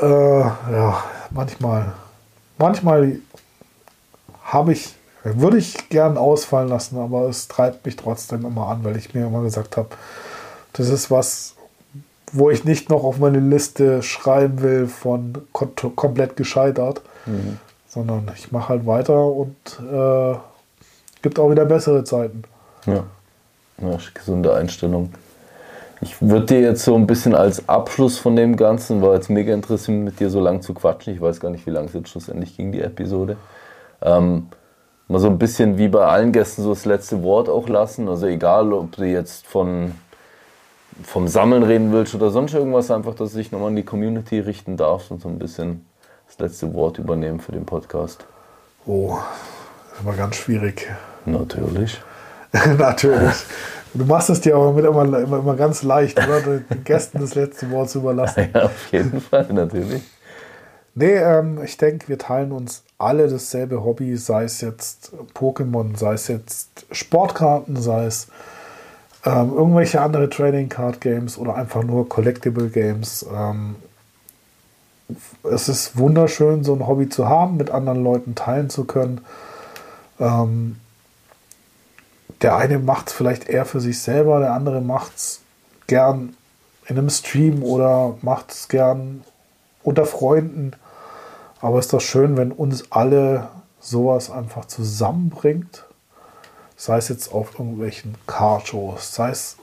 Äh, 0.00 0.06
ja, 0.08 1.02
manchmal, 1.30 1.92
manchmal 2.58 3.20
habe 4.44 4.72
ich, 4.72 4.95
würde 5.34 5.58
ich 5.58 5.88
gern 5.88 6.16
ausfallen 6.16 6.68
lassen, 6.68 6.98
aber 6.98 7.28
es 7.28 7.48
treibt 7.48 7.84
mich 7.84 7.96
trotzdem 7.96 8.44
immer 8.44 8.68
an, 8.68 8.84
weil 8.84 8.96
ich 8.96 9.14
mir 9.14 9.26
immer 9.26 9.42
gesagt 9.42 9.76
habe, 9.76 9.88
das 10.72 10.88
ist 10.88 11.10
was, 11.10 11.54
wo 12.32 12.50
ich 12.50 12.64
nicht 12.64 12.90
noch 12.90 13.04
auf 13.04 13.18
meine 13.18 13.40
Liste 13.40 14.02
schreiben 14.02 14.62
will 14.62 14.86
von 14.86 15.34
komplett 15.52 16.36
gescheitert, 16.36 17.02
mhm. 17.24 17.58
sondern 17.88 18.30
ich 18.36 18.52
mache 18.52 18.70
halt 18.70 18.86
weiter 18.86 19.26
und 19.26 19.56
äh, 19.80 20.36
gibt 21.22 21.38
auch 21.38 21.50
wieder 21.50 21.64
bessere 21.64 22.04
Zeiten. 22.04 22.42
Ja. 22.86 23.04
ja, 23.80 23.98
gesunde 24.14 24.54
Einstellung. 24.54 25.12
Ich 26.02 26.20
würde 26.20 26.46
dir 26.46 26.60
jetzt 26.60 26.84
so 26.84 26.94
ein 26.94 27.06
bisschen 27.06 27.34
als 27.34 27.68
Abschluss 27.68 28.18
von 28.18 28.36
dem 28.36 28.56
Ganzen, 28.56 29.00
war 29.00 29.14
jetzt 29.14 29.30
mega 29.30 29.54
interessant 29.54 30.04
mit 30.04 30.20
dir 30.20 30.28
so 30.28 30.40
lang 30.40 30.60
zu 30.60 30.74
quatschen. 30.74 31.14
Ich 31.14 31.20
weiß 31.20 31.40
gar 31.40 31.50
nicht, 31.50 31.66
wie 31.66 31.70
lange 31.70 31.86
es 31.86 31.94
jetzt 31.94 32.10
schlussendlich 32.10 32.56
ging, 32.56 32.70
die 32.70 32.82
Episode. 32.82 33.38
Ähm, 34.02 34.48
mal 35.08 35.18
so 35.18 35.28
ein 35.28 35.38
bisschen 35.38 35.78
wie 35.78 35.88
bei 35.88 36.04
allen 36.04 36.32
Gästen 36.32 36.62
so 36.62 36.70
das 36.70 36.84
letzte 36.84 37.22
Wort 37.22 37.48
auch 37.48 37.68
lassen. 37.68 38.08
Also 38.08 38.26
egal, 38.26 38.72
ob 38.72 38.92
du 38.96 39.04
jetzt 39.04 39.46
von, 39.46 39.92
vom 41.02 41.28
Sammeln 41.28 41.62
reden 41.62 41.92
willst 41.92 42.14
oder 42.14 42.30
sonst 42.30 42.54
irgendwas, 42.54 42.90
einfach, 42.90 43.14
dass 43.14 43.32
du 43.32 43.38
dich 43.38 43.52
nochmal 43.52 43.68
an 43.68 43.76
die 43.76 43.84
Community 43.84 44.40
richten 44.40 44.76
darfst 44.76 45.10
und 45.10 45.20
so 45.20 45.28
ein 45.28 45.38
bisschen 45.38 45.86
das 46.26 46.38
letzte 46.38 46.74
Wort 46.74 46.98
übernehmen 46.98 47.40
für 47.40 47.52
den 47.52 47.66
Podcast. 47.66 48.26
Oh, 48.84 49.18
das 49.96 50.04
war 50.04 50.14
ganz 50.14 50.36
schwierig. 50.36 50.88
Natürlich. 51.24 52.00
Natürlich. 52.78 53.34
Du 53.94 54.04
machst 54.04 54.28
es 54.28 54.40
dir 54.40 54.56
aber 54.56 54.72
mit 54.72 54.84
immer, 54.84 55.04
immer, 55.04 55.38
immer 55.38 55.56
ganz 55.56 55.82
leicht, 55.82 56.18
oder? 56.18 56.40
Den 56.40 56.84
Gästen 56.84 57.18
das 57.18 57.34
letzte 57.34 57.70
Wort 57.70 57.88
zu 57.90 58.00
überlassen. 58.00 58.48
Ja, 58.54 58.64
auf 58.64 58.92
jeden 58.92 59.20
Fall, 59.20 59.46
natürlich. 59.50 60.02
Nee, 60.94 61.14
ähm, 61.14 61.62
ich 61.64 61.76
denke, 61.78 62.08
wir 62.08 62.18
teilen 62.18 62.52
uns 62.52 62.84
alle 62.98 63.28
dasselbe 63.28 63.84
Hobby, 63.84 64.16
sei 64.16 64.44
es 64.44 64.60
jetzt 64.60 65.12
Pokémon, 65.34 65.96
sei 65.96 66.14
es 66.14 66.28
jetzt 66.28 66.86
Sportkarten, 66.90 67.76
sei 67.76 68.06
es 68.06 68.28
ähm, 69.24 69.52
irgendwelche 69.52 70.00
andere 70.00 70.30
Trading 70.30 70.68
Card 70.68 71.00
Games 71.00 71.36
oder 71.36 71.56
einfach 71.56 71.82
nur 71.82 72.08
Collectible 72.08 72.68
Games. 72.68 73.26
Ähm, 73.34 73.76
es 75.44 75.68
ist 75.68 75.98
wunderschön, 75.98 76.64
so 76.64 76.74
ein 76.74 76.86
Hobby 76.86 77.08
zu 77.08 77.28
haben, 77.28 77.56
mit 77.56 77.70
anderen 77.70 78.02
Leuten 78.02 78.34
teilen 78.34 78.70
zu 78.70 78.84
können. 78.84 79.20
Ähm, 80.18 80.76
der 82.42 82.56
eine 82.56 82.78
macht 82.78 83.08
es 83.08 83.12
vielleicht 83.12 83.48
eher 83.48 83.64
für 83.64 83.80
sich 83.80 84.00
selber, 84.00 84.40
der 84.40 84.52
andere 84.52 84.80
macht 84.80 85.16
es 85.16 85.40
gern 85.86 86.36
in 86.86 86.98
einem 86.98 87.10
Stream 87.10 87.62
oder 87.62 88.16
macht 88.22 88.52
es 88.52 88.68
gern 88.68 89.24
unter 89.82 90.06
Freunden. 90.06 90.72
Aber 91.60 91.78
es 91.78 91.86
ist 91.86 91.92
doch 91.92 92.00
schön, 92.00 92.36
wenn 92.36 92.52
uns 92.52 92.90
alle 92.90 93.48
sowas 93.80 94.30
einfach 94.30 94.66
zusammenbringt. 94.66 95.84
Sei 96.76 96.98
es 96.98 97.08
jetzt 97.08 97.32
auf 97.32 97.58
irgendwelchen 97.58 98.16
Car-Shows, 98.26 99.14
sei 99.14 99.30
es, 99.30 99.56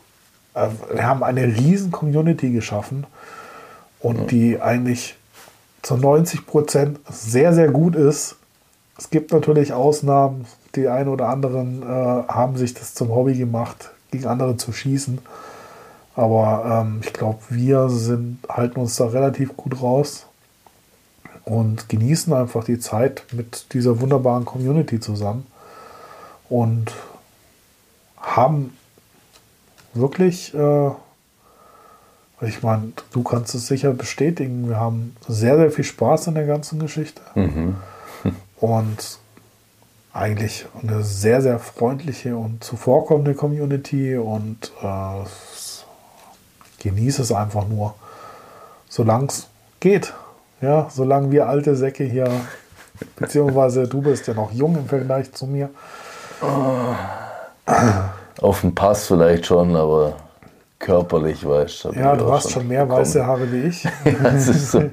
äh, 0.56 0.70
wir 0.92 1.06
haben 1.06 1.24
eine 1.24 1.44
riesen 1.44 1.92
Community 1.92 2.50
geschaffen 2.50 3.06
und 4.00 4.18
ja. 4.18 4.26
die 4.26 4.62
eigentlich 4.62 5.16
zu 5.84 5.98
90 5.98 6.48
Prozent 6.48 7.00
sehr, 7.10 7.54
sehr 7.54 7.70
gut 7.70 7.96
ist. 7.96 8.38
Es 8.98 9.10
gibt 9.10 9.32
natürlich 9.32 9.74
Ausnahmen, 9.74 10.46
die 10.76 10.88
einen 10.88 11.10
oder 11.10 11.30
anderen 11.30 11.84
äh, 11.84 11.86
haben 11.86 12.58
sich 12.58 12.74
das 12.74 12.96
zum 12.96 13.10
Hobby 13.10 13.36
gemacht, 13.36 13.92
gegen 14.10 14.26
andere 14.26 14.58
zu 14.58 14.72
schießen. 14.72 15.20
Aber 16.16 16.84
ähm, 16.86 17.02
ich 17.04 17.14
glaube, 17.14 17.40
wir 17.50 17.90
sind, 17.90 18.40
halten 18.50 18.80
uns 18.80 18.96
da 18.96 19.06
relativ 19.06 19.56
gut 19.56 19.82
raus 19.82 20.28
und 21.46 21.90
genießen 21.90 22.34
einfach 22.34 22.64
die 22.64 22.80
Zeit 22.80 23.24
mit 23.32 23.74
dieser 23.74 24.00
wunderbaren 24.00 24.46
Community 24.46 25.00
zusammen 25.00 25.46
und 26.50 26.92
haben 28.18 28.76
wirklich, 29.94 30.54
äh, 30.54 30.92
ich 32.42 32.64
meine, 32.64 32.94
du 33.12 33.24
kannst 33.24 33.56
es 33.56 33.68
sicher 33.68 33.94
bestätigen, 33.94 34.70
wir 34.70 34.80
haben 34.80 35.16
sehr, 35.28 35.58
sehr 35.58 35.72
viel 35.72 35.84
Spaß 35.84 36.28
in 36.28 36.36
der 36.36 36.46
ganzen 36.46 36.80
Geschichte 36.80 37.22
mhm. 37.36 37.76
und 38.60 39.20
eigentlich 40.14 40.68
eine 40.82 41.04
sehr, 41.04 41.42
sehr 41.42 41.60
freundliche 41.60 42.38
und 42.38 42.64
zuvorkommende 42.64 43.34
Community 43.34 44.16
und 44.16 44.72
äh, 44.82 45.24
genieße 46.80 47.24
es 47.24 47.32
einfach 47.32 47.68
nur, 47.68 47.96
solange 48.90 49.26
es 49.26 49.48
geht. 49.80 50.14
Ja, 50.64 50.88
solange 50.90 51.30
wir 51.30 51.50
alte 51.50 51.76
Säcke 51.76 52.06
hier, 52.06 52.32
beziehungsweise 53.18 53.86
du 53.86 54.02
bist 54.02 54.28
ja 54.28 54.34
noch 54.34 54.50
jung 54.54 54.78
im 54.78 54.88
Vergleich 54.88 55.30
zu 55.34 55.46
mir. 55.46 55.70
Auf 58.40 58.62
dem 58.62 58.74
Pass 58.74 59.08
vielleicht 59.08 59.46
schon, 59.46 59.76
aber 59.76 60.14
körperlich 60.80 61.46
weißt 61.46 61.84
du. 61.84 61.92
Ja, 61.92 62.16
du 62.16 62.32
hast 62.32 62.50
schon 62.50 62.66
mehr 62.70 62.86
bekommen. 62.86 63.02
weiße 63.02 63.26
Haare 63.26 63.52
wie 63.52 63.64
ich. 63.64 63.84
ja, 64.06 64.40
so. 64.40 64.80
äh, 64.80 64.92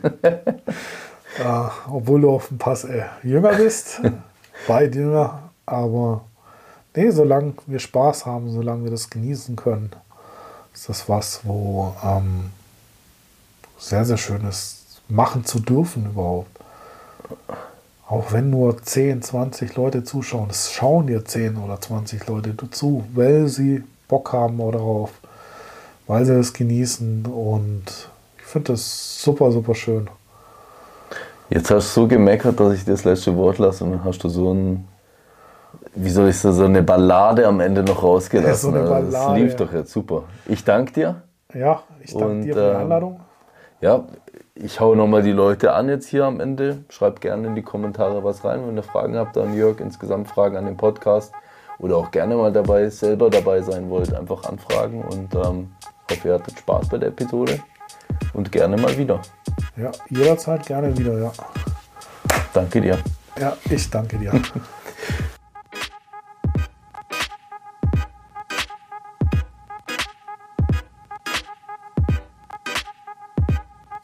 obwohl 1.88 2.22
du 2.22 2.30
auf 2.30 2.48
dem 2.48 2.59
Pass 2.59 2.82
äh, 2.82 3.05
jünger 3.22 3.55
bist, 3.55 4.01
weit 4.66 4.97
jünger, 4.97 5.51
aber 5.66 6.22
nee, 6.97 7.10
solange 7.10 7.55
wir 7.66 7.78
Spaß 7.78 8.26
haben, 8.26 8.51
solange 8.51 8.82
wir 8.82 8.90
das 8.90 9.09
genießen 9.09 9.55
können, 9.55 9.92
ist 10.74 10.88
das 10.88 11.09
was, 11.09 11.42
wo 11.44 11.94
ähm, 12.05 12.51
sehr, 13.78 14.05
sehr 14.05 14.16
schön 14.16 14.44
ist 14.48 14.80
machen 15.11 15.45
zu 15.45 15.61
dürfen 15.61 16.07
überhaupt. 16.07 16.51
Auch 18.09 18.32
wenn 18.32 18.51
nur 18.51 18.82
10, 18.82 19.23
20 19.23 19.77
Leute 19.77 20.03
zuschauen, 20.03 20.49
es 20.51 20.73
schauen 20.73 21.07
dir 21.07 21.24
10 21.24 21.57
oder 21.57 21.81
20 21.81 22.27
Leute 22.27 22.55
zu, 22.70 23.05
weil 23.15 23.47
sie 23.47 23.85
Bock 24.09 24.32
haben 24.32 24.59
darauf, 24.59 25.12
weil 26.09 26.24
sie 26.24 26.35
es 26.35 26.53
genießen 26.53 27.27
und 27.27 27.85
ich 28.39 28.45
finde 28.45 28.73
das 28.73 29.23
super, 29.23 29.53
super 29.53 29.77
schön. 29.77 30.09
Jetzt 31.51 31.70
hast 31.70 31.97
du 31.97 32.03
so 32.03 32.09
gemeckert, 32.09 32.59
dass 32.59 32.74
ich 32.74 32.85
das 32.85 33.05
letzte 33.05 33.37
Wort 33.37 33.59
lasse 33.59 33.85
und 33.85 33.93
dann 33.93 34.05
hast 34.05 34.19
du 34.24 34.28
so 34.28 34.53
ein, 34.53 34.89
wie 35.95 36.11
soll 36.11 36.28
ich 36.28 36.39
sagen, 36.39 36.57
so 36.57 36.65
eine 36.65 36.82
Ballade 36.82 37.47
am 37.47 37.61
Ende 37.61 37.85
noch 37.85 38.03
rausgelassen. 38.03 38.74
Ja, 38.74 38.87
so 38.87 38.93
also 38.93 39.11
das 39.12 39.37
lief 39.37 39.55
doch 39.55 39.73
jetzt 39.73 39.93
super. 39.93 40.24
Ich 40.47 40.65
danke 40.65 40.93
dir. 40.93 41.23
Ja, 41.55 41.82
ich 42.01 42.12
danke 42.12 42.47
dir 42.47 42.55
für 42.55 42.61
die 42.61 42.66
ähm, 42.66 42.77
Einladung. 42.77 43.20
Ja, 43.81 44.05
ich 44.55 44.78
hau 44.78 44.94
nochmal 44.94 45.23
die 45.23 45.32
Leute 45.32 45.73
an 45.73 45.89
jetzt 45.89 46.07
hier 46.07 46.27
am 46.27 46.39
Ende. 46.39 46.85
Schreibt 46.90 47.23
gerne 47.23 47.47
in 47.47 47.55
die 47.55 47.62
Kommentare 47.62 48.23
was 48.23 48.44
rein, 48.44 48.66
wenn 48.66 48.77
ihr 48.77 48.82
Fragen 48.82 49.16
habt 49.16 49.39
an 49.39 49.57
Jörg, 49.57 49.81
insgesamt 49.81 50.28
Fragen 50.28 50.57
an 50.59 50.66
den 50.66 50.77
Podcast 50.77 51.32
oder 51.78 51.97
auch 51.97 52.11
gerne 52.11 52.36
mal 52.36 52.52
dabei, 52.52 52.90
selber 52.90 53.31
dabei 53.31 53.62
sein 53.62 53.89
wollt, 53.89 54.12
einfach 54.12 54.44
anfragen 54.44 55.02
und 55.02 55.35
ähm, 55.35 55.73
hoffe, 56.11 56.28
ihr 56.28 56.35
hattet 56.35 56.59
Spaß 56.59 56.90
bei 56.90 56.98
der 56.98 57.09
Episode 57.09 57.59
und 58.35 58.52
gerne 58.52 58.77
mal 58.77 58.97
wieder. 58.98 59.23
Ja, 59.78 59.90
jederzeit 60.11 60.66
gerne 60.66 60.97
wieder, 60.98 61.19
ja. 61.19 61.32
Danke 62.52 62.82
dir. 62.82 62.98
Ja, 63.39 63.57
ich 63.70 63.89
danke 63.89 64.19
dir. 64.19 64.32